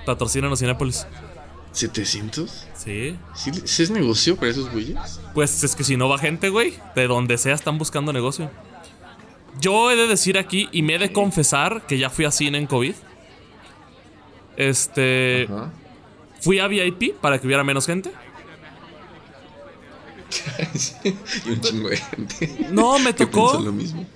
Patrocinan 0.07 0.51
a 0.51 0.57
Cinépolis. 0.57 1.07
¿700? 1.75 2.49
Sí. 2.75 3.17
¿Sí, 3.35 3.51
sí 3.65 3.83
es 3.83 3.91
negocio 3.91 4.37
para 4.37 4.51
esos 4.51 4.71
güeyes? 4.71 5.21
Pues 5.35 5.63
es 5.63 5.77
que 5.77 5.85
si 5.85 5.99
no 5.99 6.09
va 6.09 6.19
gente, 6.19 6.49
güey, 6.49 6.75
de 6.97 7.07
donde 7.07 7.37
sea 7.37 7.55
están 7.55 7.77
buscando 7.77 8.13
negocio. 8.13 8.51
Yo 9.61 9.91
he 9.91 9.97
de 9.97 10.07
decir 10.07 10.39
aquí 10.39 10.69
y 10.73 10.83
me 10.83 10.95
he 10.95 10.99
de 10.99 11.13
confesar 11.13 11.87
que 11.87 11.99
ya 11.99 12.09
fui 12.09 12.25
a 12.25 12.31
cine 12.31 12.57
en 12.57 12.67
COVID. 12.67 12.95
Este. 14.57 15.45
Ajá. 15.45 15.73
Fui 16.41 16.59
a 16.59 16.67
VIP 16.69 17.15
para 17.21 17.39
que 17.39 17.47
hubiera 17.47 17.63
menos 17.65 17.87
gente. 17.87 18.11
y 21.45 21.51
un 21.51 21.61
chingo 21.61 21.89
de 21.89 21.97
gente. 21.97 22.67
No, 22.71 22.99
me 22.99 23.13
tocó. 23.13 23.61
lo 23.61 23.73
mismo. 23.73 24.07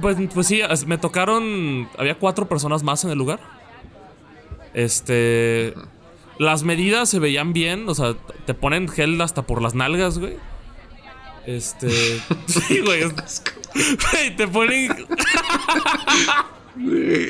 Pues, 0.00 0.16
pues 0.32 0.46
sí, 0.46 0.60
me 0.86 0.98
tocaron. 0.98 1.88
Había 1.98 2.16
cuatro 2.16 2.48
personas 2.48 2.82
más 2.82 3.04
en 3.04 3.10
el 3.10 3.18
lugar. 3.18 3.40
Este. 4.74 5.74
Las 6.38 6.62
medidas 6.62 7.08
se 7.08 7.18
veían 7.18 7.52
bien, 7.52 7.88
o 7.88 7.94
sea, 7.94 8.14
te 8.46 8.54
ponen 8.54 8.88
gel 8.88 9.20
hasta 9.20 9.42
por 9.42 9.60
las 9.62 9.74
nalgas, 9.74 10.18
güey. 10.18 10.36
Este. 11.46 11.88
Sí, 12.46 12.80
güey. 12.80 13.02
Güey, 13.04 14.36
te 14.36 14.48
ponen. 14.48 15.06
Me 16.74 17.26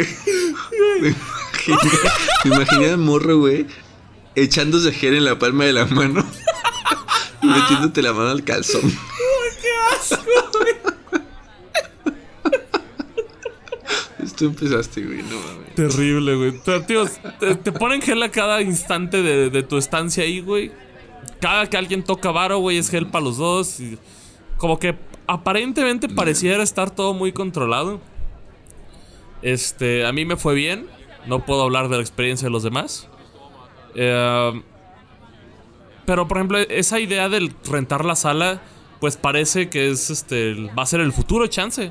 imaginé 2.45 2.91
al 2.91 2.99
morro, 2.99 3.39
güey, 3.39 3.67
echándose 4.37 4.93
gel 4.93 5.15
en 5.15 5.25
la 5.25 5.39
palma 5.39 5.65
de 5.65 5.73
la 5.73 5.87
mano 5.87 6.25
y 7.43 7.47
metiéndote 7.47 8.03
la 8.03 8.13
mano 8.13 8.31
al 8.31 8.45
calzón. 8.45 8.83
Tú 14.37 14.47
empezaste, 14.47 15.03
güey, 15.03 15.23
no 15.23 15.37
mames. 15.37 15.75
Terrible, 15.75 16.35
güey. 16.35 16.61
Pero, 16.65 16.83
tío, 16.83 17.05
te, 17.39 17.55
te 17.55 17.71
ponen 17.71 18.01
gel 18.01 18.23
a 18.23 18.31
cada 18.31 18.63
instante 18.63 19.23
de, 19.23 19.51
de 19.51 19.63
tu 19.63 19.77
estancia 19.77 20.25
ahí, 20.25 20.41
güey. 20.41 20.73
Cada 21.41 21.69
que 21.69 21.77
alguien 21.77 22.03
toca 22.03 22.31
varo, 22.31 22.59
güey, 22.59 22.79
es 22.79 22.89
gel 22.89 23.07
para 23.07 23.25
los 23.25 23.37
dos. 23.37 23.79
y 23.79 23.99
como 24.57 24.79
que 24.79 24.97
aparentemente 25.27 26.09
pareciera 26.09 26.63
estar 26.63 26.91
todo 26.91 27.15
muy 27.15 27.33
controlado. 27.33 28.01
Este, 29.43 30.07
a 30.07 30.13
mí 30.13 30.25
me 30.25 30.37
fue 30.37 30.55
bien. 30.55 30.87
No 31.27 31.45
puedo 31.45 31.63
hablar 31.63 31.89
de 31.89 31.97
la 31.97 32.03
experiencia 32.03 32.47
de 32.47 32.53
los 32.53 32.63
demás. 32.63 33.09
Eh, 33.95 34.63
pero, 36.07 36.27
por 36.29 36.39
ejemplo, 36.39 36.59
esa 36.59 36.99
idea 37.01 37.29
del 37.29 37.55
rentar 37.65 38.05
la 38.05 38.17
sala, 38.17 38.61
pues 39.01 39.17
parece 39.17 39.69
que 39.69 39.91
es 39.91 40.11
este. 40.11 40.55
Va 40.79 40.83
a 40.83 40.87
ser 40.87 41.01
el 41.01 41.13
futuro 41.13 41.47
chance. 41.47 41.91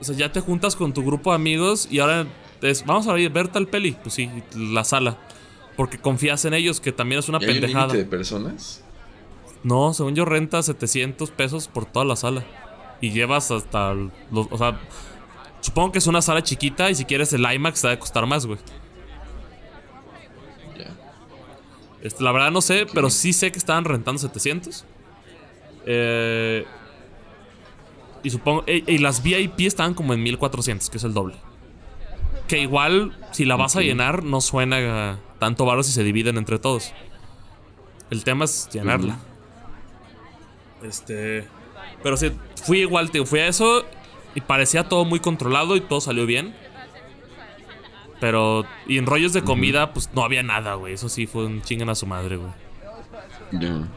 O 0.00 0.04
sea, 0.04 0.14
ya 0.16 0.32
te 0.32 0.40
juntas 0.40 0.76
con 0.76 0.92
tu 0.92 1.04
grupo 1.04 1.30
de 1.30 1.36
amigos 1.36 1.88
y 1.90 2.00
ahora 2.00 2.26
es, 2.62 2.84
vamos 2.84 3.06
a 3.06 3.12
ir- 3.18 3.32
ver 3.32 3.48
tal 3.48 3.66
peli. 3.68 3.92
Pues 4.02 4.14
sí, 4.14 4.30
la 4.54 4.84
sala. 4.84 5.18
Porque 5.76 5.98
confías 5.98 6.44
en 6.44 6.54
ellos, 6.54 6.80
que 6.80 6.92
también 6.92 7.18
es 7.18 7.28
una 7.28 7.38
¿Y 7.40 7.44
hay 7.44 7.50
un 7.50 7.54
pendejada. 7.60 7.86
límite 7.86 8.04
de 8.04 8.10
personas? 8.10 8.82
No, 9.62 9.92
según 9.94 10.14
yo 10.14 10.24
renta 10.24 10.62
700 10.62 11.30
pesos 11.30 11.68
por 11.68 11.84
toda 11.86 12.04
la 12.04 12.16
sala. 12.16 12.44
Y 13.00 13.10
llevas 13.10 13.50
hasta 13.50 13.94
los, 13.94 14.46
o 14.50 14.58
sea, 14.58 14.78
supongo 15.60 15.92
que 15.92 15.98
es 15.98 16.06
una 16.06 16.22
sala 16.22 16.42
chiquita 16.42 16.90
y 16.90 16.94
si 16.94 17.04
quieres 17.04 17.32
el 17.32 17.44
IMAX 17.50 17.80
te 17.80 17.88
va 17.88 17.94
a 17.94 17.98
costar 17.98 18.26
más, 18.26 18.46
güey. 18.46 18.58
Ya. 20.78 20.90
Este, 22.04 22.22
la 22.22 22.30
verdad 22.30 22.52
no 22.52 22.60
sé, 22.60 22.86
pero 22.94 23.10
sí 23.10 23.32
sé 23.32 23.50
que 23.50 23.58
estaban 23.58 23.84
rentando 23.84 24.20
700. 24.20 24.84
Eh, 25.86 26.64
y 28.22 28.30
supongo. 28.30 28.62
eh, 28.66 28.84
Y, 28.86 28.98
las 28.98 29.22
VIP 29.22 29.60
estaban 29.60 29.94
como 29.94 30.14
en 30.14 30.22
1400, 30.22 30.88
que 30.90 30.98
es 30.98 31.04
el 31.04 31.14
doble. 31.14 31.34
Que 32.46 32.60
igual, 32.60 33.16
si 33.32 33.44
la 33.46 33.56
vas 33.56 33.74
a 33.74 33.80
llenar, 33.80 34.22
no 34.22 34.40
suena 34.42 35.18
tanto 35.38 35.64
varo 35.64 35.82
si 35.82 35.92
se 35.92 36.04
dividen 36.04 36.36
entre 36.36 36.58
todos. 36.58 36.92
El 38.10 38.22
tema 38.22 38.44
es 38.44 38.68
llenarla. 38.70 39.18
Este. 40.82 41.48
Pero 42.02 42.16
sí, 42.18 42.32
fui 42.62 42.80
igual, 42.80 43.10
tío. 43.10 43.24
Fui 43.24 43.40
a 43.40 43.48
eso 43.48 43.84
y 44.34 44.42
parecía 44.42 44.88
todo 44.90 45.06
muy 45.06 45.20
controlado 45.20 45.74
y 45.74 45.80
todo 45.80 46.02
salió 46.02 46.26
bien. 46.26 46.54
Pero. 48.20 48.64
Y 48.86 48.98
en 48.98 49.06
rollos 49.06 49.32
de 49.32 49.42
comida, 49.42 49.92
pues 49.92 50.10
no 50.14 50.24
había 50.24 50.42
nada, 50.42 50.74
güey. 50.74 50.94
Eso 50.94 51.08
sí 51.08 51.26
fue 51.26 51.46
un 51.46 51.62
chinguen 51.62 51.88
a 51.88 51.94
su 51.94 52.06
madre, 52.06 52.36
güey. 52.36 52.52
Ya. 53.52 53.88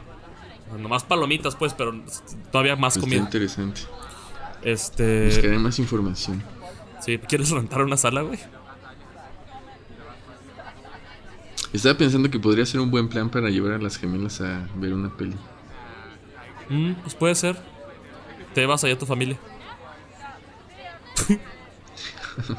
Nomás 0.78 1.04
palomitas, 1.04 1.56
pues, 1.56 1.72
pero 1.74 1.92
no 1.92 2.02
había 2.58 2.76
más 2.76 2.94
está 2.96 3.00
comida. 3.00 3.20
interesante. 3.20 3.80
Este. 4.62 5.26
Buscaré 5.26 5.58
más 5.58 5.78
información. 5.78 6.42
Sí, 7.00 7.16
¿quieres 7.18 7.50
rentar 7.50 7.82
una 7.82 7.96
sala, 7.96 8.22
güey? 8.22 8.38
Estaba 11.72 11.96
pensando 11.96 12.30
que 12.30 12.38
podría 12.40 12.64
ser 12.66 12.80
un 12.80 12.90
buen 12.90 13.08
plan 13.08 13.30
para 13.30 13.50
llevar 13.50 13.72
a 13.72 13.78
las 13.78 13.96
gemelas 13.98 14.40
a 14.40 14.66
ver 14.76 14.92
una 14.94 15.14
peli. 15.16 15.36
Mm, 16.70 16.92
pues 16.94 17.14
puede 17.14 17.34
ser. 17.34 17.58
Te 18.54 18.64
vas 18.66 18.82
allá 18.84 18.94
a 18.94 18.98
tu 18.98 19.06
familia. 19.06 19.38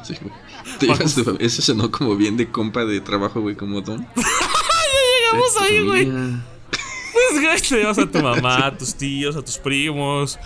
Sí, 0.04 0.14
güey. 0.20 0.34
Te 0.78 0.86
llevas 0.86 1.14
tu 1.14 1.36
Eso 1.38 1.62
sonó 1.62 1.90
como 1.90 2.16
bien 2.16 2.36
de 2.36 2.50
compa 2.50 2.84
de 2.84 3.00
trabajo, 3.00 3.40
güey, 3.40 3.56
como 3.56 3.80
Don. 3.80 3.98
Llegamos 4.16 5.54
Tu 5.54 5.60
ahí, 5.60 5.84
güey. 5.84 6.06
Pues, 6.06 7.42
güey, 7.42 7.60
te 7.60 7.76
llevas 7.76 7.98
a 7.98 8.10
tu 8.10 8.20
mamá, 8.20 8.66
a 8.66 8.76
tus 8.76 8.94
tíos, 8.94 9.36
a 9.36 9.42
tus 9.42 9.58
primos. 9.58 10.38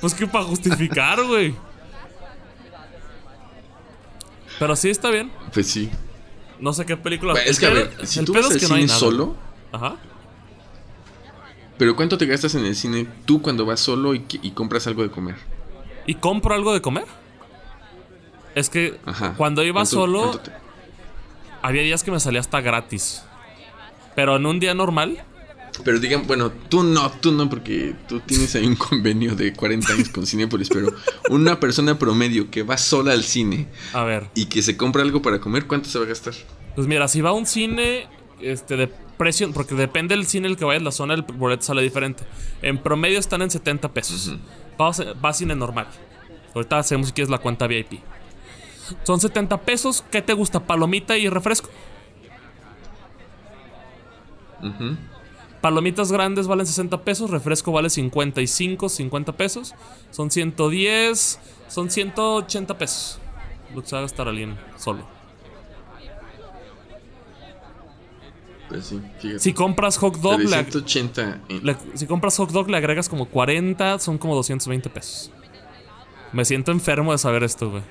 Pues 0.00 0.14
que 0.14 0.26
para 0.26 0.44
justificar, 0.44 1.22
güey. 1.24 1.54
Pero 4.58 4.76
sí 4.76 4.90
está 4.90 5.10
bien. 5.10 5.30
Pues 5.52 5.66
sí. 5.66 5.90
No 6.60 6.72
sé 6.72 6.86
qué 6.86 6.96
película. 6.96 7.32
Bueno, 7.32 7.44
el 7.44 7.50
es 7.50 7.58
que 7.58 7.66
a 7.66 7.70
ver, 7.70 8.06
si 8.06 8.20
el 8.20 8.24
tú 8.24 8.32
vas 8.32 8.46
es 8.46 8.52
al 8.52 8.60
que 8.60 8.66
cine 8.66 8.88
solo, 8.88 9.34
Ajá. 9.72 9.96
pero 11.76 11.96
¿cuánto 11.96 12.16
te 12.16 12.26
gastas 12.26 12.54
en 12.54 12.64
el 12.64 12.76
cine 12.76 13.08
tú 13.24 13.42
cuando 13.42 13.66
vas 13.66 13.80
solo 13.80 14.14
y 14.14 14.50
compras 14.52 14.86
algo 14.86 15.02
de 15.02 15.10
comer? 15.10 15.36
¿Y 16.06 16.14
compro 16.14 16.54
algo 16.54 16.72
de 16.72 16.80
comer? 16.80 17.04
Es 18.54 18.68
que 18.70 18.98
Ajá. 19.06 19.34
cuando 19.36 19.62
iba 19.62 19.74
¿Cuánto- 19.80 19.90
solo, 19.90 20.20
cuánto 20.22 20.38
te- 20.40 20.52
había 21.62 21.82
días 21.82 22.02
que 22.02 22.10
me 22.10 22.20
salía 22.20 22.40
hasta 22.40 22.60
gratis. 22.60 23.22
Pero 24.14 24.36
en 24.36 24.46
un 24.46 24.60
día 24.60 24.74
normal, 24.74 25.24
Pero 25.84 25.98
digan, 25.98 26.26
bueno, 26.26 26.52
tú 26.68 26.82
no, 26.82 27.10
tú 27.10 27.32
no, 27.32 27.48
porque 27.48 27.94
tú 28.06 28.20
tienes 28.20 28.54
ahí 28.54 28.66
un 28.66 28.76
convenio 28.76 29.34
de 29.34 29.54
40 29.54 29.94
años 29.94 30.10
con 30.10 30.26
Cinepolis, 30.26 30.68
pero 30.68 30.92
una 31.30 31.58
persona 31.60 31.98
promedio 31.98 32.50
que 32.50 32.62
va 32.62 32.76
sola 32.76 33.12
al 33.12 33.22
cine 33.22 33.68
a 33.94 34.04
ver. 34.04 34.28
y 34.34 34.44
que 34.46 34.60
se 34.60 34.76
compra 34.76 35.00
algo 35.00 35.22
para 35.22 35.40
comer, 35.40 35.66
¿cuánto 35.66 35.88
se 35.88 35.98
va 35.98 36.04
a 36.04 36.08
gastar? 36.08 36.34
Pues 36.74 36.86
mira, 36.86 37.08
si 37.08 37.22
va 37.22 37.30
a 37.30 37.32
un 37.32 37.46
cine 37.46 38.06
este, 38.42 38.76
de 38.76 38.88
precio, 39.16 39.50
porque 39.52 39.74
depende 39.74 40.14
del 40.14 40.26
cine 40.26 40.46
el 40.46 40.58
que 40.58 40.66
vayas, 40.66 40.82
la 40.82 40.92
zona 40.92 41.14
del 41.16 41.22
boleto 41.22 41.62
sale 41.62 41.80
diferente. 41.80 42.22
En 42.60 42.76
promedio 42.76 43.18
están 43.18 43.40
en 43.40 43.50
70 43.50 43.88
pesos. 43.94 44.36
Vas 44.76 45.00
a- 45.00 45.14
va 45.14 45.30
a 45.30 45.32
cine 45.32 45.54
normal. 45.54 45.86
Ahorita 46.54 46.78
hacemos 46.80 47.06
si 47.06 47.12
quieres 47.14 47.30
la 47.30 47.38
cuenta 47.38 47.66
VIP. 47.66 48.00
Son 49.04 49.20
70 49.20 49.58
pesos. 49.62 50.04
¿Qué 50.10 50.22
te 50.22 50.32
gusta? 50.32 50.60
¿Palomita 50.60 51.16
y 51.16 51.28
refresco? 51.28 51.68
Ujú. 54.62 54.96
Palomitas 55.60 56.10
grandes 56.10 56.46
valen 56.48 56.66
60 56.66 57.02
pesos, 57.04 57.30
refresco 57.30 57.70
vale 57.72 57.88
55, 57.90 58.88
50 58.88 59.32
pesos. 59.32 59.74
Son 60.10 60.30
110, 60.30 61.38
son 61.68 61.90
180 61.90 62.78
pesos. 62.78 63.20
Lo 63.74 63.80
que 63.82 63.88
se 63.88 63.94
va 63.94 64.00
a 64.00 64.02
gastar 64.02 64.28
alguien 64.28 64.58
solo. 64.76 65.06
Pues 68.68 68.86
sí. 68.86 69.00
Si 69.38 69.52
compras 69.52 69.98
hot 69.98 70.16
dog, 70.16 70.40
le, 70.40 70.48
180 70.48 71.40
en- 71.48 71.64
le- 71.66 71.76
si 71.94 72.06
compras 72.06 72.36
hot 72.38 72.50
dog 72.50 72.70
le 72.70 72.76
agregas 72.78 73.08
como 73.08 73.26
40, 73.26 73.98
son 73.98 74.18
como 74.18 74.34
220 74.34 74.88
pesos. 74.90 75.30
Me 76.32 76.44
siento 76.44 76.72
enfermo 76.72 77.12
de 77.12 77.18
saber 77.18 77.42
esto, 77.44 77.70
güey. 77.70 77.82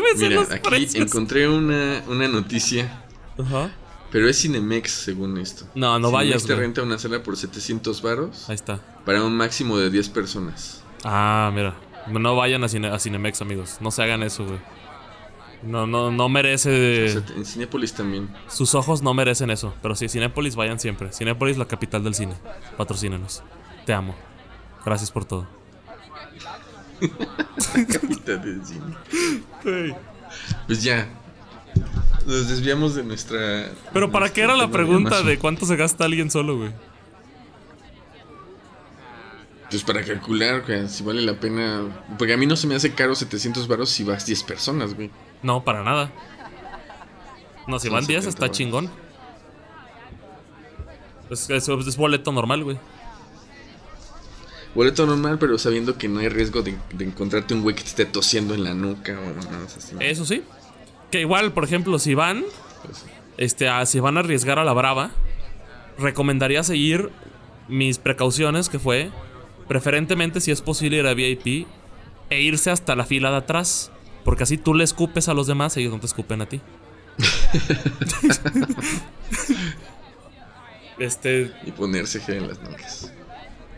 ¿Cuáles 0.00 0.18
son 0.20 0.28
Mira, 0.28 0.40
los 0.40 0.50
aquí 0.50 0.68
precios? 0.68 0.94
encontré 1.06 1.48
una, 1.48 2.02
una 2.08 2.28
noticia, 2.28 3.04
Ajá. 3.38 3.70
pero 4.10 4.28
es 4.28 4.40
Cinemex 4.40 4.90
según 4.90 5.38
esto. 5.38 5.64
No, 5.74 5.98
no 5.98 6.10
vayas, 6.10 6.42
Cinemex 6.42 6.46
te 6.46 6.52
güey. 6.54 6.66
renta 6.66 6.82
una 6.82 6.98
sala 6.98 7.22
por 7.22 7.36
700 7.36 8.02
varos 8.02 8.48
Ahí 8.48 8.54
está. 8.54 8.80
para 9.04 9.22
un 9.22 9.36
máximo 9.36 9.76
de 9.78 9.90
10 9.90 10.08
personas. 10.10 10.82
Ah, 11.04 11.50
mira. 11.54 11.74
No 12.08 12.34
vayan 12.36 12.64
a, 12.64 12.68
Cine- 12.68 12.90
a 12.92 12.98
Cinemex, 12.98 13.40
amigos. 13.42 13.76
No 13.80 13.90
se 13.92 14.02
hagan 14.02 14.22
eso, 14.24 14.44
güey. 14.44 14.58
No, 15.62 15.86
no, 15.86 16.10
no 16.10 16.28
merece. 16.28 17.04
O 17.04 17.08
sea, 17.08 17.36
en 17.36 17.44
Cinépolis 17.46 17.92
también. 17.92 18.28
Sus 18.48 18.74
ojos 18.74 19.00
no 19.02 19.14
merecen 19.14 19.50
eso. 19.50 19.72
Pero 19.80 19.94
sí, 19.94 20.08
Cinépolis 20.08 20.56
vayan 20.56 20.80
siempre. 20.80 21.12
Cinépolis, 21.12 21.56
la 21.58 21.66
capital 21.66 22.02
del 22.02 22.14
cine. 22.16 22.34
Patrocínenos. 22.76 23.44
Te 23.86 23.92
amo. 23.92 24.16
Gracias 24.84 25.12
por 25.12 25.24
todo. 25.24 25.46
Capitán 27.08 28.42
del 28.42 28.64
cine. 28.64 29.94
Pues 30.66 30.82
ya. 30.82 31.08
Nos 32.26 32.48
desviamos 32.48 32.94
de 32.94 33.02
nuestra. 33.02 33.70
Pero 33.92 34.10
¿para 34.10 34.32
qué 34.32 34.42
era 34.42 34.56
la 34.56 34.68
pregunta 34.68 35.22
de 35.22 35.38
cuánto 35.38 35.66
se 35.66 35.76
gasta 35.76 36.04
alguien 36.04 36.30
solo, 36.30 36.56
güey? 36.58 36.72
Pues 39.70 39.82
para 39.84 40.04
calcular, 40.04 40.62
güey, 40.66 40.88
si 40.88 41.02
vale 41.02 41.22
la 41.22 41.34
pena. 41.34 41.82
Porque 42.18 42.34
a 42.34 42.36
mí 42.36 42.46
no 42.46 42.56
se 42.56 42.66
me 42.66 42.74
hace 42.74 42.92
caro 42.94 43.14
700 43.14 43.66
varos 43.66 43.88
si 43.90 44.04
vas 44.04 44.26
10 44.26 44.42
personas, 44.44 44.94
güey. 44.94 45.10
No, 45.42 45.64
para 45.64 45.82
nada. 45.82 46.12
No, 47.66 47.78
si 47.78 47.88
Son 47.88 47.94
van 47.94 48.06
10 48.06 48.24
70 48.24 48.28
está 48.28 48.40
varos. 48.42 48.56
chingón. 48.56 48.90
Es, 51.30 51.48
es, 51.48 51.68
es 51.68 51.96
boleto 51.96 52.30
normal, 52.32 52.62
güey. 52.64 52.78
Boleto 54.74 55.06
normal, 55.06 55.38
pero 55.38 55.58
sabiendo 55.58 55.98
que 55.98 56.08
no 56.08 56.20
hay 56.20 56.28
riesgo 56.28 56.62
de, 56.62 56.76
de 56.94 57.04
encontrarte 57.04 57.54
un 57.54 57.62
güey 57.62 57.76
que 57.76 57.82
te 57.82 57.88
esté 57.88 58.06
tosiendo 58.06 58.54
en 58.54 58.64
la 58.64 58.74
nuca 58.74 59.18
o 59.20 59.34
nada 59.34 59.64
así. 59.66 59.94
Eso 60.00 60.24
sí. 60.24 60.42
Que 61.10 61.20
igual, 61.20 61.52
por 61.52 61.64
ejemplo, 61.64 61.98
si 61.98 62.14
van, 62.14 62.42
Pues, 62.84 63.04
este, 63.36 63.68
a- 63.68 63.84
si 63.84 64.00
van 64.00 64.16
a 64.16 64.20
arriesgar 64.20 64.58
a 64.58 64.64
la 64.64 64.72
brava, 64.72 65.10
recomendaría 65.98 66.62
seguir 66.62 67.10
mis 67.68 67.98
precauciones, 67.98 68.68
que 68.70 68.78
fue, 68.78 69.10
preferentemente 69.68 70.40
si 70.40 70.50
es 70.50 70.62
posible 70.62 70.96
ir 70.98 71.06
a 71.06 71.12
VIP 71.14 71.66
e 72.30 72.40
irse 72.40 72.70
hasta 72.70 72.96
la 72.96 73.04
fila 73.04 73.30
de 73.30 73.36
atrás, 73.36 73.90
porque 74.24 74.44
así 74.44 74.56
tú 74.56 74.72
le 74.74 74.84
escupes 74.84 75.28
a 75.28 75.34
los 75.34 75.46
demás 75.46 75.76
y 75.76 75.80
ellos 75.80 75.92
no 75.92 76.00
te 76.00 76.06
escupen 76.06 76.40
a 76.40 76.46
ti. 76.46 76.60
este, 80.98 81.52
y 81.64 81.72
ponerse 81.72 82.20
gel 82.20 82.36
en 82.38 82.48
las 82.48 82.60
nucas. 82.62 83.12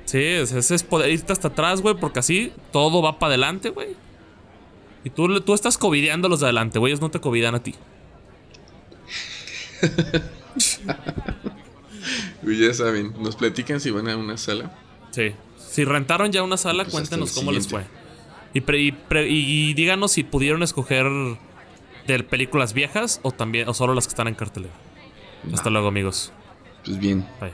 Sí, 0.05 0.19
ese 0.23 0.75
es 0.75 0.83
poder 0.83 1.11
irte 1.11 1.33
hasta 1.33 1.49
atrás, 1.49 1.81
güey, 1.83 1.95
porque 1.95 2.19
así 2.21 2.53
todo 2.73 3.03
va 3.03 3.19
para 3.19 3.31
adelante, 3.31 3.71
güey. 3.71 3.89
Y 5.05 5.11
tú, 5.11 5.41
tú 5.41 5.55
estás 5.55 5.77
covideando 5.79 6.27
a 6.29 6.31
los 6.31 6.41
de 6.41 6.47
adelante, 6.47 6.79
güey, 6.79 6.93
ellos 6.93 7.01
no 7.01 7.11
te 7.11 7.21
covidan 7.21 7.55
a 7.55 7.63
ti. 7.63 7.75
Y 12.47 12.59
ya 12.61 12.75
saben, 12.75 13.15
nos 13.21 13.37
platican 13.37 13.81
si 13.81 13.91
van 13.91 14.09
a 14.09 14.17
una 14.17 14.37
sala. 14.37 14.71
Sí. 15.13 15.33
Si 15.57 15.85
rentaron 15.85 16.31
ya 16.31 16.43
una 16.43 16.57
sala, 16.59 16.85
Pues 16.85 16.93
cuéntenos 16.93 17.33
cómo 17.33 17.51
les 17.53 17.67
fue. 17.69 17.85
Y, 18.53 18.61
pre- 18.61 18.81
y 18.81 18.93
pre- 18.93 19.29
y 19.29 19.73
díganos 19.75 20.13
si 20.13 20.23
pudieron 20.25 20.63
escoger 20.63 21.07
de 22.07 22.23
películas 22.23 22.75
viejas 22.75 23.21
o 23.23 23.33
también 23.33 23.69
o 23.69 23.75
solo 23.75 23.95
las 23.95 24.07
que 24.07 24.11
están 24.11 24.29
en 24.29 24.35
cartelera. 24.35 24.75
Hasta 25.53 25.71
luego, 25.71 25.89
amigos. 25.89 26.33
Pues 26.85 26.99
bien, 26.99 27.27
Bye. 27.41 27.53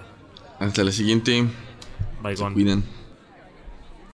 hasta 0.58 0.82
la 0.82 0.90
siguiente. 0.92 1.44
Bye, 2.22 2.36
Se 2.36 2.42
gone. 2.42 2.54
cuidan. 2.54 2.84